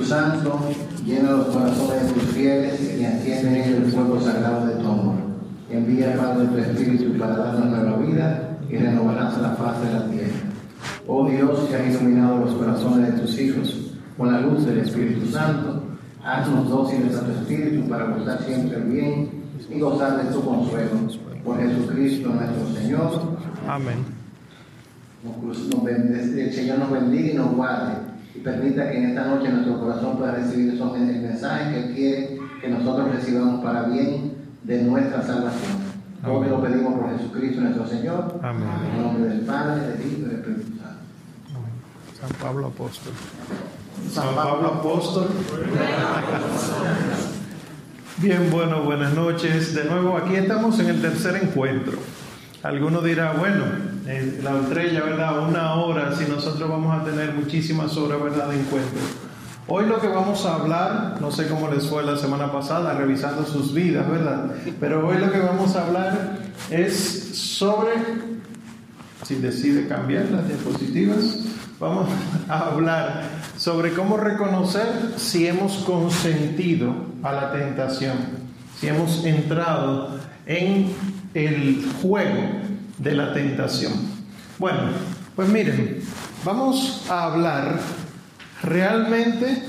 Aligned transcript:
Espíritu 0.00 0.04
Santo, 0.04 0.60
llena 1.04 1.30
los 1.32 1.46
corazones 1.46 2.06
de 2.06 2.12
tus 2.12 2.22
fieles 2.30 2.80
y 2.98 3.04
enciende 3.04 3.64
en 3.64 3.82
el 3.82 3.92
fuego 3.92 4.20
sagrado 4.20 4.66
de 4.66 4.74
tu 4.74 4.88
amor. 4.88 5.14
Envía, 5.70 6.16
Padre, 6.16 6.46
tu 6.46 6.58
Espíritu 6.58 7.18
para 7.18 7.36
darnos 7.36 7.66
nueva 7.66 7.96
vida 7.98 8.58
y 8.68 8.76
renovarás 8.76 9.38
la 9.38 9.50
faz 9.50 9.80
de 9.82 9.92
la 9.92 10.06
tierra. 10.06 10.38
Oh 11.06 11.28
Dios, 11.28 11.68
que 11.68 11.76
has 11.76 11.86
iluminado 11.88 12.38
los 12.38 12.54
corazones 12.54 13.14
de 13.14 13.20
tus 13.20 13.38
hijos 13.38 13.92
con 14.16 14.32
la 14.32 14.40
luz 14.40 14.64
del 14.64 14.78
Espíritu 14.78 15.26
Santo, 15.30 15.82
haznos 16.24 16.68
dóciles 16.68 17.16
a 17.16 17.24
tu 17.24 17.32
Espíritu 17.32 17.88
para 17.88 18.06
gozar 18.06 18.42
siempre 18.44 18.78
el 18.78 18.84
bien 18.84 19.30
y 19.68 19.80
gozar 19.80 20.24
de 20.24 20.32
tu 20.32 20.42
consuelo. 20.42 20.90
Por 21.44 21.58
Jesucristo 21.58 22.28
nuestro 22.28 22.80
Señor. 22.80 23.36
Amén. 23.68 23.98
el 25.46 26.52
Señor 26.52 26.78
nos 26.78 26.90
bendiga 26.90 27.30
y 27.30 27.34
nos 27.34 27.54
guarde 27.54 28.09
y 28.34 28.38
permita 28.40 28.90
que 28.90 28.98
en 28.98 29.10
esta 29.10 29.24
noche 29.24 29.48
nuestro 29.48 29.80
corazón 29.80 30.16
pueda 30.18 30.32
recibir 30.32 30.74
esos 30.74 30.98
mensajes 30.98 31.68
que 31.68 31.80
Él 31.80 31.94
quiere 31.94 32.40
que 32.60 32.68
nosotros 32.68 33.14
recibamos 33.14 33.64
para 33.64 33.84
bien 33.84 34.34
de 34.64 34.82
nuestra 34.82 35.22
salvación. 35.22 35.90
Todo 36.22 36.44
lo 36.44 36.62
pedimos 36.62 36.94
por 36.94 37.16
Jesucristo 37.16 37.62
nuestro 37.62 37.86
Señor. 37.86 38.38
Amén. 38.42 38.68
En 38.94 39.02
nombre 39.02 39.24
del 39.24 39.40
Padre, 39.40 39.88
del 39.88 40.00
Hijo 40.06 40.18
y 40.18 40.22
del 40.22 40.30
Espíritu 40.32 40.62
Santo. 40.78 41.00
San 42.20 42.30
Pablo 42.38 42.66
Apóstol. 42.66 43.12
San 44.12 44.34
Pablo 44.34 44.68
Apóstol. 44.68 45.28
Bien, 48.18 48.50
bueno, 48.50 48.82
buenas 48.82 49.14
noches. 49.14 49.74
De 49.74 49.84
nuevo, 49.84 50.18
aquí 50.18 50.34
estamos 50.36 50.78
en 50.78 50.90
el 50.90 51.00
tercer 51.00 51.42
encuentro. 51.42 51.98
Alguno 52.62 53.00
dirá, 53.00 53.32
bueno, 53.32 53.64
la 54.42 54.60
estrella, 54.60 55.02
¿verdad? 55.04 55.48
Una 55.48 55.74
hora, 55.74 56.14
si 56.16 56.24
nosotros 56.24 56.68
vamos 56.68 57.00
a 57.00 57.04
tener 57.04 57.32
muchísimas 57.32 57.96
horas, 57.96 58.22
¿verdad? 58.22 58.48
De 58.48 58.58
encuentro. 58.58 59.00
Hoy 59.68 59.86
lo 59.86 60.00
que 60.00 60.08
vamos 60.08 60.44
a 60.46 60.56
hablar, 60.56 61.18
no 61.20 61.30
sé 61.30 61.46
cómo 61.46 61.70
les 61.70 61.86
fue 61.86 62.02
la 62.02 62.16
semana 62.16 62.50
pasada, 62.50 62.94
revisando 62.94 63.44
sus 63.44 63.72
vidas, 63.72 64.10
¿verdad? 64.10 64.50
Pero 64.80 65.06
hoy 65.06 65.18
lo 65.18 65.30
que 65.30 65.38
vamos 65.38 65.76
a 65.76 65.86
hablar 65.86 66.38
es 66.70 67.36
sobre, 67.38 67.92
si 69.22 69.36
decide 69.36 69.86
cambiar 69.86 70.24
las 70.30 70.48
diapositivas, 70.48 71.44
vamos 71.78 72.08
a 72.48 72.58
hablar 72.66 73.22
sobre 73.56 73.92
cómo 73.92 74.16
reconocer 74.16 74.88
si 75.16 75.46
hemos 75.46 75.74
consentido 75.84 76.92
a 77.22 77.32
la 77.32 77.52
tentación, 77.52 78.16
si 78.76 78.88
hemos 78.88 79.24
entrado 79.24 80.18
en 80.46 80.92
el 81.34 81.86
juego 82.02 82.59
de 83.02 83.14
la 83.14 83.32
tentación. 83.32 83.92
Bueno, 84.58 84.78
pues 85.34 85.48
miren, 85.48 86.00
vamos 86.44 87.06
a 87.08 87.24
hablar 87.24 87.80
realmente, 88.62 89.62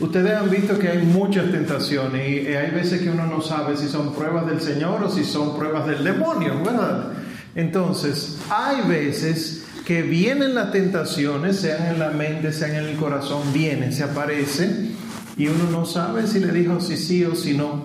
ustedes 0.00 0.32
han 0.32 0.50
visto 0.50 0.78
que 0.78 0.88
hay 0.88 1.04
muchas 1.04 1.50
tentaciones 1.50 2.44
y 2.44 2.54
hay 2.54 2.70
veces 2.70 3.02
que 3.02 3.10
uno 3.10 3.26
no 3.26 3.42
sabe 3.42 3.76
si 3.76 3.88
son 3.88 4.14
pruebas 4.14 4.46
del 4.46 4.60
Señor 4.60 5.02
o 5.02 5.10
si 5.10 5.24
son 5.24 5.56
pruebas 5.56 5.86
del 5.86 6.02
demonio, 6.02 6.62
¿verdad? 6.64 7.12
Entonces, 7.54 8.38
hay 8.48 8.88
veces 8.88 9.64
que 9.84 10.02
vienen 10.02 10.54
las 10.54 10.70
tentaciones, 10.70 11.56
sean 11.56 11.86
en 11.86 11.98
la 11.98 12.10
mente, 12.10 12.52
sean 12.52 12.74
en 12.74 12.84
el 12.84 12.96
corazón, 12.96 13.52
vienen, 13.52 13.92
se 13.92 14.04
aparecen 14.04 14.94
y 15.36 15.48
uno 15.48 15.70
no 15.70 15.84
sabe 15.84 16.26
si 16.26 16.40
le 16.40 16.52
dijo 16.52 16.80
si 16.80 16.96
sí 16.96 17.24
o 17.24 17.34
si 17.34 17.56
no, 17.56 17.84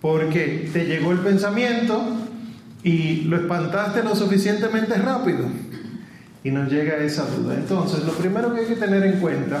porque 0.00 0.68
te 0.72 0.84
llegó 0.84 1.12
el 1.12 1.18
pensamiento 1.18 2.17
y 2.82 3.22
lo 3.22 3.36
espantaste 3.36 4.02
lo 4.02 4.14
suficientemente 4.14 4.94
rápido 4.94 5.46
y 6.44 6.50
nos 6.50 6.70
llega 6.70 6.96
esa 6.98 7.26
duda. 7.26 7.54
Entonces, 7.54 8.04
lo 8.04 8.12
primero 8.12 8.54
que 8.54 8.60
hay 8.60 8.66
que 8.66 8.76
tener 8.76 9.04
en 9.04 9.20
cuenta 9.20 9.60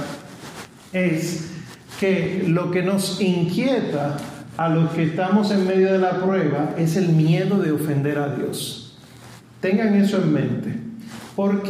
es 0.92 1.50
que 1.98 2.44
lo 2.46 2.70
que 2.70 2.82
nos 2.82 3.20
inquieta 3.20 4.16
a 4.56 4.68
los 4.68 4.90
que 4.90 5.04
estamos 5.04 5.50
en 5.50 5.66
medio 5.66 5.92
de 5.92 5.98
la 5.98 6.20
prueba 6.20 6.74
es 6.76 6.96
el 6.96 7.10
miedo 7.10 7.58
de 7.58 7.72
ofender 7.72 8.18
a 8.18 8.34
Dios. 8.34 8.96
Tengan 9.60 9.94
eso 9.94 10.18
en 10.18 10.32
mente. 10.32 10.74
¿Por? 11.34 11.62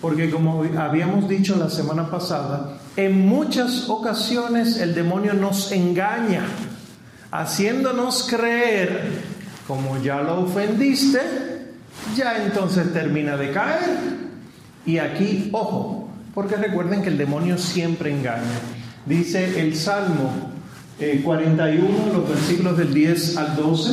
Porque 0.00 0.30
como 0.30 0.64
habíamos 0.78 1.28
dicho 1.28 1.56
la 1.56 1.68
semana 1.68 2.10
pasada, 2.10 2.78
en 2.96 3.26
muchas 3.26 3.88
ocasiones 3.88 4.78
el 4.78 4.94
demonio 4.94 5.34
nos 5.34 5.72
engaña, 5.72 6.44
haciéndonos 7.30 8.26
creer, 8.28 9.29
como 9.70 10.02
ya 10.02 10.20
lo 10.20 10.40
ofendiste, 10.40 11.20
ya 12.16 12.44
entonces 12.44 12.92
termina 12.92 13.36
de 13.36 13.52
caer. 13.52 14.00
Y 14.84 14.98
aquí, 14.98 15.48
ojo, 15.52 16.08
porque 16.34 16.56
recuerden 16.56 17.02
que 17.02 17.08
el 17.08 17.16
demonio 17.16 17.56
siempre 17.56 18.10
engaña. 18.10 18.58
Dice 19.06 19.60
el 19.60 19.76
Salmo 19.76 20.50
41, 21.22 21.86
eh, 21.86 22.12
los 22.12 22.28
versículos 22.28 22.78
del 22.78 22.92
10 22.92 23.36
al 23.36 23.54
12. 23.54 23.90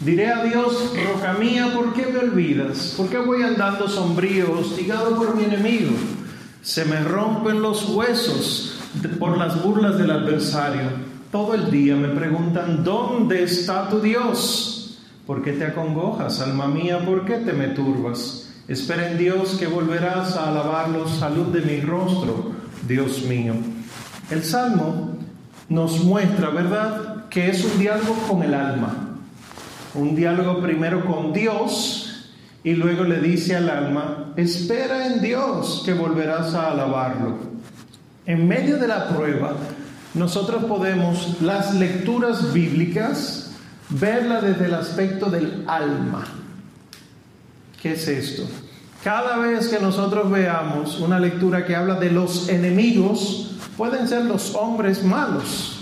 Diré 0.00 0.30
a 0.30 0.44
Dios, 0.44 0.92
roca 1.10 1.32
mía, 1.38 1.72
¿por 1.74 1.94
qué 1.94 2.04
me 2.12 2.18
olvidas? 2.18 2.92
¿Por 2.94 3.08
qué 3.08 3.16
voy 3.16 3.40
andando 3.40 3.88
sombrío, 3.88 4.58
hostigado 4.60 5.16
por 5.16 5.34
mi 5.34 5.44
enemigo? 5.44 5.92
Se 6.60 6.84
me 6.84 7.00
rompen 7.00 7.62
los 7.62 7.88
huesos 7.88 8.78
por 9.18 9.38
las 9.38 9.62
burlas 9.62 9.96
del 9.96 10.10
adversario. 10.10 10.82
Todo 11.32 11.54
el 11.54 11.70
día 11.70 11.96
me 11.96 12.08
preguntan, 12.08 12.84
¿dónde 12.84 13.44
está 13.44 13.88
tu 13.88 14.00
Dios? 14.02 14.77
¿Por 15.28 15.42
qué 15.42 15.52
te 15.52 15.66
acongojas, 15.66 16.40
alma 16.40 16.66
mía? 16.66 17.04
¿Por 17.06 17.24
qué 17.24 17.34
te 17.34 17.52
me 17.52 17.68
turbas? 17.68 18.50
Espera 18.66 19.12
en 19.12 19.18
Dios 19.18 19.56
que 19.58 19.68
volverás 19.68 20.34
a 20.36 20.48
alabarlo, 20.48 21.06
salud 21.06 21.46
de 21.52 21.60
mi 21.60 21.80
rostro, 21.80 22.52
Dios 22.88 23.22
mío. 23.26 23.54
El 24.30 24.42
Salmo 24.42 25.18
nos 25.68 26.02
muestra, 26.02 26.48
¿verdad?, 26.48 27.28
que 27.28 27.50
es 27.50 27.62
un 27.62 27.78
diálogo 27.78 28.14
con 28.26 28.42
el 28.42 28.54
alma 28.54 29.04
un 29.94 30.14
diálogo 30.14 30.60
primero 30.60 31.04
con 31.04 31.32
Dios 31.32 32.30
y 32.64 32.72
luego 32.74 33.04
le 33.04 33.20
dice 33.20 33.56
al 33.56 33.68
alma, 33.68 34.32
espera 34.36 35.06
en 35.06 35.20
Dios 35.20 35.82
que 35.84 35.94
volverás 35.94 36.54
a 36.54 36.70
alabarlo. 36.70 37.36
En 38.26 38.46
medio 38.46 38.78
de 38.78 38.88
la 38.88 39.08
prueba, 39.08 39.54
nosotros 40.14 40.64
podemos 40.64 41.40
las 41.40 41.74
lecturas 41.74 42.52
bíblicas 42.52 43.47
verla 43.90 44.40
desde 44.40 44.66
el 44.66 44.74
aspecto 44.74 45.30
del 45.30 45.64
alma. 45.66 46.24
¿Qué 47.80 47.92
es 47.92 48.08
esto? 48.08 48.42
Cada 49.02 49.38
vez 49.38 49.68
que 49.68 49.78
nosotros 49.78 50.30
veamos 50.30 50.98
una 51.00 51.20
lectura 51.20 51.64
que 51.64 51.76
habla 51.76 51.94
de 51.94 52.10
los 52.10 52.48
enemigos, 52.48 53.56
pueden 53.76 54.08
ser 54.08 54.24
los 54.24 54.54
hombres 54.56 55.04
malos, 55.04 55.80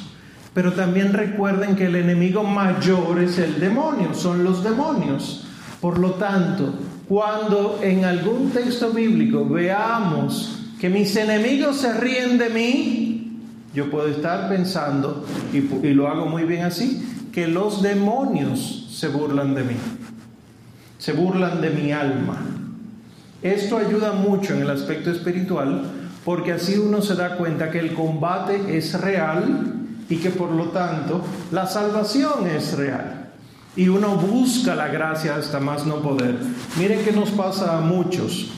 pero 0.53 0.73
también 0.75 1.13
recuerden 1.13 1.77
que 1.77 1.87
el 1.87 1.97
enemigo 1.97 2.43
mayor 2.43 3.21
es 3.23 3.39
el 3.39 3.59
demonio, 3.59 4.15
son 4.15 4.45
los 4.45 4.63
demonios. 4.63 5.47
Por 5.81 5.99
lo 5.99 6.13
tanto, 6.13 6.75
cuando 7.09 7.81
en 7.83 8.05
algún 8.05 8.51
texto 8.51 8.91
bíblico 8.91 9.47
veamos 9.49 10.59
que 10.81 10.91
mis 10.91 11.17
enemigos 11.17 11.79
se 11.79 11.99
ríen 11.99 12.37
de 12.37 12.51
mí, 12.51 13.41
yo 13.75 13.91
puedo 13.91 14.09
estar 14.09 14.49
pensando, 14.49 15.25
y, 15.53 15.61
lo 15.89 16.09
hago 16.09 16.27
muy 16.27 16.45
bien 16.45 16.65
así, 16.65 17.16
que 17.37 17.47
los 17.47 17.83
demonios 17.83 18.89
se 18.91 19.09
burlan 19.09 19.55
de 19.55 19.63
mí, 19.63 19.77
se 20.97 21.13
burlan 21.13 21.61
de 21.61 21.69
mi 21.69 21.93
alma. 21.93 22.39
Esto 23.43 23.77
ayuda 23.77 24.13
mucho 24.13 24.55
en 24.55 24.63
el 24.63 24.71
aspecto 24.71 25.11
espiritual 25.11 25.83
porque 26.25 26.55
así 26.55 26.79
uno 26.79 27.03
se 27.03 27.15
da 27.15 27.37
cuenta 27.37 27.71
que 27.71 27.79
el 27.79 27.93
combate 27.93 28.79
es 28.79 28.99
real, 28.99 29.75
y 30.09 30.17
que 30.17 30.31
por 30.31 30.51
lo 30.51 30.71
tanto 30.71 31.21
la 31.53 31.67
salvación 31.67 32.47
es 32.47 32.73
real. 32.73 33.29
Y 33.77 33.89
uno 33.89 34.17
busca 34.17 34.75
la 34.75 34.89
gracia 34.89 35.37
hasta 35.37 35.61
más 35.61 35.85
no 35.85 35.97
poder. 35.97 36.39
Miren 36.79 37.05
que 37.05 37.13
nos 37.13 37.29
pasa 37.33 37.77
a 37.77 37.83
muchos. 37.83 38.51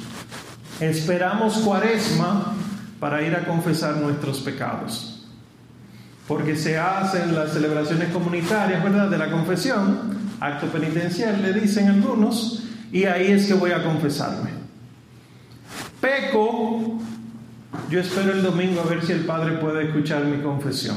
Esperamos 0.78 1.58
cuaresma 1.58 2.54
para 3.00 3.22
ir 3.22 3.34
a 3.34 3.44
confesar 3.44 3.96
nuestros 3.96 4.38
pecados. 4.38 5.17
Porque 6.28 6.54
se 6.54 6.78
hacen 6.78 7.34
las 7.34 7.54
celebraciones 7.54 8.10
comunitarias, 8.10 8.84
¿verdad? 8.84 9.08
De 9.08 9.18
la 9.18 9.30
confesión, 9.30 9.98
acto 10.38 10.66
penitencial, 10.66 11.42
le 11.42 11.54
dicen 11.54 11.88
algunos, 11.88 12.64
y 12.92 13.04
ahí 13.04 13.32
es 13.32 13.46
que 13.46 13.54
voy 13.54 13.72
a 13.72 13.82
confesarme. 13.82 14.50
Peco, 16.00 16.98
yo 17.90 18.00
espero 18.00 18.32
el 18.32 18.42
domingo 18.42 18.82
a 18.82 18.84
ver 18.84 19.04
si 19.04 19.12
el 19.12 19.24
Padre 19.24 19.56
puede 19.56 19.86
escuchar 19.86 20.24
mi 20.26 20.42
confesión. 20.42 20.96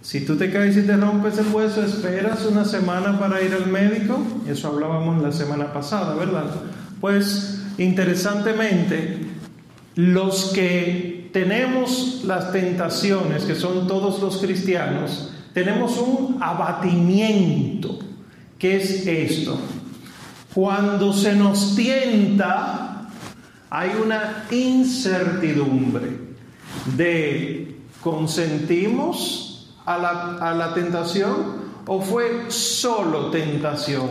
Si 0.00 0.24
tú 0.24 0.36
te 0.36 0.52
caes 0.52 0.76
y 0.76 0.82
te 0.82 0.96
rompes 0.96 1.36
el 1.38 1.48
hueso, 1.48 1.82
esperas 1.82 2.46
una 2.46 2.64
semana 2.64 3.18
para 3.18 3.42
ir 3.42 3.52
al 3.52 3.66
médico. 3.66 4.24
Eso 4.48 4.68
hablábamos 4.68 5.20
la 5.20 5.32
semana 5.32 5.72
pasada, 5.72 6.14
¿verdad? 6.14 6.44
Pues 7.00 7.64
interesantemente, 7.76 9.26
los 9.96 10.52
que 10.54 11.15
tenemos 11.32 12.22
las 12.24 12.52
tentaciones, 12.52 13.44
que 13.44 13.54
son 13.54 13.86
todos 13.86 14.20
los 14.20 14.38
cristianos, 14.38 15.32
tenemos 15.52 15.98
un 15.98 16.42
abatimiento. 16.42 17.98
¿Qué 18.58 18.76
es 18.76 19.06
esto? 19.06 19.58
Cuando 20.54 21.12
se 21.12 21.34
nos 21.34 21.74
tienta, 21.76 23.08
hay 23.70 23.90
una 24.02 24.46
incertidumbre. 24.50 26.26
de 26.96 27.76
consentimos 28.02 29.74
a 29.84 29.98
la, 29.98 30.36
a 30.38 30.54
la 30.54 30.74
tentación 30.74 31.66
o 31.86 32.00
fue 32.00 32.46
solo 32.48 33.30
tentación. 33.30 34.10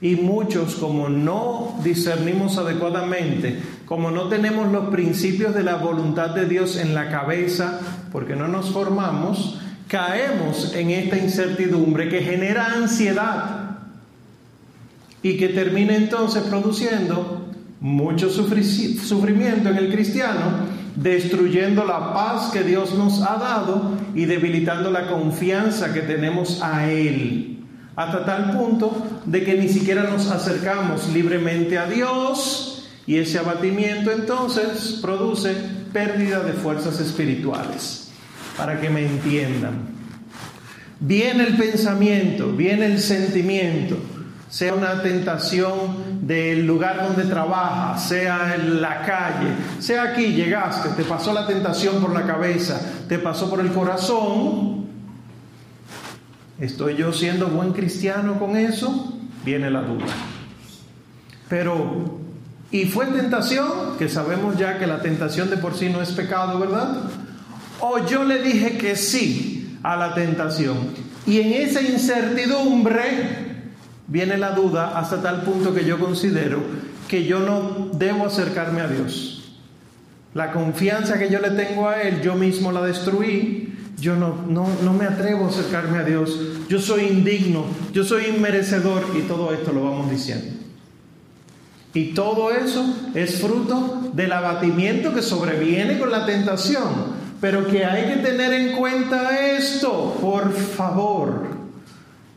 Y 0.00 0.14
muchos, 0.16 0.76
como 0.76 1.08
no 1.08 1.76
discernimos 1.82 2.56
adecuadamente, 2.56 3.60
como 3.88 4.10
no 4.10 4.28
tenemos 4.28 4.70
los 4.70 4.90
principios 4.90 5.54
de 5.54 5.62
la 5.62 5.76
voluntad 5.76 6.30
de 6.30 6.44
Dios 6.44 6.76
en 6.76 6.94
la 6.94 7.08
cabeza, 7.08 7.80
porque 8.12 8.36
no 8.36 8.46
nos 8.46 8.70
formamos, 8.70 9.58
caemos 9.88 10.74
en 10.74 10.90
esta 10.90 11.16
incertidumbre 11.16 12.10
que 12.10 12.20
genera 12.20 12.66
ansiedad 12.66 13.78
y 15.22 15.38
que 15.38 15.48
termina 15.48 15.96
entonces 15.96 16.42
produciendo 16.42 17.46
mucho 17.80 18.28
sufrimiento 18.28 19.70
en 19.70 19.76
el 19.76 19.90
cristiano, 19.90 20.66
destruyendo 20.94 21.86
la 21.86 22.12
paz 22.12 22.50
que 22.52 22.64
Dios 22.64 22.92
nos 22.92 23.22
ha 23.22 23.36
dado 23.38 23.92
y 24.14 24.26
debilitando 24.26 24.90
la 24.90 25.08
confianza 25.08 25.94
que 25.94 26.02
tenemos 26.02 26.60
a 26.62 26.90
Él, 26.90 27.64
hasta 27.96 28.26
tal 28.26 28.52
punto 28.52 29.22
de 29.24 29.44
que 29.44 29.54
ni 29.54 29.70
siquiera 29.70 30.02
nos 30.02 30.30
acercamos 30.30 31.08
libremente 31.08 31.78
a 31.78 31.86
Dios 31.86 32.77
y 33.08 33.16
ese 33.16 33.38
abatimiento 33.38 34.12
entonces 34.12 34.98
produce 35.00 35.54
pérdida 35.94 36.40
de 36.40 36.52
fuerzas 36.52 37.00
espirituales. 37.00 38.10
Para 38.54 38.78
que 38.82 38.90
me 38.90 39.06
entiendan, 39.06 39.78
viene 41.00 41.44
el 41.44 41.56
pensamiento, 41.56 42.52
viene 42.52 42.84
el 42.84 43.00
sentimiento, 43.00 43.96
sea 44.50 44.74
una 44.74 45.00
tentación 45.00 46.18
del 46.26 46.66
lugar 46.66 47.02
donde 47.02 47.24
trabaja, 47.24 47.96
sea 47.96 48.54
en 48.56 48.82
la 48.82 49.00
calle, 49.00 49.52
sea 49.78 50.02
aquí, 50.02 50.34
llegaste, 50.34 50.90
te 50.90 51.04
pasó 51.04 51.32
la 51.32 51.46
tentación 51.46 52.02
por 52.02 52.12
la 52.12 52.26
cabeza, 52.26 52.78
te 53.08 53.18
pasó 53.18 53.48
por 53.48 53.60
el 53.60 53.72
corazón, 53.72 54.84
¿estoy 56.60 56.96
yo 56.96 57.14
siendo 57.14 57.46
buen 57.46 57.72
cristiano 57.72 58.38
con 58.38 58.54
eso? 58.54 59.18
Viene 59.46 59.70
la 59.70 59.80
duda. 59.80 60.04
Pero, 61.48 62.17
¿y 62.70 62.84
fue 62.86 63.06
tentación? 63.06 63.96
Que 63.98 64.08
sabemos 64.08 64.56
ya 64.56 64.78
que 64.78 64.86
la 64.86 65.00
tentación 65.00 65.50
de 65.50 65.56
por 65.56 65.74
sí 65.74 65.88
no 65.88 66.02
es 66.02 66.12
pecado, 66.12 66.58
¿verdad? 66.58 67.02
O 67.80 68.04
yo 68.06 68.24
le 68.24 68.42
dije 68.42 68.76
que 68.78 68.96
sí 68.96 69.78
a 69.82 69.96
la 69.96 70.14
tentación. 70.14 70.76
Y 71.26 71.40
en 71.40 71.52
esa 71.52 71.82
incertidumbre 71.82 73.48
viene 74.06 74.38
la 74.38 74.52
duda 74.52 74.98
hasta 74.98 75.20
tal 75.22 75.42
punto 75.42 75.74
que 75.74 75.84
yo 75.84 75.98
considero 75.98 76.62
que 77.08 77.24
yo 77.24 77.40
no 77.40 77.88
debo 77.94 78.26
acercarme 78.26 78.82
a 78.82 78.88
Dios. 78.88 79.58
La 80.34 80.52
confianza 80.52 81.18
que 81.18 81.30
yo 81.30 81.40
le 81.40 81.50
tengo 81.50 81.88
a 81.88 82.02
Él, 82.02 82.20
yo 82.20 82.34
mismo 82.34 82.70
la 82.70 82.82
destruí. 82.82 83.74
Yo 83.98 84.14
no, 84.14 84.36
no, 84.46 84.92
me 84.92 85.06
atrevo 85.06 85.46
a 85.46 85.48
acercarme 85.48 85.98
a 85.98 86.04
Dios. 86.04 86.38
Yo 86.68 86.78
soy 86.78 87.06
indigno, 87.06 87.64
yo 87.92 88.04
soy 88.04 88.26
inmerecedor 88.26 89.04
y 89.18 89.22
todo 89.22 89.52
esto 89.52 89.72
lo 89.72 89.84
vamos 89.84 90.10
diciendo. 90.10 90.54
Y 91.94 92.12
todo 92.12 92.52
eso 92.52 92.84
es 93.14 93.40
fruto 93.40 94.10
del 94.12 94.32
abatimiento 94.32 95.14
que 95.14 95.22
sobreviene 95.22 95.98
con 95.98 96.10
la 96.10 96.26
tentación. 96.26 97.18
Pero 97.40 97.66
que 97.68 97.84
hay 97.84 98.14
que 98.14 98.22
tener 98.22 98.52
en 98.52 98.76
cuenta 98.76 99.56
esto, 99.56 100.16
por 100.20 100.52
favor. 100.52 101.46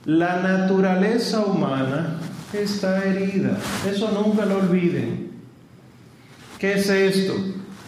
La 0.05 0.41
naturaleza 0.41 1.41
humana 1.41 2.17
está 2.53 3.03
herida. 3.03 3.57
Eso 3.89 4.11
nunca 4.11 4.45
lo 4.45 4.57
olviden. 4.57 5.31
¿Qué 6.59 6.73
es 6.73 6.89
esto? 6.89 7.33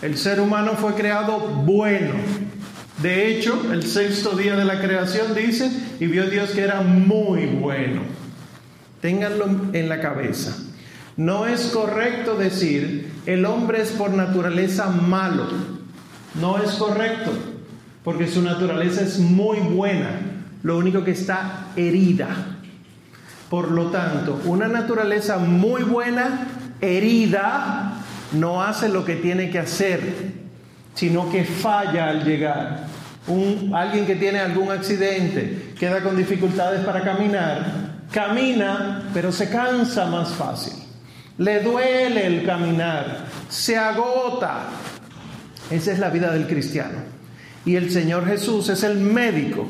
El 0.01 0.17
ser 0.17 0.39
humano 0.41 0.73
fue 0.73 0.95
creado 0.95 1.39
bueno. 1.39 2.13
De 3.01 3.27
hecho, 3.27 3.71
el 3.71 3.83
sexto 3.83 4.35
día 4.35 4.55
de 4.55 4.65
la 4.65 4.81
creación 4.81 5.33
dice, 5.35 5.69
y 5.99 6.07
vio 6.07 6.29
Dios 6.29 6.51
que 6.51 6.61
era 6.61 6.81
muy 6.81 7.45
bueno. 7.45 8.01
Ténganlo 9.01 9.69
en 9.73 9.89
la 9.89 9.99
cabeza. 9.99 10.55
No 11.15 11.45
es 11.45 11.67
correcto 11.67 12.35
decir, 12.35 13.11
el 13.25 13.45
hombre 13.45 13.81
es 13.81 13.91
por 13.91 14.11
naturaleza 14.11 14.87
malo. 14.87 15.47
No 16.39 16.57
es 16.57 16.71
correcto, 16.71 17.31
porque 18.03 18.27
su 18.27 18.41
naturaleza 18.41 19.01
es 19.01 19.19
muy 19.19 19.59
buena 19.59 20.19
lo 20.63 20.77
único 20.77 21.03
que 21.03 21.11
está 21.11 21.67
herida. 21.75 22.29
Por 23.49 23.69
lo 23.69 23.87
tanto, 23.91 24.41
una 24.45 24.67
naturaleza 24.67 25.37
muy 25.37 25.83
buena, 25.83 26.47
herida, 26.81 27.93
no 28.31 28.63
hace 28.63 28.89
lo 28.89 29.05
que 29.05 29.17
tiene 29.17 29.51
que 29.51 29.59
hacer, 29.59 30.01
sino 30.95 31.29
que 31.29 31.43
falla 31.43 32.09
al 32.09 32.23
llegar. 32.23 32.87
Un, 33.27 33.71
alguien 33.75 34.07
que 34.07 34.15
tiene 34.15 34.39
algún 34.39 34.71
accidente, 34.71 35.73
queda 35.77 36.01
con 36.01 36.17
dificultades 36.17 36.81
para 36.83 37.03
caminar, 37.03 38.01
camina, 38.11 39.03
pero 39.13 39.31
se 39.31 39.49
cansa 39.49 40.07
más 40.07 40.29
fácil. 40.29 40.82
Le 41.37 41.61
duele 41.61 42.27
el 42.27 42.45
caminar, 42.45 43.25
se 43.49 43.77
agota. 43.77 44.67
Esa 45.71 45.91
es 45.91 45.99
la 45.99 46.09
vida 46.09 46.31
del 46.31 46.47
cristiano. 46.47 46.99
Y 47.65 47.75
el 47.75 47.91
Señor 47.91 48.27
Jesús 48.27 48.69
es 48.69 48.83
el 48.83 48.99
médico 48.99 49.67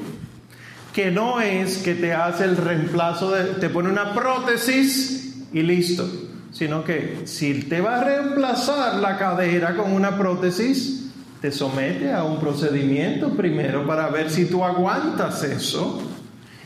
que 0.93 1.09
no 1.09 1.41
es 1.41 1.79
que 1.79 1.95
te 1.95 2.13
hace 2.13 2.45
el 2.45 2.55
reemplazo, 2.55 3.31
de, 3.31 3.55
te 3.55 3.69
pone 3.69 3.89
una 3.89 4.13
prótesis 4.13 5.43
y 5.51 5.63
listo, 5.63 6.07
sino 6.51 6.83
que 6.83 7.21
si 7.25 7.63
te 7.63 7.81
va 7.81 7.99
a 7.99 8.03
reemplazar 8.03 8.95
la 8.95 9.17
cadera 9.17 9.75
con 9.75 9.91
una 9.91 10.17
prótesis, 10.17 11.09
te 11.41 11.51
somete 11.51 12.13
a 12.13 12.23
un 12.23 12.39
procedimiento 12.39 13.31
primero 13.31 13.87
para 13.87 14.07
ver 14.09 14.29
si 14.29 14.45
tú 14.45 14.63
aguantas 14.63 15.43
eso. 15.43 16.01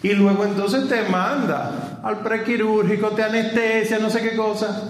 Y 0.03 0.09
luego 0.13 0.44
entonces 0.44 0.88
te 0.89 1.03
manda 1.09 1.87
al 2.03 2.19
prequirúrgico, 2.19 3.09
te 3.11 3.23
anestesia, 3.23 3.99
no 3.99 4.09
sé 4.09 4.21
qué 4.21 4.35
cosa. 4.35 4.89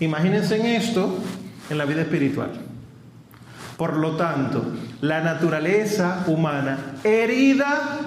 Imagínense 0.00 0.56
en 0.56 0.66
esto 0.66 1.18
en 1.70 1.78
la 1.78 1.84
vida 1.84 2.02
espiritual. 2.02 2.50
Por 3.76 3.96
lo 3.96 4.16
tanto, 4.16 4.64
la 5.00 5.20
naturaleza 5.20 6.24
humana 6.26 6.78
herida 7.02 8.00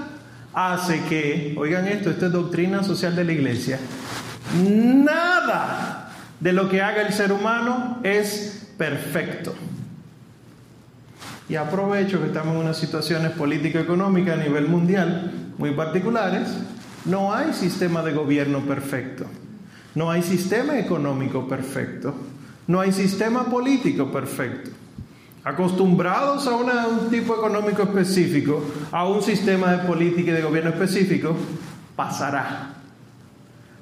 hace 0.53 1.01
que, 1.03 1.55
oigan 1.57 1.87
esto, 1.87 2.09
esto 2.09 2.27
es 2.27 2.31
doctrina 2.31 2.83
social 2.83 3.15
de 3.15 3.23
la 3.25 3.33
iglesia, 3.33 3.79
nada 4.55 6.09
de 6.39 6.53
lo 6.53 6.69
que 6.69 6.81
haga 6.81 7.01
el 7.01 7.13
ser 7.13 7.31
humano 7.31 7.99
es 8.03 8.71
perfecto. 8.77 9.53
Y 11.49 11.55
aprovecho 11.55 12.19
que 12.19 12.27
estamos 12.27 12.55
en 12.55 12.61
unas 12.61 12.77
situaciones 12.77 13.31
político-económicas 13.31 14.37
a 14.37 14.44
nivel 14.44 14.67
mundial 14.67 15.31
muy 15.57 15.71
particulares. 15.71 16.49
No 17.07 17.33
hay 17.33 17.54
sistema 17.54 18.04
de 18.04 18.14
gobierno 18.14 18.59
perfecto. 18.61 19.26
No 19.95 20.11
hay 20.11 20.21
sistema 20.21 20.78
económico 20.78 21.47
perfecto. 21.47 22.14
No 22.68 22.80
hay 22.81 22.92
sistema 22.92 23.45
político 23.45 24.11
perfecto 24.11 24.71
acostumbrados 25.47 26.45
a 26.45 26.56
un 26.56 27.09
tipo 27.09 27.33
económico 27.33 27.83
específico, 27.83 28.61
a 28.92 29.07
un 29.07 29.21
sistema 29.21 29.71
de 29.71 29.87
política 29.87 30.31
y 30.31 30.33
de 30.33 30.42
gobierno 30.42 30.71
específico, 30.71 31.37
pasará. 31.95 32.73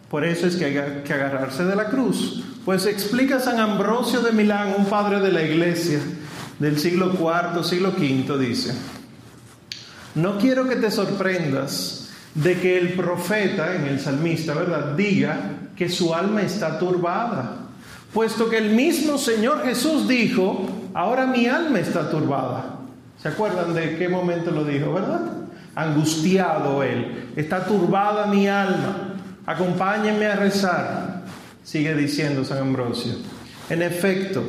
Por 0.08 0.24
eso 0.24 0.46
es 0.46 0.58
que 0.58 0.66
hay 0.66 1.04
que 1.04 1.14
agarrarse 1.14 1.66
de 1.66 1.76
la 1.76 1.86
cruz. 1.86 2.44
Pues 2.64 2.86
explica 2.86 3.40
San 3.40 3.60
Ambrosio 3.60 4.22
de 4.22 4.32
Milán, 4.32 4.76
un 4.78 4.86
padre 4.86 5.20
de 5.20 5.32
la 5.32 5.42
iglesia 5.42 6.00
del 6.60 6.78
siglo 6.78 7.12
IV, 7.14 7.64
siglo 7.64 7.94
V, 7.98 8.38
dice, 8.38 8.76
no 10.14 10.38
quiero 10.38 10.70
que 10.70 10.76
te 10.76 10.92
sorprendas 10.92 12.05
de 12.36 12.60
que 12.60 12.78
el 12.78 12.94
profeta, 12.94 13.76
en 13.76 13.88
el 13.88 14.00
salmista, 14.00 14.54
¿verdad?, 14.54 14.96
diga 14.96 15.38
que 15.76 15.90
su 15.90 16.14
alma 16.14 16.42
está 16.42 16.78
turbada, 16.78 17.58
puesto 18.14 18.50
que 18.50 18.58
el 18.58 18.72
mismo 18.72 19.18
Señor 19.18 19.64
Jesús 19.64 20.08
dijo, 20.08 20.70
ahora 20.94 21.26
mi 21.26 21.48
alma 21.48 21.80
está 21.80 22.10
turbada. 22.10 22.80
¿Se 23.22 23.30
acuerdan 23.30 23.74
de 23.74 23.98
qué 23.98 24.08
momento 24.10 24.52
lo 24.52 24.64
dijo, 24.64 24.94
verdad? 24.94 25.22
Angustiado 25.76 26.84
él, 26.84 27.32
está 27.36 27.66
turbada 27.66 28.28
mi 28.28 28.48
alma, 28.48 29.16
acompáñenme 29.46 30.26
a 30.26 30.36
rezar, 30.36 31.24
sigue 31.64 31.96
diciendo 31.96 32.46
San 32.46 32.60
Ambrosio. 32.60 33.14
En 33.70 33.82
efecto, 33.82 34.44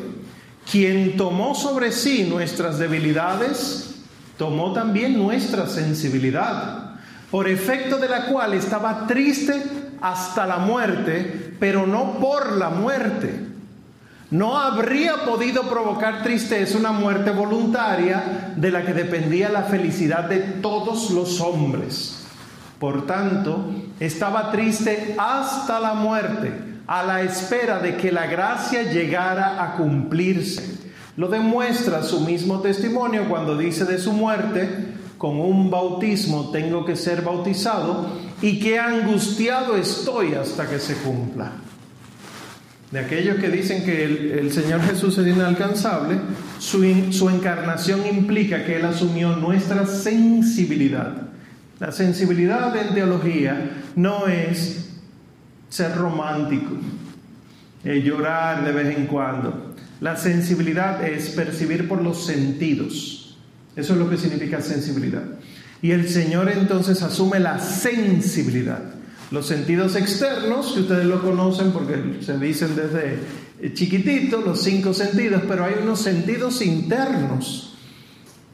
quien 0.70 1.16
tomó 1.16 1.54
sobre 1.54 1.92
sí 1.92 2.26
nuestras 2.28 2.78
debilidades, 2.78 3.94
tomó 4.36 4.72
también 4.72 5.16
nuestra 5.16 5.66
sensibilidad, 5.66 6.85
por 7.30 7.48
efecto 7.48 7.98
de 7.98 8.08
la 8.08 8.26
cual 8.26 8.54
estaba 8.54 9.06
triste 9.06 9.62
hasta 10.00 10.46
la 10.46 10.58
muerte, 10.58 11.54
pero 11.58 11.86
no 11.86 12.14
por 12.18 12.52
la 12.52 12.70
muerte 12.70 13.46
no 14.30 14.58
habría 14.58 15.24
podido 15.24 15.62
provocar 15.68 16.24
tristeza 16.24 16.76
una 16.78 16.90
muerte 16.90 17.30
voluntaria 17.30 18.52
de 18.56 18.72
la 18.72 18.84
que 18.84 18.92
dependía 18.92 19.48
la 19.48 19.62
felicidad 19.62 20.24
de 20.24 20.38
todos 20.38 21.10
los 21.10 21.40
hombres. 21.40 22.24
Por 22.80 23.06
tanto, 23.06 23.70
estaba 24.00 24.50
triste 24.50 25.14
hasta 25.16 25.78
la 25.78 25.94
muerte, 25.94 26.52
a 26.88 27.04
la 27.04 27.22
espera 27.22 27.78
de 27.78 27.96
que 27.96 28.10
la 28.10 28.26
gracia 28.26 28.82
llegara 28.82 29.62
a 29.62 29.76
cumplirse. 29.76 30.76
Lo 31.16 31.28
demuestra 31.28 32.02
su 32.02 32.20
mismo 32.20 32.60
testimonio 32.60 33.28
cuando 33.28 33.56
dice 33.56 33.84
de 33.84 33.98
su 33.98 34.12
muerte, 34.12 34.95
con 35.18 35.40
un 35.40 35.70
bautismo 35.70 36.50
tengo 36.50 36.84
que 36.84 36.96
ser 36.96 37.22
bautizado 37.22 38.08
y 38.42 38.60
que 38.60 38.78
angustiado 38.78 39.76
estoy 39.76 40.34
hasta 40.34 40.68
que 40.68 40.78
se 40.78 40.94
cumpla. 40.96 41.52
De 42.90 43.00
aquellos 43.00 43.36
que 43.36 43.48
dicen 43.48 43.84
que 43.84 44.04
el, 44.04 44.52
Señor 44.52 44.80
Jesús 44.82 45.18
es 45.18 45.26
inalcanzable, 45.26 46.18
su, 46.58 46.84
su 47.10 47.28
encarnación 47.28 48.06
implica 48.06 48.64
que 48.64 48.76
Él 48.76 48.84
asumió 48.84 49.34
nuestra 49.36 49.86
sensibilidad. 49.86 51.22
La 51.80 51.90
sensibilidad 51.90 52.74
en 52.76 52.94
teología 52.94 53.82
no 53.96 54.28
es 54.28 54.90
ser 55.68 55.96
romántico, 55.96 56.74
eh, 57.84 58.00
llorar 58.02 58.64
de 58.64 58.72
vez 58.72 58.96
en 58.96 59.06
cuando. 59.06 59.74
La 60.00 60.16
sensibilidad 60.16 61.04
es 61.04 61.30
percibir 61.30 61.88
por 61.88 62.02
los 62.02 62.24
sentidos. 62.24 63.15
Eso 63.76 63.92
es 63.92 63.98
lo 63.98 64.08
que 64.08 64.16
significa 64.16 64.60
sensibilidad. 64.60 65.22
Y 65.82 65.90
el 65.90 66.08
Señor 66.08 66.50
entonces 66.50 67.02
asume 67.02 67.38
la 67.38 67.58
sensibilidad. 67.58 68.82
Los 69.30 69.46
sentidos 69.46 69.96
externos, 69.96 70.72
que 70.72 70.80
ustedes 70.80 71.04
lo 71.04 71.20
conocen 71.20 71.72
porque 71.72 72.18
se 72.22 72.38
dicen 72.38 72.74
desde 72.74 73.18
chiquitito, 73.74 74.40
los 74.40 74.62
cinco 74.62 74.94
sentidos, 74.94 75.42
pero 75.48 75.64
hay 75.64 75.74
unos 75.82 76.00
sentidos 76.00 76.62
internos, 76.62 77.74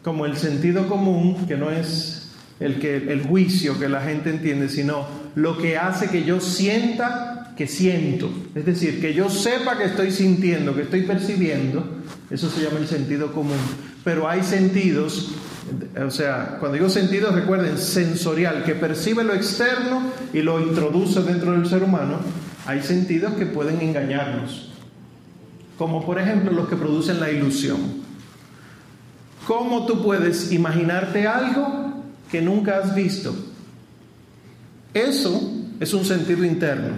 como 0.03 0.27
el 0.27 0.37
sentido 0.37 0.89
común, 0.89 1.47
que 1.47 1.57
no 1.57 1.71
es 1.71 2.31
el, 2.59 2.79
que, 2.79 2.97
el 2.97 3.23
juicio 3.23 3.79
que 3.79 3.89
la 3.89 4.01
gente 4.01 4.31
entiende, 4.31 4.69
sino 4.69 5.07
lo 5.35 5.59
que 5.59 5.77
hace 5.77 6.09
que 6.09 6.25
yo 6.25 6.41
sienta 6.41 7.53
que 7.57 7.67
siento. 7.67 8.31
Es 8.55 8.65
decir, 8.65 9.01
que 9.01 9.15
yo 9.15 9.29
sepa 9.29 9.77
que 9.77 9.85
estoy 9.85 10.11
sintiendo, 10.11 10.75
que 10.75 10.83
estoy 10.83 11.03
percibiendo, 11.03 12.03
eso 12.31 12.51
se 12.51 12.63
llama 12.63 12.79
el 12.79 12.89
sentido 12.89 13.33
común. 13.33 13.59
Pero 14.05 14.29
hay 14.29 14.43
sentidos 14.43 15.33
o 16.05 16.11
sea, 16.11 16.57
cuando 16.59 16.77
digo 16.77 16.89
sentido, 16.89 17.31
recuerden, 17.31 17.79
sensorial, 17.79 18.65
que 18.65 18.75
percibe 18.75 19.25
lo 19.25 19.35
externo 19.35 20.03
y 20.33 20.43
lo 20.43 20.61
introduce 20.61 21.23
dentro 21.23 21.53
del 21.53 21.67
ser 21.67 21.83
humano, 21.83 22.19
hay 22.67 22.83
sentidos 22.83 23.35
que 23.35 23.47
pueden 23.47 23.81
engañarnos, 23.81 24.71
como 25.79 26.05
por 26.05 26.19
ejemplo 26.19 26.53
los 26.53 26.69
que 26.69 26.77
producen 26.77 27.21
la 27.21 27.31
ilusión. 27.31 28.03
¿Cómo 29.47 29.87
tú 29.87 30.03
puedes 30.03 30.53
imaginarte 30.53 31.27
algo 31.27 32.03
que 32.31 32.43
nunca 32.43 32.79
has 32.79 32.95
visto? 32.95 33.35
Eso 34.95 35.53
es 35.81 35.95
un 35.95 36.05
sentido 36.05 36.45
interno, 36.45 36.91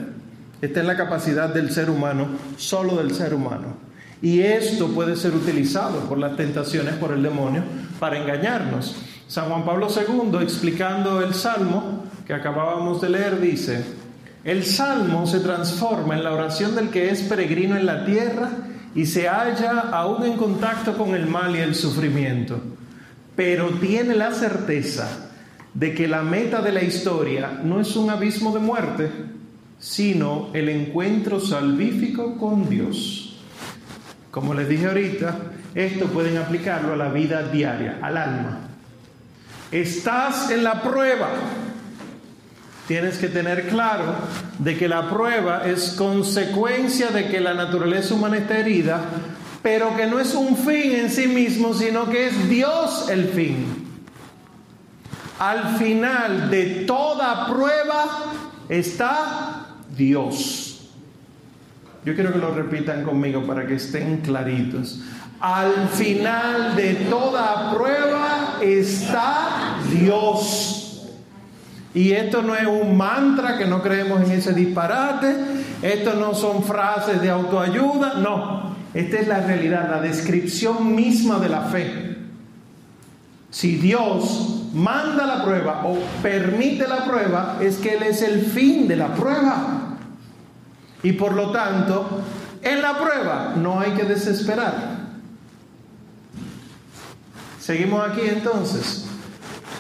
está 0.61 0.81
en 0.81 0.87
la 0.87 0.97
capacidad 0.97 1.53
del 1.53 1.71
ser 1.71 1.91
humano, 1.91 2.29
solo 2.57 2.97
del 2.97 3.15
ser 3.15 3.35
humano. 3.35 3.85
Y 4.23 4.41
esto 4.41 4.89
puede 4.89 5.17
ser 5.17 5.35
utilizado 5.35 6.01
por 6.09 6.19
las 6.19 6.37
tentaciones, 6.37 6.95
por 6.95 7.13
el 7.13 7.23
demonio, 7.23 7.63
para 7.99 8.19
engañarnos. 8.19 8.97
San 9.27 9.49
Juan 9.49 9.65
Pablo 9.65 9.89
II, 9.89 10.39
explicando 10.43 11.21
el 11.21 11.35
Salmo 11.35 12.05
que 12.27 12.35
acabábamos 12.35 13.01
de 13.01 13.11
leer, 13.11 13.41
dice, 13.41 13.85
el 14.45 14.65
Salmo 14.65 15.27
se 15.27 15.41
transforma 15.41 16.15
en 16.15 16.25
la 16.25 16.33
oración 16.33 16.75
del 16.75 16.91
que 16.91 17.11
es 17.11 17.23
peregrino 17.23 17.77
en 17.77 17.87
la 17.87 18.05
tierra 18.05 18.51
y 18.95 19.07
se 19.07 19.29
halla 19.29 19.89
aún 19.91 20.25
en 20.25 20.37
contacto 20.37 20.97
con 20.97 21.15
el 21.15 21.27
mal 21.27 21.57
y 21.57 21.61
el 21.61 21.75
sufrimiento, 21.75 22.61
pero 23.35 23.69
tiene 23.81 24.15
la 24.15 24.33
certeza 24.33 25.31
de 25.73 25.95
que 25.95 26.07
la 26.07 26.23
meta 26.23 26.63
de 26.63 26.73
la 26.73 26.83
historia 26.83 27.61
no 27.65 27.81
es 27.81 27.97
un 27.97 28.11
abismo 28.11 28.53
de 28.53 28.61
muerte, 28.61 29.11
sino 29.79 30.51
el 30.53 30.69
encuentro 30.69 31.41
salvífico 31.41 32.37
con 32.37 32.69
Dios. 32.71 33.24
Como 34.35 34.53
les 34.53 34.69
dije 34.69 34.87
ahorita, 34.87 35.37
esto 35.77 36.07
pueden 36.07 36.39
aplicarlo 36.39 36.95
a 36.95 36.97
la 36.97 37.09
vida 37.09 37.45
diaria, 37.45 38.01
al 38.03 38.17
alma. 38.17 38.59
Estás 39.71 40.51
en 40.51 40.65
la 40.65 40.83
prueba. 40.83 41.29
Tienes 42.89 43.19
que 43.19 43.29
tener 43.29 43.69
claro 43.69 44.17
de 44.59 44.77
que 44.77 44.89
la 44.89 45.09
prueba 45.09 45.65
es 45.65 45.91
consecuencia 45.91 47.11
de 47.11 47.29
que 47.29 47.39
la 47.39 47.55
naturaleza 47.55 48.15
humana 48.15 48.39
está 48.39 48.59
herida, 48.59 49.03
pero 49.63 49.97
que 49.97 50.09
no 50.09 50.19
es 50.19 50.35
un 50.35 50.57
fin 50.57 50.97
en 50.97 51.11
sí 51.11 51.29
mismo, 51.29 51.73
sino 51.73 52.11
que 52.11 52.27
es 52.27 52.49
Dios 52.49 53.09
el 53.11 53.29
fin. 53.29 53.87
Al 55.39 55.77
final 55.77 56.51
de 56.51 56.85
toda 56.89 57.47
prueba 57.47 58.05
está 58.69 59.67
Dios. 59.97 60.74
Yo 62.05 62.15
quiero 62.15 62.33
que 62.33 62.39
lo 62.39 62.55
repitan 62.55 63.03
conmigo 63.03 63.47
para 63.47 63.67
que 63.67 63.75
estén 63.75 64.19
claritos. 64.19 65.01
Al 65.41 65.89
final 65.89 66.77
de 66.77 66.95
toda 67.11 67.75
prueba 67.75 68.59
está 68.63 69.79
Dios. 69.91 71.11
Y 71.95 72.13
esto 72.13 72.43
no 72.43 72.55
es 72.55 72.67
un 72.67 72.97
mantra 72.97 73.57
que 73.57 73.67
no 73.67 73.83
creemos 73.83 74.23
en 74.23 74.33
ese 74.33 74.53
disparate. 74.53 75.35
Esto 75.81 76.15
no 76.15 76.35
son 76.35 76.63
frases 76.65 77.23
de 77.23 77.31
autoayuda. 77.31 78.15
No. 78.15 78.75
Esta 78.93 79.19
es 79.19 79.29
la 79.29 79.41
realidad, 79.41 79.89
la 79.91 80.01
descripción 80.01 80.95
misma 80.95 81.39
de 81.39 81.49
la 81.49 81.63
fe. 81.63 82.17
Si 83.51 83.77
Dios 83.77 84.71
manda 84.75 85.27
la 85.27 85.45
prueba 85.45 85.83
o 85.85 85.99
permite 86.23 86.87
la 86.89 87.05
prueba, 87.05 87.59
es 87.61 87.77
que 87.77 87.95
Él 87.95 88.03
es 88.03 88.23
el 88.23 88.43
fin 88.43 88.89
de 88.89 88.97
la 88.97 89.15
prueba. 89.15 89.74
Y 91.05 91.13
por 91.13 91.35
lo 91.35 91.53
tanto, 91.53 92.23
en 92.63 92.83
la 92.83 92.99
prueba 92.99 93.53
no 93.57 93.79
hay 93.79 93.93
que 93.93 94.05
desesperar. 94.05 95.05
Seguimos 97.61 98.09
aquí 98.11 98.23
entonces. 98.23 99.07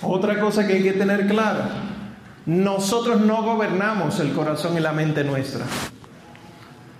Otra 0.03 0.39
cosa 0.39 0.67
que 0.67 0.75
hay 0.75 0.83
que 0.83 0.93
tener 0.93 1.27
clara. 1.27 1.71
Nosotros 2.45 3.23
no 3.23 3.43
gobernamos 3.43 4.21
el 4.21 4.33
corazón 4.33 4.77
y 4.77 4.81
la 4.81 4.93
mente 4.93 5.25
nuestra. 5.25 5.65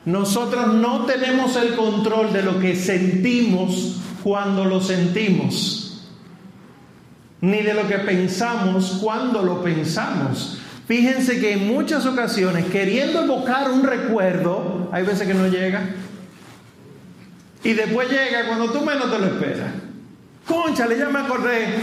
Nosotros 0.07 0.73
no 0.73 1.05
tenemos 1.05 1.57
el 1.57 1.77
control 1.77 2.33
de 2.33 2.43
lo 2.43 2.59
que 2.59 2.77
sentimos 2.77 3.97
cuando 4.23 4.65
lo 4.65 4.81
sentimos, 4.81 6.09
ni 7.43 7.61
de 7.61 7.75
lo 7.75 7.87
que 7.87 7.99
pensamos 7.99 9.01
cuando 9.03 9.43
lo 9.43 9.63
pensamos. 9.63 10.64
Fíjense 10.87 11.41
que 11.41 11.55
en 11.55 11.67
muchas 11.67 12.05
ocasiones, 12.05 12.67
queriendo 12.67 13.23
evocar 13.23 13.71
un 13.71 13.83
recuerdo, 13.83 14.89
hay 14.93 15.05
veces 15.05 15.27
que 15.27 15.35
no 15.35 15.49
llega. 15.49 15.83
Y 17.63 17.73
después 17.73 18.09
llega 18.11 18.47
cuando 18.47 18.71
tú 18.71 18.85
menos 18.85 19.11
te 19.11 19.19
lo 19.19 19.27
esperas. 19.27 19.73
Concha, 20.47 20.87
le 20.87 20.99
llama 20.99 21.25
a 21.25 21.29
correr. 21.29 21.79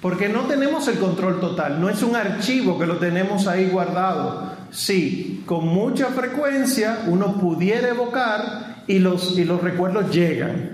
Porque 0.00 0.28
no 0.28 0.42
tenemos 0.42 0.86
el 0.88 0.98
control 0.98 1.40
total, 1.40 1.80
no 1.80 1.88
es 1.88 2.02
un 2.02 2.14
archivo 2.14 2.78
que 2.78 2.86
lo 2.86 2.98
tenemos 2.98 3.48
ahí 3.48 3.68
guardado. 3.68 4.52
Sí, 4.70 5.42
con 5.44 5.66
mucha 5.66 6.08
frecuencia 6.08 6.98
uno 7.06 7.34
pudiera 7.38 7.88
evocar 7.88 8.84
y 8.86 9.00
los, 9.00 9.36
y 9.36 9.44
los 9.44 9.60
recuerdos 9.60 10.14
llegan, 10.14 10.70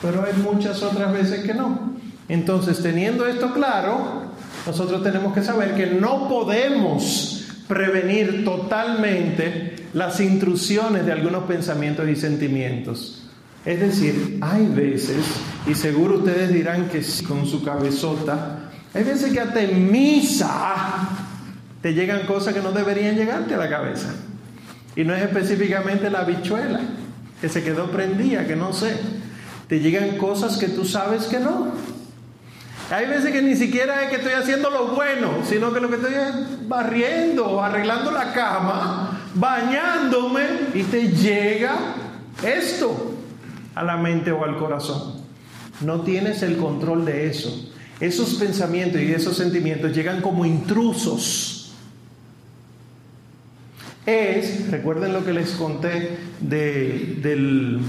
pero 0.00 0.24
hay 0.24 0.34
muchas 0.40 0.82
otras 0.82 1.12
veces 1.12 1.44
que 1.44 1.54
no. 1.54 1.92
Entonces, 2.28 2.80
teniendo 2.80 3.26
esto 3.26 3.52
claro, 3.52 4.27
nosotros 4.68 5.02
tenemos 5.02 5.32
que 5.32 5.42
saber 5.42 5.74
que 5.74 5.86
no 5.86 6.28
podemos 6.28 7.46
prevenir 7.66 8.44
totalmente 8.44 9.76
las 9.94 10.20
intrusiones 10.20 11.06
de 11.06 11.12
algunos 11.12 11.44
pensamientos 11.44 12.06
y 12.06 12.14
sentimientos. 12.14 13.22
Es 13.64 13.80
decir, 13.80 14.36
hay 14.42 14.66
veces, 14.66 15.24
y 15.66 15.74
seguro 15.74 16.18
ustedes 16.18 16.52
dirán 16.52 16.90
que 16.90 17.02
sí, 17.02 17.24
con 17.24 17.46
su 17.46 17.64
cabezota, 17.64 18.70
hay 18.92 19.04
veces 19.04 19.32
que 19.32 19.40
hasta 19.40 19.62
en 19.62 19.90
misa 19.90 21.08
te 21.80 21.94
llegan 21.94 22.26
cosas 22.26 22.52
que 22.52 22.60
no 22.60 22.70
deberían 22.70 23.16
llegarte 23.16 23.54
a 23.54 23.56
la 23.58 23.70
cabeza. 23.70 24.10
Y 24.94 25.02
no 25.02 25.14
es 25.14 25.22
específicamente 25.22 26.10
la 26.10 26.24
bichuela, 26.24 26.80
que 27.40 27.48
se 27.48 27.64
quedó 27.64 27.90
prendida, 27.90 28.46
que 28.46 28.54
no 28.54 28.74
sé. 28.74 28.98
Te 29.66 29.80
llegan 29.80 30.18
cosas 30.18 30.58
que 30.58 30.68
tú 30.68 30.84
sabes 30.84 31.24
que 31.24 31.40
no. 31.40 31.72
Hay 32.90 33.06
veces 33.06 33.32
que 33.32 33.42
ni 33.42 33.54
siquiera 33.54 34.04
es 34.04 34.10
que 34.10 34.16
estoy 34.16 34.32
haciendo 34.32 34.70
lo 34.70 34.94
bueno, 34.94 35.44
sino 35.44 35.72
que 35.74 35.80
lo 35.80 35.90
que 35.90 35.96
estoy 35.96 36.14
es 36.14 36.68
barriendo, 36.68 37.62
arreglando 37.62 38.10
la 38.10 38.32
cama, 38.32 39.28
bañándome 39.34 40.42
y 40.72 40.84
te 40.84 41.08
llega 41.08 41.76
esto 42.42 43.14
a 43.74 43.82
la 43.84 43.98
mente 43.98 44.32
o 44.32 44.42
al 44.42 44.56
corazón. 44.56 45.20
No 45.82 46.00
tienes 46.00 46.42
el 46.42 46.56
control 46.56 47.04
de 47.04 47.28
eso. 47.28 47.70
Esos 48.00 48.34
pensamientos 48.34 49.02
y 49.02 49.12
esos 49.12 49.36
sentimientos 49.36 49.94
llegan 49.94 50.22
como 50.22 50.46
intrusos. 50.46 51.74
Es, 54.06 54.70
recuerden 54.70 55.12
lo 55.12 55.26
que 55.26 55.34
les 55.34 55.50
conté 55.50 56.16
de, 56.40 57.18
del, 57.20 57.80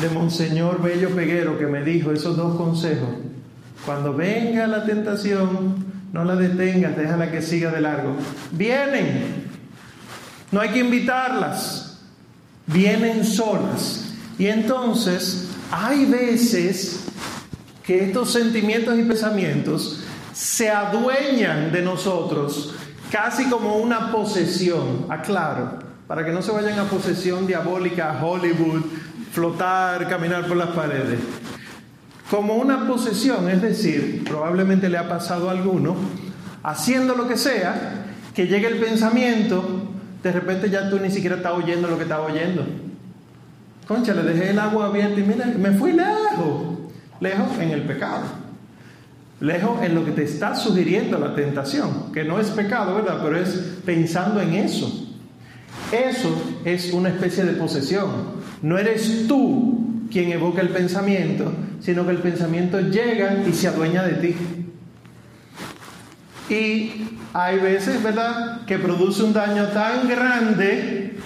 de 0.00 0.08
Monseñor 0.08 0.80
Bello 0.80 1.10
Peguero 1.10 1.58
que 1.58 1.66
me 1.66 1.84
dijo 1.84 2.12
esos 2.12 2.38
dos 2.38 2.56
consejos 2.56 3.10
cuando 3.84 4.14
venga 4.14 4.66
la 4.66 4.84
tentación, 4.84 5.84
no 6.12 6.24
la 6.24 6.36
detengas, 6.36 6.96
déjala 6.96 7.30
que 7.30 7.42
siga 7.42 7.70
de 7.70 7.80
largo. 7.80 8.16
Vienen, 8.52 9.48
no 10.50 10.60
hay 10.60 10.70
que 10.70 10.80
invitarlas, 10.80 12.00
vienen 12.66 13.24
solas. 13.24 14.14
Y 14.38 14.46
entonces 14.46 15.48
hay 15.70 16.06
veces 16.06 17.04
que 17.84 18.04
estos 18.04 18.32
sentimientos 18.32 18.98
y 18.98 19.02
pensamientos 19.02 20.04
se 20.32 20.70
adueñan 20.70 21.72
de 21.72 21.82
nosotros 21.82 22.74
casi 23.10 23.48
como 23.48 23.76
una 23.76 24.12
posesión, 24.12 25.06
aclaro, 25.08 25.78
para 26.06 26.24
que 26.24 26.32
no 26.32 26.42
se 26.42 26.52
vayan 26.52 26.78
a 26.78 26.84
posesión 26.84 27.46
diabólica, 27.46 28.18
Hollywood, 28.22 28.82
flotar, 29.32 30.08
caminar 30.08 30.46
por 30.46 30.56
las 30.56 30.70
paredes. 30.70 31.20
Como 32.30 32.54
una 32.54 32.86
posesión, 32.86 33.50
es 33.50 33.60
decir, 33.60 34.22
probablemente 34.24 34.88
le 34.88 34.98
ha 34.98 35.08
pasado 35.08 35.48
a 35.48 35.52
alguno, 35.52 35.96
haciendo 36.62 37.16
lo 37.16 37.26
que 37.26 37.36
sea, 37.36 38.04
que 38.32 38.46
llegue 38.46 38.68
el 38.68 38.78
pensamiento, 38.78 39.88
de 40.22 40.30
repente 40.30 40.70
ya 40.70 40.88
tú 40.88 41.00
ni 41.00 41.10
siquiera 41.10 41.36
estás 41.36 41.52
oyendo 41.54 41.88
lo 41.88 41.96
que 41.96 42.04
estás 42.04 42.20
oyendo. 42.20 42.64
Concha, 43.88 44.14
le 44.14 44.22
dejé 44.22 44.50
el 44.50 44.60
agua 44.60 44.86
abierta 44.86 45.18
y 45.18 45.24
mira, 45.24 45.46
me 45.46 45.72
fui 45.72 45.92
lejos, 45.92 46.78
lejos 47.18 47.58
en 47.58 47.70
el 47.70 47.82
pecado, 47.82 48.22
lejos 49.40 49.82
en 49.82 49.96
lo 49.96 50.04
que 50.04 50.12
te 50.12 50.22
está 50.22 50.54
sugiriendo 50.54 51.18
la 51.18 51.34
tentación, 51.34 52.12
que 52.12 52.22
no 52.22 52.38
es 52.38 52.50
pecado, 52.50 52.94
¿verdad? 52.94 53.18
Pero 53.24 53.40
es 53.40 53.80
pensando 53.84 54.40
en 54.40 54.54
eso. 54.54 55.08
Eso 55.90 56.60
es 56.64 56.92
una 56.92 57.08
especie 57.08 57.44
de 57.44 57.54
posesión. 57.54 58.38
No 58.62 58.78
eres 58.78 59.26
tú 59.26 59.89
quien 60.10 60.32
evoca 60.32 60.60
el 60.60 60.70
pensamiento, 60.70 61.52
sino 61.80 62.04
que 62.04 62.12
el 62.12 62.18
pensamiento 62.18 62.80
llega 62.80 63.42
y 63.46 63.52
se 63.52 63.68
adueña 63.68 64.02
de 64.02 64.14
ti. 64.14 64.36
Y 66.50 67.18
hay 67.32 67.58
veces, 67.58 68.02
¿verdad?, 68.02 68.64
que 68.66 68.78
produce 68.78 69.22
un 69.22 69.32
daño 69.32 69.68
tan 69.68 70.08
grande 70.08 71.16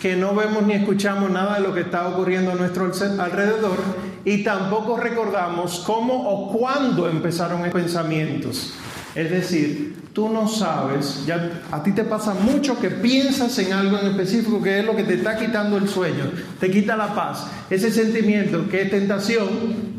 que 0.00 0.16
no 0.16 0.34
vemos 0.34 0.62
ni 0.62 0.74
escuchamos 0.74 1.30
nada 1.30 1.56
de 1.56 1.60
lo 1.60 1.74
que 1.74 1.80
está 1.80 2.08
ocurriendo 2.08 2.52
a 2.52 2.54
nuestro 2.54 2.90
alrededor 3.18 3.76
y 4.24 4.42
tampoco 4.42 4.96
recordamos 4.96 5.82
cómo 5.86 6.28
o 6.28 6.52
cuándo 6.56 7.08
empezaron 7.08 7.60
esos 7.60 7.72
pensamientos. 7.72 8.74
Es 9.14 9.30
decir, 9.30 9.96
tú 10.12 10.28
no 10.28 10.46
sabes, 10.48 11.24
ya 11.26 11.62
a 11.72 11.82
ti 11.82 11.92
te 11.92 12.04
pasa 12.04 12.34
mucho 12.34 12.78
que 12.78 12.90
piensas 12.90 13.58
en 13.58 13.72
algo 13.72 13.98
en 13.98 14.08
específico 14.08 14.62
que 14.62 14.80
es 14.80 14.86
lo 14.86 14.94
que 14.94 15.02
te 15.02 15.14
está 15.14 15.36
quitando 15.36 15.76
el 15.76 15.88
sueño, 15.88 16.30
te 16.60 16.70
quita 16.70 16.96
la 16.96 17.14
paz, 17.14 17.46
ese 17.70 17.90
sentimiento 17.90 18.68
que 18.68 18.82
es 18.82 18.90
tentación, 18.90 19.48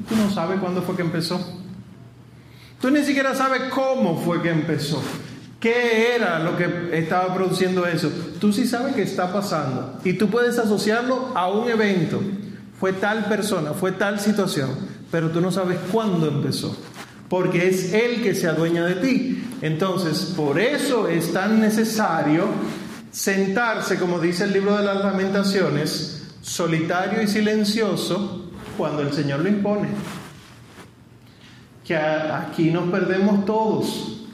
tú 0.08 0.15
no 0.15 0.30
sabes 0.34 0.60
cuándo 0.60 0.82
fue 0.82 0.96
que 0.96 1.01
empezó. 1.01 1.62
Tú 2.80 2.89
ni 2.89 3.03
siquiera 3.03 3.36
sabes 3.36 3.63
cómo 3.70 4.20
fue 4.20 4.41
que 4.41 4.50
empezó. 4.50 5.01
¿Qué 5.60 6.15
era 6.15 6.39
lo 6.39 6.58
que 6.58 6.89
estaba 6.94 7.36
produciendo 7.36 7.86
eso? 7.86 8.10
Tú 8.39 8.51
sí 8.51 8.65
sabes 8.65 8.96
que 8.96 9.03
está 9.03 9.32
pasando. 9.32 10.00
Y 10.03 10.13
tú 10.13 10.27
puedes 10.32 10.58
asociarlo 10.58 11.32
a 11.36 11.48
un 11.51 11.70
evento. 11.70 12.20
Fue 12.80 12.94
tal 12.94 13.25
persona, 13.25 13.74
fue 13.74 13.91
tal 13.91 14.20
situación. 14.20 14.72
Pero 15.12 15.30
tú 15.30 15.39
no 15.39 15.51
sabes 15.51 15.77
cuándo 15.91 16.27
empezó. 16.27 16.75
Porque 17.31 17.67
es 17.69 17.93
Él 17.93 18.21
que 18.21 18.35
se 18.35 18.47
adueña 18.47 18.85
de 18.85 18.95
ti. 18.95 19.43
Entonces, 19.63 20.33
por 20.38 20.59
eso 20.59 21.07
es 21.07 21.33
tan 21.33 21.59
necesario 21.59 22.45
sentarse, 23.09 23.97
como 23.97 24.19
dice 24.19 24.43
el 24.43 24.53
libro 24.53 24.77
de 24.77 24.83
las 24.83 25.03
lamentaciones, 25.03 26.27
solitario 26.41 27.23
y 27.23 27.27
silencioso 27.27 28.51
cuando 28.77 29.01
el 29.01 29.11
Señor 29.13 29.39
lo 29.39 29.50
impone 29.50 29.88
que 31.91 31.97
aquí 31.97 32.71
nos 32.71 32.89
perdemos 32.89 33.45
todos. 33.45 34.25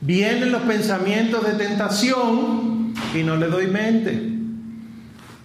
Vienen 0.00 0.52
los 0.52 0.62
pensamientos 0.62 1.44
de 1.44 1.54
tentación 1.54 2.94
y 3.14 3.22
no 3.22 3.36
le 3.36 3.48
doy 3.48 3.66
mente. 3.66 4.34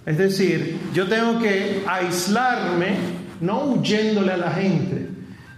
Es 0.05 0.17
decir, 0.17 0.79
yo 0.93 1.07
tengo 1.07 1.39
que 1.39 1.83
aislarme, 1.87 2.95
no 3.39 3.65
huyéndole 3.65 4.33
a 4.33 4.37
la 4.37 4.51
gente, 4.51 5.00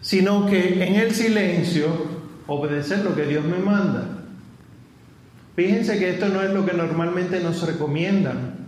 sino 0.04 0.46
que 0.46 0.86
en 0.86 0.96
el 0.96 1.16
silencio 1.16 1.88
obedecer 2.46 3.04
lo 3.04 3.16
que 3.16 3.26
Dios 3.26 3.44
me 3.46 3.58
manda. 3.58 4.06
Fíjense 5.56 5.98
que 5.98 6.12
esto 6.12 6.28
no 6.28 6.42
es 6.42 6.52
lo 6.52 6.66
que 6.66 6.74
normalmente 6.74 7.40
nos 7.40 7.66
recomiendan. 7.66 8.64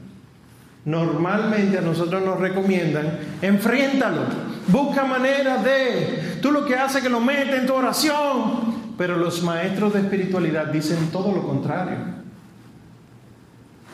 Normalmente 0.85 1.77
a 1.77 1.81
nosotros 1.81 2.23
nos 2.23 2.39
recomiendan, 2.39 3.19
enfréntalo, 3.41 4.21
busca 4.67 5.03
manera 5.03 5.57
de, 5.57 6.37
tú 6.41 6.51
lo 6.51 6.63
que 6.63 6.75
haces 6.75 6.97
es 6.97 7.03
que 7.03 7.09
lo 7.09 7.19
metes 7.19 7.61
en 7.61 7.65
tu 7.65 7.73
oración, 7.73 8.93
pero 8.95 9.17
los 9.17 9.41
maestros 9.41 9.93
de 9.93 10.01
espiritualidad 10.01 10.67
dicen 10.67 11.09
todo 11.11 11.33
lo 11.33 11.45
contrario. 11.45 11.97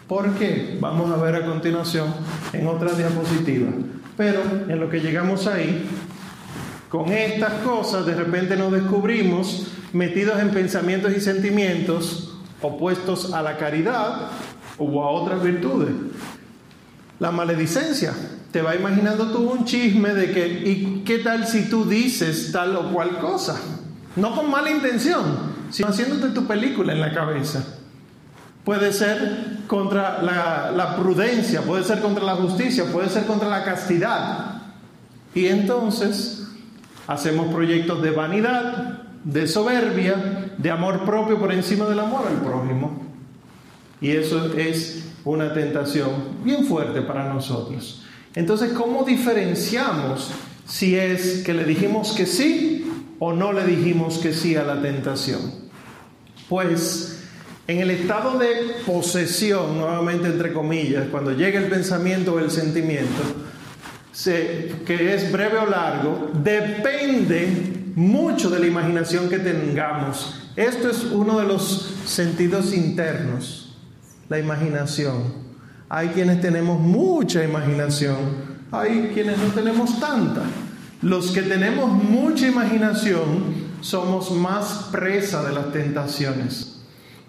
¿Por 0.05 0.31
qué? 0.33 0.77
Vamos 0.81 1.09
a 1.09 1.15
ver 1.15 1.35
a 1.37 1.45
continuación 1.45 2.13
en 2.51 2.67
otra 2.67 2.91
diapositiva. 2.91 3.69
Pero 4.17 4.41
en 4.67 4.77
lo 4.77 4.89
que 4.89 4.99
llegamos 4.99 5.47
ahí, 5.47 5.87
con 6.91 7.11
estas 7.11 7.53
cosas 7.63 8.05
de 8.05 8.13
repente 8.13 8.55
nos 8.55 8.71
descubrimos 8.71 9.67
metidos 9.93 10.39
en 10.39 10.51
pensamientos 10.51 11.13
y 11.15 11.21
sentimientos 11.21 12.37
opuestos 12.61 13.33
a 13.33 13.41
la 13.41 13.57
caridad 13.57 14.27
o 14.77 15.01
a 15.01 15.09
otras 15.09 15.41
virtudes 15.41 15.93
la 17.21 17.31
maledicencia. 17.31 18.13
Te 18.51 18.63
va 18.63 18.75
imaginando 18.75 19.31
tú 19.31 19.49
un 19.49 19.63
chisme 19.63 20.09
de 20.13 20.31
que, 20.31 20.47
¿y 20.47 21.03
qué 21.05 21.19
tal 21.19 21.47
si 21.47 21.69
tú 21.69 21.85
dices 21.85 22.51
tal 22.51 22.75
o 22.75 22.91
cual 22.91 23.19
cosa? 23.19 23.61
No 24.15 24.35
con 24.35 24.49
mala 24.49 24.71
intención, 24.71 25.23
sino 25.69 25.89
haciéndote 25.89 26.33
tu 26.33 26.47
película 26.47 26.93
en 26.93 26.99
la 26.99 27.13
cabeza. 27.13 27.63
Puede 28.65 28.91
ser 28.91 29.59
contra 29.67 30.21
la, 30.23 30.71
la 30.75 30.95
prudencia, 30.95 31.61
puede 31.61 31.83
ser 31.83 32.01
contra 32.01 32.23
la 32.23 32.35
justicia, 32.35 32.85
puede 32.91 33.09
ser 33.09 33.25
contra 33.25 33.47
la 33.47 33.63
castidad. 33.63 34.63
Y 35.35 35.45
entonces 35.45 36.47
hacemos 37.11 37.53
proyectos 37.53 38.01
de 38.01 38.11
vanidad, 38.11 39.01
de 39.23 39.47
soberbia, 39.47 40.53
de 40.57 40.71
amor 40.71 41.03
propio 41.05 41.37
por 41.39 41.51
encima 41.51 41.85
del 41.85 41.99
amor 41.99 42.25
al 42.27 42.41
prójimo. 42.41 43.01
Y 43.99 44.11
eso 44.11 44.53
es 44.53 45.09
una 45.25 45.53
tentación 45.53 46.11
bien 46.43 46.65
fuerte 46.65 47.01
para 47.01 47.31
nosotros. 47.31 48.03
Entonces, 48.33 48.71
¿cómo 48.71 49.03
diferenciamos 49.03 50.31
si 50.65 50.95
es 50.95 51.43
que 51.43 51.53
le 51.53 51.65
dijimos 51.65 52.13
que 52.13 52.25
sí 52.25 52.89
o 53.19 53.33
no 53.33 53.51
le 53.51 53.65
dijimos 53.65 54.17
que 54.19 54.33
sí 54.33 54.55
a 54.55 54.63
la 54.63 54.81
tentación? 54.81 55.41
Pues 56.47 57.19
en 57.67 57.79
el 57.79 57.91
estado 57.91 58.39
de 58.39 58.47
posesión, 58.85 59.77
nuevamente 59.77 60.27
entre 60.27 60.53
comillas, 60.53 61.09
cuando 61.11 61.31
llega 61.31 61.59
el 61.59 61.67
pensamiento 61.67 62.33
o 62.33 62.39
el 62.39 62.49
sentimiento, 62.49 63.21
que 64.13 65.13
es 65.13 65.31
breve 65.31 65.57
o 65.57 65.65
largo, 65.65 66.31
depende 66.33 67.91
mucho 67.95 68.49
de 68.49 68.59
la 68.59 68.67
imaginación 68.67 69.29
que 69.29 69.39
tengamos. 69.39 70.51
Esto 70.55 70.89
es 70.89 71.03
uno 71.05 71.39
de 71.39 71.47
los 71.47 71.93
sentidos 72.05 72.73
internos 72.73 73.61
la 74.31 74.39
imaginación. 74.39 75.33
Hay 75.89 76.07
quienes 76.09 76.39
tenemos 76.39 76.79
mucha 76.79 77.43
imaginación, 77.43 78.15
hay 78.71 79.11
quienes 79.13 79.37
no 79.37 79.47
tenemos 79.47 79.99
tanta. 79.99 80.43
Los 81.01 81.31
que 81.31 81.41
tenemos 81.41 81.91
mucha 81.91 82.47
imaginación 82.47 83.71
somos 83.81 84.31
más 84.31 84.87
presa 84.89 85.43
de 85.43 85.53
las 85.53 85.73
tentaciones, 85.73 86.81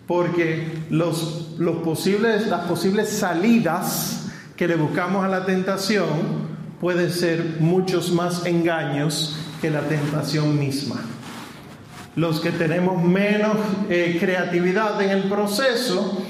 porque 0.07 0.85
los, 0.90 1.57
los 1.59 1.79
posibles, 1.79 2.47
las 2.47 2.66
posibles 2.66 3.09
salidas 3.09 4.29
que 4.57 4.68
le 4.68 4.77
buscamos 4.77 5.25
a 5.25 5.29
la 5.29 5.45
tentación 5.45 6.51
pueden 6.83 7.12
ser 7.12 7.59
muchos 7.61 8.11
más 8.11 8.45
engaños 8.45 9.37
que 9.61 9.71
la 9.71 9.83
tentación 9.83 10.59
misma. 10.59 10.97
Los 12.16 12.40
que 12.40 12.51
tenemos 12.51 13.01
menos 13.05 13.57
eh, 13.88 14.16
creatividad 14.18 15.01
en 15.01 15.11
el 15.11 15.23
proceso, 15.29 16.21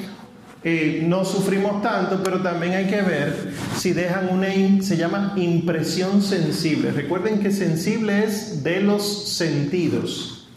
eh, 0.63 1.05
no 1.07 1.25
sufrimos 1.25 1.81
tanto, 1.81 2.23
pero 2.23 2.43
también 2.43 2.75
hay 2.75 2.87
que 2.87 3.01
ver 3.01 3.55
si 3.79 3.95
dejan 3.95 4.29
una, 4.29 4.49
se 4.83 4.99
llama 4.99 5.33
impresión 5.37 6.21
sensible. 6.21 6.93
Recuerden 6.93 7.41
que 7.41 7.51
sensible 7.51 8.23
es 8.23 8.63
de 8.63 8.83
los 8.83 9.31
sentidos, 9.31 10.51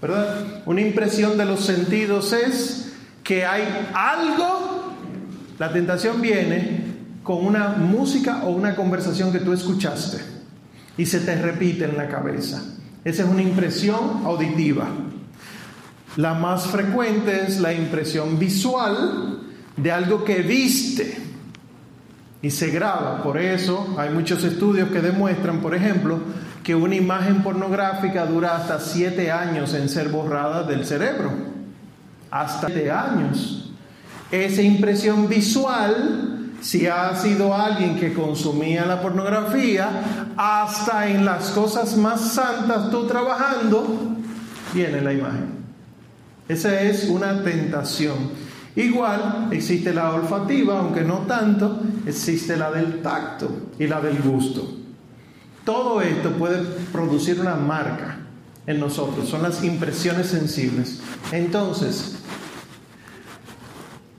¿verdad? 0.00 0.62
Una 0.64 0.80
impresión 0.80 1.36
de 1.36 1.44
los 1.44 1.60
sentidos 1.60 2.32
es 2.32 2.94
que 3.22 3.44
hay 3.44 3.64
algo, 3.92 4.94
la 5.58 5.70
tentación 5.74 6.22
viene 6.22 6.85
con 7.26 7.44
una 7.44 7.70
música 7.70 8.44
o 8.44 8.50
una 8.50 8.76
conversación 8.76 9.32
que 9.32 9.40
tú 9.40 9.52
escuchaste 9.52 10.18
y 10.96 11.04
se 11.06 11.18
te 11.18 11.34
repite 11.34 11.84
en 11.84 11.96
la 11.96 12.08
cabeza. 12.08 12.62
Esa 13.04 13.24
es 13.24 13.28
una 13.28 13.42
impresión 13.42 14.22
auditiva. 14.24 14.86
La 16.16 16.34
más 16.34 16.68
frecuente 16.68 17.42
es 17.48 17.58
la 17.58 17.72
impresión 17.72 18.38
visual 18.38 19.40
de 19.76 19.90
algo 19.90 20.22
que 20.22 20.36
viste 20.42 21.18
y 22.42 22.50
se 22.52 22.70
graba. 22.70 23.24
Por 23.24 23.38
eso 23.38 23.96
hay 23.98 24.10
muchos 24.10 24.44
estudios 24.44 24.90
que 24.90 25.00
demuestran, 25.00 25.60
por 25.60 25.74
ejemplo, 25.74 26.20
que 26.62 26.76
una 26.76 26.94
imagen 26.94 27.42
pornográfica 27.42 28.24
dura 28.24 28.54
hasta 28.54 28.78
siete 28.78 29.32
años 29.32 29.74
en 29.74 29.88
ser 29.88 30.10
borrada 30.10 30.62
del 30.62 30.86
cerebro. 30.86 31.32
Hasta 32.30 32.68
siete 32.68 32.88
años. 32.88 33.72
Esa 34.30 34.62
impresión 34.62 35.28
visual 35.28 36.35
si 36.60 36.86
ha 36.86 37.14
sido 37.16 37.54
alguien 37.54 37.98
que 37.98 38.12
consumía 38.12 38.84
la 38.84 39.00
pornografía, 39.00 40.32
hasta 40.36 41.08
en 41.08 41.24
las 41.24 41.50
cosas 41.50 41.96
más 41.96 42.32
santas 42.32 42.90
tú 42.90 43.06
trabajando, 43.06 44.16
viene 44.74 45.00
la 45.00 45.12
imagen. 45.12 45.56
Esa 46.48 46.80
es 46.80 47.08
una 47.08 47.42
tentación. 47.42 48.30
Igual 48.76 49.48
existe 49.50 49.92
la 49.94 50.12
olfativa, 50.12 50.78
aunque 50.78 51.02
no 51.02 51.20
tanto, 51.20 51.80
existe 52.04 52.56
la 52.56 52.70
del 52.70 53.00
tacto 53.00 53.50
y 53.78 53.86
la 53.86 54.00
del 54.00 54.20
gusto. 54.20 54.76
Todo 55.64 56.00
esto 56.00 56.30
puede 56.32 56.62
producir 56.92 57.40
una 57.40 57.56
marca 57.56 58.18
en 58.66 58.80
nosotros, 58.80 59.28
son 59.28 59.42
las 59.42 59.64
impresiones 59.64 60.26
sensibles. 60.26 61.00
Entonces, 61.32 62.16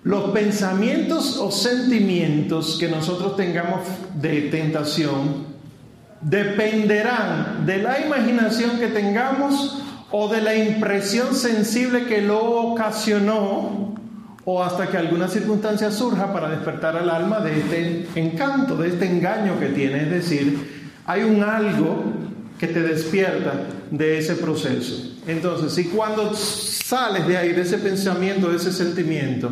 los 0.03 0.31
pensamientos 0.31 1.37
o 1.37 1.51
sentimientos 1.51 2.77
que 2.79 2.87
nosotros 2.87 3.35
tengamos 3.35 3.81
de 4.15 4.41
tentación 4.43 5.47
dependerán 6.21 7.65
de 7.65 7.77
la 7.79 7.99
imaginación 8.05 8.79
que 8.79 8.87
tengamos 8.87 9.83
o 10.11 10.29
de 10.29 10.41
la 10.41 10.55
impresión 10.55 11.35
sensible 11.35 12.05
que 12.05 12.21
lo 12.21 12.39
ocasionó 12.39 13.95
o 14.45 14.63
hasta 14.63 14.87
que 14.87 14.97
alguna 14.97 15.27
circunstancia 15.27 15.91
surja 15.91 16.31
para 16.31 16.49
despertar 16.49 16.95
al 16.95 17.09
alma 17.09 17.41
de 17.41 17.59
este 17.59 18.07
encanto, 18.15 18.77
de 18.77 18.87
este 18.87 19.05
engaño 19.05 19.59
que 19.59 19.67
tiene. 19.67 20.03
Es 20.03 20.09
decir, 20.09 20.93
hay 21.05 21.23
un 21.23 21.43
algo 21.43 22.05
que 22.57 22.67
te 22.67 22.81
despierta 22.81 23.65
de 23.91 24.17
ese 24.17 24.35
proceso. 24.35 25.15
Entonces, 25.27 25.73
si 25.73 25.89
cuando 25.89 26.33
sales 26.33 27.27
de 27.27 27.35
ahí, 27.35 27.51
de 27.51 27.63
ese 27.63 27.77
pensamiento, 27.77 28.49
de 28.49 28.55
ese 28.55 28.71
sentimiento, 28.71 29.51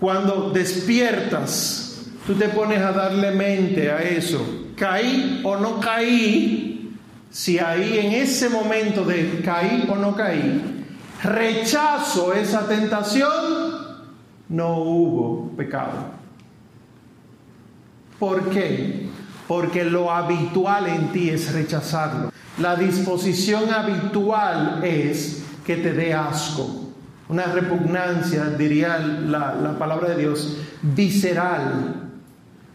cuando 0.00 0.50
despiertas, 0.50 2.06
tú 2.26 2.34
te 2.34 2.48
pones 2.48 2.80
a 2.80 2.92
darle 2.92 3.32
mente 3.32 3.90
a 3.90 4.00
eso, 4.00 4.40
caí 4.76 5.40
o 5.44 5.56
no 5.56 5.80
caí, 5.80 6.94
si 7.30 7.58
ahí 7.58 7.98
en 7.98 8.12
ese 8.12 8.48
momento 8.48 9.04
de 9.04 9.40
caí 9.44 9.86
o 9.88 9.96
no 9.96 10.14
caí, 10.14 10.84
rechazo 11.22 12.32
esa 12.32 12.66
tentación, 12.68 13.28
no 14.48 14.78
hubo 14.78 15.50
pecado. 15.56 16.18
¿Por 18.18 18.50
qué? 18.50 19.08
Porque 19.46 19.84
lo 19.84 20.10
habitual 20.12 20.86
en 20.88 21.12
ti 21.12 21.30
es 21.30 21.52
rechazarlo. 21.52 22.32
La 22.58 22.76
disposición 22.76 23.72
habitual 23.72 24.80
es 24.82 25.44
que 25.64 25.76
te 25.76 25.92
dé 25.92 26.14
asco, 26.14 26.87
una 27.28 27.44
repugnancia, 27.46 28.44
diría 28.56 28.98
la, 28.98 29.76
palabra 29.78 30.10
de 30.10 30.22
Dios, 30.22 30.58
visceral. 30.82 32.10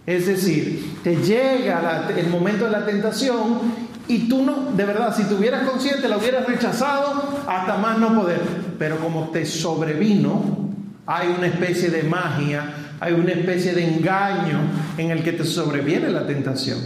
Es 0.06 0.28
decir, 0.28 0.98
te 1.04 1.16
llega 1.16 2.08
el 2.16 2.28
momento 2.28 2.66
de 2.66 2.72
la 2.72 2.86
tentación 2.86 3.94
y 4.08 4.28
tú 4.28 4.44
no, 4.44 4.72
de 4.76 4.86
verdad, 4.86 5.16
si 5.16 5.24
tuvieras 5.24 5.68
consciente, 5.68 6.08
la 6.10 6.18
hubieras 6.18 6.46
rechazado 6.46 7.40
hasta 7.48 7.78
más 7.78 7.98
no 7.98 8.14
poder. 8.14 8.42
Pero 8.78 8.98
como 8.98 9.30
te 9.30 9.46
sobrevino, 9.46 10.70
hay 11.06 11.34
una 11.38 11.48
especie 11.48 11.90
de 11.90 12.04
magia, 12.04 12.74
hay 13.00 13.14
una 13.14 13.32
especie 13.32 13.74
de 13.74 13.96
engaño 13.96 14.60
en 14.98 15.12
el 15.12 15.24
que 15.24 15.34
te 15.34 15.46
sobreviene 15.46 16.10
la 16.10 16.28
tentación. 16.28 16.80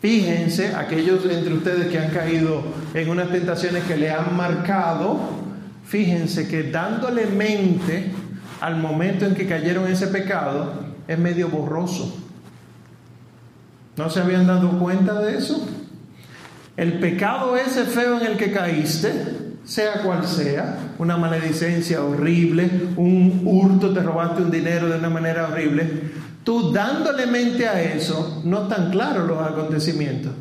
Fíjense, 0.00 0.74
aquellos 0.74 1.24
entre 1.26 1.54
ustedes 1.54 1.86
que 1.86 1.98
han 1.98 2.10
caído 2.10 2.62
en 2.94 3.08
unas 3.08 3.30
tentaciones 3.30 3.84
que 3.84 3.96
le 3.96 4.10
han 4.10 4.36
marcado, 4.36 5.20
fíjense 5.92 6.48
que 6.48 6.62
dándole 6.70 7.26
mente 7.26 8.10
al 8.62 8.76
momento 8.76 9.26
en 9.26 9.34
que 9.34 9.46
cayeron 9.46 9.84
en 9.84 9.92
ese 9.92 10.06
pecado 10.06 10.72
es 11.06 11.18
medio 11.18 11.50
borroso. 11.50 12.16
¿No 13.98 14.08
se 14.08 14.20
habían 14.20 14.46
dado 14.46 14.78
cuenta 14.78 15.20
de 15.20 15.36
eso? 15.36 15.68
El 16.78 16.98
pecado 16.98 17.58
ese 17.58 17.84
feo 17.84 18.18
en 18.18 18.26
el 18.26 18.38
que 18.38 18.52
caíste 18.52 19.12
sea 19.64 20.02
cual 20.02 20.26
sea, 20.26 20.94
una 20.98 21.18
maledicencia 21.18 22.02
horrible, 22.02 22.70
un 22.96 23.42
hurto, 23.44 23.92
te 23.92 24.00
robaste 24.00 24.40
un 24.40 24.50
dinero 24.50 24.88
de 24.88 24.98
una 24.98 25.10
manera 25.10 25.48
horrible, 25.48 26.04
tú 26.42 26.72
dándole 26.72 27.26
mente 27.26 27.68
a 27.68 27.82
eso, 27.82 28.40
no 28.46 28.66
tan 28.66 28.90
claro 28.90 29.26
los 29.26 29.46
acontecimientos. 29.46 30.32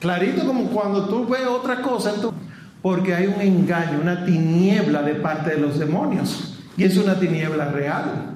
Clarito 0.00 0.46
como 0.46 0.70
cuando 0.70 1.10
tú 1.10 1.26
ves 1.26 1.46
otra 1.46 1.82
cosa, 1.82 2.14
porque 2.82 3.14
hay 3.14 3.26
un 3.26 3.40
engaño, 3.40 3.98
una 4.00 4.24
tiniebla 4.24 5.02
de 5.02 5.14
parte 5.14 5.50
de 5.50 5.58
los 5.58 5.78
demonios, 5.78 6.58
y 6.76 6.84
es 6.84 6.96
una 6.96 7.18
tiniebla 7.18 7.70
real. 7.70 8.34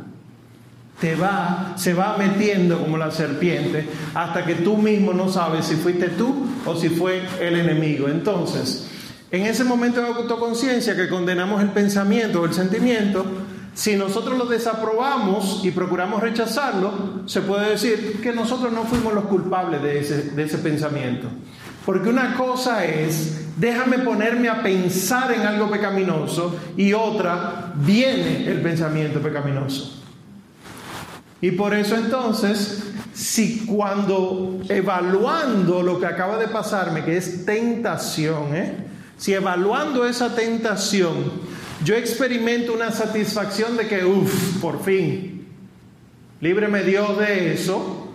Te 1.00 1.16
va, 1.16 1.72
se 1.76 1.94
va 1.94 2.16
metiendo 2.16 2.78
como 2.80 2.96
la 2.96 3.10
serpiente 3.10 3.88
hasta 4.14 4.44
que 4.44 4.56
tú 4.56 4.76
mismo 4.76 5.12
no 5.12 5.28
sabes 5.28 5.66
si 5.66 5.74
fuiste 5.74 6.10
tú 6.10 6.46
o 6.64 6.76
si 6.76 6.90
fue 6.90 7.22
el 7.40 7.56
enemigo. 7.56 8.08
Entonces, 8.08 8.88
en 9.32 9.46
ese 9.46 9.64
momento 9.64 10.00
de 10.00 10.08
autoconciencia 10.08 10.94
que 10.94 11.08
condenamos 11.08 11.60
el 11.60 11.70
pensamiento 11.70 12.42
o 12.42 12.44
el 12.44 12.52
sentimiento, 12.52 13.24
si 13.74 13.96
nosotros 13.96 14.36
lo 14.36 14.44
desaprobamos 14.44 15.62
y 15.64 15.70
procuramos 15.70 16.20
rechazarlo, 16.20 17.22
se 17.26 17.40
puede 17.40 17.70
decir 17.70 18.20
que 18.22 18.32
nosotros 18.32 18.72
no 18.72 18.84
fuimos 18.84 19.14
los 19.14 19.24
culpables 19.24 19.82
de 19.82 20.00
ese, 20.00 20.30
de 20.32 20.42
ese 20.42 20.58
pensamiento. 20.58 21.28
Porque 21.86 22.10
una 22.10 22.36
cosa 22.36 22.84
es, 22.84 23.41
déjame 23.56 23.98
ponerme 23.98 24.48
a 24.48 24.62
pensar 24.62 25.32
en 25.32 25.42
algo 25.42 25.70
pecaminoso 25.70 26.58
y 26.76 26.92
otra, 26.92 27.72
viene 27.76 28.48
el 28.48 28.60
pensamiento 28.60 29.20
pecaminoso. 29.20 30.02
Y 31.40 31.50
por 31.52 31.74
eso 31.74 31.96
entonces, 31.96 32.84
si 33.12 33.66
cuando 33.66 34.60
evaluando 34.68 35.82
lo 35.82 35.98
que 35.98 36.06
acaba 36.06 36.38
de 36.38 36.48
pasarme, 36.48 37.04
que 37.04 37.16
es 37.16 37.44
tentación, 37.44 38.54
¿eh? 38.54 38.76
Si 39.16 39.34
evaluando 39.34 40.06
esa 40.06 40.34
tentación 40.34 41.52
yo 41.84 41.96
experimento 41.96 42.72
una 42.72 42.92
satisfacción 42.92 43.76
de 43.76 43.88
que, 43.88 44.04
uff, 44.04 44.60
por 44.60 44.84
fin, 44.84 45.48
líbreme 46.40 46.84
Dios 46.84 47.18
de 47.18 47.52
eso, 47.52 48.08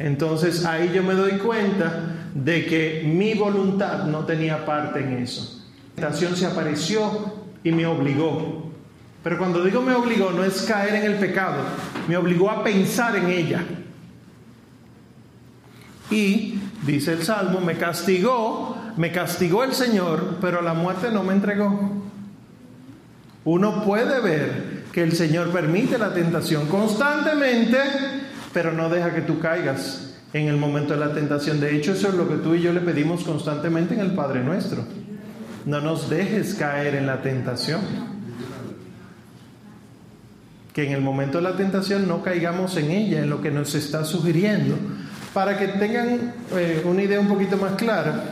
entonces 0.00 0.64
ahí 0.64 0.90
yo 0.92 1.04
me 1.04 1.14
doy 1.14 1.38
cuenta 1.38 2.15
de 2.44 2.66
que 2.66 3.02
mi 3.04 3.34
voluntad 3.34 4.04
no 4.04 4.24
tenía 4.24 4.64
parte 4.64 5.00
en 5.00 5.18
eso. 5.18 5.64
La 5.96 6.02
tentación 6.02 6.36
se 6.36 6.46
apareció 6.46 7.34
y 7.64 7.72
me 7.72 7.86
obligó. 7.86 8.70
Pero 9.22 9.38
cuando 9.38 9.64
digo 9.64 9.82
me 9.82 9.94
obligó, 9.94 10.30
no 10.30 10.44
es 10.44 10.62
caer 10.62 10.94
en 10.96 11.04
el 11.04 11.18
pecado, 11.18 11.62
me 12.06 12.16
obligó 12.16 12.50
a 12.50 12.62
pensar 12.62 13.16
en 13.16 13.30
ella. 13.30 13.64
Y, 16.10 16.60
dice 16.84 17.14
el 17.14 17.24
Salmo, 17.24 17.60
me 17.60 17.76
castigó 17.76 18.76
me 18.96 19.12
castigó 19.12 19.62
el 19.62 19.74
Señor, 19.74 20.38
pero 20.40 20.62
la 20.62 20.72
muerte 20.72 21.10
no 21.12 21.22
me 21.22 21.34
entregó. 21.34 21.92
Uno 23.44 23.84
puede 23.84 24.20
ver 24.20 24.84
que 24.90 25.02
el 25.02 25.12
Señor 25.12 25.52
permite 25.52 25.98
la 25.98 26.14
tentación 26.14 26.66
constantemente, 26.66 27.78
pero 28.52 28.72
no 28.72 28.88
deja 28.88 29.14
que 29.14 29.20
tú 29.20 29.38
caigas 29.38 30.05
en 30.38 30.48
el 30.48 30.56
momento 30.56 30.94
de 30.94 31.00
la 31.00 31.12
tentación. 31.12 31.60
De 31.60 31.74
hecho, 31.76 31.92
eso 31.92 32.08
es 32.08 32.14
lo 32.14 32.28
que 32.28 32.36
tú 32.36 32.54
y 32.54 32.62
yo 32.62 32.72
le 32.72 32.80
pedimos 32.80 33.24
constantemente 33.24 33.94
en 33.94 34.00
el 34.00 34.12
Padre 34.12 34.42
nuestro. 34.42 34.84
No 35.64 35.80
nos 35.80 36.10
dejes 36.10 36.54
caer 36.54 36.94
en 36.94 37.06
la 37.06 37.22
tentación. 37.22 37.80
Que 40.72 40.86
en 40.86 40.92
el 40.92 41.00
momento 41.00 41.38
de 41.38 41.44
la 41.44 41.56
tentación 41.56 42.06
no 42.06 42.22
caigamos 42.22 42.76
en 42.76 42.90
ella, 42.90 43.22
en 43.22 43.30
lo 43.30 43.40
que 43.40 43.50
nos 43.50 43.74
está 43.74 44.04
sugiriendo. 44.04 44.76
Para 45.32 45.58
que 45.58 45.68
tengan 45.68 46.34
eh, 46.54 46.82
una 46.84 47.02
idea 47.02 47.20
un 47.20 47.28
poquito 47.28 47.56
más 47.56 47.72
clara, 47.72 48.24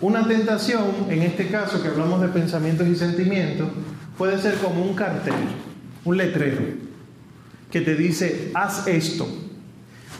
una 0.00 0.26
tentación, 0.26 1.06
en 1.08 1.22
este 1.22 1.48
caso 1.48 1.82
que 1.82 1.88
hablamos 1.88 2.20
de 2.20 2.28
pensamientos 2.28 2.86
y 2.86 2.96
sentimientos, 2.96 3.68
puede 4.18 4.38
ser 4.38 4.54
como 4.56 4.82
un 4.82 4.94
cartel, 4.94 5.34
un 6.04 6.16
letrero, 6.16 6.60
que 7.70 7.80
te 7.80 7.94
dice, 7.94 8.50
haz 8.54 8.86
esto, 8.86 9.26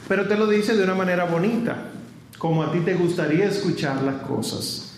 pero 0.07 0.27
te 0.27 0.35
lo 0.35 0.47
dice 0.47 0.75
de 0.75 0.83
una 0.83 0.95
manera 0.95 1.25
bonita, 1.25 1.75
como 2.37 2.63
a 2.63 2.71
ti 2.71 2.79
te 2.79 2.93
gustaría 2.93 3.45
escuchar 3.45 4.01
las 4.03 4.21
cosas. 4.23 4.93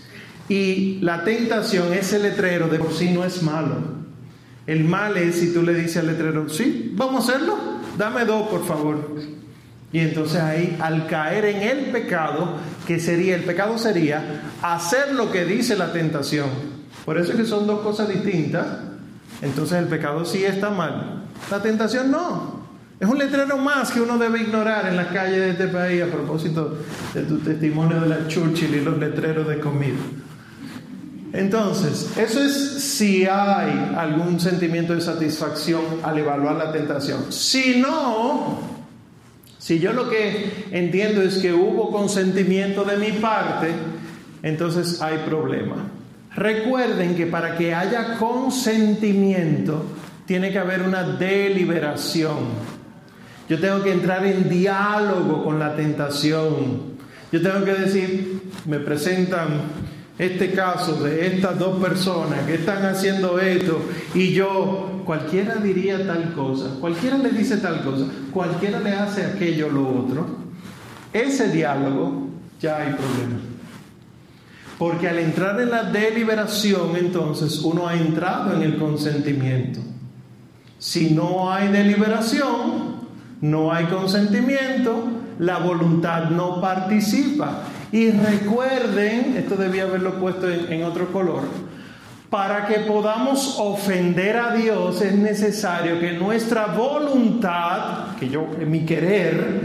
Y 0.47 0.99
la 1.01 1.23
tentación, 1.23 1.93
ese 1.93 2.19
letrero 2.19 2.67
de 2.67 2.79
por 2.79 2.93
sí 2.93 3.11
no 3.11 3.23
es 3.23 3.43
malo. 3.43 3.99
El 4.65 4.83
mal 4.83 5.17
es 5.17 5.35
si 5.35 5.53
tú 5.53 5.63
le 5.63 5.73
dices 5.73 5.97
al 5.97 6.07
letrero, 6.07 6.49
sí, 6.49 6.91
vamos 6.95 7.27
a 7.27 7.31
hacerlo, 7.33 7.57
dame 7.97 8.25
dos, 8.25 8.47
por 8.49 8.65
favor. 8.65 9.15
Y 9.91 9.99
entonces 9.99 10.39
ahí, 10.39 10.77
al 10.79 11.07
caer 11.07 11.45
en 11.45 11.63
el 11.63 11.77
pecado, 11.91 12.57
que 12.85 12.99
sería, 12.99 13.35
el 13.35 13.43
pecado 13.43 13.77
sería 13.77 14.41
hacer 14.61 15.13
lo 15.13 15.31
que 15.31 15.45
dice 15.45 15.75
la 15.75 15.91
tentación. 15.91 16.49
Por 17.05 17.17
eso 17.17 17.31
es 17.31 17.37
que 17.37 17.45
son 17.45 17.65
dos 17.65 17.79
cosas 17.81 18.09
distintas. 18.09 18.67
Entonces 19.41 19.79
el 19.79 19.85
pecado 19.85 20.25
sí 20.25 20.43
está 20.43 20.69
mal. 20.69 21.23
La 21.49 21.61
tentación 21.61 22.11
no. 22.11 22.48
Es 22.99 23.07
un 23.07 23.17
letrero 23.17 23.57
más 23.57 23.91
que 23.91 24.01
uno 24.01 24.17
debe 24.17 24.41
ignorar 24.41 24.87
en 24.87 24.97
las 24.97 25.07
calles 25.07 25.39
de 25.39 25.49
este 25.51 25.67
país 25.69 26.03
a 26.03 26.07
propósito 26.07 26.77
de 27.13 27.23
tu 27.23 27.37
testimonio 27.37 28.01
de 28.01 28.09
la 28.09 28.27
Churchill 28.27 28.75
y 28.75 28.81
los 28.81 28.97
letreros 28.97 29.47
de 29.47 29.59
comida. 29.59 29.95
Entonces, 31.31 32.17
eso 32.17 32.41
es 32.41 32.53
si 32.53 33.25
hay 33.25 33.93
algún 33.95 34.39
sentimiento 34.39 34.95
de 34.95 35.01
satisfacción 35.01 35.81
al 36.03 36.17
evaluar 36.17 36.55
la 36.55 36.71
tentación. 36.71 37.31
Si 37.31 37.79
no, 37.79 38.79
Si 39.59 39.77
yo 39.77 39.91
lo 39.91 40.09
que 40.09 40.67
entiendo 40.71 41.21
es 41.21 41.37
que 41.37 41.53
hubo 41.53 41.91
consentimiento 41.91 42.85
de 42.85 42.95
mi 42.97 43.11
parte, 43.11 43.67
entonces 44.41 45.01
hay 45.01 45.17
problema. 45.19 45.75
Recuerden 46.33 47.15
que 47.15 47.27
para 47.27 47.57
que 47.57 47.75
haya 47.75 48.17
consentimiento 48.17 49.83
tiene 50.25 50.51
que 50.51 50.59
haber 50.59 50.81
una 50.81 51.03
deliberación. 51.03 52.78
Yo 53.49 53.59
tengo 53.59 53.81
que 53.81 53.91
entrar 53.91 54.25
en 54.25 54.47
diálogo 54.47 55.43
con 55.43 55.57
la 55.57 55.75
tentación. 55.75 56.99
Yo 57.31 57.41
tengo 57.41 57.65
que 57.65 57.73
decir, 57.73 58.41
me 58.65 58.79
presentan 58.79 59.47
este 60.19 60.51
caso 60.51 61.01
de 61.03 61.25
estas 61.25 61.57
dos 61.57 61.81
personas 61.81 62.41
que 62.45 62.55
están 62.55 62.85
haciendo 62.85 63.39
esto 63.39 63.81
y 64.13 64.33
yo, 64.33 65.01
cualquiera 65.05 65.55
diría 65.55 66.05
tal 66.05 66.33
cosa, 66.33 66.75
cualquiera 66.79 67.17
le 67.17 67.29
dice 67.29 67.57
tal 67.57 67.83
cosa, 67.83 68.05
cualquiera 68.31 68.79
le 68.81 68.91
hace 68.91 69.25
aquello 69.25 69.69
lo 69.69 69.87
otro, 69.87 70.27
ese 71.13 71.49
diálogo 71.49 72.27
ya 72.59 72.77
hay 72.77 72.93
problema. 72.93 73.39
Porque 74.77 75.07
al 75.07 75.19
entrar 75.19 75.59
en 75.59 75.71
la 75.71 75.83
deliberación, 75.83 76.95
entonces 76.97 77.59
uno 77.59 77.87
ha 77.87 77.95
entrado 77.95 78.53
en 78.53 78.61
el 78.61 78.77
consentimiento. 78.77 79.79
Si 80.77 81.11
no 81.11 81.51
hay 81.51 81.69
deliberación, 81.69 82.98
no 83.41 83.71
hay 83.71 83.85
consentimiento, 83.85 85.05
la 85.39 85.57
voluntad 85.57 86.29
no 86.29 86.61
participa. 86.61 87.63
Y 87.91 88.11
recuerden, 88.11 89.35
esto 89.37 89.55
debía 89.55 89.81
haberlo 89.83 90.19
puesto 90.19 90.47
en, 90.49 90.83
otro 90.83 91.11
color, 91.11 91.41
para 92.29 92.67
que 92.67 92.81
podamos 92.81 93.55
ofender 93.57 94.37
a 94.37 94.53
Dios 94.53 95.01
es 95.01 95.15
necesario 95.15 95.99
que 95.99 96.13
nuestra 96.13 96.67
voluntad, 96.67 98.15
que 98.19 98.29
yo, 98.29 98.45
mi 98.67 98.85
querer, 98.85 99.61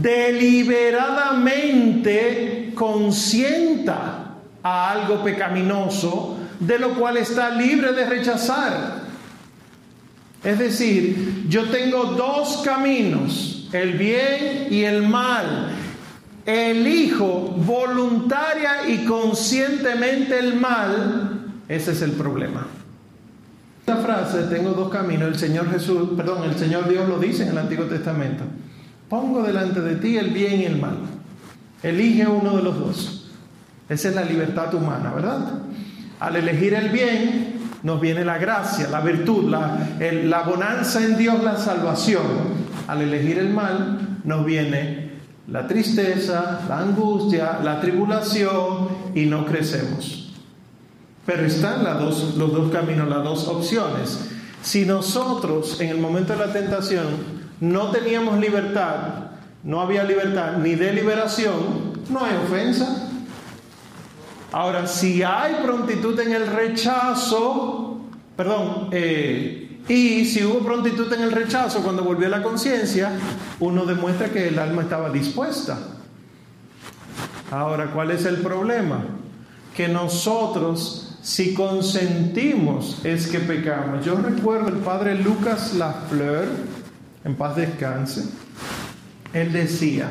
deliberadamente 0.00 2.72
consienta 2.74 4.36
a 4.62 4.92
algo 4.92 5.22
pecaminoso, 5.22 6.38
de 6.58 6.78
lo 6.78 6.94
cual 6.94 7.18
está 7.18 7.50
libre 7.50 7.92
de 7.92 8.06
rechazar. 8.06 9.04
Es 10.46 10.60
decir, 10.60 11.44
yo 11.48 11.70
tengo 11.70 12.04
dos 12.04 12.62
caminos, 12.64 13.68
el 13.72 13.94
bien 13.94 14.68
y 14.70 14.84
el 14.84 15.02
mal 15.02 15.72
elijo 16.46 17.52
voluntaria 17.66 18.88
y 18.88 19.04
conscientemente 19.04 20.38
el 20.38 20.54
mal, 20.60 21.46
ese 21.66 21.90
es 21.90 22.02
el 22.02 22.12
problema. 22.12 22.64
Esta 23.80 23.96
frase, 23.96 24.44
tengo 24.44 24.70
dos 24.70 24.88
caminos, 24.88 25.26
el 25.26 25.36
Señor 25.36 25.68
Jesús, 25.68 26.10
perdón, 26.16 26.44
el 26.44 26.56
Señor 26.56 26.88
Dios 26.88 27.08
lo 27.08 27.18
dice 27.18 27.42
en 27.42 27.48
el 27.48 27.58
Antiguo 27.58 27.86
Testamento. 27.86 28.44
Pongo 29.08 29.42
delante 29.42 29.80
de 29.80 29.96
ti 29.96 30.16
el 30.16 30.30
bien 30.30 30.60
y 30.60 30.64
el 30.66 30.80
mal. 30.80 30.98
Elige 31.82 32.24
uno 32.28 32.56
de 32.56 32.62
los 32.62 32.78
dos. 32.78 33.32
Esa 33.88 34.10
es 34.10 34.14
la 34.14 34.24
libertad 34.24 34.72
humana, 34.74 35.12
¿verdad? 35.12 35.60
Al 36.20 36.36
elegir 36.36 36.72
el 36.74 36.90
bien, 36.90 37.55
nos 37.86 38.00
viene 38.00 38.24
la 38.24 38.38
gracia, 38.38 38.88
la 38.88 39.00
virtud, 39.00 39.48
la, 39.48 39.78
la 40.00 40.42
bonanza 40.42 41.04
en 41.04 41.16
Dios, 41.16 41.40
la 41.44 41.56
salvación. 41.56 42.26
Al 42.88 43.00
elegir 43.00 43.38
el 43.38 43.54
mal, 43.54 44.18
nos 44.24 44.44
viene 44.44 45.12
la 45.46 45.68
tristeza, 45.68 46.62
la 46.68 46.80
angustia, 46.80 47.60
la 47.62 47.80
tribulación 47.80 48.88
y 49.14 49.26
no 49.26 49.46
crecemos. 49.46 50.34
Pero 51.24 51.46
están 51.46 51.84
los 51.84 52.36
dos 52.36 52.72
caminos, 52.72 53.08
las 53.08 53.22
dos 53.22 53.46
opciones. 53.46 54.30
Si 54.62 54.84
nosotros 54.84 55.80
en 55.80 55.90
el 55.90 55.98
momento 55.98 56.32
de 56.32 56.44
la 56.44 56.52
tentación 56.52 57.06
no 57.60 57.92
teníamos 57.92 58.40
libertad, 58.40 58.96
no 59.62 59.80
había 59.80 60.02
libertad 60.02 60.56
ni 60.56 60.74
de 60.74 60.92
liberación, 60.92 61.52
no 62.10 62.24
hay 62.24 62.34
ofensa. 62.34 63.05
Ahora, 64.56 64.86
si 64.86 65.22
hay 65.22 65.56
prontitud 65.62 66.18
en 66.18 66.32
el 66.32 66.46
rechazo, 66.46 68.00
perdón, 68.34 68.88
eh, 68.90 69.82
y 69.86 70.24
si 70.24 70.46
hubo 70.46 70.60
prontitud 70.60 71.12
en 71.12 71.20
el 71.20 71.32
rechazo 71.32 71.82
cuando 71.82 72.02
volvió 72.02 72.26
la 72.30 72.42
conciencia, 72.42 73.12
uno 73.60 73.84
demuestra 73.84 74.30
que 74.30 74.48
el 74.48 74.58
alma 74.58 74.80
estaba 74.80 75.10
dispuesta. 75.10 75.76
Ahora, 77.50 77.90
¿cuál 77.92 78.12
es 78.12 78.24
el 78.24 78.36
problema? 78.36 79.04
Que 79.76 79.88
nosotros, 79.88 81.18
si 81.20 81.52
consentimos, 81.52 83.04
es 83.04 83.26
que 83.26 83.40
pecamos. 83.40 84.06
Yo 84.06 84.16
recuerdo 84.16 84.68
el 84.68 84.76
padre 84.76 85.16
Lucas 85.16 85.74
Lafleur, 85.74 86.48
en 87.26 87.34
paz 87.34 87.56
descanse, 87.56 88.24
él 89.34 89.52
decía, 89.52 90.08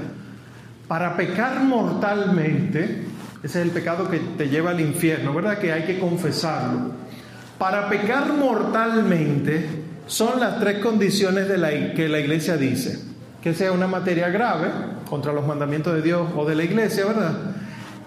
para 0.88 1.18
pecar 1.18 1.64
mortalmente, 1.64 3.15
ese 3.46 3.60
es 3.60 3.66
el 3.68 3.72
pecado 3.72 4.10
que 4.10 4.18
te 4.18 4.50
lleva 4.50 4.72
al 4.72 4.82
infierno, 4.82 5.32
¿verdad? 5.32 5.60
Que 5.60 5.72
hay 5.72 5.84
que 5.84 6.00
confesarlo. 6.00 6.94
Para 7.60 7.88
pecar 7.90 8.34
mortalmente 8.34 9.84
son 10.08 10.40
las 10.40 10.60
tres 10.60 10.80
condiciones 10.80 11.46
que 11.96 12.10
la 12.10 12.20
iglesia 12.20 12.58
dice. 12.58 13.00
Que 13.44 13.54
sea 13.54 13.72
una 13.72 13.86
materia 13.86 14.30
grave 14.30 14.70
contra 15.08 15.32
los 15.32 15.46
mandamientos 15.46 15.94
de 15.94 16.02
Dios 16.02 16.28
o 16.36 16.44
de 16.44 16.56
la 16.56 16.64
iglesia, 16.64 17.06
¿verdad? 17.06 17.34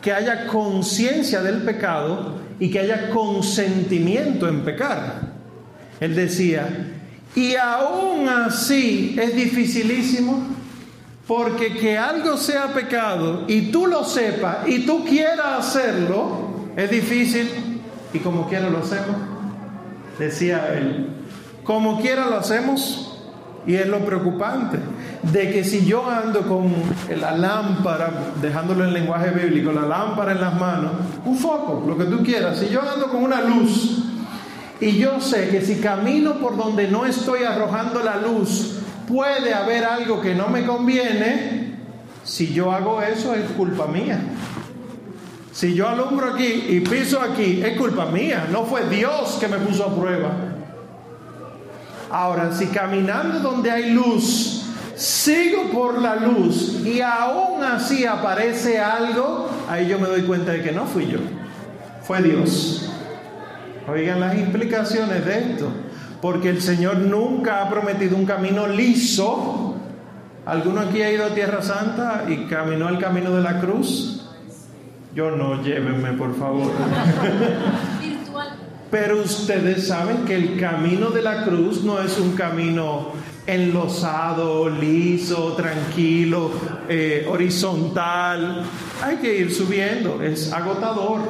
Que 0.02 0.12
haya 0.12 0.48
conciencia 0.48 1.40
del 1.40 1.62
pecado 1.62 2.40
y 2.58 2.68
que 2.68 2.80
haya 2.80 3.08
consentimiento 3.10 4.48
en 4.48 4.64
pecar. 4.64 5.20
Él 6.00 6.16
decía, 6.16 6.66
y 7.36 7.54
aún 7.54 8.28
así 8.28 9.14
es 9.16 9.36
dificilísimo 9.36 10.57
porque 11.28 11.76
que 11.76 11.96
algo 11.96 12.36
sea 12.36 12.72
pecado 12.72 13.44
y 13.46 13.70
tú 13.70 13.86
lo 13.86 14.02
sepas 14.02 14.66
y 14.66 14.84
tú 14.84 15.04
quieras 15.04 15.58
hacerlo, 15.58 16.70
es 16.76 16.90
difícil 16.90 17.80
y 18.12 18.18
como 18.18 18.48
quiera 18.48 18.68
lo 18.68 18.78
hacemos 18.78 19.14
decía 20.18 20.74
él. 20.74 21.06
Como 21.64 22.00
quiera 22.00 22.26
lo 22.26 22.36
hacemos. 22.36 23.04
Y 23.66 23.74
es 23.74 23.86
lo 23.86 23.98
preocupante, 23.98 24.78
de 25.30 25.50
que 25.50 25.62
si 25.62 25.84
yo 25.84 26.08
ando 26.08 26.48
con 26.48 26.72
la 27.20 27.36
lámpara, 27.36 28.10
dejándolo 28.40 28.84
en 28.84 28.94
lenguaje 28.94 29.30
bíblico, 29.30 29.72
la 29.72 29.82
lámpara 29.82 30.32
en 30.32 30.40
las 30.40 30.58
manos, 30.58 30.92
un 31.26 31.36
foco, 31.36 31.84
lo 31.86 31.98
que 31.98 32.04
tú 32.04 32.22
quieras, 32.22 32.60
si 32.60 32.70
yo 32.70 32.80
ando 32.80 33.08
con 33.08 33.24
una 33.24 33.42
luz 33.42 34.04
y 34.80 34.96
yo 34.96 35.20
sé 35.20 35.50
que 35.50 35.60
si 35.60 35.80
camino 35.80 36.36
por 36.36 36.56
donde 36.56 36.88
no 36.88 37.04
estoy 37.04 37.42
arrojando 37.42 38.02
la 38.02 38.16
luz, 38.16 38.78
puede 39.08 39.54
haber 39.54 39.84
algo 39.84 40.20
que 40.20 40.34
no 40.34 40.48
me 40.48 40.64
conviene, 40.66 41.72
si 42.24 42.52
yo 42.52 42.70
hago 42.70 43.02
eso 43.02 43.34
es 43.34 43.50
culpa 43.52 43.86
mía. 43.86 44.20
Si 45.50 45.74
yo 45.74 45.88
alumbro 45.88 46.34
aquí 46.34 46.66
y 46.68 46.80
piso 46.80 47.20
aquí, 47.20 47.62
es 47.64 47.76
culpa 47.76 48.06
mía, 48.06 48.46
no 48.52 48.64
fue 48.64 48.88
Dios 48.88 49.38
que 49.40 49.48
me 49.48 49.56
puso 49.56 49.86
a 49.86 49.96
prueba. 49.96 50.30
Ahora, 52.10 52.52
si 52.52 52.66
caminando 52.66 53.40
donde 53.40 53.70
hay 53.70 53.90
luz, 53.90 54.66
sigo 54.94 55.70
por 55.72 56.00
la 56.00 56.16
luz 56.16 56.80
y 56.84 57.00
aún 57.00 57.64
así 57.64 58.06
aparece 58.06 58.78
algo, 58.78 59.48
ahí 59.68 59.88
yo 59.88 59.98
me 59.98 60.06
doy 60.06 60.22
cuenta 60.22 60.52
de 60.52 60.62
que 60.62 60.72
no 60.72 60.84
fui 60.84 61.08
yo, 61.08 61.18
fue 62.02 62.22
Dios. 62.22 62.90
Oigan 63.90 64.20
las 64.20 64.36
implicaciones 64.36 65.24
de 65.24 65.38
esto, 65.38 65.70
porque 66.20 66.50
el 66.50 66.60
Señor 66.60 66.98
nunca 66.98 67.62
ha 67.62 67.70
prometido 67.70 68.16
un 68.16 68.26
camino 68.26 68.66
liso. 68.66 69.76
¿Alguno 70.46 70.80
aquí 70.80 71.02
ha 71.02 71.12
ido 71.12 71.26
a 71.26 71.34
Tierra 71.34 71.62
Santa 71.62 72.24
y 72.28 72.46
caminó 72.46 72.88
el 72.88 72.98
camino 72.98 73.30
de 73.30 73.42
la 73.42 73.60
cruz? 73.60 74.28
Yo 75.14 75.30
no, 75.30 75.62
llévenme 75.62 76.12
por 76.12 76.36
favor. 76.36 76.72
Pero 78.90 79.20
ustedes 79.20 79.86
saben 79.86 80.24
que 80.24 80.34
el 80.34 80.58
camino 80.58 81.10
de 81.10 81.22
la 81.22 81.44
cruz 81.44 81.84
no 81.84 82.00
es 82.00 82.18
un 82.18 82.32
camino 82.32 83.12
enlosado, 83.46 84.68
liso, 84.68 85.54
tranquilo, 85.54 86.50
eh, 86.88 87.26
horizontal. 87.30 88.64
Hay 89.02 89.16
que 89.16 89.38
ir 89.38 89.54
subiendo, 89.54 90.22
es 90.22 90.52
agotador. 90.52 91.20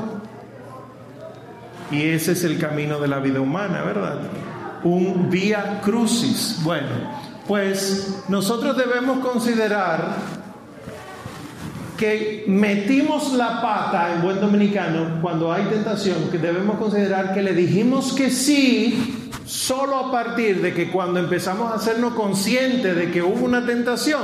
Y 1.90 2.02
ese 2.02 2.32
es 2.32 2.44
el 2.44 2.58
camino 2.58 3.00
de 3.00 3.08
la 3.08 3.18
vida 3.18 3.40
humana, 3.40 3.82
¿verdad? 3.82 4.18
Un 4.84 5.28
vía 5.30 5.80
crucis. 5.82 6.60
Bueno, 6.62 6.88
pues 7.46 8.24
nosotros 8.28 8.76
debemos 8.76 9.18
considerar 9.20 10.16
que 11.96 12.44
metimos 12.46 13.32
la 13.32 13.60
pata 13.60 14.14
en 14.14 14.22
buen 14.22 14.40
dominicano 14.40 15.20
cuando 15.20 15.52
hay 15.52 15.64
tentación, 15.64 16.30
que 16.30 16.38
debemos 16.38 16.78
considerar 16.78 17.34
que 17.34 17.42
le 17.42 17.52
dijimos 17.54 18.12
que 18.12 18.30
sí 18.30 19.30
solo 19.44 19.96
a 19.96 20.12
partir 20.12 20.62
de 20.62 20.72
que 20.72 20.90
cuando 20.90 21.18
empezamos 21.18 21.72
a 21.72 21.74
hacernos 21.74 22.14
conscientes 22.14 22.94
de 22.94 23.10
que 23.10 23.22
hubo 23.22 23.44
una 23.44 23.66
tentación, 23.66 24.22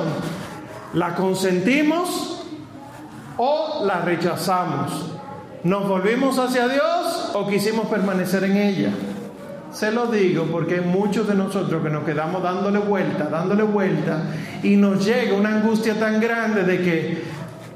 la 0.92 1.14
consentimos 1.14 2.44
o 3.36 3.84
la 3.84 4.02
rechazamos. 4.02 5.10
¿Nos 5.64 5.88
volvimos 5.88 6.38
hacia 6.38 6.68
Dios 6.68 7.30
o 7.32 7.46
quisimos 7.48 7.86
permanecer 7.86 8.44
en 8.44 8.56
ella? 8.56 8.90
Se 9.74 9.90
lo 9.90 10.06
digo 10.06 10.46
porque 10.50 10.76
hay 10.76 10.80
muchos 10.80 11.26
de 11.26 11.34
nosotros 11.34 11.82
que 11.82 11.90
nos 11.90 12.04
quedamos 12.04 12.42
dándole 12.42 12.78
vuelta, 12.78 13.24
dándole 13.24 13.64
vuelta, 13.64 14.22
y 14.62 14.76
nos 14.76 15.04
llega 15.04 15.34
una 15.34 15.56
angustia 15.56 15.98
tan 15.98 16.20
grande 16.20 16.62
de 16.62 16.78
que 16.80 17.24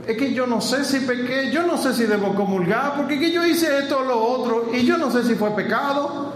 es 0.07 0.17
que 0.17 0.33
yo 0.33 0.47
no 0.47 0.61
sé 0.61 0.85
si 0.85 1.01
pequé, 1.01 1.51
yo 1.53 1.67
no 1.67 1.77
sé 1.77 1.93
si 1.93 2.05
debo 2.05 2.35
comulgar, 2.35 2.95
porque 2.97 3.19
que 3.19 3.31
yo 3.31 3.45
hice 3.45 3.81
esto 3.81 3.99
o 3.99 4.05
lo 4.05 4.19
otro, 4.19 4.71
y 4.73 4.87
yo 4.87 4.97
no 4.97 5.11
sé 5.11 5.23
si 5.23 5.35
fue 5.35 5.51
pecado. 5.51 6.33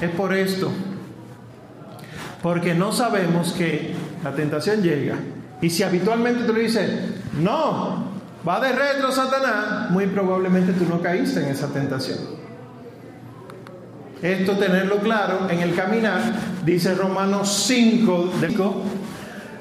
Es 0.00 0.10
por 0.10 0.34
esto. 0.34 0.70
Porque 2.42 2.74
no 2.74 2.90
sabemos 2.90 3.52
que 3.52 3.94
la 4.24 4.34
tentación 4.34 4.82
llega. 4.82 5.16
Y 5.60 5.70
si 5.70 5.84
habitualmente 5.84 6.44
tú 6.44 6.52
le 6.52 6.62
dices, 6.62 6.90
no, 7.40 8.04
va 8.46 8.60
de 8.60 8.72
retro 8.72 9.12
Satanás, 9.12 9.90
muy 9.90 10.06
probablemente 10.06 10.72
tú 10.72 10.84
no 10.84 11.00
caíste 11.00 11.40
en 11.40 11.50
esa 11.50 11.68
tentación. 11.68 12.18
Esto 14.22 14.56
tenerlo 14.56 14.98
claro 14.98 15.48
en 15.48 15.60
el 15.60 15.74
caminar, 15.76 16.20
dice 16.64 16.94
Romanos 16.94 17.64
5, 17.68 18.32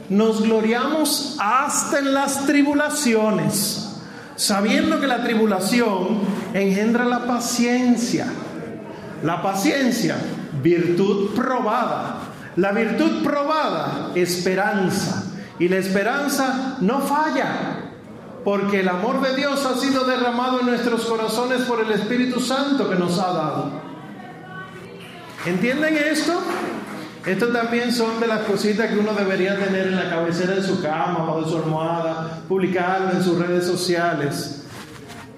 nos 0.09 0.41
gloriamos 0.41 1.37
hasta 1.39 1.99
en 1.99 2.13
las 2.13 2.45
tribulaciones, 2.47 4.01
sabiendo 4.35 4.99
que 4.99 5.05
la 5.05 5.23
tribulación 5.23 6.21
engendra 6.53 7.05
la 7.05 7.25
paciencia. 7.25 8.27
La 9.23 9.43
paciencia, 9.43 10.15
virtud 10.63 11.35
probada. 11.35 12.17
La 12.55 12.71
virtud 12.71 13.23
probada, 13.23 14.11
esperanza. 14.15 15.23
Y 15.59 15.67
la 15.67 15.77
esperanza 15.77 16.77
no 16.81 17.01
falla, 17.01 17.91
porque 18.43 18.79
el 18.79 18.89
amor 18.89 19.21
de 19.21 19.35
Dios 19.35 19.65
ha 19.65 19.75
sido 19.75 20.05
derramado 20.05 20.61
en 20.61 20.67
nuestros 20.67 21.05
corazones 21.05 21.61
por 21.63 21.81
el 21.81 21.91
Espíritu 21.91 22.39
Santo 22.39 22.89
que 22.89 22.95
nos 22.95 23.19
ha 23.19 23.33
dado. 23.33 23.86
¿Entienden 25.47 25.95
esto? 25.95 26.41
Esto 27.25 27.47
también 27.53 27.93
son 27.93 28.19
de 28.19 28.27
las 28.27 28.41
cositas 28.41 28.91
que 28.91 28.99
uno 28.99 29.13
debería 29.13 29.57
tener 29.57 29.87
en 29.87 29.95
la 29.95 30.09
cabecera 30.09 30.55
de 30.55 30.61
su 30.61 30.81
cama 30.81 31.31
o 31.31 31.41
de 31.41 31.49
su 31.49 31.55
almohada, 31.55 32.41
publicarlo 32.49 33.11
en 33.11 33.23
sus 33.23 33.39
redes 33.39 33.65
sociales. 33.65 34.63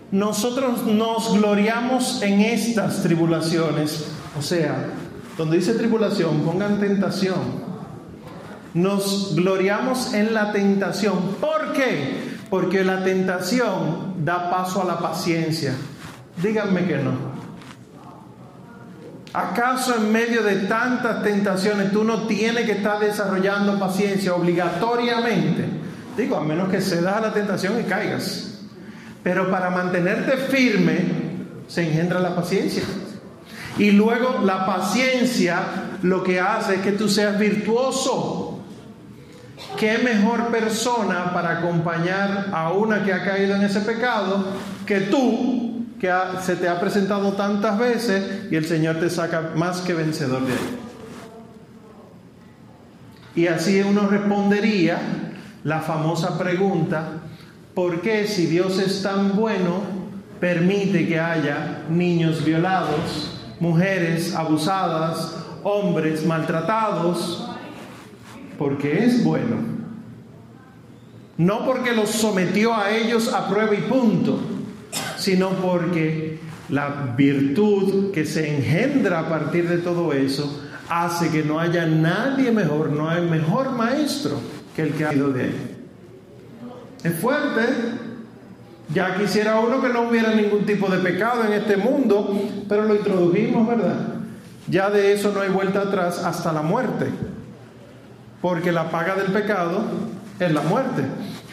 Nosotros 0.09 0.87
nos 0.87 1.37
gloriamos 1.37 2.23
en 2.23 2.39
estas 2.39 3.03
tribulaciones, 3.03 4.05
o 4.35 4.41
sea, 4.41 4.87
donde 5.37 5.57
dice 5.57 5.75
tribulación, 5.75 6.39
pongan 6.39 6.79
tentación. 6.79 7.69
Nos 8.73 9.35
gloriamos 9.35 10.15
en 10.15 10.33
la 10.33 10.51
tentación. 10.51 11.35
¿Por 11.39 11.73
qué? 11.73 12.39
Porque 12.49 12.83
la 12.83 13.03
tentación 13.03 14.25
da 14.25 14.49
paso 14.49 14.81
a 14.81 14.85
la 14.85 14.97
paciencia. 14.97 15.75
Díganme 16.41 16.87
que 16.87 16.97
no. 16.97 17.28
¿Acaso 19.33 19.95
en 19.95 20.11
medio 20.11 20.41
de 20.41 20.55
tantas 20.67 21.21
tentaciones 21.21 21.91
tú 21.91 22.03
no 22.03 22.25
tienes 22.25 22.65
que 22.65 22.73
estar 22.73 22.99
desarrollando 22.99 23.77
paciencia 23.77 24.33
obligatoriamente? 24.33 25.65
Digo, 26.17 26.35
a 26.37 26.43
menos 26.43 26.69
que 26.69 26.81
se 26.81 27.01
da 27.01 27.21
la 27.21 27.31
tentación 27.31 27.79
y 27.79 27.83
caigas. 27.83 28.61
Pero 29.21 29.51
para 29.51 29.69
mantenerte 29.69 30.37
firme 30.37 30.99
se 31.67 31.87
engendra 31.87 32.19
la 32.19 32.35
paciencia. 32.35 32.83
Y 33.77 33.91
luego 33.91 34.39
la 34.43 34.65
paciencia 34.65 35.59
lo 36.01 36.23
que 36.23 36.39
hace 36.39 36.75
es 36.75 36.81
que 36.81 36.93
tú 36.93 37.07
seas 37.07 37.37
virtuoso. 37.37 38.59
¿Qué 39.77 39.99
mejor 39.99 40.47
persona 40.47 41.31
para 41.33 41.59
acompañar 41.59 42.47
a 42.51 42.71
una 42.71 43.03
que 43.03 43.13
ha 43.13 43.23
caído 43.23 43.55
en 43.55 43.61
ese 43.61 43.81
pecado 43.81 44.43
que 44.85 45.01
tú 45.01 45.68
que 45.99 46.11
se 46.41 46.55
te 46.55 46.69
ha 46.69 46.79
presentado 46.79 47.33
tantas 47.33 47.77
veces 47.77 48.47
y 48.49 48.55
el 48.55 48.65
Señor 48.65 48.99
te 48.99 49.09
saca 49.09 49.51
más 49.55 49.81
que 49.81 49.93
vencedor 49.93 50.45
de 50.45 50.53
ahí. 50.53 50.79
Y 53.35 53.47
así 53.47 53.81
uno 53.81 54.07
respondería 54.07 54.99
la 55.63 55.81
famosa 55.81 56.37
pregunta, 56.37 57.03
¿por 57.73 58.01
qué 58.01 58.27
si 58.27 58.45
Dios 58.45 58.79
es 58.79 59.03
tan 59.03 59.35
bueno 59.35 59.81
permite 60.39 61.05
que 61.05 61.19
haya 61.19 61.83
niños 61.89 62.45
violados, 62.45 63.41
mujeres 63.59 64.33
abusadas, 64.35 65.35
hombres 65.63 66.25
maltratados? 66.25 67.49
Porque 68.57 69.05
es 69.05 69.23
bueno. 69.23 69.57
No 71.37 71.65
porque 71.65 71.93
los 71.93 72.09
sometió 72.09 72.73
a 72.75 72.91
ellos 72.91 73.33
a 73.33 73.47
prueba 73.47 73.73
y 73.73 73.81
punto 73.81 74.58
sino 75.19 75.49
porque 75.49 76.39
la 76.69 77.13
virtud 77.17 78.11
que 78.11 78.25
se 78.25 78.55
engendra 78.55 79.19
a 79.19 79.29
partir 79.29 79.67
de 79.67 79.79
todo 79.79 80.13
eso 80.13 80.63
hace 80.89 81.29
que 81.29 81.43
no 81.43 81.59
haya 81.59 81.85
nadie 81.85 82.51
mejor, 82.51 82.89
no 82.91 83.09
hay 83.09 83.21
mejor 83.21 83.71
maestro 83.71 84.39
que 84.75 84.83
el 84.83 84.93
que 84.93 85.05
ha 85.05 85.13
ido 85.13 85.31
de 85.31 85.45
él. 85.45 85.55
Es 87.03 87.13
fuerte. 87.15 87.61
Ya 88.93 89.15
quisiera 89.17 89.59
uno 89.59 89.81
que 89.81 89.89
no 89.89 90.09
hubiera 90.09 90.33
ningún 90.33 90.65
tipo 90.65 90.89
de 90.89 90.97
pecado 90.97 91.43
en 91.45 91.53
este 91.53 91.77
mundo, 91.77 92.41
pero 92.67 92.85
lo 92.85 92.95
introdujimos, 92.95 93.67
¿verdad? 93.67 94.15
Ya 94.67 94.89
de 94.89 95.13
eso 95.13 95.31
no 95.31 95.41
hay 95.41 95.49
vuelta 95.49 95.81
atrás 95.81 96.23
hasta 96.23 96.51
la 96.51 96.63
muerte, 96.63 97.05
porque 98.41 98.71
la 98.71 98.89
paga 98.89 99.15
del 99.15 99.31
pecado 99.31 99.83
es 100.39 100.51
la 100.51 100.61
muerte. 100.61 101.03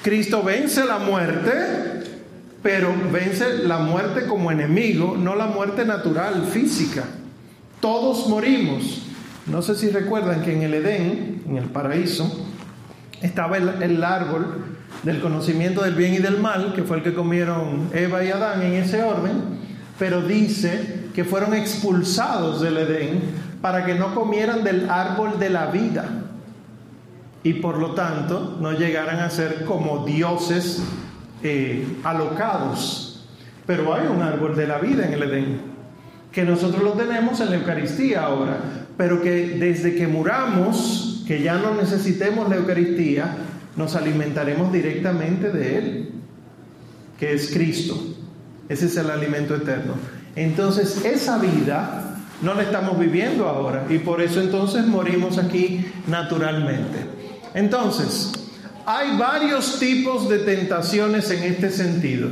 Cristo 0.02 0.42
vence 0.42 0.86
la 0.86 0.98
muerte 0.98 1.95
pero 2.66 2.92
vence 3.12 3.58
la 3.58 3.78
muerte 3.78 4.26
como 4.26 4.50
enemigo, 4.50 5.16
no 5.16 5.36
la 5.36 5.46
muerte 5.46 5.84
natural, 5.84 6.48
física. 6.50 7.04
Todos 7.78 8.28
morimos. 8.28 9.02
No 9.46 9.62
sé 9.62 9.76
si 9.76 9.88
recuerdan 9.88 10.42
que 10.42 10.52
en 10.52 10.62
el 10.62 10.74
Edén, 10.74 11.44
en 11.48 11.58
el 11.58 11.66
paraíso, 11.66 12.44
estaba 13.22 13.56
el, 13.56 14.02
árbol 14.02 14.64
del 15.04 15.20
conocimiento 15.20 15.82
del 15.82 15.94
bien 15.94 16.14
y 16.14 16.18
del 16.18 16.40
mal, 16.40 16.72
que 16.74 16.82
fue 16.82 16.96
el 16.96 17.04
que 17.04 17.14
comieron 17.14 17.88
Eva 17.94 18.24
y 18.24 18.30
Adán 18.30 18.60
en 18.62 18.72
ese 18.72 19.00
orden, 19.00 19.42
pero 19.96 20.22
dice 20.22 21.04
que 21.14 21.22
fueron 21.22 21.54
expulsados 21.54 22.62
del 22.62 22.78
Edén 22.78 23.20
para 23.62 23.86
que 23.86 23.94
no 23.94 24.12
comieran 24.12 24.64
del 24.64 24.90
árbol 24.90 25.38
de 25.38 25.50
la 25.50 25.66
vida 25.66 26.08
y 27.44 27.52
por 27.52 27.78
lo 27.78 27.92
tanto 27.92 28.58
no 28.60 28.72
llegaran 28.72 29.20
a 29.20 29.30
ser 29.30 29.64
como 29.66 30.04
dioses 30.04 30.82
eh, 31.42 31.86
alocados. 32.04 33.26
Pero 33.66 33.94
hay 33.94 34.06
un 34.06 34.22
árbol 34.22 34.54
de 34.54 34.66
la 34.66 34.78
vida 34.78 35.06
en 35.06 35.12
el 35.12 35.22
Edén, 35.22 35.60
que 36.32 36.44
nosotros 36.44 36.82
lo 36.82 36.92
tenemos 36.92 37.40
en 37.40 37.50
la 37.50 37.56
Eucaristía 37.56 38.22
ahora, 38.22 38.58
pero 38.96 39.20
que 39.20 39.56
desde 39.58 39.94
que 39.94 40.06
muramos, 40.06 41.24
que 41.26 41.42
ya 41.42 41.54
no 41.54 41.74
necesitemos 41.74 42.48
la 42.48 42.56
Eucaristía, 42.56 43.36
nos 43.76 43.96
alimentaremos 43.96 44.72
directamente 44.72 45.50
de 45.50 45.78
Él, 45.78 46.10
que 47.18 47.34
es 47.34 47.50
Cristo. 47.52 48.00
Ese 48.68 48.86
es 48.86 48.96
el 48.96 49.10
alimento 49.10 49.54
eterno. 49.54 49.94
Entonces, 50.34 51.04
esa 51.04 51.38
vida 51.38 52.16
no 52.42 52.54
la 52.54 52.62
estamos 52.62 52.98
viviendo 52.98 53.48
ahora 53.48 53.86
y 53.88 53.98
por 53.98 54.20
eso 54.20 54.40
entonces 54.40 54.86
morimos 54.86 55.38
aquí 55.38 55.86
naturalmente. 56.06 56.98
Entonces, 57.54 58.32
hay 58.86 59.16
varios 59.18 59.80
tipos 59.80 60.28
de 60.28 60.38
tentaciones 60.38 61.28
en 61.32 61.42
este 61.42 61.70
sentido. 61.72 62.28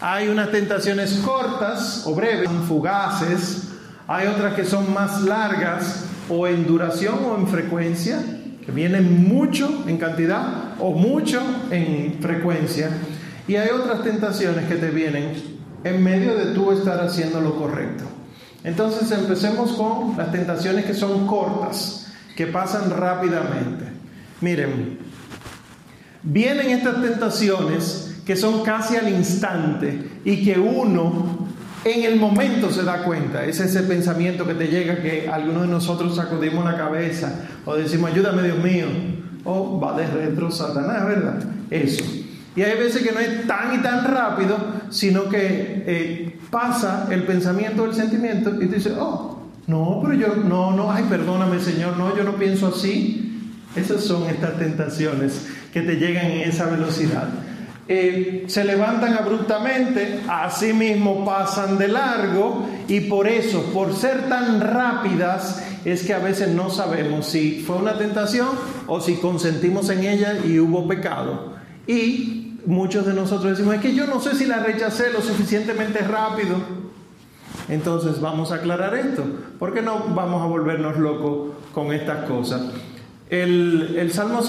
Hay 0.00 0.28
unas 0.28 0.52
tentaciones 0.52 1.14
cortas 1.24 2.04
o 2.06 2.14
breves, 2.14 2.48
fugaces. 2.68 3.68
Hay 4.06 4.28
otras 4.28 4.54
que 4.54 4.64
son 4.64 4.92
más 4.94 5.22
largas 5.22 6.04
o 6.28 6.46
en 6.46 6.64
duración 6.64 7.18
o 7.24 7.36
en 7.36 7.48
frecuencia, 7.48 8.22
que 8.64 8.70
vienen 8.70 9.28
mucho 9.28 9.84
en 9.88 9.98
cantidad 9.98 10.74
o 10.78 10.92
mucho 10.92 11.42
en 11.72 12.18
frecuencia. 12.20 12.90
Y 13.48 13.56
hay 13.56 13.70
otras 13.70 14.04
tentaciones 14.04 14.68
que 14.68 14.76
te 14.76 14.90
vienen 14.90 15.32
en 15.82 16.02
medio 16.04 16.36
de 16.36 16.54
tú 16.54 16.70
estar 16.70 17.00
haciendo 17.00 17.40
lo 17.40 17.56
correcto. 17.56 18.04
Entonces 18.62 19.10
empecemos 19.10 19.72
con 19.72 20.16
las 20.16 20.30
tentaciones 20.30 20.84
que 20.84 20.94
son 20.94 21.26
cortas, 21.26 22.12
que 22.36 22.46
pasan 22.46 22.90
rápidamente. 22.90 23.84
Miren, 24.40 25.03
Vienen 26.24 26.70
estas 26.70 27.02
tentaciones 27.02 28.16
que 28.24 28.34
son 28.34 28.62
casi 28.62 28.96
al 28.96 29.08
instante 29.10 30.08
y 30.24 30.42
que 30.42 30.58
uno 30.58 31.46
en 31.84 32.04
el 32.04 32.18
momento 32.18 32.70
se 32.70 32.82
da 32.82 33.04
cuenta. 33.04 33.44
Es 33.44 33.60
ese 33.60 33.82
pensamiento 33.82 34.46
que 34.46 34.54
te 34.54 34.68
llega 34.68 35.02
que 35.02 35.28
algunos 35.30 35.62
de 35.62 35.68
nosotros 35.68 36.16
sacudimos 36.16 36.64
la 36.64 36.76
cabeza 36.78 37.46
o 37.66 37.76
decimos, 37.76 38.10
ayúdame 38.10 38.42
Dios 38.42 38.58
mío. 38.58 38.86
O 39.44 39.78
va 39.78 39.94
de 39.98 40.06
retro 40.06 40.50
Satanás, 40.50 41.06
¿verdad? 41.06 41.44
Eso. 41.70 42.02
Y 42.56 42.62
hay 42.62 42.78
veces 42.78 43.02
que 43.02 43.12
no 43.12 43.20
es 43.20 43.46
tan 43.46 43.78
y 43.78 43.82
tan 43.82 44.04
rápido, 44.04 44.56
sino 44.88 45.28
que 45.28 45.84
eh, 45.86 46.38
pasa 46.50 47.08
el 47.10 47.24
pensamiento 47.24 47.84
el 47.84 47.94
sentimiento 47.94 48.54
y 48.54 48.66
tú 48.66 48.74
dices, 48.74 48.94
oh, 48.98 49.42
no, 49.66 50.00
pero 50.02 50.14
yo, 50.14 50.36
no, 50.36 50.70
no, 50.70 50.90
ay, 50.90 51.04
perdóname 51.08 51.58
Señor, 51.58 51.98
no, 51.98 52.16
yo 52.16 52.24
no 52.24 52.36
pienso 52.36 52.68
así. 52.68 53.20
Esas 53.76 54.04
son 54.04 54.28
estas 54.30 54.56
tentaciones 54.56 55.48
que 55.74 55.82
te 55.82 55.96
llegan 55.96 56.30
en 56.30 56.48
esa 56.48 56.66
velocidad. 56.66 57.28
eh, 57.86 58.44
se 58.46 58.64
levantan 58.64 59.14
abruptamente, 59.14 60.20
así 60.28 60.72
mismo 60.72 61.24
pasan 61.24 61.76
de 61.76 61.88
largo 61.88 62.66
y 62.88 63.00
por 63.00 63.28
eso, 63.28 63.62
por 63.74 63.94
ser 63.94 64.28
tan 64.28 64.60
rápidas, 64.60 65.62
es 65.84 66.02
que 66.04 66.14
a 66.14 66.18
veces 66.18 66.48
no 66.48 66.70
sabemos 66.70 67.26
si 67.26 67.60
fue 67.60 67.76
una 67.76 67.98
tentación 67.98 68.48
o 68.86 69.00
si 69.00 69.16
consentimos 69.16 69.90
en 69.90 70.04
ella 70.04 70.38
y 70.42 70.58
hubo 70.58 70.88
pecado. 70.88 71.56
Y 71.86 72.56
muchos 72.64 73.04
de 73.04 73.12
nosotros 73.12 73.50
decimos, 73.58 73.74
es 73.74 73.82
que 73.82 73.94
yo 73.94 74.06
no 74.06 74.18
sé 74.18 74.34
si 74.34 74.46
la 74.46 74.60
rechacé 74.60 75.12
lo 75.12 75.20
suficientemente 75.20 75.98
rápido. 75.98 76.56
Entonces 77.68 78.20
vamos 78.20 78.50
a 78.50 78.56
aclarar 78.56 78.94
esto, 78.94 79.24
porque 79.58 79.82
no 79.82 80.06
vamos 80.14 80.42
a 80.42 80.46
volvernos 80.46 80.96
locos 80.98 81.50
con 81.74 81.92
estas 81.92 82.26
cosas. 82.26 82.62
El, 83.28 83.96
el 83.98 84.10
Salmo 84.12 84.42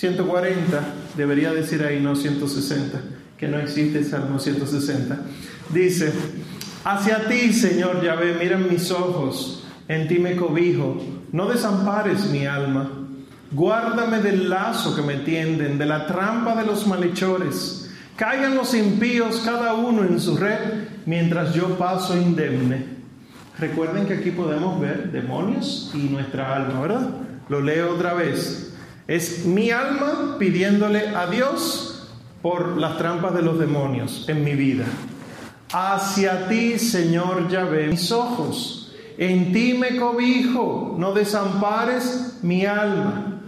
140, 0.00 0.94
debería 1.14 1.52
decir 1.52 1.82
ahí, 1.82 2.00
no 2.00 2.16
160, 2.16 2.98
que 3.36 3.46
no 3.48 3.58
existe 3.58 4.02
Salmo 4.02 4.38
160, 4.38 5.18
dice, 5.74 6.10
hacia 6.84 7.28
ti, 7.28 7.52
Señor 7.52 8.02
Yahvé, 8.02 8.32
miren 8.40 8.66
mis 8.70 8.90
ojos, 8.90 9.66
en 9.88 10.08
ti 10.08 10.18
me 10.18 10.36
cobijo, 10.36 11.02
no 11.32 11.50
desampares 11.50 12.30
mi 12.30 12.46
alma, 12.46 12.90
guárdame 13.52 14.20
del 14.20 14.48
lazo 14.48 14.96
que 14.96 15.02
me 15.02 15.16
tienden, 15.16 15.76
de 15.76 15.84
la 15.84 16.06
trampa 16.06 16.54
de 16.54 16.64
los 16.64 16.86
malhechores, 16.86 17.90
caigan 18.16 18.54
los 18.54 18.72
impíos 18.72 19.42
cada 19.44 19.74
uno 19.74 20.02
en 20.02 20.18
su 20.18 20.38
red, 20.38 20.86
mientras 21.04 21.52
yo 21.52 21.76
paso 21.76 22.16
indemne. 22.16 22.86
Recuerden 23.58 24.06
que 24.06 24.14
aquí 24.14 24.30
podemos 24.30 24.80
ver 24.80 25.12
demonios 25.12 25.90
y 25.92 25.98
nuestra 26.04 26.56
alma, 26.56 26.80
¿verdad? 26.80 27.10
Lo 27.50 27.60
leo 27.60 27.96
otra 27.96 28.14
vez. 28.14 28.69
Es 29.10 29.44
mi 29.44 29.72
alma 29.72 30.36
pidiéndole 30.38 31.08
a 31.08 31.26
Dios 31.26 32.08
por 32.42 32.76
las 32.76 32.96
trampas 32.96 33.34
de 33.34 33.42
los 33.42 33.58
demonios 33.58 34.28
en 34.28 34.44
mi 34.44 34.54
vida. 34.54 34.84
Hacia 35.72 36.46
ti, 36.46 36.78
Señor 36.78 37.48
Yahvé, 37.48 37.88
mis 37.88 38.12
ojos. 38.12 38.94
En 39.18 39.52
ti 39.52 39.74
me 39.74 39.96
cobijo, 39.96 40.94
no 40.96 41.12
desampares 41.12 42.38
mi 42.42 42.64
alma. 42.64 43.42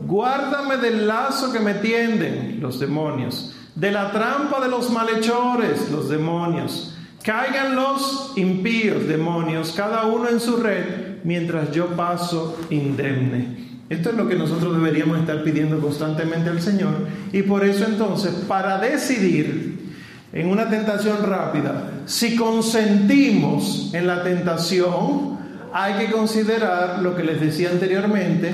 Guárdame 0.00 0.76
del 0.76 1.08
lazo 1.08 1.52
que 1.52 1.58
me 1.58 1.74
tienden 1.74 2.60
los 2.60 2.78
demonios, 2.78 3.56
de 3.74 3.90
la 3.90 4.12
trampa 4.12 4.60
de 4.60 4.68
los 4.68 4.88
malhechores, 4.90 5.90
los 5.90 6.08
demonios 6.08 6.94
Caigan 7.22 7.74
los 7.74 8.32
impíos, 8.36 9.06
demonios, 9.06 9.72
cada 9.76 10.06
uno 10.06 10.28
en 10.28 10.40
su 10.40 10.56
red, 10.56 11.18
mientras 11.24 11.72
yo 11.72 11.88
paso 11.88 12.56
indemne. 12.70 13.67
Esto 13.88 14.10
es 14.10 14.16
lo 14.16 14.28
que 14.28 14.34
nosotros 14.34 14.76
deberíamos 14.76 15.18
estar 15.18 15.42
pidiendo 15.42 15.78
constantemente 15.80 16.50
al 16.50 16.60
Señor. 16.60 17.06
Y 17.32 17.42
por 17.42 17.64
eso 17.64 17.86
entonces, 17.86 18.32
para 18.46 18.78
decidir 18.78 19.94
en 20.32 20.48
una 20.48 20.68
tentación 20.68 21.22
rápida, 21.22 21.90
si 22.04 22.36
consentimos 22.36 23.90
en 23.94 24.06
la 24.06 24.22
tentación, 24.22 25.38
hay 25.72 25.94
que 25.94 26.12
considerar 26.12 27.00
lo 27.00 27.16
que 27.16 27.24
les 27.24 27.40
decía 27.40 27.70
anteriormente, 27.70 28.52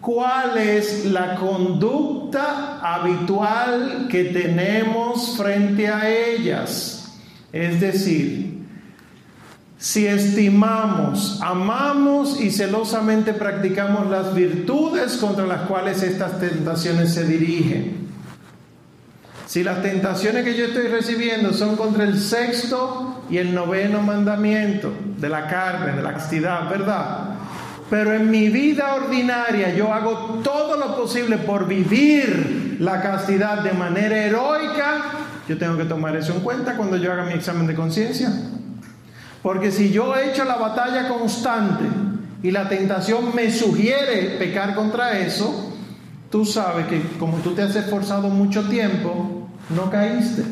cuál 0.00 0.58
es 0.58 1.06
la 1.06 1.36
conducta 1.36 2.78
habitual 2.82 4.06
que 4.10 4.24
tenemos 4.24 5.34
frente 5.36 5.88
a 5.88 6.10
ellas. 6.10 7.16
Es 7.52 7.80
decir, 7.80 8.53
si 9.78 10.06
estimamos, 10.06 11.40
amamos 11.42 12.40
y 12.40 12.50
celosamente 12.50 13.34
practicamos 13.34 14.08
las 14.08 14.34
virtudes 14.34 15.16
contra 15.16 15.46
las 15.46 15.62
cuales 15.62 16.02
estas 16.02 16.38
tentaciones 16.40 17.12
se 17.12 17.24
dirigen. 17.24 18.04
Si 19.46 19.62
las 19.62 19.82
tentaciones 19.82 20.44
que 20.44 20.56
yo 20.56 20.66
estoy 20.66 20.88
recibiendo 20.88 21.52
son 21.52 21.76
contra 21.76 22.04
el 22.04 22.18
sexto 22.18 23.22
y 23.28 23.38
el 23.38 23.54
noveno 23.54 24.00
mandamiento 24.00 24.92
de 25.18 25.28
la 25.28 25.46
carne, 25.48 25.92
de 25.92 26.02
la 26.02 26.14
castidad, 26.14 26.68
¿verdad? 26.70 27.34
Pero 27.90 28.14
en 28.14 28.30
mi 28.30 28.48
vida 28.48 28.94
ordinaria 28.94 29.74
yo 29.74 29.92
hago 29.92 30.40
todo 30.42 30.78
lo 30.78 30.96
posible 30.96 31.36
por 31.38 31.68
vivir 31.68 32.78
la 32.80 33.02
castidad 33.02 33.58
de 33.58 33.72
manera 33.72 34.16
heroica, 34.16 35.02
yo 35.48 35.58
tengo 35.58 35.76
que 35.76 35.84
tomar 35.84 36.16
eso 36.16 36.32
en 36.32 36.40
cuenta 36.40 36.76
cuando 36.76 36.96
yo 36.96 37.12
haga 37.12 37.24
mi 37.24 37.34
examen 37.34 37.66
de 37.66 37.74
conciencia. 37.74 38.32
Porque 39.44 39.70
si 39.70 39.90
yo 39.90 40.16
he 40.16 40.30
hecho 40.30 40.46
la 40.46 40.56
batalla 40.56 41.06
constante 41.06 41.84
y 42.42 42.50
la 42.50 42.66
tentación 42.66 43.34
me 43.34 43.52
sugiere 43.52 44.36
pecar 44.38 44.74
contra 44.74 45.18
eso, 45.18 45.70
tú 46.30 46.46
sabes 46.46 46.86
que 46.86 47.02
como 47.18 47.36
tú 47.40 47.50
te 47.50 47.60
has 47.60 47.76
esforzado 47.76 48.28
mucho 48.30 48.66
tiempo, 48.70 49.50
no 49.68 49.90
caíste. 49.90 50.44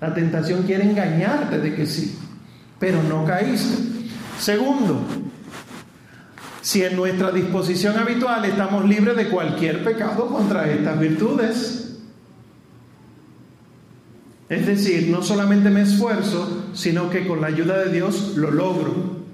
La 0.00 0.14
tentación 0.14 0.62
quiere 0.62 0.84
engañarte 0.84 1.58
de 1.58 1.74
que 1.74 1.86
sí, 1.86 2.16
pero 2.78 3.02
no 3.02 3.24
caíste. 3.24 3.82
Segundo, 4.38 5.00
si 6.62 6.84
en 6.84 6.94
nuestra 6.94 7.32
disposición 7.32 7.98
habitual 7.98 8.44
estamos 8.44 8.84
libres 8.84 9.16
de 9.16 9.28
cualquier 9.28 9.82
pecado 9.82 10.28
contra 10.28 10.70
estas 10.70 11.00
virtudes, 11.00 11.83
es 14.48 14.66
decir, 14.66 15.08
no 15.08 15.22
solamente 15.22 15.70
me 15.70 15.82
esfuerzo, 15.82 16.66
sino 16.74 17.08
que 17.08 17.26
con 17.26 17.40
la 17.40 17.46
ayuda 17.46 17.78
de 17.78 17.92
Dios 17.92 18.34
lo 18.36 18.50
logro. 18.50 19.24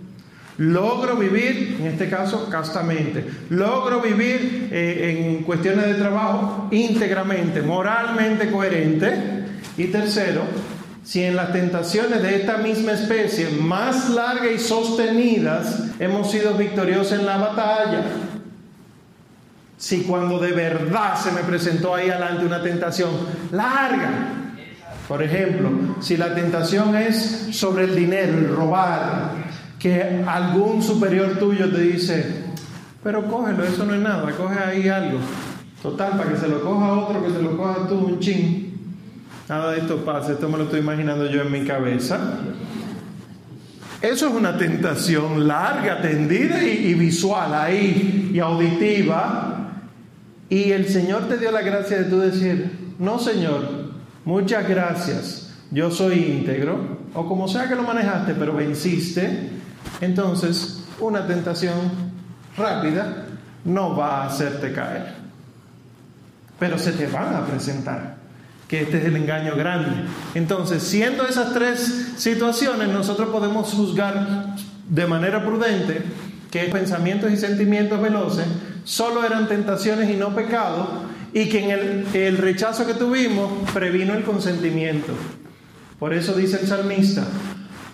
Logro 0.58 1.16
vivir, 1.16 1.78
en 1.80 1.86
este 1.86 2.08
caso, 2.08 2.48
castamente. 2.50 3.24
Logro 3.48 4.00
vivir 4.00 4.68
eh, 4.70 5.36
en 5.38 5.42
cuestiones 5.42 5.86
de 5.86 5.94
trabajo 5.94 6.68
íntegramente, 6.70 7.62
moralmente 7.62 8.50
coherente. 8.50 9.40
Y 9.78 9.86
tercero, 9.86 10.42
si 11.02 11.24
en 11.24 11.34
las 11.34 11.52
tentaciones 11.52 12.22
de 12.22 12.36
esta 12.36 12.58
misma 12.58 12.92
especie, 12.92 13.48
más 13.58 14.11
largas 14.11 14.52
y 14.54 14.58
sostenidas, 14.58 15.84
hemos 15.98 16.30
sido 16.30 16.54
victoriosos 16.54 17.18
en 17.18 17.26
la 17.26 17.38
batalla. 17.38 18.04
Si 19.78 20.02
cuando 20.02 20.38
de 20.38 20.52
verdad 20.52 21.16
se 21.16 21.32
me 21.32 21.40
presentó 21.40 21.94
ahí 21.94 22.11
adelante 22.11 22.44
una 22.44 22.62
tentación 22.62 23.11
larga, 23.50 24.49
por 25.11 25.24
ejemplo, 25.24 25.70
si 26.00 26.16
la 26.16 26.36
tentación 26.36 26.94
es 26.94 27.48
sobre 27.50 27.82
el 27.82 27.96
dinero, 27.96 28.32
el 28.38 28.54
robar, 28.54 29.32
que 29.76 30.22
algún 30.24 30.84
superior 30.84 31.36
tuyo 31.36 31.68
te 31.68 31.80
dice, 31.80 32.44
pero 33.02 33.24
cógelo, 33.24 33.64
eso 33.64 33.84
no 33.84 33.92
es 33.92 34.00
nada, 34.00 34.30
coge 34.30 34.56
ahí 34.61 34.88
algo. 34.88 35.18
Total, 35.82 36.16
para 36.16 36.30
que 36.30 36.36
se 36.36 36.46
lo 36.46 36.62
coja 36.62 36.92
otro, 36.92 37.26
que 37.26 37.32
se 37.32 37.42
lo 37.42 37.56
coja 37.56 37.88
tú 37.88 37.96
un 37.96 38.20
chin. 38.20 38.72
Nada 39.48 39.72
de 39.72 39.78
esto 39.80 40.04
pasa, 40.04 40.30
esto 40.30 40.48
me 40.48 40.56
lo 40.56 40.62
estoy 40.62 40.78
imaginando 40.78 41.28
yo 41.28 41.42
en 41.42 41.50
mi 41.50 41.64
cabeza. 41.64 42.38
Eso 44.00 44.28
es 44.28 44.32
una 44.32 44.56
tentación 44.56 45.48
larga, 45.48 46.02
tendida 46.02 46.62
y, 46.62 46.86
y, 46.86 46.94
visual 46.94 47.52
ahí, 47.52 48.30
y 48.32 48.38
auditiva. 48.38 49.72
Y 50.48 50.70
el 50.70 50.86
Señor 50.86 51.26
te 51.26 51.36
dio 51.36 51.50
la 51.50 51.62
gracia 51.62 51.98
de 51.98 52.04
tú 52.04 52.20
decir, 52.20 52.94
no 53.00 53.18
Señor, 53.18 53.80
muchas 54.25 54.68
gracias, 54.68 55.55
yo 55.71 55.91
soy 55.91 56.39
íntegro, 56.39 56.99
o 57.14 57.27
como 57.27 57.49
sea 57.49 57.68
que 57.68 57.75
lo 57.75 57.83
manejaste, 57.83 58.35
pero 58.35 58.55
venciste, 58.55 59.51
entonces 60.01 60.85
una 61.01 61.27
tentación 61.27 61.75
rápida 62.57 63.27
no 63.64 63.97
va 63.97 64.23
a 64.23 64.27
hacerte 64.27 64.73
caer. 64.73 65.14
Pero 66.59 66.79
se 66.79 66.93
te 66.93 67.07
van 67.07 67.35
a 67.35 67.47
presentar, 67.47 68.16
que 68.68 68.83
este 68.83 68.99
es 68.99 69.05
el 69.07 69.16
engaño 69.16 69.57
grande. 69.57 70.05
Entonces, 70.35 70.83
siendo 70.83 71.27
esas 71.27 71.55
tres 71.55 72.12
situaciones, 72.16 72.89
nosotros 72.89 73.31
podemos 73.31 73.73
juzgar 73.73 74.57
de 74.89 75.07
manera 75.07 75.45
prudente 75.45 76.03
que 76.51 76.64
pensamientos 76.64 77.31
y 77.31 77.37
sentimientos 77.37 78.01
veloces 78.01 78.45
solo 78.85 79.25
eran 79.25 79.49
tentaciones 79.49 80.11
y 80.11 80.16
no 80.16 80.35
pecados, 80.35 80.89
y 81.33 81.49
que 81.49 81.64
en 81.64 81.70
el, 81.70 82.07
el 82.14 82.39
rechazo 82.39 82.87
que 82.87 82.95
tuvimos 82.95 83.70
previno 83.72 84.14
el 84.14 84.24
consentimiento. 84.24 85.12
Por 85.99 86.14
eso 86.14 86.35
dice 86.35 86.59
el 86.61 86.66
salmista, 86.66 87.26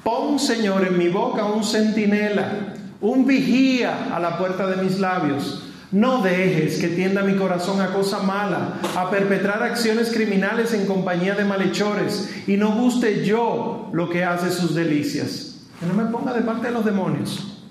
pon 0.04 0.38
Señor 0.38 0.86
en 0.86 0.96
mi 0.96 1.08
boca 1.08 1.44
un 1.44 1.64
centinela, 1.64 2.74
un 3.00 3.26
vigía 3.26 4.14
a 4.14 4.20
la 4.20 4.38
puerta 4.38 4.66
de 4.68 4.82
mis 4.82 4.98
labios. 5.00 5.62
No 5.92 6.20
dejes 6.20 6.78
que 6.80 6.88
tienda 6.88 7.22
mi 7.22 7.36
corazón 7.36 7.80
a 7.80 7.92
cosa 7.92 8.20
mala, 8.20 8.80
a 8.96 9.08
perpetrar 9.08 9.62
acciones 9.62 10.10
criminales 10.10 10.72
en 10.74 10.86
compañía 10.86 11.34
de 11.34 11.44
malhechores, 11.44 12.28
y 12.46 12.56
no 12.56 12.74
guste 12.74 13.24
yo 13.24 13.90
lo 13.92 14.10
que 14.10 14.24
hace 14.24 14.50
sus 14.50 14.74
delicias. 14.74 15.66
Que 15.78 15.86
no 15.86 15.94
me 15.94 16.06
ponga 16.06 16.32
de 16.32 16.42
parte 16.42 16.68
de 16.68 16.72
los 16.72 16.84
demonios, 16.84 17.62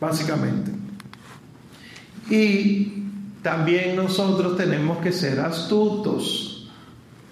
básicamente. 0.00 0.70
Y 2.28 2.99
también 3.42 3.96
nosotros 3.96 4.56
tenemos 4.56 4.98
que 4.98 5.12
ser 5.12 5.40
astutos. 5.40 6.68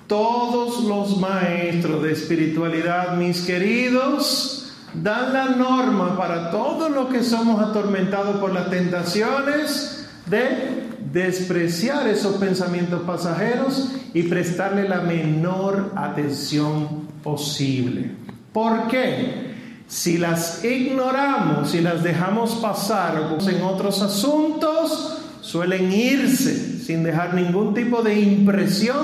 Todos 0.06 0.84
los 0.84 1.18
maestros 1.18 2.02
de 2.02 2.12
espiritualidad, 2.12 3.16
mis 3.16 3.42
queridos, 3.42 4.72
dan 4.94 5.34
la 5.34 5.46
norma 5.50 6.16
para 6.16 6.50
todos 6.50 6.90
los 6.90 7.08
que 7.08 7.22
somos 7.22 7.60
atormentados 7.60 8.36
por 8.38 8.54
las 8.54 8.70
tentaciones 8.70 10.08
de 10.26 10.88
despreciar 11.12 12.08
esos 12.08 12.36
pensamientos 12.36 13.02
pasajeros 13.02 13.90
y 14.14 14.22
prestarle 14.24 14.88
la 14.88 15.00
menor 15.00 15.92
atención 15.94 17.08
posible. 17.22 18.10
¿Por 18.52 18.88
qué? 18.88 19.48
Si 19.86 20.18
las 20.18 20.64
ignoramos, 20.64 21.70
si 21.70 21.80
las 21.80 22.02
dejamos 22.02 22.56
pasar 22.56 23.36
en 23.46 23.62
otros 23.62 24.02
asuntos, 24.02 25.17
suelen 25.48 25.90
irse 25.90 26.78
sin 26.84 27.02
dejar 27.02 27.32
ningún 27.32 27.72
tipo 27.72 28.02
de 28.02 28.20
impresión 28.20 28.98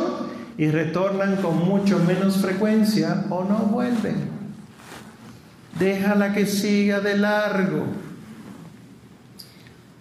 y 0.58 0.68
retornan 0.68 1.36
con 1.36 1.66
mucho 1.66 1.98
menos 2.00 2.36
frecuencia 2.36 3.24
o 3.30 3.44
no 3.44 3.60
vuelven. 3.60 4.28
Déjala 5.78 6.34
que 6.34 6.44
siga 6.44 7.00
de 7.00 7.16
largo. 7.16 7.86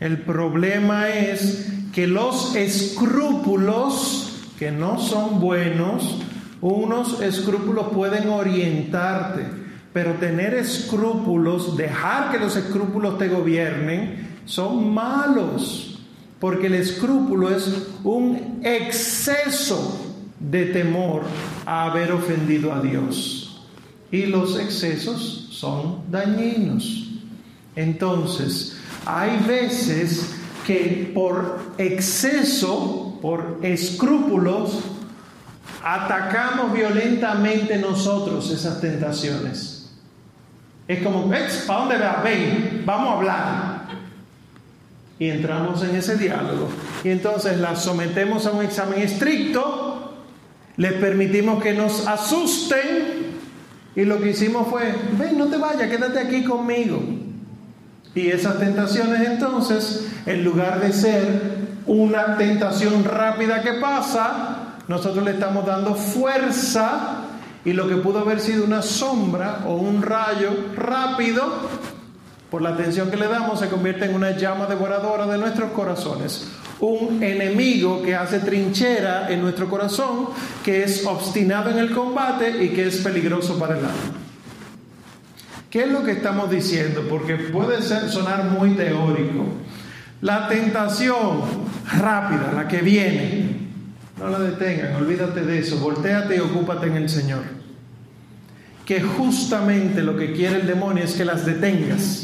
El 0.02 0.18
problema 0.18 1.08
es 1.08 1.72
que 1.94 2.08
los 2.08 2.58
escrúpulos, 2.58 4.44
que 4.60 4.70
no 4.70 5.00
son 5.00 5.40
buenos, 5.40 6.22
unos 6.60 7.22
escrúpulos 7.22 7.88
pueden 7.94 8.28
orientarte, 8.28 9.46
pero 9.94 10.16
tener 10.16 10.56
escrúpulos, 10.56 11.78
dejar 11.78 12.32
que 12.32 12.40
los 12.40 12.58
escrúpulos 12.58 13.18
te 13.18 13.30
gobiernen, 13.30 14.42
son 14.44 14.94
malos, 14.94 15.93
porque 16.44 16.68
el 16.68 16.76
escrúpulo 16.76 17.56
es 17.56 17.72
un 18.04 18.60
exceso 18.66 19.98
de 20.42 20.66
temor 20.66 21.22
a 21.66 21.86
haber 21.86 22.12
ofendido 22.12 22.74
a 22.74 22.82
Dios. 22.82 23.62
Y 24.12 24.26
los 24.26 24.60
excesos 24.60 25.48
son 25.54 26.02
dañinos. 26.12 27.12
Entonces, 27.78 28.76
hay 29.06 29.40
veces 29.48 30.36
que 30.68 31.14
por 31.14 31.60
exceso, 31.78 33.18
por 33.22 33.60
escrúpulos, 33.62 34.82
atacamos 35.82 36.74
violentamente 36.74 37.78
nosotros 37.78 38.52
esas 38.52 38.82
tentaciones. 38.82 39.94
Es 40.90 41.02
como, 41.02 41.30
¿para 41.30 41.80
dónde 41.80 41.98
vas? 42.00 42.22
Ven, 42.22 42.84
vamos 42.86 43.08
a 43.08 43.14
hablar. 43.14 43.73
Y 45.24 45.30
entramos 45.30 45.82
en 45.82 45.96
ese 45.96 46.18
diálogo. 46.18 46.68
Y 47.02 47.10
entonces 47.10 47.58
las 47.58 47.82
sometemos 47.82 48.46
a 48.46 48.52
un 48.52 48.62
examen 48.62 49.00
estricto, 49.00 50.16
les 50.76 50.92
permitimos 50.92 51.64
que 51.64 51.72
nos 51.72 52.06
asusten 52.06 53.32
y 53.96 54.04
lo 54.04 54.20
que 54.20 54.32
hicimos 54.32 54.68
fue, 54.68 54.94
ven, 55.18 55.38
no 55.38 55.46
te 55.46 55.56
vayas, 55.56 55.90
quédate 55.90 56.20
aquí 56.20 56.44
conmigo. 56.44 57.02
Y 58.14 58.32
esas 58.32 58.60
tentaciones 58.60 59.26
entonces, 59.26 60.12
en 60.26 60.44
lugar 60.44 60.82
de 60.82 60.92
ser 60.92 61.24
una 61.86 62.36
tentación 62.36 63.06
rápida 63.06 63.62
que 63.62 63.76
pasa, 63.76 64.76
nosotros 64.90 65.24
le 65.24 65.32
estamos 65.32 65.66
dando 65.66 65.96
fuerza 65.96 67.22
y 67.64 67.72
lo 67.72 67.88
que 67.88 67.96
pudo 67.96 68.20
haber 68.20 68.42
sido 68.42 68.66
una 68.66 68.82
sombra 68.82 69.60
o 69.68 69.76
un 69.76 70.02
rayo 70.02 70.50
rápido, 70.76 71.46
por 72.54 72.62
la 72.62 72.70
atención 72.70 73.10
que 73.10 73.18
le 73.18 73.28
damos, 73.28 73.60
se 73.60 73.68
convierte 73.68 74.06
en 74.06 74.14
una 74.14 74.38
llama 74.38 74.68
devoradora 74.68 75.26
de 75.26 75.40
nuestros 75.40 75.72
corazones. 75.72 76.50
Un 76.82 77.24
enemigo 77.24 78.04
que 78.04 78.16
hace 78.16 78.38
trinchera 78.38 79.28
en 79.32 79.42
nuestro 79.42 79.68
corazón, 79.68 80.28
que 80.64 80.84
es 80.84 81.04
obstinado 81.04 81.72
en 81.72 81.80
el 81.80 81.90
combate 81.90 82.64
y 82.64 82.70
que 82.70 82.86
es 82.86 82.98
peligroso 82.98 83.58
para 83.58 83.74
el 83.80 83.84
alma. 83.84 84.14
¿Qué 85.72 85.86
es 85.86 85.92
lo 85.92 86.04
que 86.04 86.12
estamos 86.12 86.52
diciendo? 86.52 87.08
Porque 87.10 87.38
puede 87.38 87.82
ser, 87.82 88.08
sonar 88.08 88.44
muy 88.44 88.76
teórico. 88.76 89.46
La 90.22 90.48
tentación 90.48 91.42
rápida, 91.98 92.54
la 92.56 92.68
que 92.68 92.84
viene, 92.84 93.62
no 94.20 94.30
la 94.30 94.38
detengan, 94.38 94.94
olvídate 94.98 95.42
de 95.42 95.58
eso, 95.58 95.80
volteate 95.80 96.36
y 96.36 96.40
ocúpate 96.40 96.86
en 96.86 96.98
el 96.98 97.10
Señor. 97.10 97.42
Que 98.86 99.02
justamente 99.02 100.04
lo 100.04 100.16
que 100.16 100.34
quiere 100.34 100.58
el 100.58 100.68
demonio 100.68 101.04
es 101.04 101.14
que 101.14 101.26
las 101.26 101.48
detengas, 101.48 102.23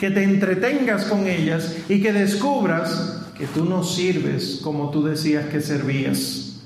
que 0.00 0.10
te 0.10 0.22
entretengas 0.22 1.04
con 1.04 1.26
ellas 1.26 1.76
y 1.88 2.00
que 2.00 2.12
descubras 2.12 3.22
que 3.36 3.46
tú 3.46 3.64
no 3.64 3.82
sirves 3.82 4.60
como 4.62 4.90
tú 4.90 5.04
decías 5.04 5.46
que 5.46 5.60
servías. 5.60 6.62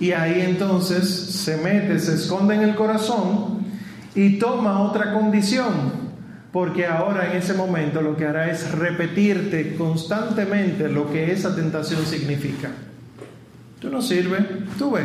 Y 0.00 0.12
ahí 0.12 0.40
entonces 0.42 1.08
se 1.08 1.56
mete, 1.56 1.98
se 1.98 2.14
esconde 2.14 2.54
en 2.54 2.62
el 2.62 2.74
corazón 2.76 3.66
y 4.14 4.38
toma 4.38 4.80
otra 4.80 5.12
condición, 5.12 5.92
porque 6.52 6.86
ahora 6.86 7.30
en 7.30 7.38
ese 7.38 7.54
momento 7.54 8.00
lo 8.00 8.16
que 8.16 8.24
hará 8.24 8.50
es 8.50 8.70
repetirte 8.72 9.76
constantemente 9.76 10.88
lo 10.88 11.10
que 11.10 11.32
esa 11.32 11.54
tentación 11.54 12.04
significa. 12.06 12.70
Tú 13.80 13.90
no 13.90 14.00
sirves, 14.00 14.42
tú 14.78 14.92
ves, 14.92 15.04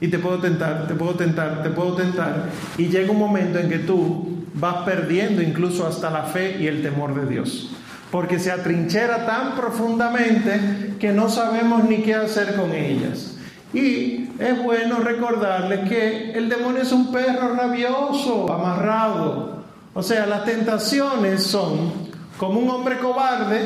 y 0.00 0.08
te 0.08 0.18
puedo 0.18 0.38
tentar, 0.38 0.86
te 0.86 0.94
puedo 0.94 1.14
tentar, 1.14 1.62
te 1.62 1.70
puedo 1.70 1.94
tentar, 1.94 2.50
y 2.76 2.88
llega 2.88 3.10
un 3.10 3.18
momento 3.18 3.58
en 3.58 3.68
que 3.68 3.78
tú 3.78 4.35
vas 4.56 4.84
perdiendo 4.84 5.42
incluso 5.42 5.86
hasta 5.86 6.10
la 6.10 6.24
fe 6.24 6.56
y 6.58 6.66
el 6.66 6.82
temor 6.82 7.14
de 7.14 7.26
Dios, 7.26 7.70
porque 8.10 8.38
se 8.38 8.50
atrinchera 8.50 9.26
tan 9.26 9.54
profundamente 9.54 10.94
que 10.98 11.12
no 11.12 11.28
sabemos 11.28 11.84
ni 11.84 11.98
qué 11.98 12.14
hacer 12.14 12.56
con 12.56 12.72
ellas. 12.72 13.36
Y 13.72 14.30
es 14.38 14.62
bueno 14.62 15.00
recordarles 15.00 15.88
que 15.88 16.32
el 16.32 16.48
demonio 16.48 16.82
es 16.82 16.92
un 16.92 17.12
perro 17.12 17.54
rabioso, 17.54 18.52
amarrado. 18.52 19.64
O 19.92 20.02
sea, 20.02 20.26
las 20.26 20.44
tentaciones 20.44 21.42
son 21.42 21.92
como 22.38 22.60
un 22.60 22.70
hombre 22.70 22.98
cobarde 22.98 23.60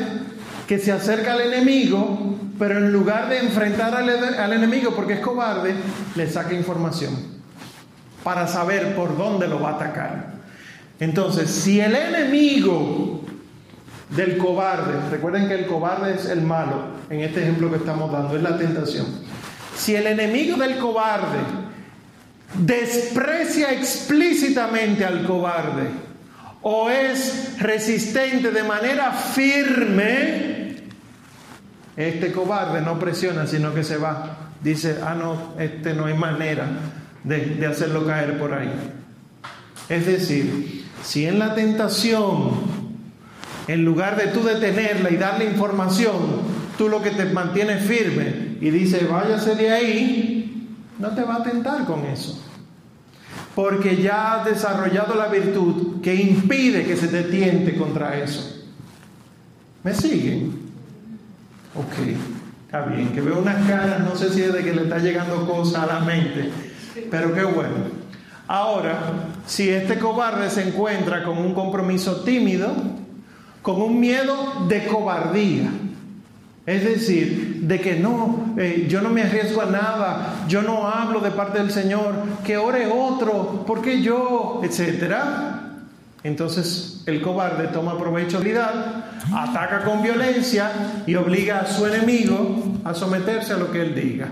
que 0.67 0.79
se 0.79 0.93
acerca 0.93 1.35
al 1.35 1.41
enemigo, 1.43 2.37
pero 2.59 2.79
en 2.79 2.93
lugar 2.93 3.29
de 3.29 3.39
enfrentar 3.39 3.95
al, 3.95 4.53
enemigo 4.53 4.93
porque 4.95 5.15
es 5.15 5.21
cobarde, 5.21 5.75
le 6.15 6.31
saca 6.31 6.55
información 6.55 7.13
para 8.23 8.47
saber 8.47 8.95
por 8.95 9.17
dónde 9.17 9.49
lo 9.49 9.61
va 9.61 9.71
a 9.71 9.75
atacar. 9.75 10.30
Entonces, 11.01 11.51
si 11.51 11.81
el 11.81 11.97
enemigo 11.97 13.25
del 14.11 14.37
cobarde, 14.37 15.11
recuerden 15.11 15.49
que 15.49 15.55
el 15.55 15.67
cobarde 15.67 16.15
es 16.15 16.27
el 16.27 16.43
malo, 16.43 17.01
en 17.09 17.21
este 17.21 17.43
ejemplo 17.43 17.71
que 17.71 17.77
estamos 17.77 18.13
dando, 18.13 18.37
es 18.37 18.43
la 18.43 18.59
tentación. 18.59 19.07
Si 19.77 19.97
el 19.97 20.07
enemigo 20.07 20.59
del 20.59 20.77
cobarde 20.77 21.39
desprecia 22.55 23.73
explícitamente 23.73 25.05
al 25.05 25.25
cobarde 25.25 25.89
o 26.61 26.91
es 26.91 27.59
resistente 27.59 28.51
de 28.51 28.63
manera 28.63 29.13
firme, 29.13 30.77
este 31.97 32.31
cobarde 32.31 32.83
no 32.83 32.99
presiona, 32.99 33.47
sino 33.47 33.73
que 33.73 33.85
se 33.85 33.97
va. 33.97 34.51
Dice, 34.63 34.99
ah, 35.03 35.15
no, 35.15 35.55
este 35.59 35.95
no 35.95 36.05
hay 36.05 36.15
manera 36.15 36.67
de, 37.25 37.39
de 37.39 37.67
hacerlo 37.67 38.07
caer 38.07 38.39
por 38.39 38.53
ahí. 38.53 39.00
Es 39.91 40.07
decir, 40.07 40.87
si 41.03 41.27
en 41.27 41.41
la 41.41 41.57
tentación, 41.57 42.53
en 43.67 43.85
lugar 43.85 44.17
de 44.17 44.29
tú 44.29 44.45
detenerla 44.45 45.11
y 45.11 45.17
darle 45.17 45.47
información, 45.47 46.15
tú 46.79 46.89
lo 46.89 47.03
que 47.03 47.11
te 47.11 47.25
mantiene 47.27 47.79
firme 47.79 48.57
y 48.61 48.71
dice, 48.71 49.05
váyase 49.11 49.57
de 49.57 49.71
ahí, 49.71 50.77
no 51.01 51.11
te 51.11 51.23
va 51.25 51.37
a 51.37 51.43
tentar 51.43 51.85
con 51.87 52.07
eso. 52.07 52.41
Porque 53.57 54.01
ya 54.01 54.35
has 54.35 54.45
desarrollado 54.45 55.17
la 55.17 55.27
virtud 55.27 56.01
que 56.01 56.15
impide 56.15 56.85
que 56.85 56.97
se 56.97 57.09
te 57.09 57.25
tiente 57.25 57.77
contra 57.77 58.17
eso. 58.17 58.65
¿Me 59.83 59.93
siguen? 59.93 60.53
Ok, 61.75 62.17
está 62.65 62.83
bien, 62.83 63.09
que 63.09 63.21
veo 63.21 63.41
unas 63.41 63.67
caras, 63.67 64.01
no 64.01 64.15
sé 64.15 64.33
si 64.33 64.43
es 64.43 64.53
de 64.53 64.63
que 64.63 64.73
le 64.73 64.83
está 64.83 64.99
llegando 64.99 65.49
cosa 65.49 65.83
a 65.83 65.87
la 65.87 66.01
mente, 66.01 66.49
pero 67.11 67.35
qué 67.35 67.43
bueno. 67.43 68.00
Ahora, 68.53 68.99
si 69.47 69.71
este 69.71 69.97
cobarde 70.01 70.51
se 70.51 70.67
encuentra 70.67 71.23
con 71.23 71.39
un 71.39 71.55
compromiso 71.55 72.23
tímido, 72.23 72.67
con 73.63 73.81
un 73.81 74.01
miedo 74.01 74.67
de 74.67 74.87
cobardía, 74.87 75.71
es 76.67 76.83
decir, 76.83 77.61
de 77.63 77.81
que 77.81 77.95
no, 77.95 78.53
eh, 78.59 78.87
yo 78.89 79.03
no 79.03 79.11
me 79.11 79.23
arriesgo 79.23 79.63
a 79.63 79.67
nada, 79.67 80.35
yo 80.49 80.63
no 80.63 80.89
hablo 80.89 81.21
de 81.21 81.31
parte 81.31 81.59
del 81.59 81.71
Señor, 81.71 82.13
que 82.45 82.57
ore 82.57 82.89
otro, 82.93 83.63
porque 83.69 84.03
yo, 84.03 84.61
etcétera. 84.65 85.77
Entonces 86.25 87.05
el 87.07 87.23
cobarde 87.23 87.69
toma 87.69 87.97
provecho 87.97 88.41
de 88.41 88.59
ataca 89.33 89.85
con 89.85 90.03
violencia 90.03 90.73
y 91.07 91.15
obliga 91.15 91.61
a 91.61 91.67
su 91.67 91.87
enemigo 91.87 92.65
a 92.83 92.95
someterse 92.95 93.53
a 93.53 93.59
lo 93.59 93.71
que 93.71 93.81
él 93.81 93.95
diga. 93.95 94.27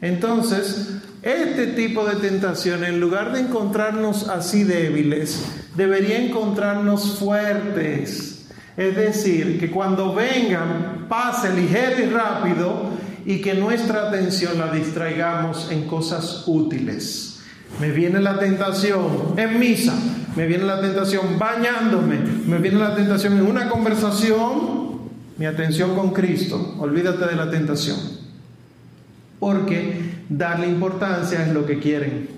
Entonces, 0.00 1.00
este 1.22 1.68
tipo 1.68 2.04
de 2.04 2.16
tentación, 2.16 2.84
en 2.84 3.00
lugar 3.00 3.32
de 3.32 3.40
encontrarnos 3.40 4.28
así 4.28 4.64
débiles, 4.64 5.44
debería 5.76 6.18
encontrarnos 6.18 7.18
fuertes 7.18 8.32
es 8.76 8.96
decir, 8.96 9.60
que 9.60 9.70
cuando 9.70 10.14
vengan 10.14 11.06
pase 11.08 11.52
ligero 11.54 12.02
y 12.02 12.06
rápido 12.06 12.90
y 13.24 13.40
que 13.40 13.54
nuestra 13.54 14.08
atención 14.08 14.58
la 14.58 14.72
distraigamos 14.72 15.70
en 15.70 15.86
cosas 15.86 16.44
útiles. 16.46 17.40
Me 17.80 17.90
viene 17.90 18.20
la 18.20 18.38
tentación 18.38 19.34
en 19.36 19.58
misa, 19.58 19.94
me 20.36 20.46
viene 20.46 20.64
la 20.64 20.80
tentación 20.80 21.38
bañándome, 21.38 22.16
me 22.46 22.58
viene 22.58 22.78
la 22.78 22.94
tentación 22.94 23.34
en 23.34 23.46
una 23.46 23.68
conversación, 23.68 25.02
mi 25.36 25.46
atención 25.46 25.94
con 25.94 26.12
Cristo, 26.12 26.74
olvídate 26.78 27.26
de 27.26 27.36
la 27.36 27.50
tentación. 27.50 27.98
Porque 29.38 30.21
darle 30.38 30.68
importancia 30.68 31.44
es 31.44 31.52
lo 31.52 31.66
que 31.66 31.78
quieren. 31.78 32.28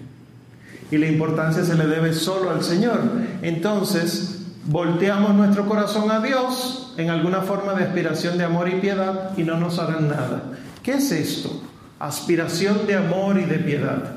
Y 0.90 0.98
la 0.98 1.06
importancia 1.06 1.64
se 1.64 1.74
le 1.74 1.86
debe 1.86 2.12
solo 2.12 2.50
al 2.50 2.62
Señor. 2.62 3.00
Entonces, 3.42 4.42
volteamos 4.66 5.34
nuestro 5.34 5.66
corazón 5.66 6.10
a 6.10 6.20
Dios 6.20 6.94
en 6.96 7.10
alguna 7.10 7.40
forma 7.42 7.74
de 7.74 7.84
aspiración 7.84 8.38
de 8.38 8.44
amor 8.44 8.68
y 8.68 8.80
piedad 8.80 9.36
y 9.36 9.42
no 9.42 9.58
nos 9.58 9.78
harán 9.78 10.08
nada. 10.08 10.42
¿Qué 10.82 10.92
es 10.94 11.10
esto? 11.10 11.62
Aspiración 11.98 12.86
de 12.86 12.96
amor 12.96 13.38
y 13.38 13.44
de 13.44 13.58
piedad. 13.58 14.16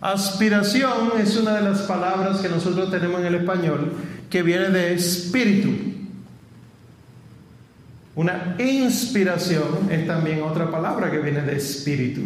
Aspiración 0.00 1.12
es 1.20 1.36
una 1.36 1.54
de 1.54 1.62
las 1.62 1.82
palabras 1.82 2.38
que 2.38 2.48
nosotros 2.48 2.90
tenemos 2.90 3.20
en 3.20 3.26
el 3.26 3.34
español 3.36 3.92
que 4.30 4.42
viene 4.42 4.68
de 4.68 4.94
espíritu. 4.94 5.70
Una 8.14 8.56
inspiración 8.58 9.88
es 9.90 10.06
también 10.06 10.42
otra 10.42 10.70
palabra 10.70 11.10
que 11.10 11.18
viene 11.18 11.40
de 11.42 11.56
espíritu. 11.56 12.22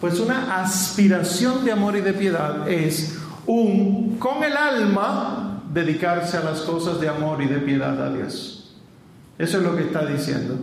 Pues 0.00 0.20
una 0.20 0.60
aspiración 0.60 1.64
de 1.64 1.72
amor 1.72 1.96
y 1.96 2.00
de 2.00 2.12
piedad 2.12 2.68
es 2.68 3.18
un, 3.46 4.16
con 4.18 4.42
el 4.42 4.56
alma, 4.56 5.62
dedicarse 5.72 6.36
a 6.36 6.42
las 6.42 6.60
cosas 6.60 7.00
de 7.00 7.08
amor 7.08 7.42
y 7.42 7.46
de 7.46 7.58
piedad 7.58 8.00
a 8.02 8.12
Dios. 8.12 8.76
Eso 9.38 9.58
es 9.58 9.64
lo 9.64 9.76
que 9.76 9.84
está 9.84 10.04
diciendo. 10.04 10.56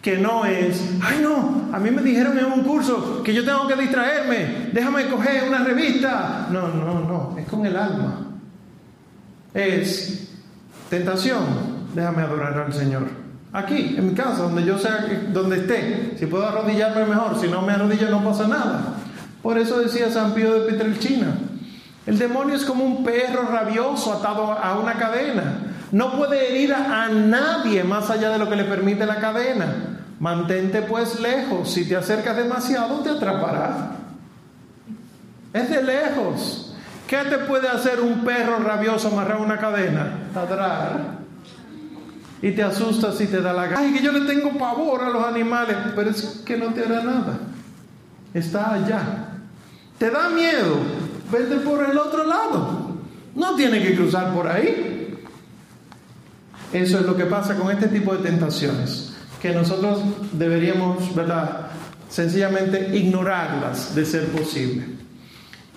Que 0.00 0.18
no 0.18 0.44
es, 0.44 0.82
ay 1.02 1.20
no, 1.22 1.70
a 1.72 1.78
mí 1.78 1.90
me 1.90 2.02
dijeron 2.02 2.38
en 2.38 2.46
un 2.46 2.62
curso 2.62 3.22
que 3.22 3.32
yo 3.32 3.44
tengo 3.44 3.66
que 3.66 3.74
distraerme, 3.74 4.70
déjame 4.72 5.06
coger 5.08 5.48
una 5.48 5.64
revista. 5.64 6.48
No, 6.50 6.68
no, 6.68 7.00
no, 7.00 7.36
es 7.38 7.46
con 7.48 7.64
el 7.64 7.76
alma. 7.76 8.26
Es 9.54 10.28
tentación, 10.90 11.44
déjame 11.94 12.22
adorar 12.22 12.58
al 12.58 12.72
Señor 12.72 13.23
aquí, 13.54 13.94
en 13.96 14.08
mi 14.08 14.14
casa, 14.14 14.42
donde 14.42 14.64
yo 14.64 14.76
sea, 14.78 15.06
donde 15.32 15.58
esté. 15.58 16.16
Si 16.18 16.26
puedo 16.26 16.46
arrodillarme 16.46 17.06
mejor, 17.06 17.40
si 17.40 17.48
no 17.48 17.62
me 17.62 17.72
arrodillo 17.72 18.10
no 18.10 18.22
pasa 18.22 18.46
nada. 18.48 18.82
Por 19.42 19.56
eso 19.56 19.78
decía 19.78 20.10
San 20.10 20.34
Pío 20.34 20.52
de 20.54 20.72
Petrelchina, 20.72 21.36
el 22.04 22.18
demonio 22.18 22.56
es 22.56 22.64
como 22.64 22.84
un 22.84 23.04
perro 23.04 23.48
rabioso 23.50 24.12
atado 24.12 24.52
a 24.52 24.78
una 24.78 24.94
cadena. 24.94 25.58
No 25.92 26.16
puede 26.16 26.50
herir 26.50 26.74
a 26.74 27.08
nadie 27.08 27.84
más 27.84 28.10
allá 28.10 28.30
de 28.30 28.38
lo 28.38 28.50
que 28.50 28.56
le 28.56 28.64
permite 28.64 29.06
la 29.06 29.16
cadena. 29.16 29.66
Mantente 30.18 30.82
pues 30.82 31.20
lejos. 31.20 31.70
Si 31.70 31.88
te 31.88 31.96
acercas 31.96 32.36
demasiado, 32.36 32.98
te 33.00 33.10
atrapará. 33.10 33.92
Es 35.52 35.70
de 35.70 35.82
lejos. 35.82 36.74
¿Qué 37.06 37.18
te 37.18 37.38
puede 37.38 37.68
hacer 37.68 38.00
un 38.00 38.24
perro 38.24 38.58
rabioso 38.58 39.08
amarrado 39.08 39.42
a 39.42 39.46
una 39.46 39.58
cadena? 39.58 40.18
Ladrar 40.34 41.23
y 42.44 42.52
te 42.52 42.62
asustas 42.62 43.18
y 43.22 43.26
te 43.26 43.40
da 43.40 43.54
la 43.54 43.68
gana. 43.68 43.80
Ay, 43.80 43.94
que 43.94 44.02
yo 44.02 44.12
le 44.12 44.26
tengo 44.26 44.50
pavor 44.58 45.02
a 45.02 45.08
los 45.08 45.24
animales, 45.24 45.78
pero 45.96 46.10
es 46.10 46.42
que 46.44 46.58
no 46.58 46.74
te 46.74 46.82
hará 46.82 47.02
nada. 47.02 47.38
Está 48.34 48.74
allá. 48.74 49.28
¿Te 49.96 50.10
da 50.10 50.28
miedo? 50.28 50.76
Vete 51.32 51.56
por 51.60 51.88
el 51.88 51.96
otro 51.96 52.26
lado. 52.26 52.98
No 53.34 53.54
tiene 53.54 53.82
que 53.82 53.96
cruzar 53.96 54.34
por 54.34 54.46
ahí. 54.46 55.16
Eso 56.70 57.00
es 57.00 57.06
lo 57.06 57.16
que 57.16 57.24
pasa 57.24 57.54
con 57.54 57.70
este 57.70 57.88
tipo 57.88 58.14
de 58.14 58.22
tentaciones, 58.22 59.14
que 59.40 59.54
nosotros 59.54 60.02
deberíamos, 60.32 61.14
¿verdad? 61.14 61.68
Sencillamente 62.10 62.94
ignorarlas 62.94 63.94
de 63.94 64.04
ser 64.04 64.26
posible. 64.26 64.84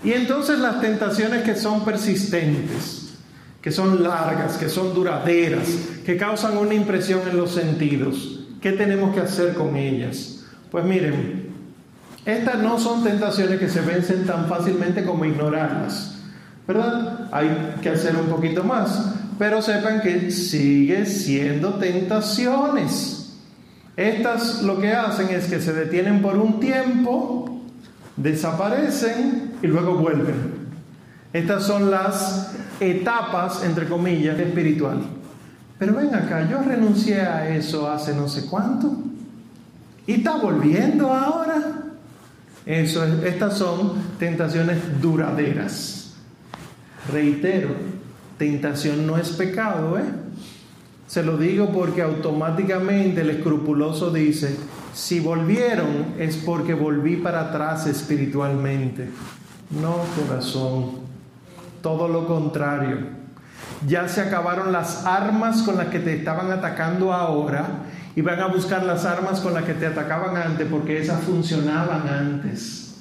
Y 0.03 0.11
entonces 0.11 0.59
las 0.59 0.81
tentaciones 0.81 1.43
que 1.43 1.55
son 1.55 1.85
persistentes, 1.85 3.06
que 3.67 3.73
son 3.73 4.01
largas, 4.01 4.55
que 4.55 4.69
son 4.69 4.93
duraderas, 4.93 5.67
que 6.05 6.15
causan 6.15 6.57
una 6.57 6.73
impresión 6.73 7.19
en 7.29 7.35
los 7.35 7.51
sentidos. 7.51 8.39
¿Qué 8.61 8.71
tenemos 8.71 9.13
que 9.13 9.19
hacer 9.19 9.55
con 9.55 9.75
ellas? 9.75 10.45
Pues 10.71 10.85
miren, 10.85 11.49
estas 12.25 12.59
no 12.59 12.79
son 12.79 13.03
tentaciones 13.03 13.59
que 13.59 13.67
se 13.67 13.81
vencen 13.81 14.25
tan 14.25 14.47
fácilmente 14.47 15.03
como 15.03 15.25
ignorarlas, 15.25 16.17
¿verdad? 16.65 17.27
Hay 17.33 17.75
que 17.81 17.89
hacer 17.89 18.15
un 18.15 18.27
poquito 18.27 18.63
más, 18.63 19.15
pero 19.37 19.61
sepan 19.61 19.99
que 19.99 20.31
sigue 20.31 21.05
siendo 21.05 21.73
tentaciones. 21.73 23.33
Estas 23.97 24.63
lo 24.63 24.79
que 24.79 24.93
hacen 24.93 25.27
es 25.31 25.47
que 25.47 25.59
se 25.59 25.73
detienen 25.73 26.21
por 26.21 26.37
un 26.37 26.61
tiempo, 26.61 27.63
desaparecen 28.15 29.55
y 29.61 29.67
luego 29.67 29.95
vuelven. 29.95 30.56
Estas 31.33 31.63
son 31.63 31.91
las 31.91 32.55
etapas, 32.79 33.63
entre 33.63 33.87
comillas, 33.87 34.39
espiritual. 34.39 35.01
Pero 35.77 35.93
ven 35.93 36.15
acá, 36.15 36.47
yo 36.49 36.61
renuncié 36.61 37.21
a 37.21 37.55
eso 37.55 37.89
hace 37.89 38.15
no 38.15 38.27
sé 38.27 38.45
cuánto. 38.45 38.97
Y 40.07 40.13
está 40.13 40.37
volviendo 40.37 41.13
ahora. 41.13 41.83
Estas 42.65 43.57
son 43.57 43.93
tentaciones 44.19 45.01
duraderas. 45.01 46.15
Reitero, 47.11 47.69
tentación 48.37 49.07
no 49.07 49.17
es 49.17 49.29
pecado, 49.29 49.97
¿eh? 49.97 50.03
Se 51.07 51.23
lo 51.23 51.37
digo 51.37 51.71
porque 51.71 52.01
automáticamente 52.01 53.21
el 53.21 53.29
escrupuloso 53.29 54.11
dice, 54.11 54.57
si 54.93 55.21
volvieron 55.21 56.15
es 56.19 56.35
porque 56.35 56.73
volví 56.73 57.15
para 57.15 57.41
atrás 57.41 57.87
espiritualmente. 57.87 59.09
No, 59.81 59.99
corazón 60.17 61.06
todo 61.81 62.07
lo 62.07 62.27
contrario. 62.27 62.97
Ya 63.85 64.07
se 64.07 64.21
acabaron 64.21 64.71
las 64.71 65.05
armas 65.05 65.61
con 65.63 65.77
las 65.77 65.87
que 65.87 65.99
te 65.99 66.15
estaban 66.15 66.51
atacando 66.51 67.13
ahora 67.13 67.65
y 68.15 68.21
van 68.21 68.39
a 68.39 68.47
buscar 68.47 68.83
las 68.83 69.05
armas 69.05 69.39
con 69.39 69.53
las 69.53 69.63
que 69.63 69.75
te 69.75 69.85
atacaban 69.85 70.35
antes 70.35 70.67
porque 70.69 70.99
esas 70.99 71.21
funcionaban 71.21 72.07
antes. 72.07 72.95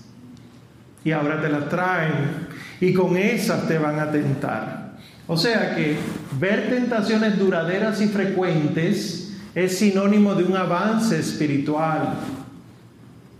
Y 1.04 1.12
ahora 1.12 1.40
te 1.40 1.48
las 1.48 1.68
traen 1.68 2.48
y 2.80 2.92
con 2.92 3.16
esas 3.16 3.66
te 3.66 3.78
van 3.78 3.98
a 3.98 4.10
tentar. 4.10 4.96
O 5.26 5.36
sea 5.36 5.74
que 5.74 5.96
ver 6.38 6.68
tentaciones 6.68 7.38
duraderas 7.38 8.00
y 8.00 8.08
frecuentes 8.08 9.34
es 9.54 9.78
sinónimo 9.78 10.34
de 10.34 10.44
un 10.44 10.56
avance 10.56 11.18
espiritual. 11.18 12.14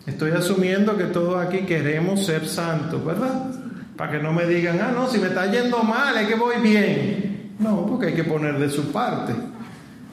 Estoy 0.07 0.31
asumiendo 0.31 0.97
que 0.97 1.05
todos 1.05 1.45
aquí 1.45 1.67
queremos 1.67 2.25
ser 2.25 2.47
santos, 2.47 3.05
¿verdad? 3.05 3.51
Para 3.97 4.13
que 4.13 4.19
no 4.19 4.33
me 4.33 4.47
digan, 4.47 4.79
ah, 4.81 4.93
no, 4.95 5.09
si 5.09 5.19
me 5.19 5.29
está 5.29 5.51
yendo 5.51 5.83
mal, 5.83 6.17
es 6.19 6.29
que 6.29 6.35
voy 6.35 6.57
bien. 6.61 7.55
No, 7.59 7.87
porque 7.87 8.07
hay 8.07 8.15
que 8.15 8.25
poner 8.25 8.59
de 8.59 8.69
su 8.69 8.93
parte. 8.93 9.33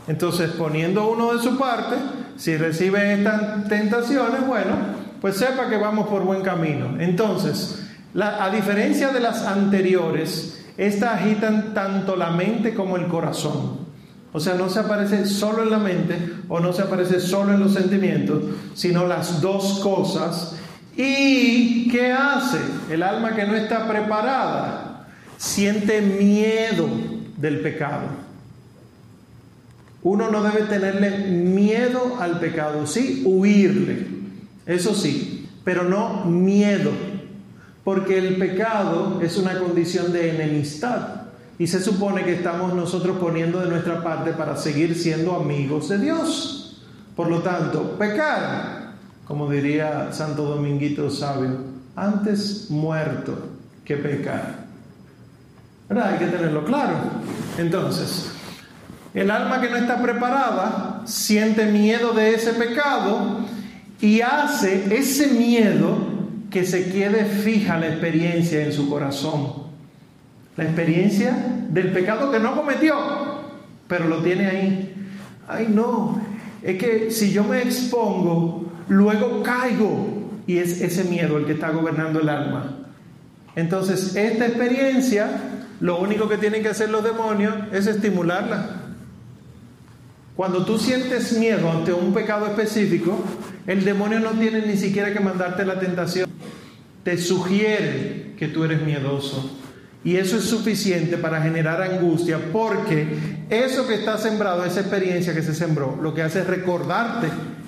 Entonces, 0.07 0.51
poniendo 0.51 1.09
uno 1.09 1.34
de 1.34 1.43
su 1.43 1.57
parte, 1.57 1.95
si 2.38 2.55
recibe 2.57 3.13
estas 3.13 3.67
tentaciones, 3.67 4.45
bueno, 4.47 4.75
pues 5.21 5.38
sepa 5.38 5.69
que 5.69 5.77
vamos 5.77 6.07
por 6.07 6.23
buen 6.23 6.41
camino. 6.41 6.95
Entonces, 6.99 7.88
a 8.19 8.49
diferencia 8.49 9.09
de 9.09 9.19
las 9.19 9.43
anteriores, 9.43 10.65
estas 10.77 11.21
agitan 11.21 11.73
tanto 11.73 12.15
la 12.15 12.31
mente 12.31 12.73
como 12.73 12.97
el 12.97 13.07
corazón. 13.07 13.84
O 14.31 14.39
sea, 14.39 14.55
no 14.55 14.69
se 14.69 14.79
aparece 14.79 15.25
solo 15.27 15.61
en 15.61 15.69
la 15.69 15.77
mente 15.77 16.17
o 16.49 16.59
no 16.59 16.73
se 16.73 16.81
aparece 16.81 17.19
solo 17.19 17.53
en 17.53 17.59
los 17.59 17.73
sentimientos, 17.73 18.43
sino 18.73 19.05
las 19.05 19.41
dos 19.41 19.79
cosas 19.84 20.57
¿Y 20.95 21.87
qué 21.89 22.11
hace? 22.11 22.59
El 22.89 23.01
alma 23.03 23.35
que 23.35 23.45
no 23.45 23.55
está 23.55 23.87
preparada 23.87 25.07
siente 25.37 26.01
miedo 26.01 26.87
del 27.37 27.61
pecado. 27.61 28.07
Uno 30.03 30.29
no 30.29 30.43
debe 30.43 30.63
tenerle 30.63 31.29
miedo 31.29 32.17
al 32.19 32.39
pecado, 32.39 32.85
sí, 32.85 33.23
huirle, 33.25 34.05
eso 34.65 34.93
sí, 34.93 35.49
pero 35.63 35.85
no 35.85 36.25
miedo, 36.25 36.91
porque 37.85 38.17
el 38.17 38.35
pecado 38.35 39.21
es 39.21 39.37
una 39.37 39.57
condición 39.59 40.11
de 40.11 40.35
enemistad 40.35 41.23
y 41.57 41.67
se 41.67 41.81
supone 41.81 42.25
que 42.25 42.33
estamos 42.33 42.73
nosotros 42.73 43.17
poniendo 43.17 43.61
de 43.61 43.69
nuestra 43.69 44.03
parte 44.03 44.31
para 44.31 44.57
seguir 44.57 44.95
siendo 44.95 45.35
amigos 45.35 45.87
de 45.87 45.99
Dios. 45.99 46.83
Por 47.15 47.29
lo 47.29 47.41
tanto, 47.41 47.97
pecar 47.97 48.82
como 49.28 49.49
diría 49.49 50.11
Santo 50.11 50.43
Dominguito 50.43 51.09
Sabio, 51.09 51.57
antes 51.95 52.69
muerto 52.69 53.49
que 53.86 53.97
pecar. 53.97 54.63
¿Verdad? 55.89 56.13
Hay 56.13 56.19
que 56.19 56.28
tenerlo 56.28 56.65
claro. 56.65 56.95
Entonces, 57.57 58.32
el 59.13 59.30
alma 59.30 59.61
que 59.61 59.69
no 59.69 59.78
está 59.78 60.01
preparada 60.01 61.01
siente 61.05 61.65
miedo 61.67 62.13
de 62.13 62.34
ese 62.34 62.53
pecado 62.53 63.45
y 64.01 64.21
hace 64.21 64.95
ese 64.95 65.28
miedo 65.28 65.97
que 66.49 66.65
se 66.65 66.91
quede 66.91 67.26
fija 67.26 67.78
la 67.78 67.88
experiencia 67.88 68.63
en 68.63 68.74
su 68.74 68.89
corazón. 68.89 69.63
La 70.57 70.65
experiencia 70.65 71.36
del 71.69 71.91
pecado 71.91 72.32
que 72.32 72.39
no 72.39 72.55
cometió, 72.55 72.95
pero 73.88 74.07
lo 74.07 74.21
tiene 74.21 74.47
ahí. 74.47 75.07
Ay, 75.47 75.67
no, 75.69 76.21
es 76.61 76.78
que 76.78 77.11
si 77.11 77.32
yo 77.32 77.43
me 77.43 77.61
expongo 77.61 78.62
luego 78.88 79.43
caigo. 79.43 80.21
Y 80.45 80.57
es 80.57 80.81
ese 80.81 81.05
miedo 81.05 81.38
el 81.38 81.45
que 81.45 81.53
está 81.53 81.69
gobernando 81.69 82.19
el 82.19 82.29
alma. 82.29 82.84
Entonces, 83.55 84.15
esta 84.15 84.45
experiencia, 84.45 85.29
lo 85.79 85.99
único 85.99 86.27
que 86.27 86.38
tienen 86.38 86.61
que 86.63 86.69
hacer 86.69 86.89
los 86.89 87.03
demonios 87.03 87.55
es 87.71 87.88
estimularla. 87.88 88.81
Cuando 90.36 90.65
tú 90.65 90.79
sientes 90.79 91.38
miedo 91.38 91.71
ante 91.71 91.93
un 91.93 92.13
pecado 92.13 92.47
específico, 92.47 93.23
el 93.67 93.86
demonio 93.86 94.19
no 94.19 94.31
tiene 94.31 94.65
ni 94.65 94.75
siquiera 94.75 95.13
que 95.13 95.19
mandarte 95.19 95.63
la 95.63 95.79
tentación. 95.79 96.29
Te 97.03 97.17
sugiere 97.17 98.34
que 98.38 98.47
tú 98.47 98.63
eres 98.63 98.81
miedoso. 98.81 99.59
Y 100.03 100.17
eso 100.17 100.38
es 100.38 100.43
suficiente 100.43 101.17
para 101.17 101.41
generar 101.41 101.81
angustia 101.81 102.38
porque 102.51 103.07
eso 103.49 103.88
que 103.88 103.95
está 103.95 104.17
sembrado, 104.17 104.65
esa 104.65 104.81
experiencia 104.81 105.34
que 105.34 105.43
se 105.43 105.53
sembró, 105.53 105.97
lo 106.01 106.13
que 106.13 106.23
hace 106.23 106.41
es 106.41 106.47
recordarte 106.47 107.27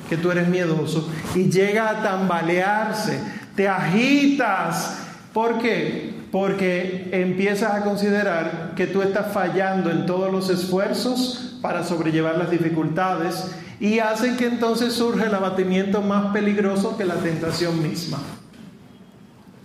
que 0.09 0.17
tú 0.17 0.31
eres 0.31 0.47
miedoso 0.47 1.09
y 1.33 1.49
llega 1.49 1.89
a 1.89 2.03
tambalearse, 2.03 3.19
te 3.55 3.67
agitas. 3.67 4.97
¿Por 5.33 5.59
qué? 5.59 6.13
Porque 6.31 7.09
empiezas 7.11 7.73
a 7.73 7.83
considerar 7.83 8.73
que 8.75 8.87
tú 8.87 9.01
estás 9.01 9.33
fallando 9.33 9.89
en 9.89 10.05
todos 10.05 10.31
los 10.31 10.49
esfuerzos 10.49 11.57
para 11.61 11.83
sobrellevar 11.83 12.37
las 12.37 12.51
dificultades 12.51 13.51
y 13.79 13.99
hacen 13.99 14.37
que 14.37 14.47
entonces 14.47 14.93
surge 14.93 15.25
el 15.25 15.35
abatimiento 15.35 16.01
más 16.01 16.31
peligroso 16.31 16.97
que 16.97 17.05
la 17.05 17.15
tentación 17.15 17.81
misma. 17.81 18.19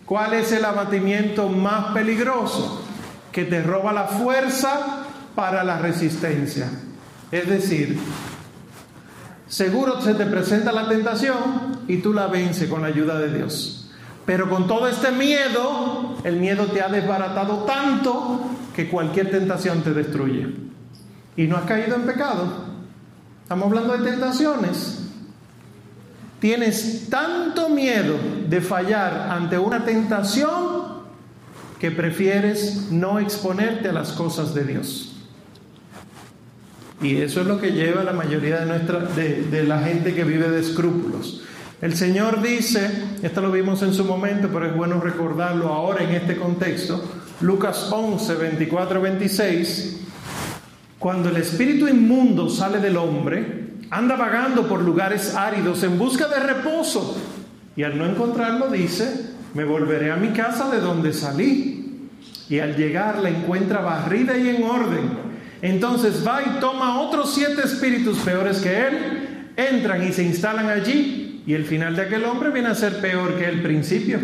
¿Cuál 0.04 0.34
es 0.34 0.50
el 0.50 0.64
abatimiento 0.64 1.48
más 1.48 1.92
peligroso? 1.92 2.82
Que 3.30 3.44
te 3.44 3.62
roba 3.62 3.92
la 3.92 4.04
fuerza 4.04 5.04
para 5.36 5.62
la 5.62 5.78
resistencia. 5.78 6.68
Es 7.30 7.48
decir, 7.48 7.96
seguro 9.50 10.00
se 10.00 10.14
te 10.14 10.24
presenta 10.24 10.72
la 10.72 10.88
tentación 10.88 11.80
y 11.88 11.98
tú 11.98 12.14
la 12.14 12.28
vences 12.28 12.70
con 12.70 12.80
la 12.80 12.88
ayuda 12.88 13.18
de 13.18 13.36
Dios. 13.36 13.90
Pero 14.24 14.48
con 14.48 14.66
todo 14.66 14.86
este 14.86 15.10
miedo, 15.10 16.14
el 16.24 16.36
miedo 16.36 16.66
te 16.66 16.80
ha 16.80 16.88
desbaratado 16.88 17.64
tanto 17.64 18.40
que 18.74 18.88
cualquier 18.88 19.30
tentación 19.30 19.82
te 19.82 19.92
destruye. 19.92 20.54
Y 21.36 21.46
no 21.48 21.56
has 21.56 21.64
caído 21.64 21.96
en 21.96 22.02
pecado. 22.02 22.48
Estamos 23.42 23.66
hablando 23.66 23.98
de 23.98 24.08
tentaciones. 24.08 25.00
Tienes 26.38 27.10
tanto 27.10 27.68
miedo 27.68 28.16
de 28.48 28.60
fallar 28.60 29.30
ante 29.30 29.58
una 29.58 29.84
tentación 29.84 31.00
que 31.80 31.90
prefieres 31.90 32.92
no 32.92 33.18
exponerte 33.18 33.88
a 33.88 33.92
las 33.92 34.12
cosas 34.12 34.54
de 34.54 34.64
Dios. 34.64 35.19
Y 37.02 37.16
eso 37.16 37.40
es 37.40 37.46
lo 37.46 37.60
que 37.60 37.72
lleva 37.72 38.02
a 38.02 38.04
la 38.04 38.12
mayoría 38.12 38.60
de, 38.60 38.66
nuestra, 38.66 39.00
de, 39.00 39.64
la 39.64 39.80
gente 39.80 40.14
que 40.14 40.24
vive 40.24 40.50
de 40.50 40.60
escrúpulos. 40.60 41.42
El 41.80 41.96
Señor 41.96 42.42
dice, 42.42 42.90
esto 43.22 43.40
lo 43.40 43.50
vimos 43.50 43.82
en 43.82 43.94
su 43.94 44.04
momento, 44.04 44.50
pero 44.52 44.66
es 44.66 44.76
bueno 44.76 45.00
recordarlo 45.00 45.68
ahora 45.68 46.04
en 46.04 46.10
este 46.10 46.36
contexto, 46.36 47.02
Lucas 47.40 47.88
11, 47.90 48.34
24, 48.34 49.00
26, 49.00 50.00
cuando 50.98 51.30
el 51.30 51.38
espíritu 51.38 51.88
inmundo 51.88 52.50
sale 52.50 52.80
del 52.80 52.98
hombre, 52.98 53.70
anda 53.88 54.16
vagando 54.16 54.68
por 54.68 54.82
lugares 54.82 55.34
áridos 55.34 55.82
en 55.82 55.98
busca 55.98 56.28
de 56.28 56.38
reposo 56.38 57.16
y 57.76 57.82
al 57.82 57.96
no 57.96 58.04
encontrarlo 58.04 58.68
dice, 58.68 59.30
me 59.54 59.64
volveré 59.64 60.10
a 60.12 60.16
mi 60.16 60.28
casa 60.28 60.70
de 60.70 60.80
donde 60.80 61.12
salí. 61.14 62.08
Y 62.48 62.58
al 62.58 62.76
llegar 62.76 63.18
la 63.20 63.30
encuentra 63.30 63.80
barrida 63.80 64.36
y 64.36 64.48
en 64.48 64.64
orden. 64.64 65.29
Entonces 65.62 66.26
va 66.26 66.42
y 66.42 66.60
toma 66.60 67.00
otros 67.00 67.34
siete 67.34 67.62
espíritus 67.64 68.18
peores 68.18 68.58
que 68.58 68.86
él, 68.86 69.52
entran 69.56 70.06
y 70.06 70.12
se 70.12 70.22
instalan 70.22 70.68
allí 70.68 71.42
y 71.46 71.54
el 71.54 71.64
final 71.64 71.96
de 71.96 72.02
aquel 72.02 72.24
hombre 72.24 72.50
viene 72.50 72.68
a 72.68 72.74
ser 72.74 73.00
peor 73.00 73.36
que 73.36 73.46
el 73.46 73.62
principio. 73.62 74.18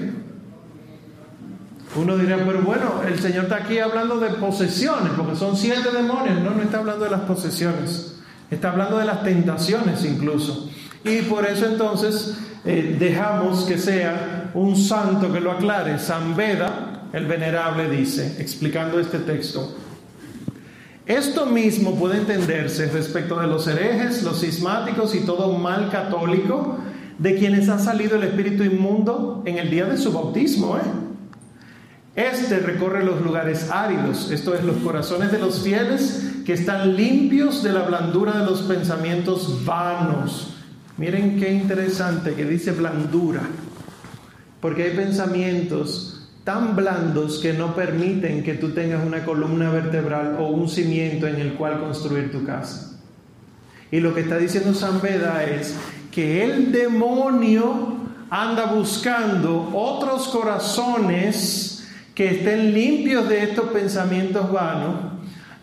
Uno 1.97 2.17
dirá, 2.19 2.37
pero 2.45 2.61
bueno, 2.61 3.03
el 3.07 3.19
Señor 3.19 3.45
está 3.45 3.57
aquí 3.57 3.79
hablando 3.79 4.19
de 4.19 4.31
posesiones, 4.31 5.13
porque 5.17 5.35
son 5.35 5.57
siete 5.57 5.91
demonios, 5.91 6.43
no, 6.43 6.51
no 6.51 6.63
está 6.63 6.79
hablando 6.79 7.05
de 7.05 7.11
las 7.11 7.23
posesiones. 7.23 8.19
Está 8.51 8.71
hablando 8.71 8.99
de 8.99 9.07
las 9.07 9.23
tentaciones 9.25 10.05
incluso. 10.05 10.71
Y 11.05 11.23
por 11.23 11.47
eso 11.47 11.67
entonces 11.67 12.37
eh, 12.65 12.97
dejamos 12.99 13.65
que 13.65 13.79
sea 13.79 14.51
un 14.55 14.77
santo 14.77 15.33
que 15.33 15.41
lo 15.41 15.53
aclare. 15.53 15.99
San 15.99 16.37
Beda, 16.37 17.09
el 17.13 17.27
venerable, 17.27 17.89
dice, 17.89 18.37
explicando 18.39 19.01
este 19.01 19.19
texto. 19.21 19.75
Esto 21.07 21.47
mismo 21.47 21.95
puede 21.95 22.19
entenderse 22.19 22.87
respecto 22.87 23.39
de 23.39 23.47
los 23.47 23.69
herejes, 23.69 24.25
los 24.25 24.41
cismáticos 24.41 25.15
y 25.15 25.21
todo 25.21 25.57
mal 25.57 25.89
católico 25.89 26.79
de 27.19 27.37
quienes 27.37 27.69
ha 27.69 27.79
salido 27.79 28.17
el 28.17 28.25
espíritu 28.25 28.65
inmundo 28.65 29.43
en 29.47 29.59
el 29.59 29.71
día 29.71 29.87
de 29.87 29.99
su 29.99 30.13
bautismo. 30.13 30.77
¿eh? 30.77 30.81
Este 32.17 32.59
recorre 32.59 33.05
los 33.05 33.23
lugares 33.23 33.71
áridos, 33.71 34.33
esto 34.33 34.55
es 34.57 34.65
los 34.65 34.79
corazones 34.79 35.31
de 35.31 35.39
los 35.39 35.63
fieles 35.63 36.33
que 36.45 36.55
están 36.55 36.97
limpios 36.97 37.63
de 37.63 37.73
la 37.73 37.83
blandura 37.83 38.41
de 38.41 38.45
los 38.45 38.63
pensamientos 38.63 39.65
vanos. 39.65 40.57
Miren 40.97 41.39
qué 41.39 41.53
interesante 41.53 42.35
que 42.35 42.45
dice 42.45 42.73
blandura, 42.73 43.43
porque 44.61 44.85
hay 44.85 44.97
pensamientos 44.97 46.16
tan 46.47 46.77
blandos 46.77 47.41
que 47.41 47.53
no 47.53 47.75
permiten 47.75 48.45
que 48.45 48.55
tú 48.55 48.69
tengas 48.69 49.05
una 49.05 49.25
columna 49.25 49.69
vertebral 49.69 50.37
o 50.39 50.47
un 50.47 50.69
cimiento 50.69 51.27
en 51.27 51.41
el 51.41 51.55
cual 51.55 51.81
construir 51.81 52.31
tu 52.31 52.45
casa. 52.45 53.01
Y 53.91 53.99
lo 53.99 54.15
que 54.15 54.21
está 54.21 54.39
diciendo 54.39 54.73
San 54.73 55.03
Beda 55.03 55.43
es 55.43 55.75
que 56.13 56.45
el 56.45 56.71
demonio 56.71 57.97
anda 58.31 58.67
buscando 58.67 59.71
otros 59.75 60.29
corazones 60.29 61.89
que 62.15 62.37
estén 62.37 62.73
limpios 62.73 63.29
de 63.29 63.43
estos 63.43 63.71
pensamientos 63.71 64.53
vanos, 64.53 65.15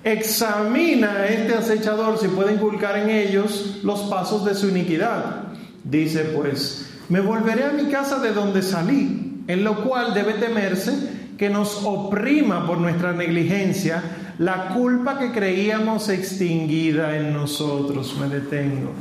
examina 0.03 1.13
a 1.13 1.27
este 1.27 1.55
acechador 1.55 2.19
si 2.19 2.27
puede 2.27 2.55
inculcar 2.55 2.97
en 2.97 3.09
ellos 3.09 3.79
los 3.83 4.01
pasos 4.01 4.43
de 4.43 4.53
su 4.53 4.67
iniquidad. 4.67 5.43
Dice 5.85 6.25
pues, 6.35 6.89
me 7.07 7.21
volveré 7.21 7.63
a 7.63 7.71
mi 7.71 7.89
casa 7.89 8.19
de 8.19 8.33
donde 8.33 8.61
salí, 8.61 9.22
en 9.47 9.63
lo 9.63 9.83
cual 9.83 10.13
debe 10.13 10.33
temerse 10.33 11.33
que 11.37 11.49
nos 11.49 11.83
oprima 11.83 12.65
por 12.65 12.77
nuestra 12.77 13.13
negligencia 13.13 14.03
la 14.39 14.69
culpa 14.69 15.19
que 15.19 15.31
creíamos 15.31 16.09
extinguida 16.09 17.17
en 17.17 17.33
nosotros. 17.33 18.15
Me 18.19 18.27
detengo. 18.27 18.91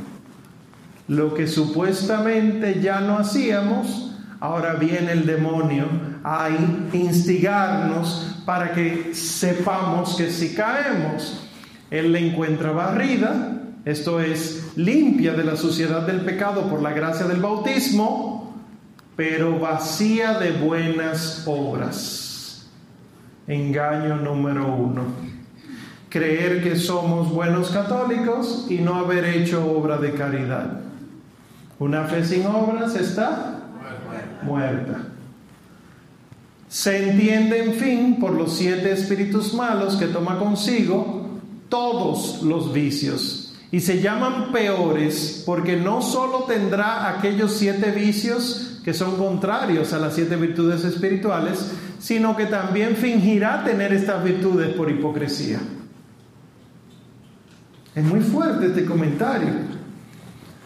Lo 1.07 1.33
que 1.33 1.47
supuestamente 1.47 2.79
ya 2.81 3.01
no 3.01 3.17
hacíamos, 3.17 4.15
ahora 4.39 4.75
viene 4.75 5.11
el 5.11 5.25
demonio 5.25 5.85
a 6.23 6.49
instigarnos 6.93 8.41
para 8.45 8.71
que 8.73 9.13
sepamos 9.13 10.15
que 10.15 10.29
si 10.29 10.53
caemos, 10.53 11.47
Él 11.91 12.11
la 12.11 12.19
encuentra 12.19 12.71
barrida, 12.71 13.53
esto 13.85 14.21
es, 14.21 14.71
limpia 14.77 15.33
de 15.33 15.43
la 15.43 15.57
suciedad 15.57 16.07
del 16.07 16.21
pecado 16.21 16.69
por 16.69 16.81
la 16.81 16.91
gracia 16.91 17.25
del 17.25 17.41
bautismo, 17.41 18.32
pero 19.15 19.59
vacía 19.59 20.39
de 20.39 20.51
buenas 20.51 21.43
obras. 21.45 22.67
Engaño 23.47 24.15
número 24.17 24.73
uno. 24.75 25.03
Creer 26.09 26.63
que 26.63 26.75
somos 26.75 27.31
buenos 27.31 27.69
católicos 27.69 28.67
y 28.69 28.77
no 28.79 28.95
haber 28.95 29.25
hecho 29.25 29.65
obra 29.69 29.97
de 29.97 30.13
caridad. 30.13 30.81
Una 31.79 32.05
fe 32.05 32.23
sin 32.23 32.45
obras 32.45 32.95
está 32.95 33.59
muerta. 34.43 35.07
Se 36.67 37.09
entiende, 37.09 37.63
en 37.63 37.73
fin, 37.73 38.19
por 38.19 38.31
los 38.31 38.53
siete 38.53 38.91
espíritus 38.91 39.53
malos 39.53 39.95
que 39.95 40.07
toma 40.07 40.39
consigo 40.39 41.39
todos 41.69 42.41
los 42.41 42.73
vicios. 42.73 43.55
Y 43.71 43.79
se 43.79 44.01
llaman 44.01 44.51
peores 44.51 45.43
porque 45.45 45.77
no 45.77 46.01
solo 46.01 46.43
tendrá 46.43 47.09
aquellos 47.09 47.53
siete 47.53 47.91
vicios 47.91 48.72
que 48.83 48.93
son 48.93 49.17
contrarios 49.17 49.93
a 49.93 49.99
las 49.99 50.13
siete 50.13 50.35
virtudes 50.35 50.83
espirituales, 50.83 51.71
sino 51.99 52.35
que 52.35 52.45
también 52.45 52.95
fingirá 52.95 53.63
tener 53.63 53.93
estas 53.93 54.23
virtudes 54.23 54.73
por 54.75 54.89
hipocresía. 54.89 55.59
Es 57.95 58.03
muy 58.03 58.21
fuerte 58.21 58.67
este 58.67 58.85
comentario. 58.85 59.49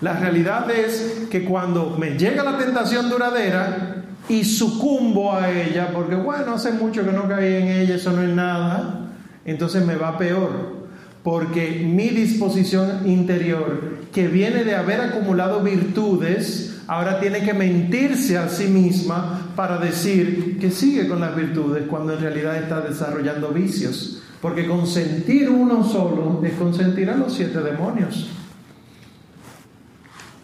La 0.01 0.13
realidad 0.13 0.69
es 0.71 1.27
que 1.29 1.43
cuando 1.43 1.97
me 1.97 2.17
llega 2.17 2.43
la 2.43 2.57
tentación 2.57 3.09
duradera, 3.09 3.97
y 4.29 4.43
sucumbo 4.43 5.33
a 5.33 5.49
ella, 5.49 5.91
porque 5.93 6.15
bueno, 6.15 6.53
hace 6.53 6.71
mucho 6.71 7.05
que 7.05 7.11
no 7.11 7.27
caí 7.27 7.55
en 7.55 7.67
ella, 7.67 7.95
eso 7.95 8.11
no 8.11 8.21
es 8.21 8.29
nada, 8.29 9.09
entonces 9.45 9.85
me 9.85 9.95
va 9.95 10.17
peor, 10.17 10.87
porque 11.23 11.85
mi 11.85 12.09
disposición 12.09 13.07
interior, 13.07 13.97
que 14.11 14.27
viene 14.27 14.63
de 14.63 14.75
haber 14.75 14.99
acumulado 15.01 15.61
virtudes, 15.61 16.76
ahora 16.87 17.19
tiene 17.19 17.41
que 17.41 17.53
mentirse 17.53 18.37
a 18.37 18.47
sí 18.47 18.67
misma 18.67 19.51
para 19.55 19.77
decir 19.77 20.57
que 20.59 20.71
sigue 20.71 21.07
con 21.07 21.19
las 21.19 21.35
virtudes, 21.35 21.85
cuando 21.87 22.13
en 22.13 22.21
realidad 22.21 22.55
está 22.57 22.81
desarrollando 22.81 23.49
vicios, 23.49 24.23
porque 24.41 24.67
consentir 24.67 25.49
uno 25.49 25.83
solo 25.83 26.41
es 26.43 26.53
consentir 26.53 27.09
a 27.09 27.17
los 27.17 27.33
siete 27.33 27.59
demonios. 27.59 28.29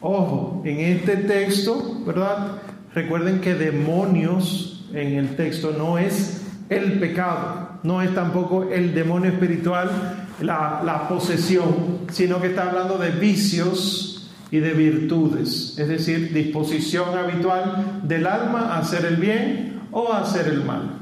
Ojo, 0.02 0.62
en 0.66 0.82
este 0.82 1.16
texto, 1.16 2.02
¿verdad? 2.06 2.58
Recuerden 2.94 3.40
que 3.40 3.56
demonios 3.56 4.86
en 4.94 5.16
el 5.16 5.36
texto 5.38 5.74
no 5.78 5.98
es 5.98 6.42
el 6.70 7.00
pecado, 7.00 7.80
no 7.84 8.02
es 8.02 8.14
tampoco 8.14 8.64
el 8.64 8.94
demonio 8.94 9.32
espiritual 9.32 10.28
la, 10.42 10.82
la 10.84 11.08
posesión, 11.08 12.00
sino 12.12 12.42
que 12.42 12.48
está 12.48 12.70
hablando 12.70 12.98
de 12.98 13.12
vicios 13.12 14.13
y 14.54 14.60
de 14.60 14.74
virtudes, 14.74 15.74
es 15.80 15.88
decir, 15.88 16.32
disposición 16.32 17.18
habitual 17.18 18.02
del 18.04 18.28
alma 18.28 18.76
a 18.76 18.78
hacer 18.78 19.04
el 19.04 19.16
bien 19.16 19.82
o 19.90 20.14
a 20.14 20.20
hacer 20.20 20.46
el 20.48 20.64
mal. 20.64 21.00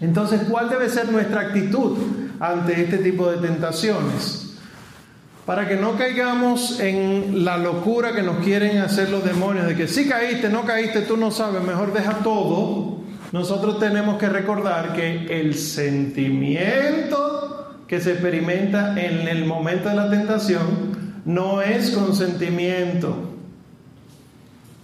Entonces, 0.00 0.40
¿cuál 0.50 0.68
debe 0.68 0.88
ser 0.88 1.08
nuestra 1.08 1.42
actitud 1.42 1.96
ante 2.40 2.82
este 2.82 2.98
tipo 2.98 3.30
de 3.30 3.36
tentaciones? 3.46 4.56
Para 5.46 5.68
que 5.68 5.76
no 5.76 5.96
caigamos 5.96 6.80
en 6.80 7.44
la 7.44 7.58
locura 7.58 8.12
que 8.12 8.24
nos 8.24 8.38
quieren 8.38 8.78
hacer 8.78 9.10
los 9.10 9.24
demonios, 9.24 9.68
de 9.68 9.76
que 9.76 9.86
si 9.86 10.08
caíste, 10.08 10.48
no 10.48 10.64
caíste, 10.64 11.02
tú 11.02 11.16
no 11.16 11.30
sabes, 11.30 11.62
mejor 11.62 11.92
deja 11.92 12.14
todo. 12.24 13.02
Nosotros 13.30 13.78
tenemos 13.78 14.18
que 14.18 14.28
recordar 14.28 14.94
que 14.94 15.26
el 15.40 15.54
sentimiento 15.54 17.06
que 17.86 18.00
se 18.00 18.14
experimenta 18.14 19.00
en 19.00 19.28
el 19.28 19.44
momento 19.44 19.90
de 19.90 19.94
la 19.94 20.10
tentación 20.10 20.97
no 21.28 21.60
es 21.60 21.90
consentimiento. 21.90 23.14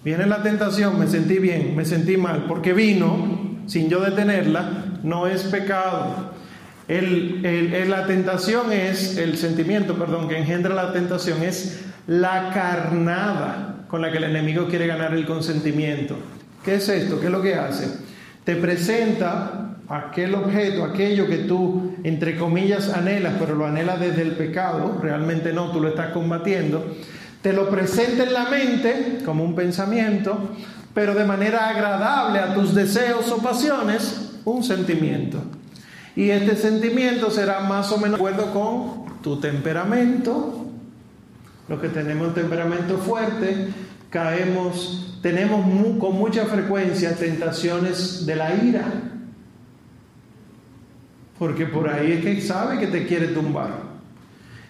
Viene 0.04 0.26
la 0.26 0.42
tentación, 0.42 0.98
me 0.98 1.06
sentí 1.06 1.38
bien, 1.38 1.74
me 1.74 1.86
sentí 1.86 2.18
mal, 2.18 2.44
porque 2.46 2.74
vino 2.74 3.56
sin 3.66 3.88
yo 3.88 4.00
detenerla, 4.00 4.98
no 5.02 5.26
es 5.26 5.44
pecado. 5.44 6.34
La 6.86 8.06
tentación 8.06 8.72
es, 8.72 9.16
el 9.16 9.38
sentimiento, 9.38 9.94
perdón, 9.94 10.28
que 10.28 10.36
engendra 10.36 10.74
la 10.74 10.92
tentación 10.92 11.42
es 11.42 11.82
la 12.06 12.50
carnada 12.52 13.86
con 13.88 14.02
la 14.02 14.12
que 14.12 14.18
el 14.18 14.24
enemigo 14.24 14.68
quiere 14.68 14.86
ganar 14.86 15.14
el 15.14 15.24
consentimiento. 15.24 16.14
¿Qué 16.62 16.74
es 16.74 16.86
esto? 16.90 17.20
¿Qué 17.20 17.26
es 17.26 17.32
lo 17.32 17.40
que 17.40 17.54
hace? 17.54 17.88
Te 18.44 18.56
presenta 18.56 19.63
aquel 19.88 20.34
objeto, 20.34 20.84
aquello 20.84 21.26
que 21.26 21.38
tú, 21.38 21.94
entre 22.04 22.36
comillas, 22.36 22.88
anhelas, 22.88 23.34
pero 23.38 23.54
lo 23.54 23.66
anhelas 23.66 24.00
desde 24.00 24.22
el 24.22 24.32
pecado, 24.32 24.98
realmente 25.02 25.52
no, 25.52 25.70
tú 25.70 25.80
lo 25.80 25.88
estás 25.88 26.12
combatiendo. 26.12 26.96
Te 27.42 27.52
lo 27.52 27.68
presenta 27.68 28.22
en 28.22 28.32
la 28.32 28.46
mente 28.46 29.18
como 29.24 29.44
un 29.44 29.54
pensamiento, 29.54 30.50
pero 30.94 31.14
de 31.14 31.24
manera 31.24 31.68
agradable 31.68 32.38
a 32.38 32.54
tus 32.54 32.74
deseos 32.74 33.30
o 33.30 33.38
pasiones, 33.38 34.38
un 34.44 34.62
sentimiento. 34.62 35.42
Y 36.16 36.30
este 36.30 36.56
sentimiento 36.56 37.30
será 37.30 37.60
más 37.60 37.90
o 37.92 37.98
menos 37.98 38.18
de 38.18 38.26
acuerdo 38.26 38.52
con 38.52 39.20
tu 39.20 39.40
temperamento. 39.40 40.66
Los 41.68 41.80
que 41.80 41.88
tenemos 41.88 42.28
un 42.28 42.34
temperamento 42.34 42.98
fuerte, 42.98 43.68
caemos, 44.10 45.18
tenemos 45.20 45.64
con 45.98 46.14
mucha 46.14 46.46
frecuencia 46.46 47.16
tentaciones 47.16 48.24
de 48.24 48.36
la 48.36 48.54
ira. 48.54 48.84
Porque 51.38 51.66
por 51.66 51.88
ahí 51.88 52.12
es 52.12 52.24
que 52.24 52.40
sabe 52.40 52.78
que 52.78 52.86
te 52.86 53.06
quiere 53.06 53.28
tumbar. 53.28 53.94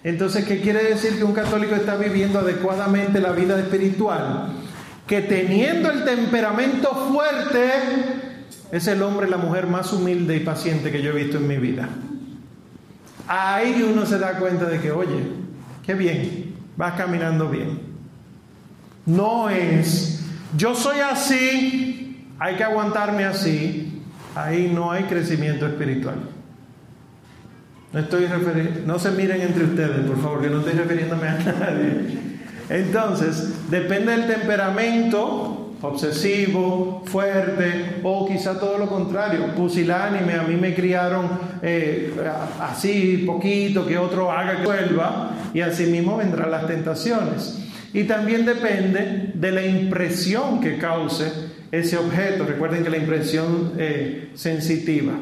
Entonces, 0.02 0.44
¿qué 0.44 0.60
quiere 0.60 0.84
decir 0.84 1.16
que 1.16 1.24
un 1.24 1.32
católico 1.32 1.74
está 1.74 1.96
viviendo 1.96 2.38
adecuadamente 2.38 3.20
la 3.20 3.32
vida 3.32 3.58
espiritual? 3.58 4.52
Que 5.06 5.22
teniendo 5.22 5.90
el 5.90 6.04
temperamento 6.04 6.94
fuerte, 7.10 7.70
es 8.70 8.86
el 8.86 9.02
hombre 9.02 9.28
la 9.28 9.36
mujer 9.36 9.66
más 9.66 9.92
humilde 9.92 10.36
y 10.36 10.40
paciente 10.40 10.90
que 10.90 11.02
yo 11.02 11.10
he 11.10 11.24
visto 11.24 11.38
en 11.38 11.48
mi 11.48 11.56
vida. 11.56 11.88
Ahí 13.26 13.86
uno 13.88 14.04
se 14.04 14.18
da 14.18 14.38
cuenta 14.38 14.66
de 14.66 14.80
que, 14.80 14.90
oye, 14.90 15.22
qué 15.84 15.94
bien, 15.94 16.54
vas 16.76 16.94
caminando 16.94 17.48
bien. 17.48 17.80
No 19.06 19.48
es, 19.48 20.22
yo 20.56 20.74
soy 20.74 21.00
así, 21.00 22.26
hay 22.38 22.56
que 22.56 22.64
aguantarme 22.64 23.24
así. 23.24 24.02
Ahí 24.34 24.70
no 24.74 24.90
hay 24.90 25.04
crecimiento 25.04 25.66
espiritual. 25.66 26.33
No 27.94 28.00
estoy 28.00 28.26
no 28.84 28.98
se 28.98 29.10
miren 29.12 29.40
entre 29.40 29.64
ustedes, 29.64 30.04
por 30.04 30.20
favor, 30.20 30.42
que 30.42 30.50
no 30.50 30.58
estoy 30.58 30.72
refiriéndome 30.72 31.28
a 31.28 31.38
nadie. 31.60 32.34
Entonces, 32.68 33.70
depende 33.70 34.10
del 34.16 34.26
temperamento 34.26 35.76
obsesivo, 35.80 37.04
fuerte, 37.06 38.00
o 38.02 38.26
quizá 38.26 38.58
todo 38.58 38.78
lo 38.78 38.88
contrario, 38.88 39.54
pusilánime, 39.54 40.34
a 40.34 40.42
mí 40.42 40.56
me 40.56 40.74
criaron 40.74 41.28
eh, 41.62 42.12
así 42.58 43.22
poquito, 43.24 43.86
que 43.86 43.96
otro 43.96 44.32
haga 44.32 44.56
que 44.56 44.64
vuelva, 44.64 45.30
y 45.52 45.60
así 45.60 45.86
mismo 45.86 46.16
vendrán 46.16 46.50
las 46.50 46.66
tentaciones. 46.66 47.60
Y 47.92 48.04
también 48.04 48.44
depende 48.44 49.30
de 49.34 49.52
la 49.52 49.64
impresión 49.64 50.60
que 50.60 50.78
cause 50.78 51.30
ese 51.70 51.96
objeto. 51.96 52.44
Recuerden 52.44 52.82
que 52.82 52.90
la 52.90 52.96
impresión 52.96 53.74
eh, 53.78 54.30
sensitiva. 54.34 55.12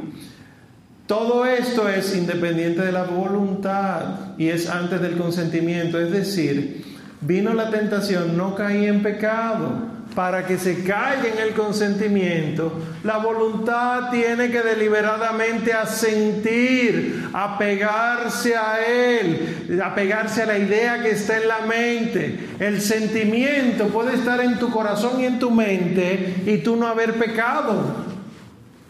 Todo 1.13 1.45
esto 1.45 1.91
es 1.91 2.17
independiente 2.17 2.81
de 2.81 2.91
la 2.91 3.03
voluntad 3.03 4.33
y 4.39 4.49
es 4.49 4.67
antes 4.67 4.99
del 5.03 5.19
consentimiento. 5.19 6.01
Es 6.01 6.11
decir, 6.11 6.87
vino 7.21 7.53
la 7.53 7.69
tentación, 7.69 8.35
no 8.35 8.55
caí 8.55 8.87
en 8.87 9.03
pecado 9.03 9.73
para 10.15 10.47
que 10.47 10.57
se 10.57 10.83
calle 10.85 11.35
en 11.35 11.39
el 11.39 11.53
consentimiento, 11.53 12.73
la 13.05 13.19
voluntad 13.19 14.11
tiene 14.11 14.51
que 14.51 14.63
deliberadamente 14.63 15.75
asentir, 15.75 17.29
apegarse 17.35 18.57
a 18.57 18.83
él, 18.83 19.81
apegarse 19.85 20.45
a 20.45 20.47
la 20.47 20.57
idea 20.57 21.03
que 21.03 21.11
está 21.11 21.37
en 21.37 21.49
la 21.49 21.61
mente. 21.67 22.39
El 22.59 22.81
sentimiento 22.81 23.89
puede 23.89 24.15
estar 24.15 24.41
en 24.41 24.59
tu 24.59 24.71
corazón 24.71 25.21
y 25.21 25.27
en 25.27 25.39
tu 25.39 25.51
mente 25.51 26.37
y 26.47 26.57
tú 26.59 26.75
no 26.75 26.87
haber 26.87 27.19
pecado. 27.19 27.85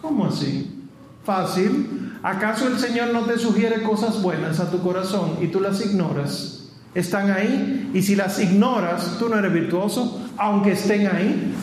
¿Cómo 0.01 0.27
así? 0.27 0.72
Fácil. 1.25 2.19
¿Acaso 2.23 2.69
el 2.69 2.79
Señor 2.79 3.13
no 3.13 3.23
te 3.23 3.39
sugiere 3.39 3.83
cosas 3.83 4.23
buenas 4.23 4.61
a 4.61 4.71
tu 4.71 4.81
corazón 4.81 5.39
y 5.41 5.49
tú 5.49 5.61
las 5.61 5.85
ignoras? 5.85 6.71
Están 6.95 7.31
ahí 7.31 7.91
y 7.95 8.03
si 8.03 8.15
las 8.15 8.39
ignoras, 8.39 9.17
tú 9.19 9.29
no 9.29 9.39
eres 9.39 9.53
virtuoso 9.53 10.23
aunque 10.39 10.73
estén 10.73 11.07
ahí? 11.07 11.55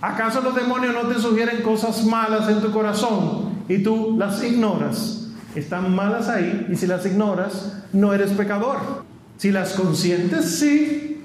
¿Acaso 0.00 0.40
los 0.40 0.54
demonios 0.54 0.94
no 0.94 1.08
te 1.08 1.20
sugieren 1.20 1.62
cosas 1.62 2.04
malas 2.04 2.48
en 2.48 2.60
tu 2.60 2.70
corazón 2.70 3.64
y 3.68 3.82
tú 3.82 4.16
las 4.18 4.42
ignoras? 4.42 5.28
Están 5.54 5.94
malas 5.94 6.28
ahí 6.28 6.66
y 6.70 6.76
si 6.76 6.86
las 6.86 7.04
ignoras, 7.06 7.82
no 7.92 8.14
eres 8.14 8.30
pecador. 8.30 9.04
Si 9.36 9.50
las 9.50 9.74
consientes, 9.74 10.58
sí. 10.58 11.22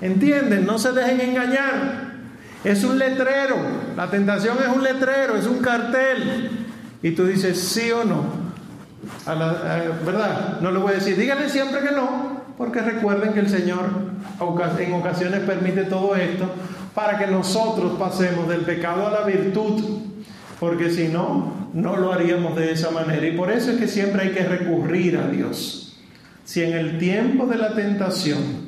¿Entienden? 0.00 0.66
No 0.66 0.78
se 0.78 0.92
dejen 0.92 1.20
engañar. 1.20 2.11
Es 2.64 2.84
un 2.84 2.98
letrero. 2.98 3.56
La 3.96 4.08
tentación 4.08 4.58
es 4.62 4.68
un 4.68 4.82
letrero, 4.82 5.36
es 5.36 5.46
un 5.46 5.58
cartel. 5.58 6.66
Y 7.02 7.10
tú 7.12 7.26
dices 7.26 7.58
sí 7.58 7.90
o 7.90 8.04
no. 8.04 8.42
¿Verdad? 9.26 10.60
No 10.60 10.70
le 10.70 10.78
voy 10.78 10.92
a 10.92 10.94
decir, 10.96 11.16
díganle 11.16 11.48
siempre 11.48 11.80
que 11.80 11.90
no, 11.92 12.42
porque 12.56 12.80
recuerden 12.80 13.32
que 13.32 13.40
el 13.40 13.48
Señor 13.48 13.90
en 14.78 14.92
ocasiones 14.92 15.40
permite 15.40 15.84
todo 15.84 16.14
esto 16.16 16.50
para 16.94 17.18
que 17.18 17.26
nosotros 17.26 17.98
pasemos 17.98 18.48
del 18.48 18.60
pecado 18.60 19.06
a 19.06 19.10
la 19.10 19.24
virtud, 19.24 20.00
porque 20.60 20.90
si 20.90 21.08
no, 21.08 21.68
no 21.72 21.96
lo 21.96 22.12
haríamos 22.12 22.56
de 22.56 22.72
esa 22.72 22.90
manera. 22.90 23.26
Y 23.26 23.36
por 23.36 23.50
eso 23.50 23.72
es 23.72 23.78
que 23.78 23.88
siempre 23.88 24.22
hay 24.22 24.30
que 24.30 24.44
recurrir 24.44 25.16
a 25.16 25.28
Dios. 25.28 25.98
Si 26.44 26.62
en 26.62 26.74
el 26.74 26.98
tiempo 26.98 27.46
de 27.46 27.56
la 27.56 27.74
tentación 27.74 28.61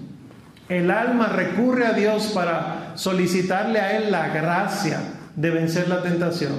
el 0.68 0.90
alma 0.90 1.26
recurre 1.28 1.86
a 1.86 1.92
Dios 1.92 2.32
para 2.34 2.92
solicitarle 2.94 3.80
a 3.80 3.96
Él 3.96 4.10
la 4.10 4.28
gracia 4.28 5.00
de 5.36 5.50
vencer 5.50 5.88
la 5.88 6.02
tentación, 6.02 6.52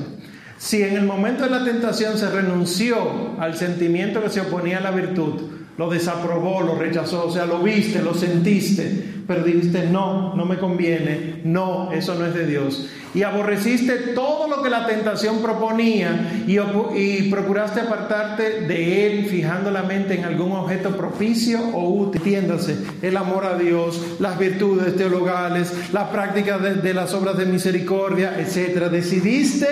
si 0.57 0.83
en 0.83 0.95
el 0.95 1.05
momento 1.05 1.43
de 1.43 1.49
la 1.49 1.63
tentación 1.63 2.17
se 2.17 2.29
renunció 2.29 3.39
al 3.39 3.55
sentimiento 3.55 4.21
que 4.21 4.29
se 4.29 4.41
oponía 4.41 4.77
a 4.77 4.81
la 4.81 4.91
virtud, 4.91 5.54
lo 5.77 5.89
desaprobó, 5.89 6.61
lo 6.61 6.75
rechazó, 6.75 7.25
o 7.25 7.31
sea, 7.31 7.45
lo 7.45 7.59
viste, 7.59 8.01
lo 8.01 8.13
sentiste, 8.13 9.03
pero 9.27 9.43
dijiste, 9.43 9.89
no, 9.89 10.33
no 10.33 10.45
me 10.45 10.57
conviene, 10.57 11.41
no, 11.43 11.91
eso 11.91 12.15
no 12.15 12.25
es 12.25 12.33
de 12.33 12.45
Dios. 12.47 12.87
Y 13.13 13.23
aborreciste 13.23 13.93
todo 14.13 14.49
lo 14.49 14.61
que 14.61 14.69
la 14.69 14.85
tentación 14.85 15.41
proponía 15.41 16.43
y, 16.47 16.57
y 16.97 17.29
procuraste 17.29 17.81
apartarte 17.81 18.61
de 18.61 19.07
Él, 19.07 19.25
fijando 19.27 19.71
la 19.71 19.83
mente 19.83 20.15
en 20.15 20.25
algún 20.25 20.51
objeto 20.51 20.95
propicio 20.97 21.59
o 21.73 21.89
útil. 21.89 22.21
Entiéndase, 22.25 22.77
el 23.01 23.15
amor 23.15 23.45
a 23.45 23.57
Dios, 23.57 24.17
las 24.19 24.37
virtudes 24.37 24.95
teologales, 24.97 25.71
la 25.93 26.11
práctica 26.11 26.57
de, 26.57 26.75
de 26.75 26.93
las 26.93 27.13
obras 27.13 27.37
de 27.37 27.45
misericordia, 27.45 28.37
etc. 28.37 28.89
Decidiste 28.89 29.67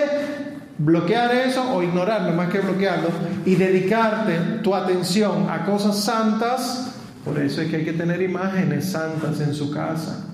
bloquear 0.78 1.34
eso 1.34 1.72
o 1.74 1.82
ignorarlo 1.82 2.32
más 2.32 2.50
que 2.50 2.60
bloquearlo 2.60 3.08
y 3.44 3.54
dedicarte 3.54 4.60
tu 4.62 4.74
atención 4.74 5.48
a 5.48 5.64
cosas 5.64 5.98
santas, 5.98 6.94
por 7.24 7.38
eso 7.38 7.62
es 7.62 7.70
que 7.70 7.76
hay 7.76 7.84
que 7.84 7.92
tener 7.92 8.20
imágenes 8.20 8.86
santas 8.90 9.40
en 9.40 9.54
su 9.54 9.70
casa. 9.70 10.28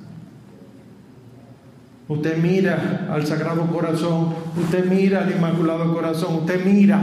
Usted 2.08 2.38
mira 2.38 3.08
al 3.12 3.24
Sagrado 3.24 3.66
Corazón, 3.66 4.34
usted 4.60 4.84
mira 4.86 5.20
al 5.20 5.30
Inmaculado 5.30 5.94
Corazón, 5.94 6.38
usted 6.38 6.64
mira, 6.64 7.00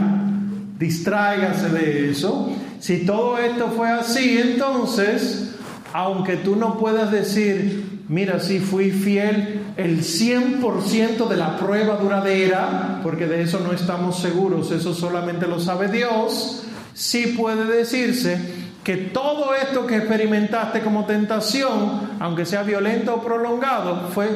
distráigase 0.77 1.69
de 1.69 2.11
eso. 2.11 2.51
Si 2.79 3.05
todo 3.05 3.37
esto 3.37 3.69
fue 3.69 3.89
así, 3.89 4.37
entonces, 4.37 5.55
aunque 5.93 6.35
tú 6.35 6.57
no 6.57 6.77
puedas 6.77 7.09
decir, 7.09 7.86
mira, 8.09 8.39
si 8.39 8.59
fui 8.59 8.91
fiel 8.91 9.61
el 9.77 10.01
100% 10.01 11.27
de 11.27 11.37
la 11.37 11.57
prueba 11.57 11.97
duradera, 11.97 12.99
porque 13.03 13.27
de 13.27 13.41
eso 13.41 13.59
no 13.59 13.73
estamos 13.73 14.19
seguros, 14.19 14.71
eso 14.71 14.93
solamente 14.93 15.47
lo 15.47 15.59
sabe 15.59 15.87
Dios. 15.89 16.63
sí 16.93 17.35
puede 17.37 17.65
decirse 17.65 18.39
que 18.83 18.95
todo 18.95 19.53
esto 19.53 19.85
que 19.85 19.97
experimentaste 19.97 20.81
como 20.81 21.05
tentación, 21.05 22.17
aunque 22.19 22.45
sea 22.45 22.63
violento 22.63 23.15
o 23.15 23.21
prolongado, 23.21 24.09
fue 24.13 24.29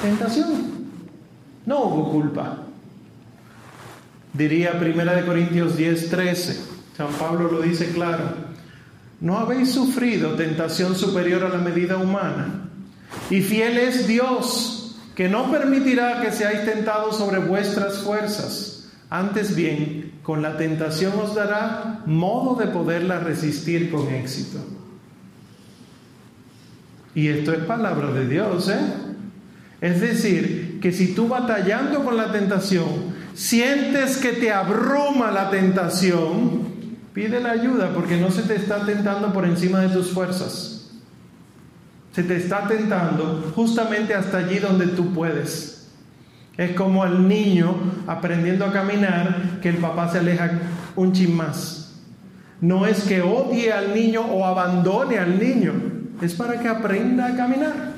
tentación. 0.00 0.72
No 1.66 1.80
hubo 1.80 2.10
culpa. 2.10 2.58
Diría 4.32 4.72
1 4.80 5.26
Corintios 5.26 5.76
10, 5.76 6.10
13. 6.10 6.60
San 6.96 7.08
Pablo 7.14 7.50
lo 7.50 7.60
dice 7.60 7.90
claro. 7.92 8.24
No 9.20 9.38
habéis 9.38 9.72
sufrido 9.72 10.34
tentación 10.34 10.96
superior 10.96 11.44
a 11.44 11.48
la 11.48 11.58
medida 11.58 11.96
humana. 11.96 12.61
Y 13.30 13.40
fiel 13.42 13.78
es 13.78 14.06
Dios, 14.06 14.96
que 15.14 15.28
no 15.28 15.50
permitirá 15.50 16.20
que 16.20 16.32
seáis 16.32 16.64
tentados 16.64 17.16
sobre 17.16 17.38
vuestras 17.38 17.98
fuerzas. 17.98 18.90
Antes 19.10 19.54
bien, 19.54 20.12
con 20.22 20.40
la 20.40 20.56
tentación 20.56 21.12
os 21.18 21.34
dará 21.34 22.02
modo 22.06 22.54
de 22.54 22.66
poderla 22.68 23.18
resistir 23.18 23.90
con 23.90 24.08
éxito. 24.08 24.58
Y 27.14 27.28
esto 27.28 27.52
es 27.52 27.64
palabra 27.64 28.12
de 28.12 28.26
Dios, 28.26 28.68
¿eh? 28.70 28.80
Es 29.82 30.00
decir, 30.00 30.78
que 30.80 30.92
si 30.92 31.14
tú 31.14 31.28
batallando 31.28 32.04
con 32.04 32.16
la 32.16 32.32
tentación, 32.32 32.86
sientes 33.34 34.16
que 34.16 34.32
te 34.32 34.52
abruma 34.52 35.30
la 35.30 35.50
tentación, 35.50 36.62
pide 37.12 37.40
la 37.40 37.50
ayuda 37.50 37.92
porque 37.92 38.16
no 38.16 38.30
se 38.30 38.42
te 38.42 38.56
está 38.56 38.86
tentando 38.86 39.32
por 39.32 39.44
encima 39.44 39.80
de 39.80 39.88
tus 39.88 40.10
fuerzas. 40.10 40.71
Se 42.12 42.22
te 42.22 42.36
está 42.36 42.68
tentando 42.68 43.52
justamente 43.54 44.14
hasta 44.14 44.38
allí 44.38 44.58
donde 44.58 44.88
tú 44.88 45.12
puedes. 45.12 45.90
Es 46.56 46.72
como 46.72 47.04
el 47.04 47.26
niño 47.26 47.74
aprendiendo 48.06 48.66
a 48.66 48.72
caminar 48.72 49.60
que 49.62 49.70
el 49.70 49.78
papá 49.78 50.08
se 50.08 50.18
aleja 50.18 50.50
un 50.96 51.12
chin 51.12 51.34
más. 51.34 52.00
No 52.60 52.86
es 52.86 53.04
que 53.04 53.22
odie 53.22 53.72
al 53.72 53.94
niño 53.94 54.20
o 54.20 54.46
abandone 54.46 55.18
al 55.18 55.38
niño, 55.38 55.72
es 56.20 56.34
para 56.34 56.60
que 56.60 56.68
aprenda 56.68 57.26
a 57.26 57.36
caminar. 57.36 57.92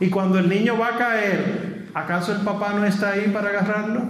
Y 0.00 0.08
cuando 0.08 0.38
el 0.38 0.48
niño 0.48 0.76
va 0.78 0.88
a 0.88 0.98
caer, 0.98 1.86
¿acaso 1.94 2.32
el 2.32 2.40
papá 2.40 2.72
no 2.72 2.84
está 2.84 3.10
ahí 3.10 3.30
para 3.32 3.50
agarrarlo? 3.50 4.02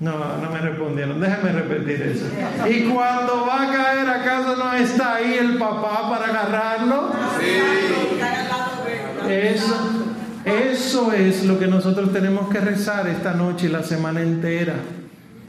No, 0.00 0.12
no 0.40 0.50
me 0.50 0.60
respondieron. 0.60 1.20
Déjame 1.20 1.52
repetir 1.52 2.02
eso. 2.02 2.26
Y 2.68 2.84
cuando 2.84 3.46
va 3.46 3.64
a 3.64 3.72
caer, 3.72 4.08
¿acaso 4.08 4.56
no 4.56 4.72
está 4.74 5.16
ahí 5.16 5.34
el 5.34 5.58
papá 5.58 6.08
para 6.08 6.26
agarrarlo? 6.26 7.12
Eso, 9.28 9.92
eso 10.44 11.12
es 11.12 11.44
lo 11.44 11.58
que 11.58 11.66
nosotros 11.66 12.12
tenemos 12.12 12.48
que 12.48 12.60
rezar 12.60 13.08
esta 13.08 13.34
noche 13.34 13.66
y 13.66 13.70
la 13.70 13.82
semana 13.82 14.22
entera. 14.22 14.74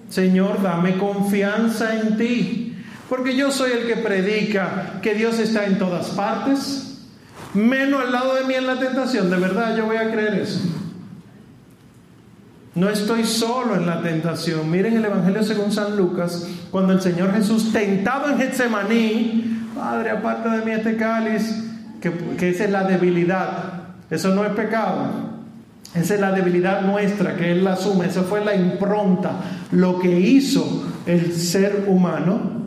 Señor, 0.09 0.63
dame 0.63 0.97
confianza 0.97 1.95
en 1.99 2.17
ti. 2.17 2.65
Porque 3.07 3.35
yo 3.35 3.51
soy 3.51 3.71
el 3.71 3.87
que 3.87 3.97
predica 3.97 4.99
que 5.01 5.13
Dios 5.13 5.39
está 5.39 5.65
en 5.65 5.77
todas 5.77 6.09
partes. 6.09 7.05
Menos 7.53 8.01
al 8.01 8.11
lado 8.11 8.35
de 8.35 8.45
mí 8.45 8.55
en 8.55 8.67
la 8.67 8.79
tentación. 8.79 9.29
De 9.29 9.37
verdad, 9.37 9.75
yo 9.77 9.85
voy 9.85 9.97
a 9.97 10.11
creer 10.11 10.35
eso. 10.35 10.59
No 12.75 12.89
estoy 12.89 13.25
solo 13.25 13.75
en 13.75 13.85
la 13.85 14.01
tentación. 14.01 14.69
Miren 14.69 14.97
el 14.97 15.05
Evangelio 15.05 15.43
según 15.43 15.71
San 15.71 15.97
Lucas, 15.97 16.47
cuando 16.71 16.93
el 16.93 17.01
Señor 17.01 17.33
Jesús, 17.33 17.73
tentado 17.73 18.29
en 18.29 18.37
Getsemaní, 18.37 19.67
Padre, 19.75 20.11
aparte 20.11 20.49
de 20.49 20.65
mí 20.65 20.71
este 20.71 20.95
cáliz, 20.95 21.63
que, 21.99 22.11
que 22.37 22.49
esa 22.49 22.65
es 22.65 22.71
la 22.71 22.83
debilidad, 22.83 23.49
eso 24.09 24.33
no 24.35 24.43
es 24.43 24.51
pecado. 24.51 25.29
Esa 25.95 26.13
es 26.13 26.21
la 26.21 26.31
debilidad 26.31 26.81
nuestra 26.81 27.35
que 27.35 27.51
Él 27.51 27.63
la 27.63 27.73
asume. 27.73 28.05
Esa 28.05 28.21
fue 28.21 28.45
la 28.45 28.55
impronta, 28.55 29.31
lo 29.71 29.99
que 29.99 30.19
hizo 30.19 30.85
el 31.07 31.33
ser 31.33 31.85
humano. 31.87 32.59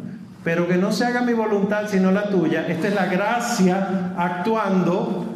Pero 0.42 0.66
que 0.66 0.76
no 0.76 0.90
se 0.90 1.04
haga 1.04 1.22
mi 1.22 1.32
voluntad 1.32 1.84
sino 1.88 2.10
la 2.10 2.28
tuya. 2.28 2.66
Esta 2.66 2.88
es 2.88 2.94
la 2.94 3.06
gracia 3.06 4.12
actuando. 4.16 5.26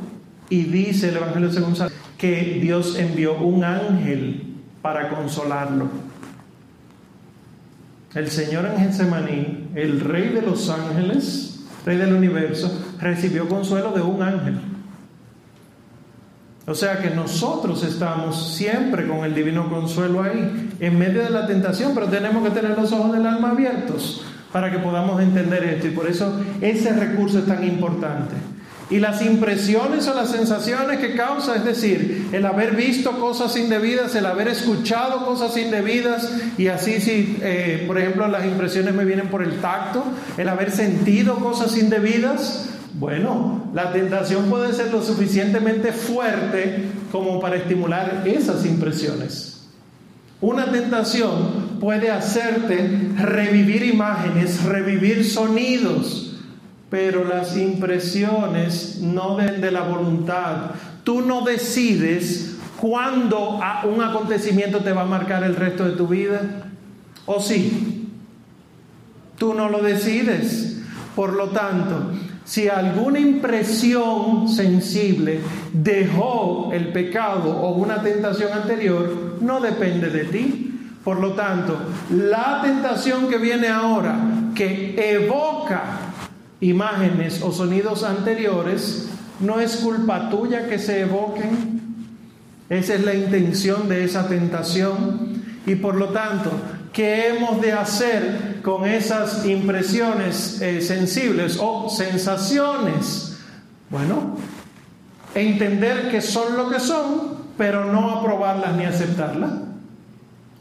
Y 0.48 0.64
dice 0.64 1.10
el 1.10 1.18
Evangelio 1.18 1.52
según 1.52 1.76
San 1.76 1.90
que 2.18 2.58
Dios 2.60 2.98
envió 2.98 3.36
un 3.38 3.62
ángel 3.62 4.55
para 4.86 5.08
consolarlo. 5.08 5.88
El 8.14 8.30
Señor 8.30 8.66
en 8.66 8.78
Getsemaní, 8.78 9.70
el 9.74 9.98
Rey 9.98 10.28
de 10.28 10.42
los 10.42 10.70
ángeles, 10.70 11.64
Rey 11.84 11.96
del 11.96 12.12
universo, 12.12 12.70
recibió 13.00 13.48
consuelo 13.48 13.90
de 13.90 14.02
un 14.02 14.22
ángel. 14.22 14.60
O 16.68 16.74
sea 16.76 17.02
que 17.02 17.10
nosotros 17.10 17.82
estamos 17.82 18.54
siempre 18.54 19.08
con 19.08 19.24
el 19.24 19.34
divino 19.34 19.68
consuelo 19.68 20.22
ahí, 20.22 20.70
en 20.78 20.96
medio 20.96 21.24
de 21.24 21.30
la 21.30 21.48
tentación, 21.48 21.90
pero 21.92 22.06
tenemos 22.06 22.44
que 22.44 22.50
tener 22.50 22.78
los 22.78 22.92
ojos 22.92 23.10
del 23.10 23.26
alma 23.26 23.50
abiertos 23.50 24.24
para 24.52 24.70
que 24.70 24.78
podamos 24.78 25.20
entender 25.20 25.64
esto. 25.64 25.88
Y 25.88 25.90
por 25.90 26.06
eso 26.06 26.32
ese 26.60 26.92
recurso 26.92 27.40
es 27.40 27.46
tan 27.46 27.64
importante. 27.64 28.36
Y 28.88 29.00
las 29.00 29.20
impresiones 29.20 30.06
o 30.06 30.14
las 30.14 30.30
sensaciones 30.30 31.00
que 31.00 31.16
causa, 31.16 31.56
es 31.56 31.64
decir, 31.64 32.28
el 32.32 32.46
haber 32.46 32.76
visto 32.76 33.18
cosas 33.18 33.56
indebidas, 33.56 34.14
el 34.14 34.26
haber 34.26 34.46
escuchado 34.46 35.26
cosas 35.26 35.56
indebidas, 35.56 36.30
y 36.56 36.68
así 36.68 37.00
si, 37.00 37.36
eh, 37.42 37.82
por 37.86 37.98
ejemplo, 37.98 38.28
las 38.28 38.44
impresiones 38.44 38.94
me 38.94 39.04
vienen 39.04 39.28
por 39.28 39.42
el 39.42 39.60
tacto, 39.60 40.04
el 40.36 40.48
haber 40.48 40.70
sentido 40.70 41.36
cosas 41.36 41.76
indebidas, 41.76 42.68
bueno, 42.94 43.70
la 43.74 43.92
tentación 43.92 44.48
puede 44.48 44.72
ser 44.72 44.92
lo 44.92 45.02
suficientemente 45.02 45.92
fuerte 45.92 46.84
como 47.12 47.40
para 47.40 47.56
estimular 47.56 48.22
esas 48.24 48.64
impresiones. 48.64 49.66
Una 50.40 50.70
tentación 50.70 51.78
puede 51.80 52.10
hacerte 52.10 52.88
revivir 53.18 53.82
imágenes, 53.84 54.64
revivir 54.64 55.24
sonidos, 55.24 56.25
pero 56.96 57.24
las 57.24 57.58
impresiones 57.58 59.00
no 59.02 59.36
ven 59.36 59.60
de 59.60 59.70
la 59.70 59.82
voluntad. 59.82 60.70
Tú 61.04 61.20
no 61.20 61.42
decides 61.42 62.56
cuándo 62.80 63.60
un 63.84 64.02
acontecimiento 64.02 64.78
te 64.78 64.94
va 64.94 65.02
a 65.02 65.04
marcar 65.04 65.44
el 65.44 65.56
resto 65.56 65.84
de 65.84 65.90
tu 65.90 66.06
vida. 66.08 66.40
¿O 67.26 67.38
sí? 67.38 68.08
Tú 69.36 69.52
no 69.52 69.68
lo 69.68 69.82
decides. 69.82 70.78
Por 71.14 71.34
lo 71.34 71.48
tanto, 71.48 72.12
si 72.46 72.66
alguna 72.70 73.18
impresión 73.18 74.48
sensible 74.48 75.40
dejó 75.74 76.70
el 76.72 76.94
pecado 76.94 77.50
o 77.60 77.74
una 77.74 78.00
tentación 78.02 78.54
anterior, 78.54 79.36
no 79.42 79.60
depende 79.60 80.08
de 80.08 80.24
ti. 80.24 80.80
Por 81.04 81.20
lo 81.20 81.32
tanto, 81.32 81.76
la 82.10 82.62
tentación 82.62 83.28
que 83.28 83.36
viene 83.36 83.68
ahora, 83.68 84.16
que 84.54 84.94
evoca 84.96 86.05
imágenes 86.68 87.42
o 87.42 87.52
sonidos 87.52 88.02
anteriores, 88.02 89.08
no 89.40 89.60
es 89.60 89.76
culpa 89.76 90.30
tuya 90.30 90.68
que 90.68 90.78
se 90.78 91.00
evoquen. 91.00 91.76
Esa 92.68 92.94
es 92.94 93.04
la 93.04 93.14
intención 93.14 93.88
de 93.88 94.04
esa 94.04 94.28
tentación. 94.28 95.42
Y 95.66 95.76
por 95.76 95.96
lo 95.96 96.08
tanto, 96.08 96.50
¿qué 96.92 97.28
hemos 97.28 97.60
de 97.60 97.72
hacer 97.72 98.60
con 98.62 98.86
esas 98.86 99.46
impresiones 99.46 100.60
eh, 100.60 100.80
sensibles 100.80 101.58
o 101.60 101.88
sensaciones? 101.88 103.38
Bueno, 103.90 104.36
entender 105.34 106.10
que 106.10 106.20
son 106.20 106.56
lo 106.56 106.68
que 106.70 106.80
son, 106.80 107.36
pero 107.56 107.92
no 107.92 108.10
aprobarlas 108.10 108.76
ni 108.76 108.84
aceptarlas. 108.84 109.52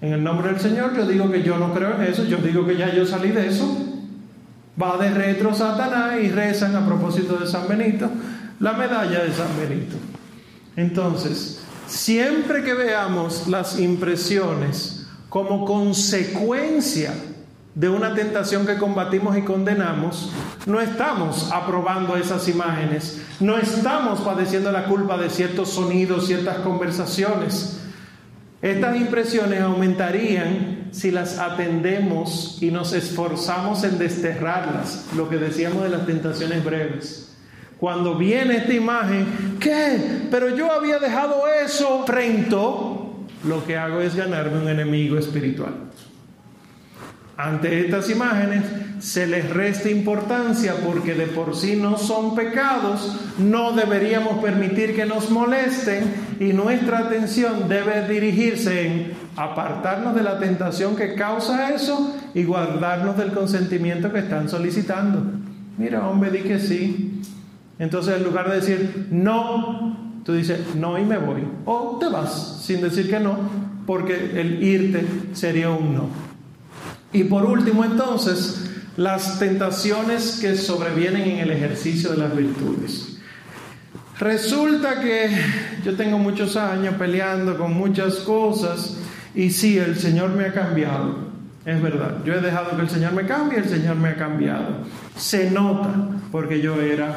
En 0.02 0.14
el 0.14 0.24
nombre 0.24 0.50
del 0.50 0.60
Señor 0.60 0.96
yo 0.96 1.08
digo 1.08 1.32
que 1.32 1.42
yo 1.42 1.58
no 1.58 1.74
creo 1.74 1.96
en 1.96 2.04
eso, 2.04 2.26
yo 2.26 2.38
digo 2.38 2.66
que 2.68 2.78
ya 2.78 2.94
yo 2.94 3.06
salí 3.06 3.32
de 3.32 3.48
eso, 3.48 3.95
va 4.82 4.98
de 4.98 5.10
retro 5.10 5.54
Satanás 5.54 6.16
y 6.22 6.30
rezan 6.30 6.76
a 6.76 6.86
propósito 6.86 7.38
de 7.38 7.48
San 7.48 7.68
Benito 7.68 8.10
la 8.60 8.74
medalla 8.74 9.24
de 9.24 9.34
San 9.34 9.48
Benito. 9.60 9.96
Entonces, 10.76 11.62
siempre 11.88 12.64
que 12.64 12.74
veamos 12.74 13.48
las 13.48 13.80
impresiones 13.80 15.08
como 15.30 15.66
consecuencia 15.66 17.14
de 17.74 17.90
una 17.90 18.14
tentación 18.14 18.66
que 18.66 18.78
combatimos 18.78 19.38
y 19.38 19.42
condenamos, 19.42 20.32
no 20.66 20.80
estamos 20.80 21.52
aprobando 21.52 22.16
esas 22.16 22.48
imágenes, 22.48 23.22
no 23.42 23.58
estamos 23.58 24.22
padeciendo 24.22 24.72
la 24.72 24.86
culpa 24.86 25.18
de 25.18 25.30
ciertos 25.30 25.72
sonidos, 25.72 26.28
ciertas 26.28 26.58
conversaciones. 26.60 27.82
Estas 28.62 28.96
impresiones 28.96 29.62
aumentarían 29.62 30.85
si 30.96 31.12
las 31.12 31.40
atendemos 31.40 32.58
y 32.62 32.72
nos 32.72 32.94
esforzamos 32.94 33.84
en 33.84 33.98
desterrarlas, 33.98 35.08
lo 35.16 35.30
que 35.30 35.36
decíamos 35.36 35.84
de 35.84 35.90
las 35.90 36.06
tentaciones 36.06 36.64
breves. 36.64 37.36
Cuando 37.78 38.18
viene 38.18 38.58
esta 38.58 38.74
imagen, 38.74 39.58
¿qué? 39.60 40.28
Pero 40.32 40.56
yo 40.56 40.72
había 40.72 40.98
dejado 40.98 41.44
eso 41.48 42.06
frente, 42.06 42.56
lo 42.56 43.66
que 43.68 43.76
hago 43.76 44.00
es 44.00 44.16
ganarme 44.16 44.58
un 44.58 44.70
enemigo 44.70 45.18
espiritual. 45.18 45.74
Ante 47.36 47.82
estas 47.82 48.10
imágenes 48.10 48.64
se 49.00 49.28
les 49.28 49.50
resta 49.50 49.90
importancia 49.90 50.76
porque 50.86 51.14
de 51.14 51.28
por 51.28 51.58
sí 51.58 51.76
no 51.76 51.98
son 51.98 52.34
pecados, 52.34 53.20
no 53.38 53.74
deberíamos 53.74 54.42
permitir 54.42 54.96
que 54.96 55.06
nos 55.06 55.30
molesten 55.30 56.38
y 56.40 56.54
nuestra 56.54 57.00
atención 57.00 57.68
debe 57.68 58.08
dirigirse 58.08 58.88
en 58.88 59.25
apartarnos 59.36 60.16
de 60.16 60.24
la 60.24 60.40
tentación 60.40 60.96
que 60.96 61.16
causa 61.16 61.74
eso 61.74 62.16
y 62.34 62.44
guardarnos 62.44 63.18
del 63.18 63.34
consentimiento 63.34 64.12
que 64.12 64.20
están 64.20 64.50
solicitando. 64.50 65.24
Mira, 65.78 66.08
hombre, 66.08 66.32
di 66.32 66.40
que 66.40 66.60
sí. 66.60 67.22
Entonces, 67.78 68.16
en 68.16 68.24
lugar 68.24 68.50
de 68.50 68.56
decir 68.56 69.08
no, 69.12 70.22
tú 70.24 70.34
dices 70.34 70.76
no 70.76 70.98
y 70.98 71.04
me 71.04 71.18
voy. 71.18 71.44
O 71.66 71.98
te 72.00 72.08
vas 72.08 72.62
sin 72.62 72.82
decir 72.82 73.10
que 73.10 73.20
no, 73.20 73.38
porque 73.86 74.40
el 74.40 74.64
irte 74.64 75.06
sería 75.34 75.70
un 75.70 75.96
no. 75.96 76.10
Y 77.12 77.26
por 77.26 77.46
último, 77.46 77.84
entonces, 77.84 78.72
las 78.96 79.40
tentaciones 79.40 80.40
que 80.40 80.56
sobrevienen 80.56 81.30
en 81.30 81.38
el 81.40 81.52
ejercicio 81.52 82.12
de 82.12 82.18
las 82.18 82.36
virtudes. 82.36 83.18
Resulta 84.18 85.02
que 85.02 85.30
yo 85.84 85.98
tengo 85.98 86.18
muchos 86.18 86.56
años 86.56 86.96
peleando 86.96 87.58
con 87.58 87.74
muchas 87.74 88.16
cosas 88.16 88.98
y 89.36 89.52
sí, 89.52 89.78
el 89.78 89.98
Señor 89.98 90.32
me 90.32 90.46
ha 90.46 90.54
cambiado. 90.54 91.26
Es 91.66 91.82
verdad, 91.82 92.24
yo 92.24 92.34
he 92.34 92.42
dejado 92.42 92.76
que 92.76 92.84
el 92.84 92.90
Señor 92.90 93.14
me 93.14 93.26
cambie, 93.26 93.58
el 93.58 93.68
Señor 93.68 93.96
me 93.96 94.10
ha 94.10 94.16
cambiado. 94.16 94.84
Se 95.18 95.50
nota 95.50 95.94
porque 96.32 96.62
yo 96.62 96.80
era 96.80 97.16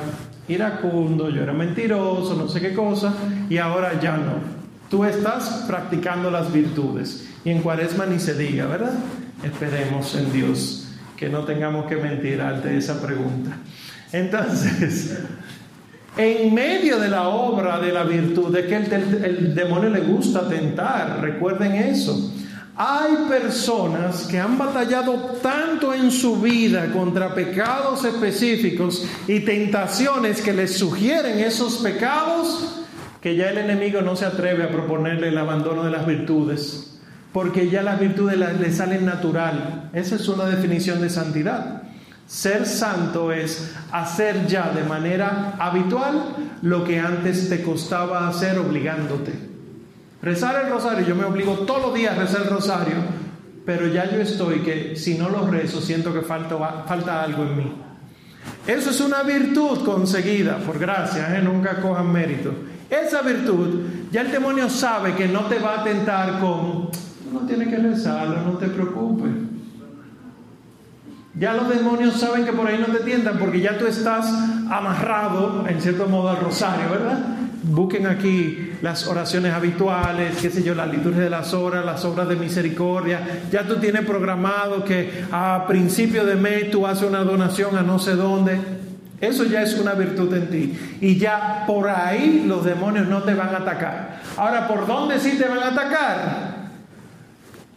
iracundo, 0.49 1.29
yo 1.29 1.43
era 1.43 1.53
mentiroso, 1.53 2.35
no 2.35 2.49
sé 2.49 2.61
qué 2.61 2.73
cosa, 2.73 3.13
y 3.51 3.59
ahora 3.59 4.01
ya 4.01 4.17
no. 4.17 4.59
Tú 4.91 5.05
estás 5.05 5.65
practicando 5.67 6.31
las 6.31 6.51
virtudes 6.51 7.29
y 7.45 7.51
en 7.51 7.61
cuaresma 7.61 8.07
ni 8.07 8.19
se 8.19 8.35
diga, 8.35 8.67
¿verdad? 8.67 8.95
Esperemos 9.45 10.15
en 10.15 10.33
Dios 10.33 10.89
que 11.17 11.29
no 11.29 11.45
tengamos 11.45 11.87
que 11.87 11.97
mentir 11.97 12.41
ante 12.41 12.77
esa 12.77 13.03
pregunta. 13.03 13.57
Entonces, 14.13 15.19
en 16.19 16.53
medio 16.53 16.99
de 16.99 17.09
la 17.09 17.29
obra 17.29 17.79
de 17.79 17.93
la 17.93 18.03
virtud, 18.03 18.53
de 18.53 18.67
que 18.67 18.75
el, 18.75 19.55
demonio 19.55 19.89
le 19.89 20.01
gusta 20.01 20.49
tentar, 20.49 21.21
recuerden 21.21 21.77
eso. 21.77 22.35
Hay 22.75 23.29
personas 23.29 24.27
que 24.27 24.39
han 24.39 24.59
batallado 24.59 25.15
tanto 25.41 25.95
en 25.95 26.11
su 26.11 26.41
vida 26.41 26.91
contra 26.93 27.35
pecados 27.35 28.05
específicos 28.05 29.07
y 29.29 29.41
tentaciones 29.41 30.43
que 30.43 30.53
les 30.53 30.77
sugieren 30.77 31.39
esos 31.39 31.79
pecados 31.79 32.85
que 33.21 33.37
ya 33.37 33.51
el 33.51 33.59
enemigo 33.59 34.01
no 34.01 34.17
se 34.17 34.27
atreve 34.27 34.65
a 34.65 34.71
proponerle 34.71 35.29
el 35.29 35.39
abandono 35.39 35.85
de 35.85 35.91
las 35.91 36.07
virtudes, 36.07 36.99
porque 37.33 37.69
ya 37.69 37.83
las 37.83 37.99
virtudes 38.01 38.39
le 38.39 38.73
salen 38.73 39.05
natural. 39.05 39.91
Esa 39.93 40.17
es 40.17 40.29
una 40.29 40.47
definición 40.47 41.01
de 41.01 41.11
santidad. 41.11 41.78
Ser 42.29 42.67
santo 42.67 43.33
es 43.33 43.75
hacer 43.91 44.47
ya 44.47 44.71
de 44.71 44.85
manera 44.85 45.55
habitual 45.59 46.37
lo 46.61 46.85
que 46.85 47.01
antes 47.01 47.49
te 47.49 47.63
costaba 47.63 48.29
hacer 48.29 48.59
obligándote. 48.59 49.33
Rezar 50.21 50.67
el 50.67 50.71
rosario, 50.71 51.07
yo 51.07 51.15
me 51.15 51.25
obligo 51.25 51.61
todos 51.61 51.81
los 51.81 51.95
días 51.95 52.15
a 52.15 52.21
rezar 52.21 52.43
el 52.43 52.51
rosario, 52.51 52.97
pero 53.65 53.87
ya 53.87 54.11
yo 54.11 54.21
estoy 54.21 54.61
que 54.61 54.95
si 54.95 55.17
no 55.17 55.31
lo 55.31 55.47
rezo 55.47 55.81
siento 55.81 56.13
que 56.13 56.21
falta, 56.21 56.85
falta 56.87 57.23
algo 57.23 57.45
en 57.45 57.57
mí. 57.57 57.73
Eso 58.67 58.91
es 58.91 59.01
una 59.01 59.23
virtud 59.23 59.83
conseguida 59.83 60.59
por 60.59 60.79
gracia, 60.79 61.35
¿eh? 61.35 61.41
nunca 61.41 61.81
cojan 61.81 62.13
mérito. 62.13 62.53
Esa 62.91 63.23
virtud, 63.23 63.87
ya 64.13 64.21
el 64.21 64.31
demonio 64.31 64.69
sabe 64.69 65.15
que 65.15 65.29
no 65.29 65.47
te 65.47 65.59
va 65.61 65.81
a 65.81 65.85
tentar 65.85 66.41
con, 66.41 66.91
no 67.33 67.41
tienes 67.47 67.69
que 67.69 67.79
rezarlo, 67.79 68.43
no 68.43 68.59
te 68.59 68.67
preocupes. 68.67 69.48
Ya 71.39 71.55
los 71.55 71.69
demonios 71.69 72.19
saben 72.19 72.45
que 72.45 72.53
por 72.53 72.67
ahí 72.67 72.79
no 72.79 72.93
te 72.93 73.05
tientan 73.05 73.39
porque 73.39 73.61
ya 73.61 73.79
tú 73.79 73.87
estás 73.87 74.27
amarrado, 74.69 75.65
en 75.69 75.81
cierto 75.81 76.09
modo, 76.09 76.31
al 76.31 76.41
rosario, 76.41 76.91
¿verdad? 76.91 77.19
Busquen 77.63 78.09
aquí 78.09 78.73
las 78.83 79.07
oraciones 79.07 79.53
habituales, 79.53 80.37
qué 80.41 80.51
sé 80.51 80.65
yo, 80.65 80.75
la 80.75 80.87
liturgia 80.87 81.23
de 81.23 81.31
las 81.31 81.55
horas, 81.55 81.85
las 81.85 82.05
obras 82.05 82.29
de 82.29 82.35
misericordia. 82.35 83.21
Ya 83.53 83.63
tú 83.65 83.77
tienes 83.77 84.05
programado 84.05 84.85
que 84.85 85.25
a 85.31 85.65
principio 85.69 86.25
de 86.25 86.35
mes 86.35 86.73
tú 86.73 86.87
haces 86.87 87.09
una 87.09 87.21
donación 87.21 87.77
a 87.77 87.83
no 87.83 88.01
sé 88.01 88.17
dónde. 88.17 88.59
Eso 89.21 89.45
ya 89.45 89.63
es 89.63 89.79
una 89.79 89.95
virtud 89.95 90.33
en 90.35 90.49
ti. 90.49 90.79
Y 91.01 91.19
ya 91.19 91.65
por 91.69 91.89
ahí 91.89 92.45
los 92.49 92.65
demonios 92.65 93.07
no 93.07 93.23
te 93.23 93.35
van 93.35 93.55
a 93.55 93.59
atacar. 93.59 94.21
Ahora, 94.37 94.67
¿por 94.67 94.89
dónde 94.89 95.21
sí 95.21 95.37
te 95.39 95.49
van 95.49 95.59
a 95.59 95.69
atacar? 95.69 96.59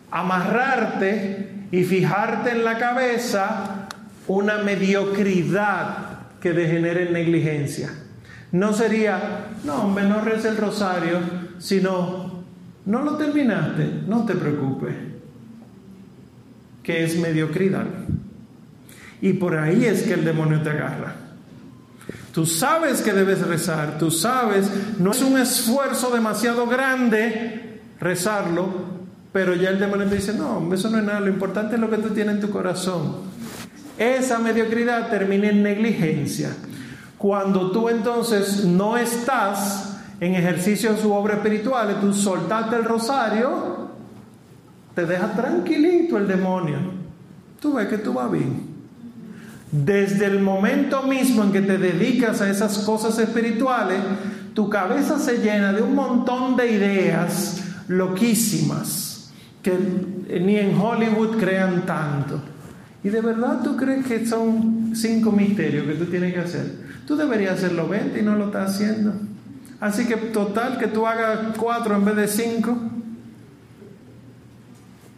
Amarrarte 0.09 1.61
y 1.72 1.84
fijarte 1.84 2.52
en 2.52 2.64
la 2.64 2.78
cabeza 2.78 3.88
una 4.28 4.60
mediocridad 4.60 6.30
que 6.40 6.54
degenere 6.54 7.08
en 7.08 7.14
negligencia. 7.14 7.90
No 8.52 8.74
sería, 8.74 9.48
no, 9.64 9.84
hombre, 9.84 10.06
no 10.08 10.22
reza 10.22 10.50
el 10.50 10.58
rosario, 10.58 11.20
sino, 11.60 12.44
no 12.86 13.02
lo 13.02 13.16
terminaste, 13.16 14.02
no 14.08 14.26
te 14.26 14.36
preocupes, 14.36 14.96
que 16.84 17.04
es 17.04 17.18
mediocridad. 17.18 17.86
Y 19.22 19.34
por 19.34 19.58
ahí 19.58 19.86
es 19.86 20.04
que 20.04 20.14
el 20.14 20.26
demonio 20.26 20.62
te 20.62 20.72
agarra. 20.72 21.16
Tú 22.34 22.46
sabes 22.46 23.02
que 23.02 23.14
debes 23.14 23.46
rezar, 23.46 23.98
tú 23.98 24.10
sabes, 24.10 24.70
no 25.00 25.12
es 25.12 25.22
un 25.22 25.38
esfuerzo 25.38 26.12
demasiado 26.12 26.66
grande 26.66 27.80
rezarlo, 28.00 29.01
pero 29.32 29.56
ya 29.56 29.70
el 29.70 29.80
demonio 29.80 30.08
te 30.08 30.16
dice, 30.16 30.34
no, 30.34 30.74
eso 30.74 30.90
no 30.90 30.98
es 30.98 31.04
nada, 31.04 31.22
lo 31.22 31.30
importante 31.30 31.76
es 31.76 31.82
lo 31.82 31.90
que 31.90 31.98
tú 31.98 32.10
tienes 32.10 32.36
en 32.36 32.42
tu 32.42 32.50
corazón. 32.50 33.16
Esa 33.98 34.40
mediocridad 34.40 35.10
termina 35.10 35.50
en 35.50 35.64
negligencia. 35.64 36.50
Cuando 37.18 37.72
tú 37.72 37.88
entonces 37.88 38.66
no 38.66 38.98
estás 38.98 40.00
en 40.20 40.36
ejercicio 40.36 40.94
de 40.94 41.02
su 41.02 41.14
obra 41.14 41.36
espiritual, 41.36 42.00
tú 42.02 42.14
soltaste 42.14 42.76
el 42.76 42.84
rosario, 42.84 43.90
te 44.96 45.06
deja 45.06 45.32
tranquilito 45.32 46.18
el 46.18 46.28
demonio. 46.28 46.80
Tú 47.62 47.74
ves 47.74 47.88
que 47.88 48.00
tú 48.00 48.14
vas 48.14 48.30
bien. 48.32 48.70
Desde 49.72 50.26
el 50.26 50.42
momento 50.42 51.04
mismo 51.04 51.44
en 51.44 51.54
que 51.54 51.62
te 51.62 51.78
dedicas 51.78 52.42
a 52.42 52.50
esas 52.50 52.80
cosas 52.80 53.18
espirituales, 53.18 54.00
tu 54.54 54.70
cabeza 54.70 55.18
se 55.18 55.38
llena 55.38 55.72
de 55.72 55.82
un 55.82 55.96
montón 55.96 56.58
de 56.58 56.72
ideas 56.72 57.64
loquísimas 57.88 59.11
que 59.62 59.78
ni 60.39 60.57
en 60.57 60.80
Hollywood 60.80 61.38
crean 61.38 61.86
tanto. 61.86 62.41
¿Y 63.03 63.09
de 63.09 63.22
verdad 63.22 63.62
tú 63.64 63.76
crees 63.76 64.05
que 64.05 64.26
son 64.26 64.91
cinco 64.95 65.32
misterios 65.32 65.86
que 65.88 65.93
tú 65.93 66.05
tienes 66.05 66.34
que 66.34 66.39
hacer? 66.39 66.66
Tú 67.07 67.16
deberías 67.16 67.55
hacerlo 67.55 67.88
20 67.88 68.20
y 68.20 68.24
no 68.24 68.36
lo 68.36 68.45
estás 68.45 68.76
haciendo. 68.76 69.14
Así 69.80 70.05
que 70.05 70.16
total 70.16 70.78
que 70.78 70.88
tú 70.88 71.07
hagas 71.07 71.57
cuatro 71.57 71.95
en 71.95 72.05
vez 72.05 72.16
de 72.16 72.28
cinco. 72.28 72.78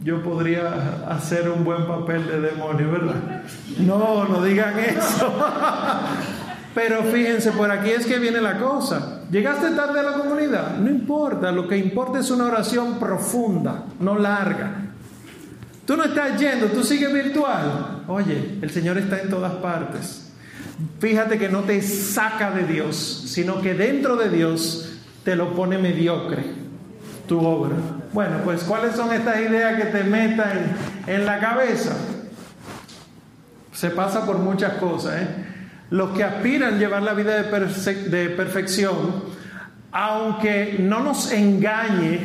Yo 0.02 0.22
podría 0.24 1.06
hacer 1.10 1.50
un 1.50 1.64
buen 1.64 1.86
papel 1.86 2.26
de 2.28 2.42
demonio, 2.42 2.92
¿verdad? 2.92 3.44
No, 3.80 4.26
no 4.28 4.44
digan 4.44 4.80
eso. 4.80 5.34
Pero 6.74 7.04
fíjense, 7.04 7.52
por 7.52 7.70
aquí 7.70 7.92
es 7.92 8.06
que 8.06 8.18
viene 8.18 8.42
la 8.42 8.58
cosa. 8.58 9.22
¿Llegaste 9.30 9.72
tarde 9.72 10.00
a 10.00 10.04
la 10.04 10.14
comunidad? 10.14 10.78
No 10.78 10.90
importa, 10.90 11.52
lo 11.52 11.68
que 11.68 11.78
importa 11.78 12.20
es 12.20 12.32
una 12.32 12.46
oración 12.46 13.00
profunda, 13.00 13.86
no 14.00 14.18
larga. 14.18 14.72
Tú 15.86 15.98
no 15.98 16.06
estás 16.06 16.40
yendo, 16.40 16.68
tú 16.68 16.84
sigues 16.84 17.14
virtual. 17.14 18.04
Oye, 18.08 18.58
el 18.62 18.72
Señor 18.72 18.98
está 18.98 19.20
en 19.20 19.30
todas 19.30 19.54
partes. 19.54 20.32
Fíjate 21.00 21.38
que 21.38 21.50
no 21.50 21.62
te 21.62 21.82
saca 21.82 22.52
de 22.52 22.66
Dios, 22.66 23.26
sino 23.28 23.62
que 23.62 23.74
dentro 23.74 24.16
de 24.16 24.30
Dios 24.30 25.00
te 25.24 25.36
lo 25.36 25.54
pone 25.54 25.78
mediocre 25.78 26.44
tu 27.28 27.40
obra. 27.46 27.76
Bueno, 28.14 28.38
pues 28.44 28.64
¿cuáles 28.64 28.96
son 28.96 29.14
estas 29.14 29.40
ideas 29.40 29.80
que 29.82 29.86
te 29.90 30.04
metan 30.04 30.76
en 31.08 31.26
la 31.26 31.40
cabeza? 31.40 31.96
Se 33.72 33.90
pasa 33.90 34.26
por 34.26 34.38
muchas 34.38 34.74
cosas, 34.74 35.22
¿eh? 35.22 35.53
Los 35.94 36.10
que 36.10 36.24
aspiran 36.24 36.74
a 36.74 36.78
llevar 36.80 37.04
la 37.04 37.14
vida 37.14 37.44
de, 37.44 38.30
perfección, 38.30 38.96
aunque 39.92 40.78
no 40.80 41.02
nos 41.02 41.32
engañe 41.32 42.20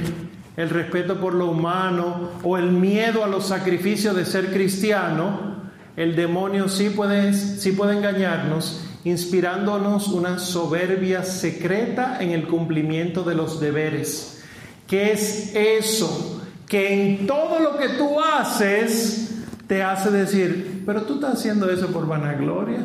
el 0.56 0.70
respeto 0.70 1.20
por 1.20 1.34
lo 1.34 1.50
humano 1.50 2.30
o 2.42 2.56
el 2.56 2.70
miedo 2.70 3.22
a 3.22 3.28
los 3.28 3.46
sacrificios 3.46 4.16
de 4.16 4.24
ser 4.24 4.54
cristiano, 4.54 5.68
el 5.96 6.16
demonio 6.16 6.70
sí 6.70 6.88
puede, 6.88 7.34
sí 7.34 7.72
puede 7.72 7.98
engañarnos, 7.98 8.86
inspirándonos 9.04 10.08
una 10.08 10.38
soberbia 10.38 11.22
secreta 11.22 12.16
en 12.20 12.30
el 12.30 12.46
cumplimiento 12.46 13.22
de 13.22 13.34
los 13.34 13.60
deberes. 13.60 14.42
¿Qué 14.86 15.12
es 15.12 15.54
eso? 15.54 16.40
Que 16.66 16.94
en 16.94 17.26
todo 17.26 17.60
lo 17.60 17.76
que 17.76 17.90
tú 17.90 18.18
haces 18.18 19.34
te 19.66 19.82
hace 19.82 20.10
decir, 20.10 20.84
pero 20.86 21.02
tú 21.02 21.16
estás 21.16 21.34
haciendo 21.34 21.70
eso 21.70 21.88
por 21.88 22.06
vanagloria. 22.06 22.78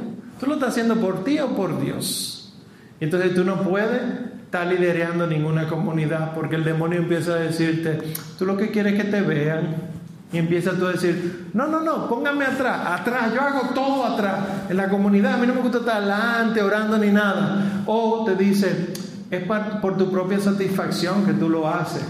Tú 0.44 0.50
lo 0.50 0.56
estás 0.56 0.72
haciendo 0.72 0.98
por 0.98 1.24
ti 1.24 1.40
o 1.40 1.56
por 1.56 1.80
Dios. 1.80 2.54
Entonces 3.00 3.34
tú 3.34 3.46
no 3.46 3.62
puedes 3.62 4.02
estar 4.44 4.68
liderando 4.68 5.26
ninguna 5.26 5.70
comunidad 5.70 6.34
porque 6.34 6.58
el 6.58 6.66
demonio 6.66 7.00
empieza 7.00 7.36
a 7.36 7.36
decirte, 7.36 8.02
tú 8.38 8.46
lo 8.46 8.58
que 8.58 8.70
quieres 8.70 8.94
es 8.94 9.04
que 9.04 9.10
te 9.10 9.22
vean. 9.22 9.76
Y 10.34 10.40
empiezas 10.40 10.78
tú 10.78 10.88
a 10.88 10.92
decir, 10.92 11.50
no, 11.54 11.68
no, 11.68 11.80
no, 11.80 12.10
póngame 12.10 12.44
atrás, 12.44 13.00
atrás, 13.00 13.34
yo 13.34 13.40
hago 13.40 13.70
todo 13.74 14.04
atrás. 14.04 14.40
En 14.68 14.76
la 14.76 14.90
comunidad 14.90 15.36
a 15.36 15.38
mí 15.38 15.48
no 15.48 15.54
me 15.54 15.62
gusta 15.62 15.78
estar 15.78 15.98
adelante 16.02 16.62
orando 16.62 16.98
ni 16.98 17.12
nada. 17.12 17.84
O 17.86 18.26
te 18.26 18.36
dice, 18.36 18.94
es 19.32 19.44
por 19.82 19.96
tu 19.96 20.12
propia 20.12 20.42
satisfacción 20.42 21.26
que 21.26 21.34
tú 21.34 21.48
lo 21.48 21.70
haces. 21.70 22.04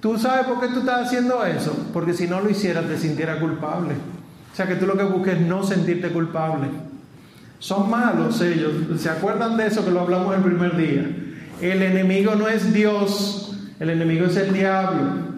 ¿Tú 0.00 0.16
sabes 0.16 0.46
por 0.46 0.60
qué 0.60 0.68
tú 0.68 0.80
estás 0.80 1.08
haciendo 1.08 1.44
eso? 1.44 1.76
Porque 1.92 2.14
si 2.14 2.26
no 2.26 2.40
lo 2.40 2.48
hicieras 2.48 2.86
te 2.86 2.96
sintiera 2.96 3.38
culpable. 3.38 3.96
O 4.50 4.56
sea 4.56 4.66
que 4.66 4.76
tú 4.76 4.86
lo 4.86 4.96
que 4.96 5.04
busques 5.04 5.34
es 5.34 5.40
no 5.42 5.62
sentirte 5.62 6.08
culpable. 6.08 6.87
Son 7.58 7.90
malos 7.90 8.40
ellos. 8.40 8.72
¿Se 8.98 9.10
acuerdan 9.10 9.56
de 9.56 9.66
eso 9.66 9.84
que 9.84 9.90
lo 9.90 10.00
hablamos 10.00 10.34
el 10.34 10.42
primer 10.42 10.76
día? 10.76 11.08
El 11.60 11.82
enemigo 11.82 12.34
no 12.34 12.48
es 12.48 12.72
Dios, 12.72 13.56
el 13.80 13.90
enemigo 13.90 14.26
es 14.26 14.36
el 14.36 14.52
diablo. 14.52 15.28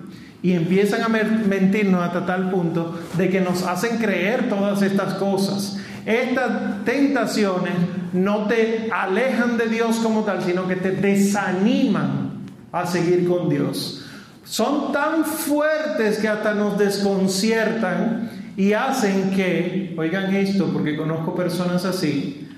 Y 0.43 0.53
empiezan 0.53 1.03
a 1.03 1.09
mentirnos 1.09 2.03
hasta 2.03 2.25
tal 2.25 2.51
punto 2.51 2.99
de 3.17 3.29
que 3.29 3.41
nos 3.41 3.63
hacen 3.63 3.99
creer 3.99 4.49
todas 4.49 4.83
estas 4.83 5.15
cosas. 5.15 5.79
Estas 6.07 6.85
tentaciones 6.85 7.75
no 8.13 8.47
te 8.47 8.89
alejan 8.91 9.59
de 9.59 9.69
Dios 9.69 9.97
como 9.97 10.25
tal, 10.25 10.43
sino 10.43 10.67
que 10.67 10.77
te 10.77 10.93
desaniman 10.93 12.31
a 12.73 12.87
seguir 12.87 13.29
con 13.29 13.49
Dios. 13.49 14.05
Son 14.45 14.93
tan 14.93 15.25
fuertes 15.25 16.19
que 16.19 16.29
hasta 16.29 16.55
nos 16.55 16.79
desconciertan 16.79 18.31
y 18.56 18.72
hacen 18.72 19.31
que, 19.31 19.94
oigan 19.97 20.35
esto, 20.35 20.66
porque 20.72 20.97
conozco 20.97 21.35
personas 21.35 21.85
así, 21.85 22.48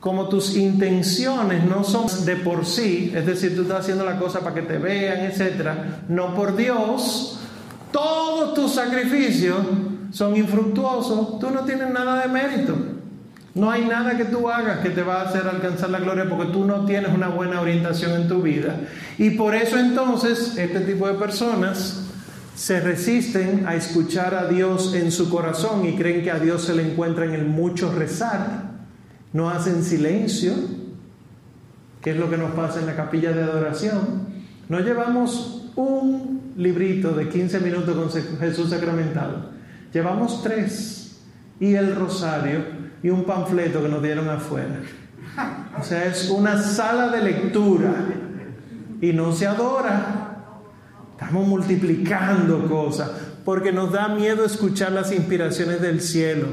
como 0.00 0.28
tus 0.28 0.56
intenciones 0.56 1.64
no 1.64 1.82
son 1.82 2.06
de 2.24 2.36
por 2.36 2.64
sí, 2.66 3.12
es 3.14 3.26
decir, 3.26 3.56
tú 3.56 3.62
estás 3.62 3.80
haciendo 3.80 4.04
la 4.04 4.18
cosa 4.18 4.40
para 4.40 4.54
que 4.54 4.62
te 4.62 4.78
vean, 4.78 5.20
etcétera, 5.20 6.02
no 6.08 6.34
por 6.34 6.54
Dios, 6.56 7.40
todos 7.90 8.54
tus 8.54 8.72
sacrificios 8.72 9.56
son 10.12 10.36
infructuosos, 10.36 11.38
tú 11.38 11.50
no 11.50 11.60
tienes 11.60 11.90
nada 11.90 12.22
de 12.22 12.28
mérito. 12.28 12.74
No 13.56 13.70
hay 13.70 13.86
nada 13.86 14.18
que 14.18 14.26
tú 14.26 14.50
hagas 14.50 14.80
que 14.80 14.90
te 14.90 15.02
va 15.02 15.22
a 15.22 15.28
hacer 15.28 15.48
alcanzar 15.48 15.88
la 15.88 15.98
gloria 15.98 16.28
porque 16.28 16.52
tú 16.52 16.66
no 16.66 16.84
tienes 16.84 17.14
una 17.14 17.28
buena 17.28 17.62
orientación 17.62 18.12
en 18.12 18.28
tu 18.28 18.42
vida. 18.42 18.80
Y 19.16 19.30
por 19.30 19.54
eso 19.54 19.78
entonces 19.78 20.58
este 20.58 20.80
tipo 20.80 21.08
de 21.08 21.14
personas 21.14 22.05
se 22.56 22.80
resisten 22.80 23.66
a 23.68 23.76
escuchar 23.76 24.34
a 24.34 24.48
Dios 24.48 24.94
en 24.94 25.12
su 25.12 25.30
corazón 25.30 25.86
y 25.86 25.94
creen 25.94 26.24
que 26.24 26.30
a 26.30 26.40
Dios 26.40 26.64
se 26.64 26.74
le 26.74 26.90
encuentra 26.90 27.26
en 27.26 27.34
el 27.34 27.44
mucho 27.44 27.92
rezar 27.92 28.66
no 29.36 29.50
hacen 29.50 29.84
silencio, 29.84 30.54
que 32.00 32.12
es 32.12 32.16
lo 32.16 32.30
que 32.30 32.38
nos 32.38 32.52
pasa 32.52 32.80
en 32.80 32.86
la 32.86 32.96
capilla 32.96 33.32
de 33.32 33.42
adoración. 33.42 34.00
No 34.70 34.80
llevamos 34.80 35.70
un 35.76 36.54
librito 36.56 37.12
de 37.12 37.28
15 37.28 37.60
minutos 37.60 37.94
con 37.94 38.38
Jesús 38.40 38.70
sacramentado, 38.70 39.50
llevamos 39.92 40.42
tres 40.42 41.20
y 41.60 41.74
el 41.74 41.94
rosario 41.94 42.60
y 43.02 43.10
un 43.10 43.24
panfleto 43.24 43.82
que 43.82 43.90
nos 43.90 44.02
dieron 44.02 44.30
afuera. 44.30 44.80
O 45.78 45.84
sea, 45.84 46.06
es 46.06 46.30
una 46.30 46.56
sala 46.56 47.08
de 47.08 47.22
lectura 47.22 47.92
y 49.02 49.12
no 49.12 49.34
se 49.34 49.46
adora. 49.46 50.25
Estamos 51.18 51.48
multiplicando 51.48 52.68
cosas 52.68 53.10
porque 53.42 53.72
nos 53.72 53.90
da 53.90 54.08
miedo 54.08 54.44
escuchar 54.44 54.92
las 54.92 55.12
inspiraciones 55.12 55.80
del 55.80 56.02
cielo. 56.02 56.48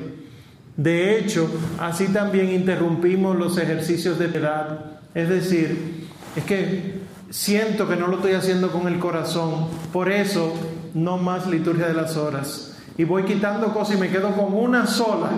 De 0.77 1.17
hecho, 1.19 1.49
así 1.79 2.07
también 2.07 2.49
interrumpimos 2.49 3.37
los 3.37 3.57
ejercicios 3.57 4.17
de 4.19 4.29
piedad. 4.29 5.01
Es 5.13 5.27
decir, 5.27 6.07
es 6.37 6.43
que 6.45 7.01
siento 7.29 7.89
que 7.89 7.97
no 7.97 8.07
lo 8.07 8.15
estoy 8.17 8.33
haciendo 8.33 8.71
con 8.71 8.87
el 8.87 8.99
corazón, 8.99 9.67
por 9.91 10.09
eso 10.09 10.53
no 10.93 11.17
más 11.17 11.45
liturgia 11.47 11.87
de 11.87 11.93
las 11.93 12.15
horas. 12.15 12.77
Y 12.97 13.03
voy 13.03 13.23
quitando 13.23 13.73
cosas 13.73 13.97
y 13.97 13.99
me 13.99 14.09
quedo 14.09 14.33
con 14.33 14.53
una 14.53 14.87
sola. 14.87 15.29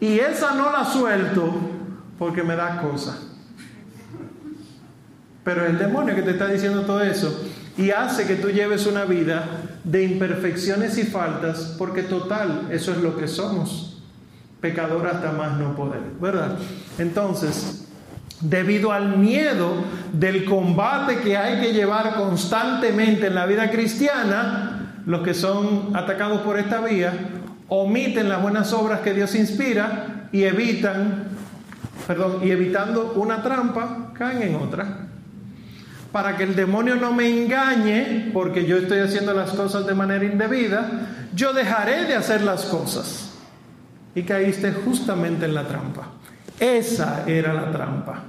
Y 0.00 0.18
esa 0.18 0.54
no 0.54 0.72
la 0.72 0.84
suelto 0.84 1.48
porque 2.18 2.42
me 2.42 2.56
da 2.56 2.82
cosa. 2.82 3.18
Pero 5.44 5.64
el 5.64 5.78
demonio 5.78 6.16
que 6.16 6.22
te 6.22 6.32
está 6.32 6.48
diciendo 6.48 6.82
todo 6.82 7.02
eso 7.02 7.40
y 7.76 7.90
hace 7.90 8.26
que 8.26 8.36
tú 8.36 8.50
lleves 8.50 8.86
una 8.86 9.04
vida 9.04 9.44
de 9.84 10.04
imperfecciones 10.04 10.98
y 10.98 11.04
faltas 11.04 11.74
porque 11.78 12.02
total, 12.02 12.68
eso 12.70 12.92
es 12.92 12.98
lo 12.98 13.16
que 13.16 13.28
somos 13.28 13.92
pecador 14.62 15.08
hasta 15.08 15.32
más 15.32 15.58
no 15.58 15.74
poder, 15.74 16.00
¿verdad? 16.20 16.56
Entonces, 16.98 17.88
debido 18.40 18.92
al 18.92 19.18
miedo 19.18 19.74
del 20.12 20.44
combate 20.44 21.18
que 21.18 21.36
hay 21.36 21.60
que 21.60 21.72
llevar 21.72 22.14
constantemente 22.14 23.26
en 23.26 23.34
la 23.34 23.44
vida 23.46 23.70
cristiana, 23.70 25.02
los 25.04 25.22
que 25.22 25.34
son 25.34 25.94
atacados 25.94 26.42
por 26.42 26.58
esta 26.58 26.80
vía 26.80 27.12
omiten 27.68 28.28
las 28.28 28.40
buenas 28.40 28.72
obras 28.72 29.00
que 29.00 29.12
Dios 29.12 29.34
inspira 29.34 30.28
y 30.30 30.44
evitan, 30.44 31.24
perdón, 32.06 32.40
y 32.44 32.50
evitando 32.50 33.14
una 33.16 33.42
trampa, 33.42 34.12
caen 34.14 34.42
en 34.42 34.54
otra. 34.56 35.08
Para 36.12 36.36
que 36.36 36.44
el 36.44 36.54
demonio 36.54 36.96
no 36.96 37.12
me 37.12 37.28
engañe, 37.28 38.30
porque 38.32 38.66
yo 38.66 38.76
estoy 38.76 38.98
haciendo 38.98 39.32
las 39.32 39.50
cosas 39.50 39.86
de 39.86 39.94
manera 39.94 40.24
indebida, 40.24 41.08
yo 41.34 41.52
dejaré 41.52 42.04
de 42.04 42.14
hacer 42.14 42.42
las 42.42 42.64
cosas 42.66 43.30
y 44.14 44.22
caíste 44.22 44.72
justamente 44.72 45.46
en 45.46 45.54
la 45.54 45.66
trampa. 45.66 46.08
Esa 46.60 47.24
era 47.26 47.54
la 47.54 47.70
trampa. 47.72 48.24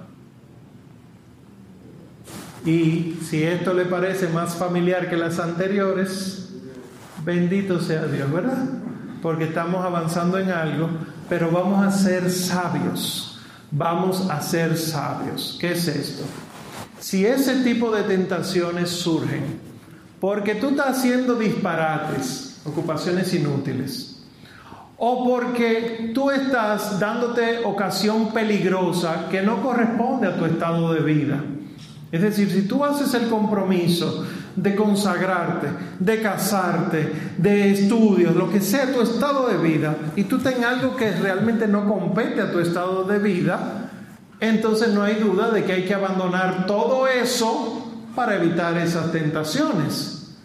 Y 2.65 3.19
si 3.21 3.43
esto 3.43 3.73
le 3.73 3.85
parece 3.85 4.29
más 4.29 4.55
familiar 4.55 5.09
que 5.09 5.17
las 5.17 5.39
anteriores, 5.39 6.49
bendito 7.25 7.81
sea 7.81 8.05
Dios, 8.05 8.31
¿verdad? 8.31 8.69
Porque 9.21 9.45
estamos 9.45 9.83
avanzando 9.85 10.39
en 10.39 10.49
algo, 10.49 10.89
pero 11.27 11.51
vamos 11.51 11.85
a 11.85 11.91
ser 11.91 12.29
sabios. 12.31 13.41
Vamos 13.71 14.29
a 14.29 14.41
ser 14.41 14.77
sabios. 14.77 15.57
¿Qué 15.59 15.73
es 15.73 15.87
esto? 15.87 16.23
Si 17.03 17.25
ese 17.25 17.55
tipo 17.65 17.93
de 17.93 18.03
tentaciones 18.03 18.89
surgen, 18.89 19.59
porque 20.21 20.55
tú 20.55 20.69
estás 20.69 20.99
haciendo 20.99 21.35
disparates, 21.35 22.61
ocupaciones 22.63 23.33
inútiles, 23.33 24.23
o 24.95 25.27
porque 25.27 26.11
tú 26.15 26.31
estás 26.31 27.01
dándote 27.01 27.65
ocasión 27.65 28.31
peligrosa 28.31 29.27
que 29.29 29.41
no 29.41 29.61
corresponde 29.61 30.27
a 30.27 30.37
tu 30.37 30.45
estado 30.45 30.93
de 30.93 31.01
vida. 31.01 31.43
Es 32.09 32.21
decir, 32.21 32.49
si 32.49 32.61
tú 32.61 32.85
haces 32.85 33.13
el 33.15 33.27
compromiso 33.27 34.25
de 34.55 34.73
consagrarte, 34.73 35.67
de 35.99 36.21
casarte, 36.21 37.11
de 37.37 37.71
estudios, 37.71 38.33
lo 38.33 38.49
que 38.49 38.61
sea 38.61 38.93
tu 38.93 39.01
estado 39.01 39.49
de 39.49 39.57
vida, 39.57 39.93
y 40.15 40.23
tú 40.23 40.39
tengas 40.39 40.75
algo 40.75 40.95
que 40.95 41.11
realmente 41.11 41.67
no 41.67 41.85
compete 41.85 42.39
a 42.39 42.49
tu 42.49 42.59
estado 42.59 43.03
de 43.03 43.19
vida, 43.19 43.82
entonces 44.49 44.89
no 44.89 45.03
hay 45.03 45.15
duda 45.15 45.51
de 45.51 45.63
que 45.63 45.71
hay 45.71 45.85
que 45.85 45.93
abandonar 45.93 46.65
todo 46.65 47.07
eso 47.07 47.87
para 48.15 48.35
evitar 48.35 48.77
esas 48.77 49.11
tentaciones. 49.11 50.35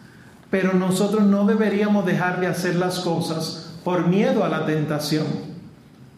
Pero 0.51 0.73
nosotros 0.73 1.25
no 1.25 1.45
deberíamos 1.45 2.07
dejar 2.07 2.41
de 2.41 2.47
hacer 2.47 2.77
las 2.77 3.01
cosas 3.01 3.75
por 3.85 4.07
miedo 4.07 4.45
a 4.45 4.49
la 4.49 4.67
tentación. 4.67 5.27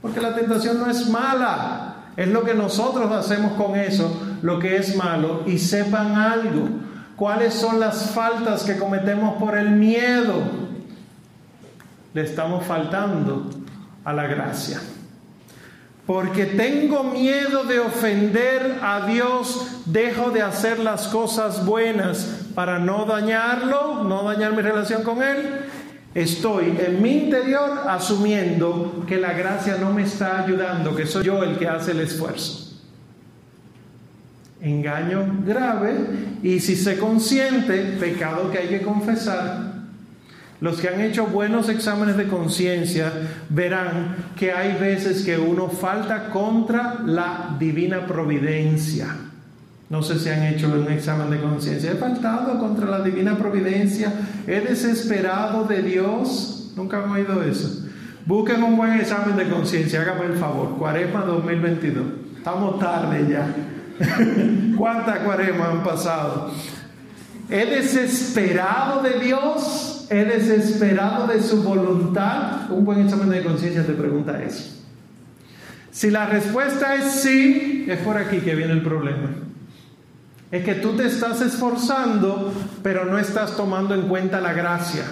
Porque 0.03 0.21
la 0.21 0.35
tentación 0.35 0.79
no 0.79 0.91
es 0.91 1.09
mala, 1.09 1.97
es 2.17 2.29
lo 2.29 2.45
que 2.45 2.55
nosotros 2.55 3.11
hacemos 3.13 3.53
con 3.53 3.77
eso, 3.77 4.23
lo 4.43 4.59
que 4.59 4.77
es 4.77 4.97
malo. 4.97 5.43
Y 5.47 5.59
sepan 5.59 6.17
algo, 6.17 6.69
cuáles 7.17 7.55
son 7.55 7.81
las 7.81 8.11
faltas 8.11 8.63
que 8.63 8.77
cometemos 8.77 9.41
por 9.43 9.57
el 9.57 9.71
miedo. 9.71 10.43
Le 12.13 12.23
estamos 12.23 12.65
faltando 12.67 13.51
a 14.05 14.13
la 14.13 14.27
gracia. 14.27 14.81
Porque 16.07 16.47
tengo 16.47 17.05
miedo 17.05 17.65
de 17.65 17.79
ofender 17.79 18.79
a 18.83 19.07
Dios, 19.07 19.83
dejo 19.87 20.31
de 20.31 20.43
hacer 20.43 20.79
las 20.79 21.09
cosas 21.09 21.65
buenas 21.65 22.49
para 22.55 22.79
no 22.79 23.05
dañarlo, 23.05 24.03
no 24.05 24.25
dañar 24.25 24.53
mi 24.55 24.63
relación 24.63 25.03
con 25.03 25.23
Él 25.23 25.61
Estoy 26.15 26.77
en 26.85 27.01
mi 27.01 27.25
interior 27.25 27.83
asumiendo 27.89 29.05
que 29.07 29.17
la 29.17 29.33
gracia 29.33 29.77
no 29.77 29.93
me 29.93 30.03
está 30.03 30.43
ayudando, 30.43 30.95
que 30.97 31.07
soy 31.07 31.25
yo 31.25 31.45
el 31.45 31.57
que 31.57 31.69
hace 31.69 31.93
el 31.93 32.01
esfuerzo. 32.01 32.81
Engaño 34.61 35.43
grave 35.47 35.95
y 36.43 36.59
si 36.59 36.75
se 36.75 36.99
consiente, 36.99 37.97
pecado 38.01 38.51
que 38.51 38.59
hay 38.59 38.69
que 38.69 38.83
confesar. 38.83 39.70
Los 40.61 40.79
que 40.79 40.89
han 40.89 41.01
hecho 41.01 41.27
buenos 41.27 41.71
exámenes 41.71 42.17
de 42.19 42.29
conciencia 42.29 43.11
verán 43.49 44.17
que 44.37 44.53
hay 44.53 44.79
veces 44.79 45.25
que 45.25 45.39
uno 45.39 45.69
falta 45.69 46.29
contra 46.29 47.01
la 47.07 47.57
divina 47.59 48.07
providencia. 48.07 49.17
No 49.89 50.03
sé 50.03 50.19
si 50.19 50.29
han 50.29 50.45
hecho 50.45 50.69
un 50.69 50.91
examen 50.93 51.31
de 51.31 51.41
conciencia. 51.41 51.91
He 51.91 51.97
faltado 51.97 52.59
contra 52.61 52.87
la 52.87 53.01
divina 53.01 53.37
providencia. 53.37 54.13
He 54.47 54.61
desesperado 54.61 55.65
de 55.65 55.83
Dios. 55.83 56.73
Nunca 56.77 57.03
han 57.03 57.11
oído 57.11 57.43
eso. 57.43 57.87
Busquen 58.27 58.63
un 58.63 58.77
buen 58.77 59.01
examen 59.01 59.37
de 59.37 59.49
conciencia. 59.49 60.03
Hágame 60.03 60.27
el 60.27 60.35
favor. 60.35 60.77
Cuaresma 60.79 61.23
2022. 61.23 62.05
Estamos 62.37 62.79
tarde 62.79 63.27
ya. 63.29 63.53
¿Cuántas 64.77 65.19
cuaresmas 65.21 65.69
han 65.71 65.83
pasado? 65.83 66.53
He 67.49 67.67
desesperado 67.67 69.03
de 69.03 69.19
Dios. 69.19 70.00
He 70.11 70.25
desesperado 70.25 71.29
de 71.29 71.41
su 71.41 71.63
voluntad. 71.63 72.69
Un 72.71 72.85
buen 72.85 73.01
examen 73.01 73.31
de 73.31 73.45
conciencia 73.45 73.87
te 73.87 73.93
pregunta 73.93 74.43
eso. 74.43 74.77
Si 75.93 76.11
la 76.11 76.27
respuesta 76.27 76.97
es 76.97 77.13
sí, 77.23 77.87
es 77.89 77.99
por 77.99 78.17
aquí 78.17 78.39
que 78.39 78.57
viene 78.57 78.73
el 78.73 78.83
problema. 78.83 79.29
Es 80.51 80.65
que 80.65 80.75
tú 80.75 80.97
te 80.97 81.07
estás 81.07 81.41
esforzando, 81.41 82.53
pero 82.83 83.05
no 83.05 83.19
estás 83.19 83.57
tomando 83.57 83.95
en 83.95 84.09
cuenta 84.09 84.41
la 84.41 84.53
gracia. 84.53 85.05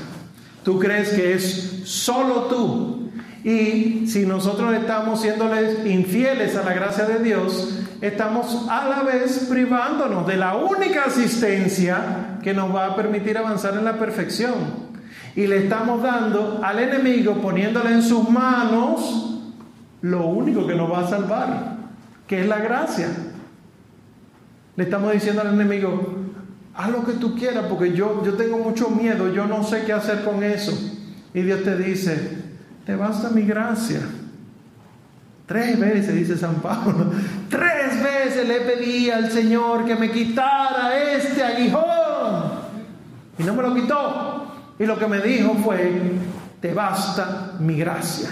Tú 0.64 0.80
crees 0.80 1.10
que 1.10 1.32
es 1.34 1.82
solo 1.84 2.46
tú. 2.48 3.10
Y 3.44 4.08
si 4.08 4.26
nosotros 4.26 4.74
estamos 4.74 5.20
siéndoles 5.20 5.86
infieles 5.86 6.56
a 6.56 6.64
la 6.64 6.74
gracia 6.74 7.04
de 7.04 7.22
Dios, 7.22 7.84
estamos 8.00 8.66
a 8.68 8.88
la 8.88 9.04
vez 9.04 9.46
privándonos 9.48 10.26
de 10.26 10.36
la 10.36 10.56
única 10.56 11.04
asistencia 11.04 12.38
que 12.42 12.52
nos 12.52 12.74
va 12.74 12.86
a 12.86 12.96
permitir 12.96 13.38
avanzar 13.38 13.74
en 13.74 13.84
la 13.84 13.96
perfección. 13.96 14.87
Y 15.38 15.46
le 15.46 15.58
estamos 15.58 16.02
dando 16.02 16.58
al 16.64 16.80
enemigo, 16.80 17.34
poniéndole 17.40 17.92
en 17.92 18.02
sus 18.02 18.28
manos, 18.28 19.38
lo 20.00 20.26
único 20.26 20.66
que 20.66 20.74
nos 20.74 20.90
va 20.90 21.02
a 21.02 21.08
salvar, 21.08 21.76
que 22.26 22.40
es 22.40 22.48
la 22.48 22.58
gracia. 22.58 23.06
Le 24.74 24.82
estamos 24.82 25.12
diciendo 25.12 25.42
al 25.42 25.54
enemigo, 25.54 26.16
haz 26.74 26.90
lo 26.90 27.04
que 27.04 27.12
tú 27.12 27.36
quieras 27.36 27.66
porque 27.68 27.92
yo, 27.92 28.24
yo 28.24 28.34
tengo 28.34 28.58
mucho 28.58 28.90
miedo, 28.90 29.32
yo 29.32 29.46
no 29.46 29.62
sé 29.62 29.84
qué 29.84 29.92
hacer 29.92 30.24
con 30.24 30.42
eso. 30.42 30.76
Y 31.32 31.42
Dios 31.42 31.62
te 31.62 31.76
dice, 31.78 32.42
te 32.84 32.96
basta 32.96 33.30
mi 33.30 33.42
gracia. 33.42 34.00
Tres 35.46 35.78
veces, 35.78 36.16
dice 36.16 36.36
San 36.36 36.56
Pablo, 36.56 37.12
tres 37.48 38.02
veces 38.02 38.48
le 38.48 38.62
pedí 38.62 39.08
al 39.08 39.30
Señor 39.30 39.84
que 39.84 39.94
me 39.94 40.10
quitara 40.10 40.98
este 41.12 41.44
aguijón. 41.44 42.58
Y 43.38 43.44
no 43.44 43.54
me 43.54 43.62
lo 43.62 43.72
quitó. 43.72 44.37
Y 44.78 44.86
lo 44.86 44.98
que 44.98 45.06
me 45.06 45.20
dijo 45.20 45.54
fue, 45.54 46.00
te 46.60 46.72
basta 46.74 47.56
mi 47.58 47.76
gracia 47.76 48.30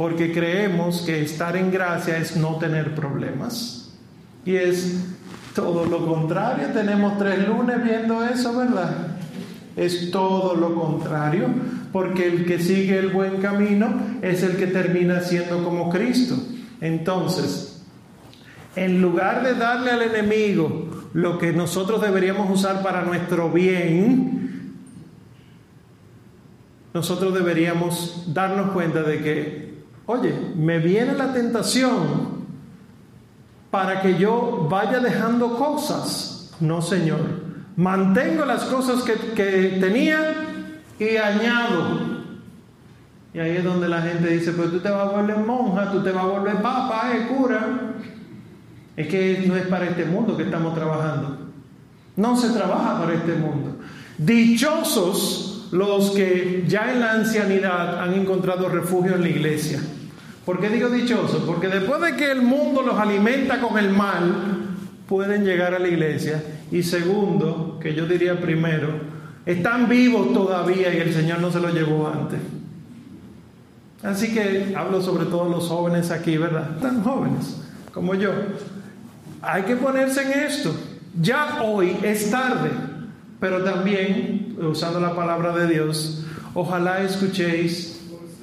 porque 0.00 0.32
creemos 0.32 1.02
que 1.02 1.20
estar 1.20 1.58
en 1.58 1.70
gracia 1.70 2.16
es 2.16 2.34
no 2.34 2.56
tener 2.56 2.94
problemas. 2.94 3.92
Y 4.46 4.56
es 4.56 4.98
todo 5.54 5.84
lo 5.84 6.06
contrario. 6.06 6.68
Tenemos 6.72 7.18
tres 7.18 7.46
lunes 7.46 7.84
viendo 7.84 8.24
eso, 8.24 8.56
¿verdad? 8.56 9.08
Es 9.76 10.10
todo 10.10 10.54
lo 10.54 10.74
contrario, 10.74 11.48
porque 11.92 12.28
el 12.28 12.46
que 12.46 12.60
sigue 12.60 12.98
el 12.98 13.08
buen 13.08 13.42
camino 13.42 13.92
es 14.22 14.42
el 14.42 14.56
que 14.56 14.68
termina 14.68 15.20
siendo 15.20 15.62
como 15.62 15.90
Cristo. 15.90 16.34
Entonces, 16.80 17.82
en 18.76 19.02
lugar 19.02 19.42
de 19.42 19.52
darle 19.52 19.90
al 19.90 20.00
enemigo 20.00 20.88
lo 21.12 21.38
que 21.38 21.52
nosotros 21.52 22.00
deberíamos 22.00 22.50
usar 22.50 22.82
para 22.82 23.02
nuestro 23.02 23.50
bien, 23.50 24.76
nosotros 26.92 27.34
deberíamos 27.34 28.24
darnos 28.32 28.72
cuenta 28.72 29.02
de 29.02 29.22
que 29.22 29.70
Oye, 30.10 30.34
me 30.56 30.80
viene 30.80 31.12
la 31.12 31.32
tentación 31.32 32.40
para 33.70 34.02
que 34.02 34.18
yo 34.18 34.66
vaya 34.68 34.98
dejando 34.98 35.56
cosas. 35.56 36.52
No, 36.58 36.82
Señor. 36.82 37.20
Mantengo 37.76 38.44
las 38.44 38.64
cosas 38.64 39.04
que, 39.04 39.78
tenía 39.80 40.34
y 40.98 41.16
añado. 41.16 42.24
Y 43.32 43.38
ahí 43.38 43.58
es 43.58 43.62
donde 43.62 43.88
la 43.88 44.02
gente 44.02 44.30
dice, 44.30 44.50
pues 44.50 44.72
tú 44.72 44.80
te 44.80 44.90
vas 44.90 45.06
a 45.06 45.10
volver 45.12 45.38
monja, 45.38 45.92
tú 45.92 46.02
te 46.02 46.10
vas 46.10 46.24
a 46.24 46.26
volver 46.26 46.60
papa, 46.60 47.12
eh, 47.14 47.28
cura. 47.28 47.68
Es 48.96 49.08
que 49.08 49.44
no 49.46 49.56
es 49.56 49.66
para 49.66 49.86
este 49.86 50.04
mundo 50.04 50.36
que 50.36 50.44
estamos 50.44 50.74
trabajando. 50.74 51.38
No 52.16 52.36
se 52.36 52.50
trabaja 52.50 53.00
para 53.00 53.14
este 53.14 53.34
mundo. 53.34 53.76
Dichosos 54.18 55.68
los 55.72 56.10
que 56.10 56.64
ya 56.66 56.92
en 56.92 57.00
la 57.00 57.12
ancianidad 57.12 58.02
han 58.02 58.14
encontrado 58.14 58.68
refugio 58.68 59.14
en 59.14 59.22
la 59.22 59.28
iglesia. 59.28 59.80
¿Por 60.44 60.60
qué 60.60 60.68
digo 60.68 60.88
dichoso? 60.88 61.44
Porque 61.46 61.68
después 61.68 62.00
de 62.00 62.16
que 62.16 62.30
el 62.30 62.42
mundo 62.42 62.82
los 62.82 62.98
alimenta 62.98 63.60
con 63.60 63.78
el 63.78 63.90
mal, 63.90 64.34
pueden 65.08 65.44
llegar 65.44 65.74
a 65.74 65.78
la 65.78 65.88
iglesia. 65.88 66.42
Y 66.70 66.82
segundo, 66.82 67.78
que 67.80 67.94
yo 67.94 68.06
diría 68.06 68.40
primero, 68.40 68.88
están 69.46 69.88
vivos 69.88 70.32
todavía 70.32 70.92
y 70.92 70.98
el 70.98 71.12
Señor 71.12 71.40
no 71.40 71.50
se 71.50 71.60
los 71.60 71.72
llevó 71.72 72.08
antes. 72.08 72.40
Así 74.02 74.32
que 74.32 74.74
hablo 74.76 75.02
sobre 75.02 75.26
todo 75.26 75.48
los 75.48 75.68
jóvenes 75.68 76.10
aquí, 76.10 76.36
¿verdad? 76.36 76.78
Tan 76.80 77.02
jóvenes 77.02 77.60
como 77.92 78.14
yo. 78.14 78.30
Hay 79.42 79.62
que 79.62 79.76
ponerse 79.76 80.22
en 80.22 80.40
esto. 80.40 80.74
Ya 81.20 81.62
hoy 81.62 81.96
es 82.02 82.30
tarde, 82.30 82.70
pero 83.38 83.64
también, 83.64 84.56
usando 84.60 85.00
la 85.00 85.14
palabra 85.14 85.56
de 85.56 85.66
Dios, 85.66 86.24
ojalá 86.54 87.02
escuchéis 87.02 88.00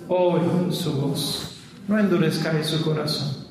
hoy 0.07 0.41
su 0.71 0.93
voz 0.93 1.47
no 1.87 1.97
endurezcáis 1.97 2.67
su 2.67 2.83
corazón. 2.83 3.47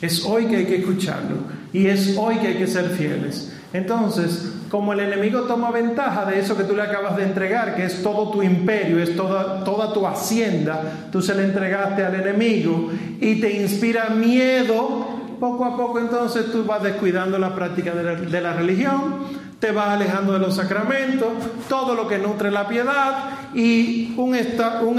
Es 0.00 0.24
hoy 0.24 0.46
que 0.46 0.56
hay 0.56 0.66
que 0.66 0.76
escucharlo 0.76 1.36
y 1.72 1.86
es 1.86 2.16
hoy 2.18 2.36
que 2.36 2.48
hay 2.48 2.56
que 2.56 2.66
ser 2.66 2.90
fieles. 2.90 3.52
Entonces, 3.72 4.52
como 4.68 4.92
el 4.92 5.00
enemigo 5.00 5.42
toma 5.42 5.70
ventaja 5.70 6.26
de 6.26 6.38
eso 6.38 6.56
que 6.56 6.64
tú 6.64 6.74
le 6.74 6.82
acabas 6.82 7.16
de 7.16 7.22
entregar, 7.22 7.74
que 7.74 7.84
es 7.84 8.02
todo 8.02 8.30
tu 8.30 8.42
imperio, 8.42 9.02
es 9.02 9.16
toda, 9.16 9.64
toda 9.64 9.92
tu 9.92 10.06
hacienda, 10.06 11.08
tú 11.10 11.22
se 11.22 11.34
le 11.34 11.44
entregaste 11.44 12.04
al 12.04 12.14
enemigo 12.16 12.90
y 13.20 13.40
te 13.40 13.62
inspira 13.62 14.10
miedo, 14.10 15.11
poco 15.42 15.64
a 15.64 15.76
poco 15.76 15.98
entonces 15.98 16.52
tú 16.52 16.62
vas 16.62 16.84
descuidando 16.84 17.36
la 17.36 17.52
práctica 17.52 17.92
de 17.92 18.40
la, 18.40 18.52
religión, 18.52 19.24
te 19.58 19.72
vas 19.72 19.88
alejando 19.88 20.34
de 20.34 20.38
los 20.38 20.54
sacramentos, 20.54 21.30
todo 21.68 21.96
lo 21.96 22.06
que 22.06 22.18
nutre 22.18 22.52
la 22.52 22.68
piedad 22.68 23.30
y 23.52 24.14
un, 24.16 24.36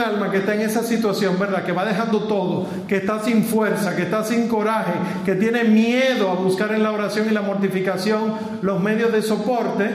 alma 0.02 0.32
que 0.32 0.40
está 0.40 0.54
en 0.56 0.60
esa 0.60 0.84
situación, 0.84 1.40
¿verdad? 1.40 1.64
Que 1.64 1.72
va 1.72 1.86
dejando 1.86 2.24
todo, 2.24 2.68
que 2.90 2.98
está 2.98 3.22
sin 3.22 3.46
fuerza, 3.46 3.96
que 3.96 4.02
está 4.02 4.26
sin 4.26 4.50
coraje, 4.50 4.92
que 5.24 5.36
tiene 5.36 5.64
miedo 5.64 6.30
a 6.30 6.34
buscar 6.34 6.74
en 6.74 6.84
la 6.84 6.92
oración 6.92 7.28
y 7.30 7.34
la 7.34 7.42
mortificación 7.42 8.34
los 8.62 8.82
medios 8.82 9.14
de 9.14 9.22
soporte, 9.22 9.92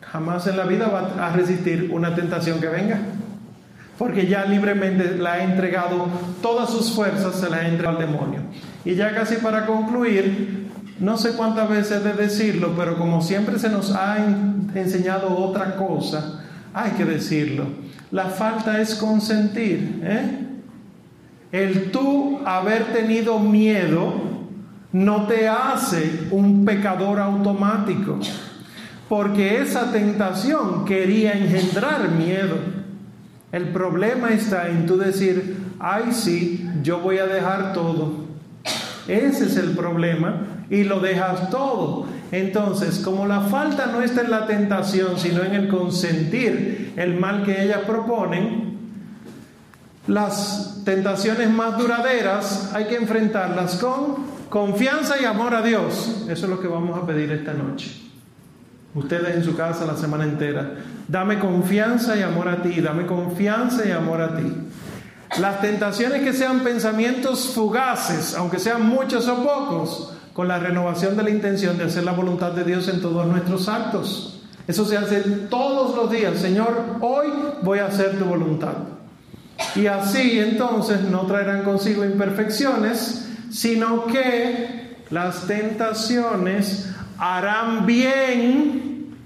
jamás 0.00 0.46
en 0.46 0.56
la 0.56 0.64
vida 0.64 0.86
va 0.86 1.26
a 1.26 1.30
resistir 1.36 1.90
una 1.92 2.14
tentación 2.14 2.58
que 2.58 2.68
venga. 2.68 3.00
Porque 3.98 4.26
ya 4.26 4.46
libremente 4.46 5.18
la 5.18 5.34
ha 5.34 5.44
entregado 5.44 6.06
todas 6.40 6.70
sus 6.70 6.90
fuerzas, 6.90 7.34
se 7.34 7.50
la 7.50 7.58
ha 7.58 7.68
entregado 7.68 7.98
al 7.98 8.06
demonio. 8.06 8.40
Y 8.84 8.94
ya 8.94 9.14
casi 9.14 9.36
para 9.36 9.66
concluir, 9.66 10.68
no 11.00 11.16
sé 11.16 11.32
cuántas 11.32 11.68
veces 11.68 12.04
de 12.04 12.12
decirlo, 12.12 12.74
pero 12.76 12.96
como 12.96 13.22
siempre 13.22 13.58
se 13.58 13.68
nos 13.68 13.94
ha 13.94 14.18
enseñado 14.74 15.36
otra 15.36 15.76
cosa, 15.76 16.42
hay 16.72 16.92
que 16.92 17.04
decirlo. 17.04 17.64
La 18.10 18.26
falta 18.26 18.80
es 18.80 18.94
consentir. 18.94 20.00
¿eh? 20.02 20.38
El 21.50 21.90
tú 21.90 22.40
haber 22.44 22.84
tenido 22.92 23.38
miedo 23.38 24.34
no 24.92 25.26
te 25.26 25.48
hace 25.48 26.28
un 26.30 26.64
pecador 26.64 27.18
automático, 27.18 28.18
porque 29.08 29.60
esa 29.60 29.90
tentación 29.90 30.84
quería 30.84 31.32
engendrar 31.32 32.10
miedo. 32.10 32.56
El 33.50 33.68
problema 33.68 34.30
está 34.30 34.68
en 34.68 34.86
tú 34.86 34.96
decir, 34.96 35.56
ay 35.78 36.12
sí, 36.12 36.68
yo 36.82 37.00
voy 37.00 37.18
a 37.18 37.26
dejar 37.26 37.72
todo. 37.72 38.23
Ese 39.08 39.46
es 39.46 39.56
el 39.56 39.70
problema 39.70 40.64
y 40.70 40.84
lo 40.84 41.00
dejas 41.00 41.50
todo. 41.50 42.06
Entonces, 42.32 43.00
como 43.00 43.26
la 43.26 43.40
falta 43.42 43.86
no 43.86 44.02
está 44.02 44.22
en 44.22 44.30
la 44.30 44.46
tentación, 44.46 45.18
sino 45.18 45.42
en 45.44 45.54
el 45.54 45.68
consentir 45.68 46.92
el 46.96 47.14
mal 47.14 47.44
que 47.44 47.62
ellas 47.62 47.80
proponen, 47.86 48.74
las 50.06 50.82
tentaciones 50.84 51.50
más 51.50 51.78
duraderas 51.78 52.72
hay 52.74 52.86
que 52.86 52.96
enfrentarlas 52.96 53.76
con 53.76 54.16
confianza 54.48 55.20
y 55.20 55.24
amor 55.24 55.54
a 55.54 55.62
Dios. 55.62 56.26
Eso 56.28 56.44
es 56.46 56.50
lo 56.50 56.60
que 56.60 56.68
vamos 56.68 56.96
a 57.00 57.06
pedir 57.06 57.30
esta 57.32 57.54
noche. 57.54 58.02
Ustedes 58.94 59.34
en 59.34 59.44
su 59.44 59.56
casa 59.56 59.86
la 59.86 59.96
semana 59.96 60.24
entera. 60.24 60.74
Dame 61.08 61.38
confianza 61.38 62.16
y 62.16 62.22
amor 62.22 62.48
a 62.48 62.62
ti, 62.62 62.80
dame 62.80 63.06
confianza 63.06 63.86
y 63.86 63.90
amor 63.90 64.20
a 64.20 64.36
ti. 64.36 64.52
Las 65.40 65.60
tentaciones 65.60 66.22
que 66.22 66.32
sean 66.32 66.60
pensamientos 66.60 67.52
fugaces, 67.54 68.34
aunque 68.34 68.60
sean 68.60 68.86
muchos 68.86 69.26
o 69.26 69.42
pocos, 69.42 70.12
con 70.32 70.46
la 70.46 70.58
renovación 70.58 71.16
de 71.16 71.24
la 71.24 71.30
intención 71.30 71.76
de 71.76 71.84
hacer 71.84 72.04
la 72.04 72.12
voluntad 72.12 72.52
de 72.52 72.64
Dios 72.64 72.88
en 72.88 73.00
todos 73.00 73.26
nuestros 73.26 73.68
actos. 73.68 74.40
Eso 74.66 74.84
se 74.84 74.96
hace 74.96 75.20
todos 75.50 75.96
los 75.96 76.10
días. 76.10 76.38
Señor, 76.38 76.98
hoy 77.00 77.26
voy 77.62 77.80
a 77.80 77.86
hacer 77.86 78.18
tu 78.18 78.24
voluntad. 78.24 78.74
Y 79.74 79.86
así 79.86 80.38
entonces 80.38 81.02
no 81.02 81.26
traerán 81.26 81.62
consigo 81.62 82.04
imperfecciones, 82.04 83.28
sino 83.50 84.06
que 84.06 84.96
las 85.10 85.46
tentaciones 85.46 86.90
harán 87.18 87.86
bien 87.86 89.16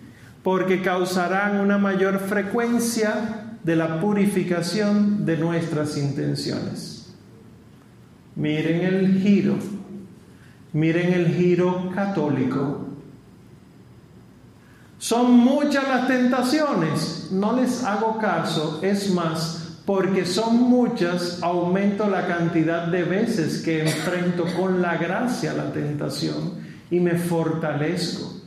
porque 0.42 0.82
causarán 0.82 1.60
una 1.60 1.78
mayor 1.78 2.18
frecuencia 2.20 3.47
de 3.64 3.76
la 3.76 4.00
purificación 4.00 5.24
de 5.26 5.36
nuestras 5.36 5.96
intenciones. 5.96 7.14
Miren 8.36 8.82
el 8.82 9.20
giro 9.20 9.56
Miren 10.72 11.14
el 11.14 11.34
giro 11.34 11.90
católico. 11.94 12.86
Son 14.98 15.32
muchas 15.32 15.88
las 15.88 16.08
tentaciones, 16.08 17.28
no 17.30 17.54
les 17.54 17.84
hago 17.84 18.18
caso, 18.18 18.80
es 18.82 19.10
más, 19.12 19.80
porque 19.86 20.26
son 20.26 20.56
muchas, 20.56 21.42
aumento 21.42 22.10
la 22.10 22.26
cantidad 22.26 22.88
de 22.88 23.04
veces 23.04 23.62
que 23.62 23.82
enfrento 23.82 24.44
con 24.56 24.82
la 24.82 24.96
gracia 24.98 25.54
la 25.54 25.72
tentación 25.72 26.54
y 26.90 27.00
me 27.00 27.14
fortalezco. 27.14 28.37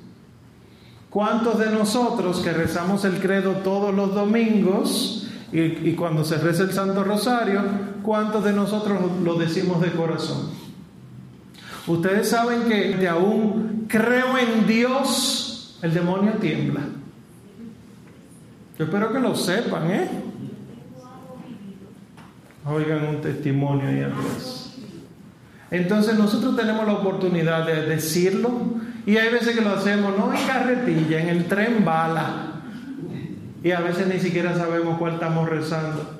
¿Cuántos 1.11 1.59
de 1.59 1.69
nosotros 1.69 2.39
que 2.39 2.53
rezamos 2.53 3.03
el 3.03 3.19
credo 3.19 3.51
todos 3.57 3.93
los 3.93 4.15
domingos 4.15 5.27
y, 5.51 5.91
cuando 5.91 6.23
se 6.23 6.37
reza 6.37 6.63
el 6.63 6.71
Santo 6.71 7.03
Rosario, 7.03 7.61
cuántos 8.01 8.45
de 8.45 8.53
nosotros 8.53 8.97
lo 9.21 9.35
decimos 9.35 9.81
de 9.81 9.91
corazón? 9.91 10.51
Ustedes 11.85 12.29
saben 12.29 12.63
que 12.63 12.95
de 12.95 13.09
aún 13.09 13.87
creo 13.89 14.37
en 14.37 14.65
Dios, 14.65 15.77
el 15.81 15.93
demonio 15.93 16.31
tiembla. 16.39 16.79
Yo 18.79 18.85
espero 18.85 19.11
que 19.11 19.19
lo 19.19 19.35
sepan, 19.35 19.91
¿eh? 19.91 20.09
Oigan 22.65 23.05
un 23.07 23.19
testimonio 23.19 23.89
ahí 23.89 24.01
atrás. 24.01 24.77
Entonces 25.71 26.17
nosotros 26.17 26.55
tenemos 26.55 26.87
la 26.87 26.93
oportunidad 26.93 27.65
de 27.65 27.85
decirlo 27.85 28.79
y 29.05 29.17
hay 29.17 29.31
veces 29.31 29.55
que 29.55 29.61
lo 29.61 29.71
hacemos 29.71 30.17
no 30.17 30.33
en 30.33 30.47
carretilla, 30.47 31.21
en 31.21 31.29
el 31.29 31.45
tren 31.45 31.83
bala. 31.83 32.51
Y 33.63 33.71
a 33.71 33.79
veces 33.79 34.07
ni 34.07 34.19
siquiera 34.19 34.55
sabemos 34.55 34.97
cuál 34.97 35.13
estamos 35.13 35.49
rezando. 35.49 36.19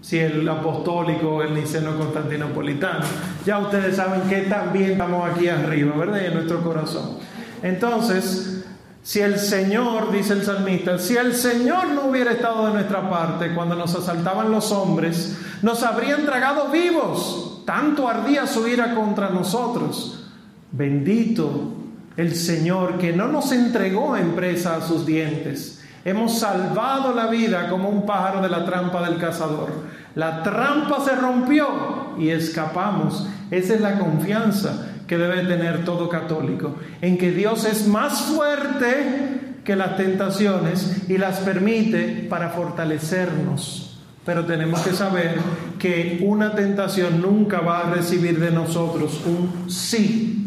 Si 0.00 0.18
el 0.18 0.48
apostólico 0.48 1.36
o 1.36 1.42
el 1.42 1.54
niceno 1.54 1.96
constantinopolitano. 1.96 3.04
Ya 3.44 3.58
ustedes 3.58 3.96
saben 3.96 4.22
que 4.22 4.42
también 4.42 4.92
estamos 4.92 5.28
aquí 5.30 5.48
arriba, 5.48 5.96
¿verdad? 5.96 6.24
en 6.24 6.34
nuestro 6.34 6.62
corazón. 6.62 7.18
Entonces, 7.62 8.64
si 9.02 9.20
el 9.20 9.38
Señor, 9.38 10.12
dice 10.12 10.34
el 10.34 10.44
salmista, 10.44 10.98
si 10.98 11.16
el 11.16 11.34
Señor 11.34 11.88
no 11.88 12.06
hubiera 12.06 12.32
estado 12.32 12.66
de 12.66 12.74
nuestra 12.74 13.08
parte 13.10 13.54
cuando 13.54 13.74
nos 13.74 13.94
asaltaban 13.94 14.50
los 14.50 14.70
hombres, 14.70 15.36
nos 15.62 15.82
habrían 15.82 16.24
tragado 16.24 16.70
vivos. 16.70 17.62
Tanto 17.66 18.08
ardía 18.08 18.46
su 18.46 18.68
ira 18.68 18.94
contra 18.94 19.30
nosotros. 19.30 20.30
Bendito 20.70 21.87
el 22.18 22.34
Señor 22.34 22.98
que 22.98 23.12
no 23.12 23.28
nos 23.28 23.52
entregó 23.52 24.16
en 24.16 24.32
presa 24.32 24.76
a 24.76 24.80
sus 24.80 25.06
dientes. 25.06 25.80
Hemos 26.04 26.40
salvado 26.40 27.14
la 27.14 27.28
vida 27.28 27.68
como 27.70 27.88
un 27.88 28.04
pájaro 28.04 28.42
de 28.42 28.48
la 28.48 28.66
trampa 28.66 29.08
del 29.08 29.18
cazador. 29.18 29.70
La 30.16 30.42
trampa 30.42 31.00
se 31.04 31.14
rompió 31.14 32.16
y 32.18 32.30
escapamos. 32.30 33.28
Esa 33.52 33.74
es 33.74 33.80
la 33.80 34.00
confianza 34.00 34.88
que 35.06 35.16
debe 35.16 35.44
tener 35.44 35.84
todo 35.84 36.08
católico, 36.08 36.74
en 37.00 37.18
que 37.18 37.30
Dios 37.30 37.64
es 37.64 37.86
más 37.86 38.22
fuerte 38.22 39.60
que 39.62 39.76
las 39.76 39.96
tentaciones 39.96 41.08
y 41.08 41.18
las 41.18 41.38
permite 41.38 42.26
para 42.28 42.50
fortalecernos. 42.50 44.00
Pero 44.26 44.44
tenemos 44.44 44.80
que 44.80 44.92
saber 44.92 45.38
que 45.78 46.18
una 46.26 46.56
tentación 46.56 47.22
nunca 47.22 47.60
va 47.60 47.78
a 47.78 47.94
recibir 47.94 48.40
de 48.40 48.50
nosotros 48.50 49.22
un 49.24 49.70
sí 49.70 50.37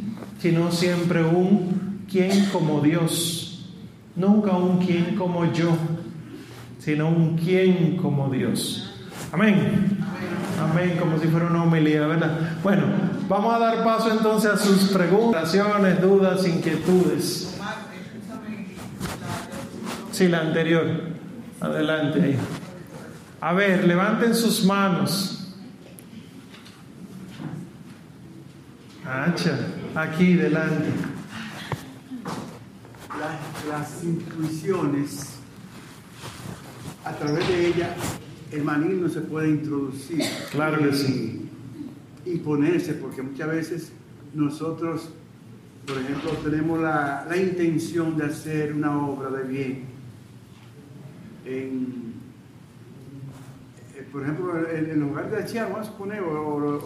sino 0.41 0.72
siempre 0.72 1.23
un 1.23 2.05
quien 2.09 2.45
como 2.47 2.81
Dios. 2.81 3.69
Nunca 4.15 4.51
un 4.51 4.80
quien 4.80 5.15
como 5.15 5.51
yo, 5.53 5.72
sino 6.80 7.07
un 7.09 7.38
quien 7.38 7.97
como 7.97 8.30
Dios. 8.30 8.91
Amén. 9.31 9.99
Amén, 10.59 10.97
como 10.99 11.18
si 11.19 11.27
fuera 11.27 11.47
una 11.47 11.63
homilía, 11.63 12.05
¿verdad? 12.05 12.57
Bueno, 12.61 12.84
vamos 13.27 13.53
a 13.55 13.59
dar 13.59 13.84
paso 13.84 14.11
entonces 14.11 14.51
a 14.51 14.57
sus 14.57 14.89
preguntas, 14.89 15.53
dudas, 16.01 16.47
inquietudes. 16.47 17.57
Sí, 20.11 20.27
la 20.27 20.41
anterior. 20.41 20.85
Adelante 21.59 22.22
ahí. 22.22 22.38
A 23.39 23.53
ver, 23.53 23.85
levanten 23.85 24.35
sus 24.35 24.63
manos. 24.65 25.40
Hacha 29.12 29.60
aquí 29.94 30.36
delante. 30.36 30.90
Las, 33.68 34.04
intuiciones, 34.06 35.36
a 37.04 37.12
través 37.16 37.46
de 37.46 37.68
ellas, 37.68 37.90
el 38.52 38.64
maligno 38.64 39.10
se 39.10 39.20
puede 39.20 39.50
introducir. 39.50 40.22
Claro 40.52 40.80
que 40.80 40.94
sí. 40.94 41.50
Y 42.26 42.38
ponerse, 42.38 42.94
porque 42.94 43.22
muchas 43.22 43.50
veces 43.50 43.92
nosotros, 44.34 45.10
por 45.86 45.98
ejemplo, 45.98 46.32
tenemos 46.44 46.80
la, 46.80 47.26
la 47.30 47.36
intención 47.36 48.18
de 48.18 48.26
hacer 48.28 48.74
una 48.74 49.06
obra 49.06 49.30
de 49.30 49.44
bien. 49.44 49.84
En, 51.46 52.14
por 54.12 54.24
ejemplo, 54.24 54.54
en, 54.70 55.00
lugar 55.00 55.32
de 55.32 55.46
Chia, 55.46 55.64
vamos 55.64 55.80
a 55.82 55.84
suponer, 55.86 56.22
o, 56.22 56.60
lo, 56.60 56.80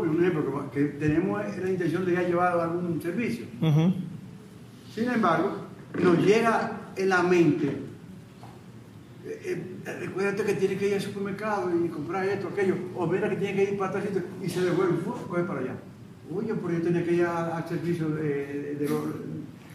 un 0.00 0.20
ejemplo, 0.20 0.70
que, 0.72 0.84
tenemos 0.84 1.40
la 1.56 1.70
intención 1.70 2.04
de 2.04 2.12
ya 2.14 2.22
llevar 2.22 2.58
algún 2.58 3.00
servicio. 3.00 3.46
Sin 4.92 5.08
embargo, 5.08 5.52
nos 6.02 6.18
llega 6.18 6.90
en 6.96 7.08
la 7.08 7.22
mente, 7.22 7.68
eh, 9.24 9.66
eh, 9.86 9.96
recuérdate 10.00 10.42
que 10.44 10.54
tiene 10.54 10.76
que 10.76 10.88
ir 10.88 10.94
al 10.94 11.00
supermercado 11.00 11.70
y 11.72 11.88
comprar 11.88 12.26
esto, 12.26 12.48
aquello, 12.48 12.74
o 12.96 13.06
mira 13.06 13.30
que 13.30 13.36
tiene 13.36 13.54
que 13.54 13.72
ir 13.72 13.78
para 13.78 13.92
tal 13.92 14.02
sitio 14.02 14.22
y 14.42 14.48
se 14.48 14.62
devuelve, 14.62 14.96
coge 15.04 15.44
para 15.44 15.60
allá. 15.60 15.76
Oye, 16.34 16.54
pero 16.54 16.74
yo 16.74 16.82
tenía 16.82 17.04
que 17.04 17.12
ir 17.12 17.24
al 17.24 17.68
servicio 17.68 18.08
de, 18.10 18.76
los, 18.80 19.02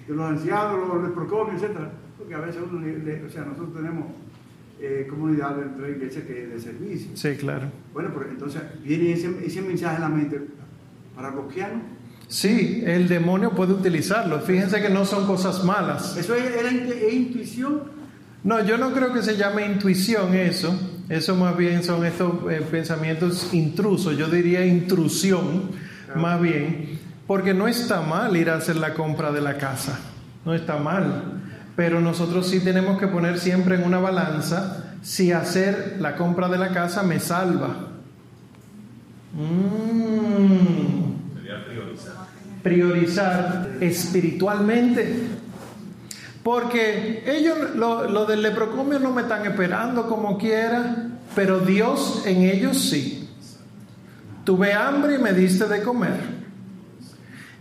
de, 0.08 0.16
los, 0.16 0.30
ancianos, 0.30 0.88
los, 0.88 1.16
los 1.16 1.64
etc. 1.64 1.78
Porque 2.18 2.36
a 2.36 2.40
veces 2.40 2.62
uno, 2.70 2.80
o 2.80 3.30
sea, 3.30 3.46
nosotros 3.46 3.74
tenemos 3.74 4.06
eh, 4.86 5.08
comunidad 5.10 5.56
dentro 5.56 5.86
de 5.86 5.92
la 5.92 5.98
iglesia 5.98 6.28
que 6.28 6.46
de 6.46 6.60
servicio. 6.60 7.12
Sí, 7.14 7.36
claro. 7.38 7.72
Bueno, 7.94 8.10
pero 8.14 8.30
entonces 8.30 8.62
viene 8.84 9.14
ese, 9.14 9.34
ese 9.46 9.62
mensaje 9.62 9.96
en 9.96 10.02
la 10.02 10.10
mente 10.10 10.42
para 11.16 11.30
bloquearlo. 11.30 11.80
Sí, 12.28 12.84
el 12.86 13.08
demonio 13.08 13.52
puede 13.52 13.72
utilizarlo. 13.72 14.42
Fíjense 14.42 14.82
que 14.82 14.90
no 14.90 15.06
son 15.06 15.26
cosas 15.26 15.64
malas. 15.64 16.18
¿Eso 16.18 16.36
es, 16.36 17.14
intuición? 17.14 17.84
No, 18.44 18.62
yo 18.66 18.78
no 18.78 18.92
creo 18.92 19.14
que 19.14 19.24
se 19.24 19.38
llame 19.38 19.66
intuición 19.66 20.34
eso. 20.34 20.78
Eso 21.08 21.36
más 21.38 21.56
bien 21.56 21.82
son 21.82 22.06
estos 22.06 22.52
eh, 22.52 22.62
pensamientos 22.70 23.54
intrusos. 23.54 24.18
Yo 24.18 24.28
diría 24.28 24.66
intrusión, 24.66 25.70
más 26.16 26.42
bien. 26.42 27.00
Porque 27.26 27.54
no 27.54 27.70
está 27.70 28.02
mal 28.02 28.36
ir 28.36 28.50
a 28.50 28.56
hacer 28.56 28.76
la 28.76 28.94
compra 28.94 29.32
de 29.32 29.40
la 29.40 29.58
casa. 29.58 29.98
No 30.44 30.54
está 30.54 30.78
mal 30.78 31.43
pero 31.76 32.02
nosotros 32.02 32.48
sí 32.48 32.60
tenemos 32.60 33.00
que 33.00 33.08
poner 33.08 33.40
siempre 33.40 33.76
en 33.76 33.84
una 33.84 34.00
balanza 34.00 34.96
si 35.02 35.32
hacer 35.32 35.98
la 36.00 36.16
compra 36.16 36.48
de 36.48 36.58
la 36.58 36.70
casa 36.70 37.04
me 37.04 37.20
salva. 37.20 37.88
Mm. 39.34 41.14
Priorizar 42.62 43.72
espiritualmente. 43.82 45.28
Porque 46.44 47.24
ellos, 47.26 47.76
lo, 47.76 48.10
lo, 48.10 48.26
del 48.26 48.42
leprocomio 48.42 49.00
no 49.00 49.12
me 49.12 49.24
están 49.24 49.46
esperando 49.46 50.08
como 50.08 50.38
quiera, 50.38 51.10
pero 51.36 51.60
Dios 51.60 52.24
en 52.26 52.44
ellos 52.44 52.78
sí. 52.78 53.30
Tuve 54.44 54.74
hambre 54.74 55.16
y 55.16 55.20
me 55.20 55.34
diste 55.34 55.68
de 55.68 55.82
comer. 55.82 56.20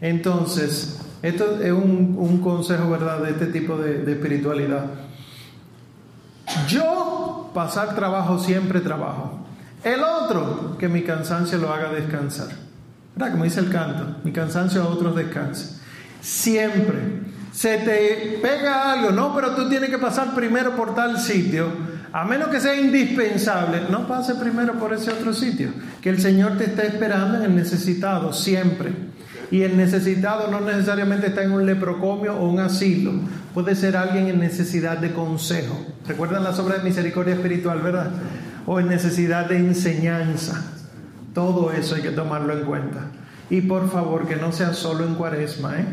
Entonces, 0.01 1.02
esto 1.23 1.61
es 1.63 1.71
un, 1.71 2.41
consejo, 2.43 2.91
¿verdad?, 2.91 3.21
de 3.21 3.31
este 3.31 3.47
tipo 3.47 3.77
de, 3.77 4.11
espiritualidad. 4.11 4.87
Yo, 6.69 7.51
pasar 7.55 7.95
trabajo, 7.95 8.39
siempre 8.41 8.81
trabajo. 8.81 9.39
El 9.85 10.01
otro, 10.03 10.77
que 10.79 10.89
mi 10.89 11.03
cansancio 11.03 11.59
lo 11.59 11.73
haga 11.73 11.93
descansar. 11.93 12.49
¿Verdad? 13.15 13.33
Como 13.33 13.45
dice 13.45 13.61
el 13.61 13.71
canto, 13.71 14.17
mi 14.25 14.33
cansancio 14.33 14.83
a 14.83 14.89
otros 14.89 15.15
descansa. 15.15 15.81
Siempre. 16.21 17.23
Se 17.53 17.79
te 17.79 18.39
pega 18.41 18.93
algo, 18.93 19.11
no, 19.11 19.35
pero 19.35 19.55
tú 19.55 19.69
tienes 19.69 19.91
que 19.91 19.99
pasar 19.99 20.35
primero 20.35 20.75
por 20.75 20.95
tal 20.95 21.19
sitio. 21.19 21.69
A 22.13 22.25
menos 22.25 22.49
que 22.49 22.61
sea 22.61 22.75
indispensable, 22.75 23.83
no 23.91 24.09
pase 24.09 24.35
primero 24.35 24.75
por 24.75 24.93
ese 24.93 25.13
otro 25.13 25.33
sitio. 25.33 25.71
Que 26.01 26.11
el 26.11 26.21
Señor 26.21 26.59
te 26.59 26.65
está 26.65 26.83
esperando 26.83 27.39
en 27.39 27.45
el 27.45 27.55
necesitado, 27.55 28.33
siempre. 28.33 29.12
Y 29.53 29.65
el 29.65 29.77
necesitado 29.77 30.51
no 30.51 30.63
necesariamente 30.63 31.27
está 31.27 31.43
en 31.43 31.53
un 31.53 31.67
leprocomio 31.67 32.35
o 32.35 32.49
un 32.49 32.59
asilo, 32.59 33.13
puede 33.53 33.75
ser 33.75 33.99
alguien 33.99 34.29
en 34.29 34.41
necesidad 34.41 34.97
de 34.97 35.13
consejo. 35.13 35.79
¿Recuerdan 36.09 36.43
las 36.43 36.59
obras 36.59 36.79
de 36.79 36.85
misericordia 36.89 37.35
espiritual, 37.35 37.83
verdad? 37.83 38.13
O 38.65 38.81
en 38.81 38.89
necesidad 38.89 39.51
de 39.51 39.59
enseñanza. 39.59 40.73
Todo 41.35 41.71
eso 41.71 41.97
hay 41.97 42.01
que 42.01 42.13
tomarlo 42.13 42.55
en 42.55 42.65
cuenta. 42.65 43.09
Y 43.51 43.61
por 43.61 43.91
favor, 43.91 44.27
que 44.27 44.37
no 44.37 44.53
sea 44.53 44.73
solo 44.73 45.05
en 45.05 45.17
cuaresma, 45.17 45.79
¿eh? 45.81 45.87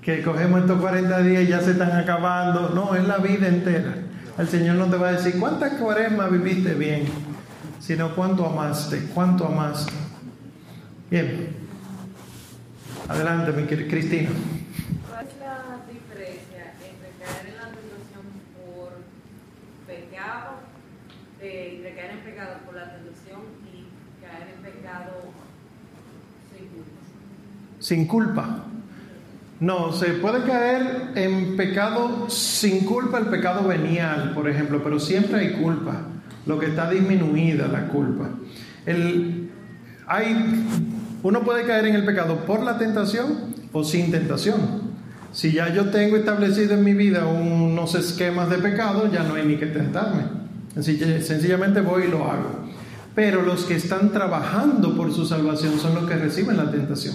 Que 0.00 0.22
cogemos 0.22 0.60
estos 0.60 0.80
40 0.80 1.22
días 1.22 1.42
y 1.42 1.46
ya 1.48 1.60
se 1.60 1.72
están 1.72 1.90
acabando. 1.90 2.70
No, 2.72 2.94
es 2.94 3.04
la 3.04 3.18
vida 3.18 3.48
entera. 3.48 3.96
El 4.38 4.46
Señor 4.46 4.76
no 4.76 4.86
te 4.86 4.96
va 4.96 5.08
a 5.08 5.12
decir 5.14 5.40
cuántas 5.40 5.72
cuaresmas 5.72 6.30
viviste 6.30 6.74
bien, 6.74 7.06
sino 7.80 8.14
cuánto 8.14 8.46
amaste, 8.46 9.08
cuánto 9.12 9.46
amaste. 9.46 9.92
Bien. 11.10 11.59
Adelante, 13.10 13.50
mi 13.50 13.64
Cristina. 13.64 14.28
¿Cuál 15.08 15.26
es 15.26 15.34
la 15.40 15.82
diferencia 15.90 16.74
entre 16.78 17.10
caer 17.18 17.46
en 17.48 17.56
la 17.56 17.66
tentación 17.74 18.22
por 18.54 19.02
pecado 19.84 20.60
de, 21.40 21.92
caer 21.96 22.10
en 22.12 22.18
pecado 22.20 22.58
por 22.64 22.76
la 22.76 22.94
tentación 22.94 23.40
y 23.66 23.88
caer 24.24 24.54
en 24.54 24.62
pecado 24.62 25.10
sin 26.54 26.68
culpa. 26.68 27.00
Sin 27.80 28.06
culpa. 28.06 28.64
No, 29.58 29.92
se 29.92 30.12
puede 30.12 30.44
caer 30.46 31.10
en 31.16 31.56
pecado 31.56 32.30
sin 32.30 32.84
culpa, 32.84 33.18
el 33.18 33.26
pecado 33.26 33.66
venial, 33.66 34.34
por 34.34 34.48
ejemplo, 34.48 34.84
pero 34.84 35.00
siempre 35.00 35.40
hay 35.40 35.52
culpa, 35.54 36.02
lo 36.46 36.60
que 36.60 36.66
está 36.66 36.88
disminuida 36.88 37.66
la 37.66 37.88
culpa. 37.88 38.30
El, 38.86 39.50
hay, 40.06 40.64
uno 41.22 41.42
puede 41.42 41.64
caer 41.64 41.86
en 41.86 41.94
el 41.94 42.04
pecado 42.04 42.44
por 42.46 42.62
la 42.62 42.78
tentación 42.78 43.54
o 43.72 43.84
sin 43.84 44.10
tentación. 44.10 44.90
Si 45.32 45.52
ya 45.52 45.72
yo 45.72 45.90
tengo 45.90 46.16
establecido 46.16 46.74
en 46.74 46.84
mi 46.84 46.94
vida 46.94 47.26
unos 47.26 47.94
esquemas 47.94 48.50
de 48.50 48.58
pecado, 48.58 49.10
ya 49.12 49.22
no 49.22 49.34
hay 49.34 49.46
ni 49.46 49.56
que 49.56 49.66
tentarme. 49.66 50.22
Sencillamente 50.74 51.80
voy 51.80 52.04
y 52.04 52.08
lo 52.08 52.24
hago. 52.24 52.64
Pero 53.14 53.42
los 53.42 53.64
que 53.64 53.76
están 53.76 54.12
trabajando 54.12 54.96
por 54.96 55.12
su 55.12 55.26
salvación 55.26 55.78
son 55.78 55.94
los 55.94 56.08
que 56.08 56.16
reciben 56.16 56.56
la 56.56 56.70
tentación. 56.70 57.14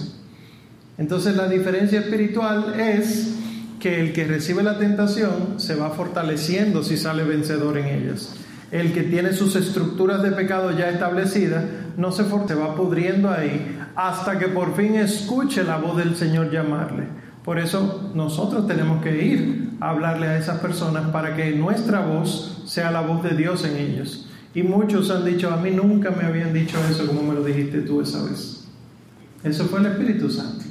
Entonces 0.98 1.36
la 1.36 1.48
diferencia 1.48 2.00
espiritual 2.00 2.78
es 2.78 3.34
que 3.80 4.00
el 4.00 4.12
que 4.12 4.24
recibe 4.24 4.62
la 4.62 4.78
tentación 4.78 5.58
se 5.58 5.74
va 5.74 5.90
fortaleciendo 5.90 6.82
si 6.82 6.96
sale 6.96 7.24
vencedor 7.24 7.76
en 7.76 7.86
ellas. 7.86 8.34
El 8.70 8.92
que 8.92 9.02
tiene 9.02 9.32
sus 9.32 9.56
estructuras 9.56 10.22
de 10.22 10.32
pecado 10.32 10.76
ya 10.76 10.88
establecidas 10.88 11.64
no 11.96 12.12
se, 12.12 12.24
se 12.24 12.54
va 12.54 12.74
pudriendo 12.74 13.30
ahí 13.30 13.75
hasta 13.96 14.38
que 14.38 14.48
por 14.48 14.76
fin 14.76 14.94
escuche 14.94 15.64
la 15.64 15.78
voz 15.78 15.96
del 15.96 16.14
Señor 16.14 16.50
llamarle. 16.50 17.08
Por 17.42 17.58
eso 17.58 18.10
nosotros 18.14 18.66
tenemos 18.66 19.02
que 19.02 19.24
ir 19.24 19.70
a 19.80 19.90
hablarle 19.90 20.26
a 20.26 20.38
esas 20.38 20.58
personas 20.60 21.08
para 21.10 21.34
que 21.34 21.52
nuestra 21.52 22.00
voz 22.00 22.62
sea 22.66 22.90
la 22.90 23.00
voz 23.00 23.22
de 23.22 23.36
Dios 23.36 23.64
en 23.64 23.76
ellos. 23.76 24.28
Y 24.54 24.62
muchos 24.62 25.10
han 25.10 25.24
dicho, 25.24 25.50
a 25.50 25.56
mí 25.56 25.70
nunca 25.70 26.10
me 26.10 26.24
habían 26.24 26.52
dicho 26.52 26.76
eso 26.90 27.06
como 27.06 27.22
me 27.22 27.34
lo 27.34 27.42
dijiste 27.42 27.82
tú 27.82 28.00
esa 28.00 28.22
vez. 28.24 28.66
Eso 29.42 29.64
fue 29.64 29.80
el 29.80 29.86
Espíritu 29.86 30.30
Santo. 30.30 30.64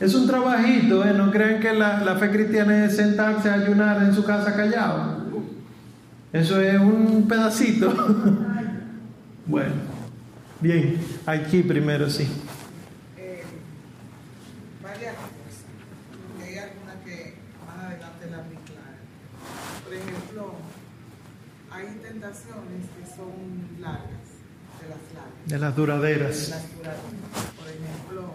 Es 0.00 0.14
un 0.14 0.26
trabajito, 0.26 1.04
¿eh? 1.04 1.14
No 1.16 1.30
creen 1.30 1.60
que 1.60 1.72
la, 1.72 2.16
fe 2.18 2.30
cristiana 2.30 2.84
es 2.84 2.96
sentarse 2.96 3.48
a 3.48 3.54
ayunar 3.54 4.02
en 4.02 4.14
su 4.14 4.24
casa 4.24 4.54
callado. 4.54 5.24
Eso 6.32 6.60
es 6.60 6.78
un 6.78 7.26
pedacito. 7.28 7.94
bueno, 9.46 9.93
bien, 10.64 10.98
aquí 11.26 11.62
primero 11.62 12.08
sí. 12.08 12.26
Eh, 13.16 13.42
varias 14.82 15.14
cosas. 15.14 15.64
Hay 16.42 16.58
algunas 16.58 16.96
que 17.04 17.34
más 17.66 17.84
adelante 17.84 18.30
las 18.30 18.50
vi 18.50 18.56
claras. 18.56 19.84
Por 19.84 19.94
ejemplo, 19.94 20.54
hay 21.70 21.86
tentaciones 22.02 22.82
que 22.96 23.06
son 23.14 23.80
largas, 23.80 24.26
de 24.80 24.88
las 24.88 25.14
largas. 25.14 25.46
De 25.46 25.58
las 25.58 25.76
duraderas. 25.76 26.44
De 26.44 26.50
las 26.50 26.76
duraderas. 26.76 27.02
Por 27.58 27.68
ejemplo, 27.68 28.34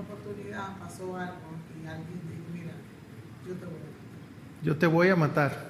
oportunidad 0.00 0.78
pasó 0.78 1.16
algo 1.16 1.58
y 1.74 1.86
alguien 1.86 2.20
dijo, 2.28 2.44
mira, 2.52 2.72
yo 3.46 3.54
te 3.54 3.66
voy 3.66 3.78
a 3.78 3.86
matar. 3.86 4.62
Yo 4.62 4.76
te 4.76 4.86
voy 4.86 5.08
a 5.08 5.16
matar. 5.16 5.68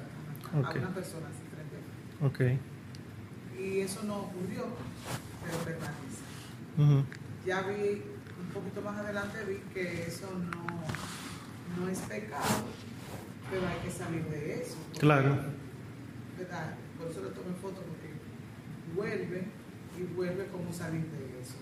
A 0.53 0.57
una 0.57 0.95
persona 0.95 1.27
así 1.29 1.43
frente 1.53 1.77
a 2.21 2.27
Ok. 2.27 2.78
Y 3.59 3.81
eso 3.81 4.03
no 4.05 4.17
ocurrió, 4.19 4.67
pero 5.45 5.59
permanece. 5.65 7.05
Ya 7.45 7.63
vi, 7.63 8.03
un 8.41 8.49
poquito 8.55 8.81
más 8.83 8.99
adelante 8.99 9.45
vi 9.45 9.57
que 9.75 10.07
eso 10.07 10.29
no, 10.39 11.83
no 11.83 11.89
es 11.89 11.99
pecado, 12.01 12.65
pero 13.51 13.67
hay 13.67 13.79
que 13.85 13.91
salir 13.91 14.25
de 14.27 14.63
eso. 14.63 14.77
claro. 14.99 15.37
¿verdad? 16.39 16.75
Por 16.97 17.11
eso 17.11 17.23
le 17.23 17.31
tomé 17.31 17.53
foto, 17.61 17.83
porque 17.83 18.13
vuelve 18.95 19.49
y 19.99 20.03
vuelve 20.15 20.47
como 20.47 20.73
salir 20.73 21.03
de 21.03 21.41
eso. 21.41 21.55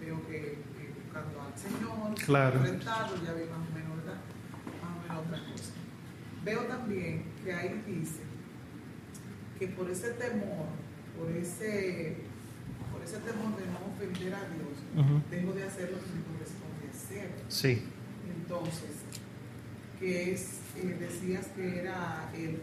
Veo 0.00 0.26
que 0.26 0.58
buscando 1.04 1.42
al 1.42 1.58
Señor, 1.58 2.14
claro. 2.24 2.58
enfrentado, 2.60 3.16
ya 3.16 3.34
vi 3.34 3.44
más 3.44 3.68
o 3.68 3.74
menos, 3.74 3.96
¿verdad? 3.98 4.20
Más 4.82 4.96
o 4.96 5.02
menos 5.02 5.26
otra 5.26 5.52
cosa. 5.52 5.72
Veo 6.44 6.60
también 6.62 7.24
que 7.44 7.52
ahí 7.52 7.84
dice 7.86 8.31
que 9.62 9.68
por 9.68 9.88
ese 9.88 10.10
temor, 10.14 10.66
por 11.16 11.30
ese, 11.36 12.16
por 12.92 13.00
ese 13.00 13.18
temor 13.18 13.56
de 13.56 13.66
no 13.66 13.94
ofender 13.94 14.34
a 14.34 14.40
Dios, 14.40 15.22
tengo 15.30 15.52
de 15.52 15.62
hacer 15.62 15.92
lo 15.92 16.00
que 16.00 16.10
me 16.10 16.22
corresponde 16.24 16.90
hacer. 16.92 17.30
Sí. 17.46 17.84
Entonces, 18.28 18.96
que 20.00 20.32
es, 20.32 20.58
eh, 20.76 20.96
decías 20.98 21.46
que 21.54 21.78
era 21.78 22.28
el, 22.34 22.58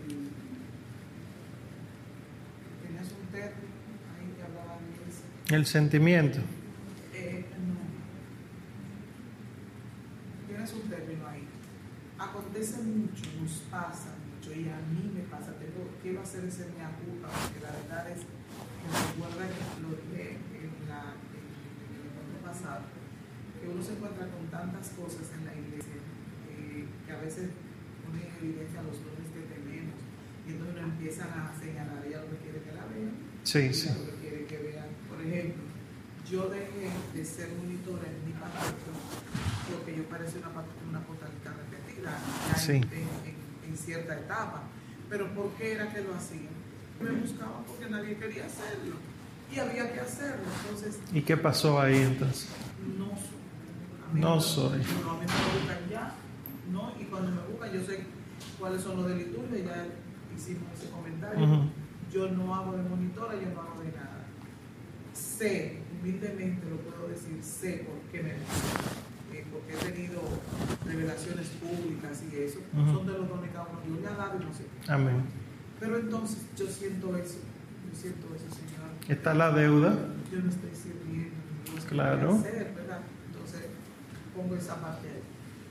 tenías 2.83 3.07
un 3.13 3.27
término 3.31 3.79
ahí 4.17 4.33
que 4.35 4.43
hablaba 4.43 4.75
de 4.75 5.09
eso. 5.09 5.55
El 5.55 5.65
sentimiento. 5.65 6.39
un 10.71 10.89
término 10.89 11.27
ahí. 11.27 11.47
Acontece 12.19 12.81
mucho, 12.81 13.23
nos 13.41 13.51
pasa 13.71 14.18
y 14.55 14.65
a 14.69 14.81
mí 14.89 15.11
me 15.13 15.21
pasa, 15.29 15.53
tengo, 15.61 15.85
quiero 16.01 16.21
hacer 16.21 16.45
ese 16.45 16.73
mea 16.73 16.89
culpa, 16.97 17.29
porque 17.29 17.61
la 17.61 17.69
verdad 17.69 18.09
es 18.09 18.25
que 18.25 18.33
me 18.81 18.97
recuerda 18.97 19.45
que 19.45 19.63
lo 19.85 19.89
dije 19.93 20.41
en, 20.57 20.89
la, 20.89 21.13
en, 21.13 21.45
el 21.45 22.01
encuentro 22.09 22.39
pasado, 22.41 22.89
que 23.61 23.69
uno 23.69 23.81
se 23.83 23.93
encuentra 23.93 24.25
con 24.25 24.49
tantas 24.49 24.89
cosas 24.97 25.29
en 25.37 25.45
la 25.45 25.53
iglesia 25.53 26.01
eh, 26.49 26.85
que 27.05 27.11
a 27.11 27.19
veces 27.21 27.53
ponen 28.01 28.25
en 28.25 28.33
evidencia 28.41 28.81
los 28.81 28.97
dones 28.97 29.29
que 29.29 29.45
tenemos, 29.45 30.01
y 30.43 30.57
entonces 30.57 30.73
uno 30.73 30.81
empieza 30.81 31.29
a 31.29 31.53
señalar, 31.53 32.01
ella 32.01 32.25
lo 32.25 32.33
que 32.33 32.39
quiere 32.41 32.59
que 32.65 32.73
la 32.73 32.85
vean, 32.89 33.13
sí, 33.45 33.69
sí. 33.69 33.93
lo 33.93 34.05
que 34.09 34.17
quiere 34.17 34.45
que 34.49 34.57
vean. 34.57 34.89
Por 35.05 35.21
ejemplo, 35.21 35.61
yo 36.25 36.49
dejé 36.49 36.89
de 37.13 37.25
ser 37.25 37.49
monitora 37.53 38.05
en 38.09 38.17
mi 38.25 38.33
parroquia 38.33 38.93
porque 39.69 39.95
yo 39.95 40.03
parecía 40.09 40.41
una, 40.41 40.65
una 40.89 41.01
repetida 41.05 42.17
en, 42.73 43.38
cierta 43.77 44.17
etapa. 44.17 44.63
Pero 45.09 45.33
¿por 45.33 45.49
qué 45.51 45.73
era 45.73 45.91
que 45.91 46.01
lo 46.01 46.15
hacía? 46.15 46.49
Me 47.01 47.11
buscaban 47.11 47.63
porque 47.65 47.89
nadie 47.89 48.17
quería 48.17 48.45
hacerlo 48.45 48.95
y 49.51 49.59
había 49.59 49.91
que 49.91 49.99
hacerlo. 49.99 50.43
Entonces, 50.61 50.99
¿Y 51.13 51.21
qué 51.21 51.37
pasó 51.37 51.79
ahí 51.79 51.97
entonces? 51.97 52.49
No 52.97 53.07
soy. 53.09 54.21
No 54.21 54.41
soy. 54.41 54.79
No, 55.03 55.11
a 55.11 55.13
mí 55.15 55.25
me 55.25 55.59
buscan 55.59 55.89
ya, 55.89 56.13
¿no? 56.71 56.93
Y 56.99 57.05
cuando 57.05 57.31
me 57.31 57.47
buscan, 57.47 57.71
yo 57.71 57.83
sé 57.83 58.03
cuáles 58.59 58.81
son 58.81 58.97
los 58.97 59.07
de 59.07 59.15
liturgia, 59.15 59.65
ya 59.65 59.87
hicimos 60.35 60.67
ese 60.77 60.89
comentario. 60.91 61.69
Yo 62.11 62.29
no 62.29 62.55
hago 62.55 62.73
de 62.73 62.83
monitora, 62.83 63.33
yo 63.35 63.49
no 63.53 63.61
hago 63.61 63.81
de 63.81 63.91
nada. 63.91 64.25
Sé, 65.13 65.81
humildemente 65.99 66.69
lo 66.69 66.77
puedo 66.77 67.07
decir, 67.07 67.39
sé 67.43 67.85
por 67.87 67.99
qué 68.11 68.23
me 68.23 68.33
buscan 68.33 69.08
porque 69.51 69.73
he 69.73 69.91
tenido 69.91 70.21
revelaciones 70.85 71.47
públicas 71.59 72.23
y 72.31 72.35
eso, 72.37 72.59
son 72.73 73.05
de 73.05 73.13
los 73.13 73.29
dones 73.29 73.49
que 73.49 73.87
Dios 73.87 74.01
le 74.01 74.07
ha 74.07 74.15
dado 74.15 74.39
y 74.39 74.45
no 74.45 74.53
sé. 74.53 74.65
Amén. 74.87 75.23
Pero 75.79 75.97
entonces 75.97 76.45
yo 76.57 76.67
siento 76.67 77.15
eso, 77.17 77.39
yo 77.89 77.99
siento 77.99 78.27
eso, 78.35 78.45
Señor. 78.53 78.89
Está 79.07 79.33
la 79.33 79.51
deuda. 79.51 79.97
Yo 80.31 80.39
no 80.39 80.49
estoy 80.49 80.71
sirviendo, 80.73 81.35
no 81.75 81.85
claro. 81.87 82.35
hacer, 82.35 82.73
¿verdad? 82.75 83.01
Entonces 83.27 83.61
pongo 84.35 84.55
esa 84.55 84.75
parte 84.81 85.07
ahí. 85.07 85.23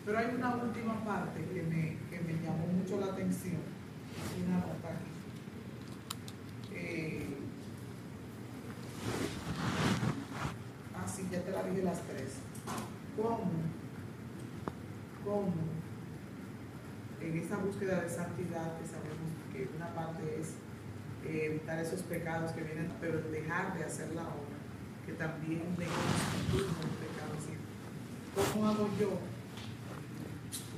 Pero 0.05 0.19
hay 0.19 0.35
una 0.37 0.57
última 0.57 1.05
parte 1.05 1.45
que 1.45 1.63
me, 1.63 1.97
que 2.11 2.21
me 2.25 2.33
llamó 2.43 2.67
mucho 2.67 2.99
la 2.99 3.13
atención, 3.13 3.61
una 4.47 4.57
nota 4.57 4.89
aquí. 4.89 5.11
Eh, 6.75 7.27
ah, 10.97 11.07
sí, 11.07 11.29
ya 11.31 11.43
te 11.43 11.51
la 11.51 11.63
dije 11.65 11.83
las 11.83 12.01
tres 12.03 12.39
cómo, 13.23 13.51
cómo 15.29 15.53
en 17.21 17.37
esa 17.37 17.59
búsqueda 17.59 18.01
de 18.01 18.09
santidad, 18.09 18.79
que 18.79 18.87
sabemos 18.87 19.29
que 19.53 19.69
una 19.77 19.93
parte 19.95 20.41
es 20.41 20.55
eh, 21.27 21.47
evitar 21.51 21.79
esos 21.79 22.03
pecados 22.03 22.53
que 22.53 22.63
vienen, 22.63 22.91
pero 23.01 23.21
dejar 23.21 23.77
de 23.77 23.85
hacer 23.85 24.15
la 24.15 24.23
obra, 24.23 24.57
que 25.05 25.13
también 25.13 25.61
constituye 25.61 26.65
un 26.65 26.97
pecado. 26.97 27.33
Así. 27.37 27.53
¿Cómo 28.53 28.69
hago 28.69 28.89
yo? 28.99 29.19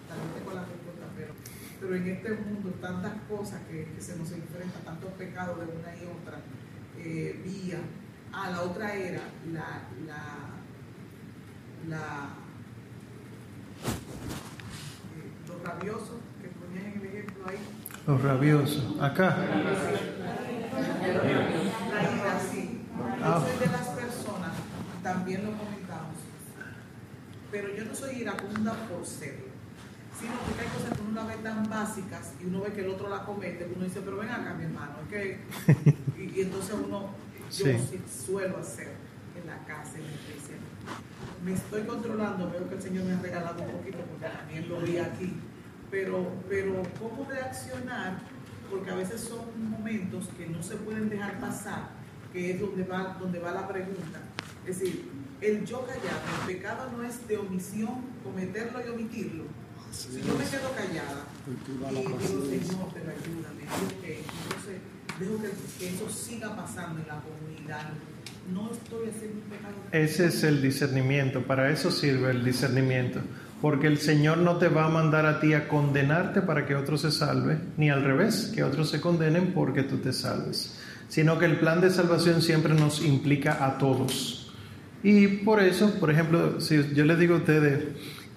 También 0.09 0.33
tengo 0.35 0.55
la 0.55 0.65
respuesta, 0.65 1.07
pero, 1.15 1.33
pero 1.79 1.95
en 1.95 2.09
este 2.09 2.31
mundo 2.33 2.71
tantas 2.81 3.13
cosas 3.29 3.61
que, 3.69 3.87
se 4.01 4.17
nos 4.17 4.33
enfrentan, 4.33 4.83
tantos 4.83 5.13
pecados 5.13 5.59
de 5.61 5.67
una 5.67 5.95
y 5.95 6.07
otra 6.07 6.41
eh, 6.99 7.41
vía. 7.45 7.79
Ah, 8.33 8.51
la 8.51 8.63
otra 8.63 8.95
era 8.95 9.23
la, 9.53 9.83
la 11.89 12.40
los 15.49 15.63
rabiosos 15.63 16.19
que 16.41 16.49
ponían 16.49 16.87
en 16.93 17.01
el 17.01 17.07
ejemplo 17.07 17.45
ahí. 17.47 17.59
Los 18.07 18.23
rabiosos, 18.23 19.01
acá. 19.01 19.37
La 21.13 22.03
ira, 22.03 22.41
sí. 22.51 22.81
Yo 23.19 23.41
soy 23.41 23.59
de 23.59 23.67
las 23.67 23.89
personas, 23.89 24.53
también 25.03 25.45
lo 25.45 25.53
comentamos, 25.53 26.17
pero 27.51 27.75
yo 27.75 27.85
no 27.85 27.95
soy 27.95 28.17
iracunda 28.17 28.73
por 28.89 29.05
serlo, 29.07 29.47
sino 30.19 30.33
porque 30.47 30.63
hay 30.63 30.69
cosas 30.69 30.97
que 30.97 31.03
uno 31.03 31.21
la 31.23 31.27
ve 31.27 31.37
tan 31.43 31.69
básicas 31.69 32.33
y 32.41 32.47
uno 32.47 32.61
ve 32.63 32.73
que 32.73 32.83
el 32.83 32.91
otro 32.91 33.09
la 33.09 33.25
comete, 33.25 33.71
uno 33.75 33.85
dice, 33.85 34.01
pero 34.05 34.19
ven 34.19 34.31
acá, 34.31 34.55
mi 34.55 34.65
hermano, 34.65 34.93
es 35.03 35.09
que... 35.09 35.41
y, 36.37 36.41
entonces 36.41 36.75
uno, 36.83 37.11
yo 37.51 37.67
sí. 37.67 38.01
suelo 38.27 38.59
hacer 38.59 38.95
en 39.41 39.47
la 39.47 39.59
casa, 39.67 39.97
en 39.97 40.05
la 40.05 40.13
iglesia. 40.13 40.57
Me 41.45 41.55
estoy 41.55 41.83
controlando, 41.83 42.51
veo 42.51 42.69
que 42.69 42.75
el 42.75 42.83
Señor 42.83 43.05
me 43.05 43.15
ha 43.15 43.21
regalado 43.21 43.63
un 43.63 43.71
poquito 43.71 43.99
porque 43.99 44.27
también 44.27 44.69
lo 44.69 44.81
vi 44.81 44.99
aquí, 44.99 45.33
pero, 45.91 46.27
pero 46.49 46.83
¿cómo 46.99 47.29
reaccionar? 47.29 48.19
Porque 48.71 48.91
a 48.91 48.95
veces 48.95 49.23
son 49.23 49.71
momentos 49.71 50.29
que 50.37 50.47
no 50.47 50.63
se 50.63 50.77
pueden 50.77 51.09
dejar 51.09 51.41
pasar, 51.41 51.91
que 52.33 52.53
es 52.53 52.61
donde 52.61 52.85
va, 52.85 53.17
donde 53.19 53.39
va 53.39 53.53
la 53.53 53.67
pregunta. 53.67 54.21
Es 54.67 54.79
decir, 54.79 55.11
el 55.41 55.65
yo 55.65 55.87
callado, 55.87 56.21
el 56.43 56.55
pecado 56.55 56.91
no 56.97 57.03
es 57.03 57.27
de 57.27 57.39
omisión, 57.39 58.05
cometerlo 58.23 58.87
y 58.87 58.89
omitirlo, 58.91 59.45
si 59.91 60.23
yo 60.23 60.35
me 60.39 60.45
quedo 60.45 60.73
callada 60.73 61.27
y 61.91 61.97
digo, 61.97 62.21
Señor, 62.21 62.89
pero 62.95 63.11
ayúdame, 63.11 63.67
que, 64.01 64.21
entonces 64.21 64.81
dejo 65.19 65.43
que, 65.79 65.89
eso 65.89 66.09
siga 66.09 66.55
pasando 66.55 67.01
en 67.01 67.09
la 67.09 67.21
comunidad. 67.21 67.91
No 68.53 68.71
estoy 68.73 69.09
haciendo 69.09 69.41
pecado. 69.43 69.75
Ese 69.93 70.27
es 70.27 70.43
el 70.45 70.61
discernimiento, 70.61 71.43
para 71.43 71.71
eso 71.71 71.91
sirve 71.91 72.31
el 72.31 72.45
discernimiento. 72.45 73.21
Porque 73.61 73.87
el 73.87 73.99
Señor 73.99 74.39
no 74.39 74.57
te 74.57 74.69
va 74.69 74.87
a 74.87 74.89
mandar 74.89 75.27
a 75.27 75.39
ti 75.39 75.53
a 75.53 75.69
condenarte 75.69 76.41
para 76.41 76.67
que 76.67 76.75
otro 76.75 76.97
se 76.97 77.11
salve, 77.11 77.59
ni 77.77 77.91
al 77.91 78.03
revés, 78.03 78.51
que 78.55 78.65
otros 78.65 78.91
se 78.91 79.01
condenen 79.01 79.53
porque 79.53 79.83
tú 79.83 79.99
te 79.99 80.13
salves. 80.13 80.79
Sino 81.09 81.39
que 81.39 81.45
el 81.45 81.59
plan 81.59 81.81
de 81.81 81.91
salvación 81.91 82.41
siempre 82.41 82.73
nos 82.73 83.05
implica 83.05 83.65
a 83.65 83.77
todos. 83.79 84.53
Y 85.03 85.27
por 85.29 85.61
eso, 85.61 85.93
por 86.01 86.11
ejemplo, 86.11 86.61
si 86.61 86.95
yo 86.95 87.05
les 87.05 87.19
digo 87.19 87.35
a 87.35 87.39
ustedes, 87.39 87.85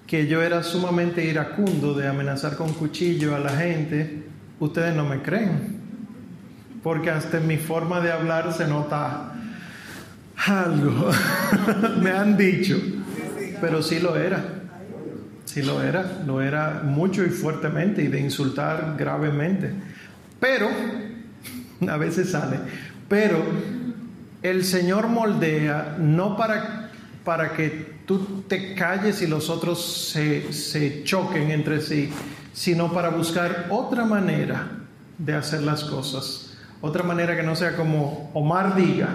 que 0.06 0.26
yo 0.26 0.42
era 0.42 0.62
sumamente 0.62 1.24
iracundo 1.24 1.94
de 1.94 2.06
amenazar 2.06 2.56
con 2.56 2.72
cuchillo 2.74 3.34
a 3.34 3.38
la 3.38 3.56
gente, 3.56 4.24
ustedes 4.60 4.94
no 4.94 5.04
me 5.04 5.22
creen. 5.22 5.80
Porque 6.82 7.10
hasta 7.10 7.38
en 7.38 7.46
mi 7.46 7.56
forma 7.56 8.00
de 8.00 8.12
hablar 8.12 8.52
se 8.52 8.66
nota 8.66 9.33
algo. 10.36 11.10
me 12.00 12.10
han 12.10 12.36
dicho. 12.36 12.76
Pero 13.60 13.82
sí 13.82 14.00
lo 14.00 14.16
era. 14.16 14.44
Sí 15.44 15.62
lo 15.62 15.82
era. 15.82 16.22
Lo 16.26 16.40
era 16.40 16.82
mucho 16.84 17.24
y 17.24 17.30
fuertemente 17.30 18.02
y 18.02 18.08
de 18.08 18.20
insultar 18.20 18.96
gravemente. 18.98 19.70
Pero, 20.40 20.68
a 21.88 21.96
veces 21.96 22.30
sale. 22.30 22.58
Pero 23.08 23.42
el 24.42 24.64
Señor 24.64 25.08
moldea 25.08 25.96
no 25.98 26.36
para, 26.36 26.90
para 27.24 27.54
que 27.54 27.94
tú 28.06 28.44
te 28.46 28.74
calles 28.74 29.22
y 29.22 29.26
los 29.26 29.48
otros 29.50 30.12
se, 30.12 31.02
choquen 31.04 31.50
entre 31.50 31.80
sí, 31.80 32.10
sino 32.52 32.92
para 32.92 33.08
buscar 33.08 33.66
otra 33.70 34.04
manera 34.04 34.68
de 35.18 35.34
hacer 35.34 35.62
las 35.62 35.84
cosas. 35.84 36.56
Otra 36.80 37.02
manera 37.02 37.34
que 37.36 37.42
no 37.42 37.56
sea 37.56 37.76
como 37.76 38.30
Omar 38.34 38.76
diga, 38.76 39.08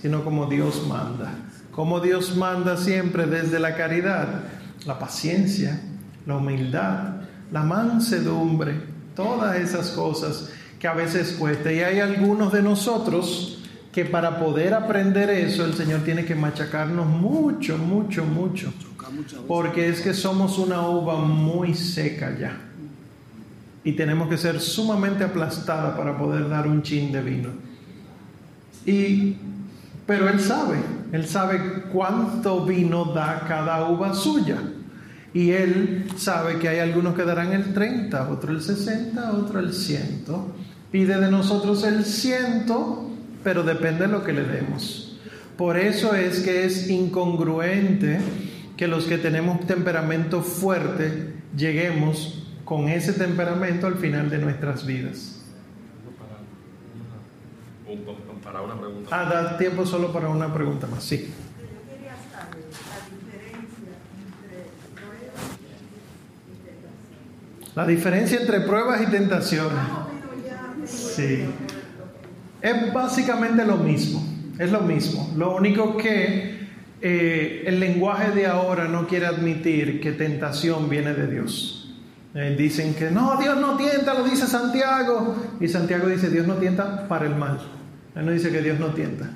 sino 0.00 0.24
como 0.24 0.46
Dios 0.46 0.86
manda. 0.88 1.32
Como 1.72 2.00
Dios 2.00 2.36
manda 2.36 2.76
siempre 2.76 3.26
desde 3.26 3.58
la 3.58 3.76
caridad, 3.76 4.44
la 4.86 4.98
paciencia, 4.98 5.80
la 6.26 6.36
humildad, 6.36 7.22
la 7.50 7.62
mansedumbre, 7.62 8.80
todas 9.16 9.56
esas 9.56 9.90
cosas 9.90 10.50
que 10.78 10.86
a 10.86 10.94
veces 10.94 11.36
cuesta. 11.38 11.72
Y 11.72 11.80
hay 11.80 12.00
algunos 12.00 12.52
de 12.52 12.62
nosotros 12.62 13.58
que 13.92 14.04
para 14.04 14.40
poder 14.40 14.74
aprender 14.74 15.30
eso 15.30 15.64
el 15.64 15.74
Señor 15.74 16.00
tiene 16.00 16.24
que 16.24 16.34
machacarnos 16.34 17.06
mucho, 17.06 17.78
mucho, 17.78 18.24
mucho. 18.24 18.72
Porque 19.46 19.88
es 19.88 20.00
que 20.00 20.12
somos 20.12 20.58
una 20.58 20.88
uva 20.88 21.16
muy 21.18 21.74
seca 21.74 22.36
ya. 22.38 22.56
Y 23.84 23.92
tenemos 23.92 24.28
que 24.28 24.36
ser 24.36 24.60
sumamente 24.60 25.24
aplastada 25.24 25.96
para 25.96 26.18
poder 26.18 26.48
dar 26.48 26.66
un 26.66 26.82
chin 26.82 27.12
de 27.12 27.22
vino. 27.22 27.50
Y, 28.86 29.36
pero 30.06 30.28
Él 30.28 30.40
sabe, 30.40 30.76
Él 31.12 31.26
sabe 31.26 31.84
cuánto 31.92 32.64
vino 32.64 33.06
da 33.06 33.44
cada 33.48 33.88
uva 33.88 34.14
suya. 34.14 34.58
Y 35.32 35.50
Él 35.50 36.06
sabe 36.16 36.58
que 36.58 36.68
hay 36.68 36.78
algunos 36.78 37.14
que 37.14 37.24
darán 37.24 37.52
el 37.52 37.74
30, 37.74 38.30
otro 38.30 38.52
el 38.52 38.62
60, 38.62 39.32
otro 39.32 39.58
el 39.58 39.72
100. 39.72 40.24
Pide 40.92 41.18
de 41.18 41.30
nosotros 41.30 41.82
el 41.84 42.04
100 42.04 42.66
pero 43.42 43.62
depende 43.62 44.06
de 44.06 44.12
lo 44.12 44.24
que 44.24 44.32
le 44.32 44.44
demos. 44.44 45.18
Por 45.56 45.76
eso 45.76 46.14
es 46.14 46.40
que 46.40 46.64
es 46.64 46.88
incongruente 46.88 48.18
que 48.76 48.88
los 48.88 49.04
que 49.04 49.18
tenemos 49.18 49.66
temperamento 49.66 50.42
fuerte 50.42 51.34
lleguemos 51.56 52.44
con 52.64 52.88
ese 52.88 53.12
temperamento 53.12 53.86
al 53.86 53.96
final 53.96 54.30
de 54.30 54.38
nuestras 54.38 54.86
vidas. 54.86 55.33
Para 58.42 58.60
una 58.60 58.78
pregunta. 58.78 59.08
Ah, 59.10 59.24
da 59.24 59.58
tiempo 59.58 59.86
solo 59.86 60.12
para 60.12 60.28
una 60.28 60.52
pregunta 60.52 60.86
más, 60.86 61.02
sí. 61.02 61.32
La 67.74 67.86
diferencia 67.86 68.40
entre 68.40 68.60
pruebas 68.60 69.02
y 69.02 69.06
tentaciones. 69.06 69.78
Sí. 70.86 71.44
Es 72.60 72.92
básicamente 72.92 73.64
lo 73.64 73.76
mismo, 73.76 74.24
es 74.58 74.70
lo 74.70 74.80
mismo. 74.80 75.32
Lo 75.36 75.56
único 75.56 75.96
que 75.96 76.68
eh, 77.00 77.64
el 77.66 77.80
lenguaje 77.80 78.30
de 78.30 78.46
ahora 78.46 78.86
no 78.86 79.06
quiere 79.06 79.26
admitir 79.26 80.00
que 80.00 80.12
tentación 80.12 80.88
viene 80.88 81.14
de 81.14 81.26
Dios. 81.26 81.94
Eh, 82.34 82.56
dicen 82.58 82.94
que 82.94 83.10
no, 83.10 83.36
Dios 83.38 83.56
no 83.58 83.76
tienta, 83.76 84.14
lo 84.14 84.24
dice 84.24 84.46
Santiago. 84.46 85.36
Y 85.60 85.68
Santiago 85.68 86.08
dice, 86.08 86.30
Dios 86.30 86.46
no 86.46 86.54
tienta 86.54 87.06
para 87.06 87.26
el 87.26 87.34
mal. 87.34 87.60
Él 88.14 88.26
no 88.26 88.32
dice 88.32 88.50
que 88.50 88.62
Dios 88.62 88.78
no 88.78 88.88
tienta. 88.88 89.30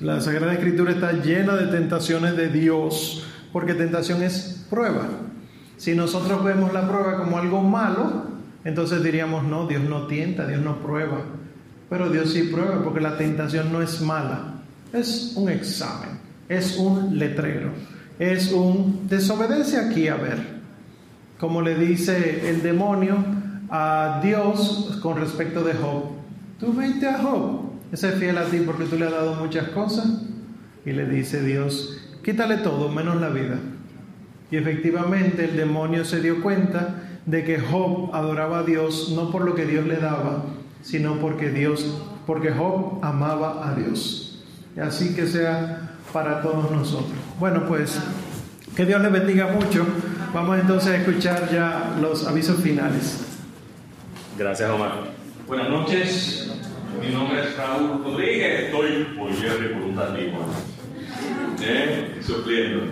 La 0.00 0.20
Sagrada 0.20 0.54
Escritura 0.54 0.92
está 0.92 1.12
llena 1.12 1.54
de 1.54 1.66
tentaciones 1.66 2.36
de 2.36 2.48
Dios, 2.48 3.24
porque 3.52 3.74
tentación 3.74 4.22
es 4.22 4.66
prueba. 4.68 5.06
Si 5.76 5.94
nosotros 5.94 6.42
vemos 6.42 6.72
la 6.72 6.88
prueba 6.88 7.18
como 7.18 7.38
algo 7.38 7.62
malo, 7.62 8.24
entonces 8.64 9.02
diríamos, 9.02 9.44
no, 9.44 9.66
Dios 9.66 9.82
no 9.82 10.06
tienta, 10.06 10.46
Dios 10.46 10.60
no 10.60 10.82
prueba. 10.82 11.18
Pero 11.88 12.08
Dios 12.08 12.32
sí 12.32 12.44
prueba 12.44 12.82
porque 12.82 13.00
la 13.00 13.16
tentación 13.16 13.72
no 13.72 13.82
es 13.82 14.00
mala. 14.00 14.54
Es 14.92 15.32
un 15.36 15.48
examen, 15.48 16.18
es 16.48 16.76
un 16.76 17.18
letrero, 17.18 17.70
es 18.18 18.52
un 18.52 19.08
desobedece 19.08 19.78
aquí 19.78 20.08
a 20.08 20.16
ver. 20.16 20.38
Como 21.38 21.62
le 21.62 21.74
dice 21.74 22.48
el 22.48 22.62
demonio 22.62 23.16
a 23.68 24.20
Dios 24.22 24.98
con 25.02 25.16
respecto 25.18 25.62
de 25.64 25.74
Job. 25.74 26.04
Tú 26.60 26.72
vete 26.72 27.08
a 27.08 27.18
Job, 27.18 27.71
ese 27.92 28.08
es 28.08 28.14
fiel 28.14 28.38
a 28.38 28.44
ti 28.44 28.62
porque 28.64 28.84
tú 28.84 28.96
le 28.96 29.04
has 29.04 29.12
dado 29.12 29.34
muchas 29.34 29.68
cosas. 29.68 30.06
Y 30.84 30.92
le 30.92 31.06
dice 31.06 31.42
Dios, 31.42 31.98
quítale 32.24 32.56
todo 32.56 32.88
menos 32.88 33.20
la 33.20 33.28
vida. 33.28 33.58
Y 34.50 34.56
efectivamente 34.56 35.44
el 35.44 35.56
demonio 35.56 36.04
se 36.04 36.20
dio 36.20 36.42
cuenta 36.42 37.02
de 37.26 37.44
que 37.44 37.60
Job 37.60 38.14
adoraba 38.14 38.60
a 38.60 38.62
Dios 38.64 39.12
no 39.14 39.30
por 39.30 39.44
lo 39.44 39.54
que 39.54 39.66
Dios 39.66 39.86
le 39.86 39.96
daba, 39.96 40.44
sino 40.82 41.16
porque 41.20 41.50
Dios, 41.50 41.98
porque 42.26 42.50
Job 42.50 42.98
amaba 43.02 43.68
a 43.68 43.74
Dios. 43.74 44.42
Y 44.76 44.80
así 44.80 45.14
que 45.14 45.26
sea 45.26 45.96
para 46.12 46.42
todos 46.42 46.70
nosotros. 46.70 47.12
Bueno, 47.38 47.66
pues 47.68 48.00
que 48.74 48.86
Dios 48.86 49.00
les 49.02 49.12
bendiga 49.12 49.48
mucho. 49.48 49.86
Vamos 50.32 50.58
entonces 50.58 50.90
a 50.90 50.96
escuchar 50.96 51.50
ya 51.52 51.96
los 52.00 52.26
avisos 52.26 52.60
finales. 52.60 53.20
Gracias, 54.38 54.70
Omar. 54.70 54.92
Buenas 55.46 55.68
noches. 55.68 56.50
Mi 57.00 57.08
nombre 57.08 57.40
es 57.40 57.56
Raúl 57.56 58.02
Rodríguez. 58.04 58.64
Estoy 58.64 59.06
un 59.18 59.94
tantito. 59.94 60.38
¿Eh? 61.62 62.20
Supliendo. 62.24 62.84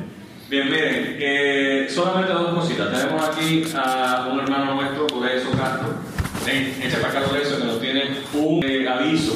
Bien, 0.49 0.71
miren, 0.71 1.17
eh, 1.19 1.87
solamente 1.89 2.33
dos 2.33 2.55
cositas. 2.55 2.91
Tenemos 2.91 3.23
aquí 3.29 3.65
a 3.75 4.29
un 4.33 4.41
hermano 4.41 4.75
nuestro, 4.75 5.07
por 5.07 5.29
eso 5.29 5.51
Castro 5.53 6.11
en, 6.47 6.83
ese 6.83 6.97
pacto 6.99 7.35
de 7.35 7.43
eso 7.43 7.59
que 7.59 7.65
nos 7.65 7.81
tiene 7.81 8.03
un 8.35 8.65
eh, 8.65 8.89
aviso 8.89 9.35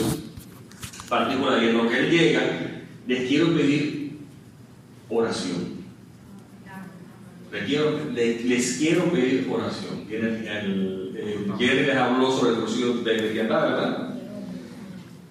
particular 1.09 1.62
y 1.62 1.69
en 1.69 1.77
lo 1.77 1.89
que 1.89 1.99
él 1.99 2.11
llega, 2.11 2.43
les 3.07 3.28
quiero 3.28 3.55
pedir 3.55 4.19
oración. 5.09 5.74
Les 7.53 7.65
quiero, 7.65 8.01
les, 8.12 8.78
quiero 8.78 9.05
pedir 9.12 9.47
oración. 9.49 10.05
El, 10.11 11.15
el, 11.16 11.86
les 11.86 11.97
habló 11.97 12.31
sobre 12.31 12.55
el 12.55 12.61
cursillo 12.61 12.95
de 12.95 13.16
cristiandad, 13.16 13.62
¿verdad? 13.62 14.14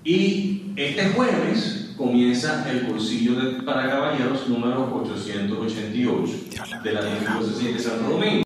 Y 0.03 0.73
este 0.75 1.09
jueves 1.09 1.93
comienza 1.95 2.69
el 2.69 2.81
cursillo 2.81 3.35
de, 3.35 3.63
para 3.63 3.89
caballeros 3.89 4.49
número 4.49 4.93
888 5.01 6.33
de 6.83 6.91
la 6.91 7.01
Diócesis 7.05 7.73
de 7.73 7.79
Santo 7.79 8.09
Domingo. 8.09 8.41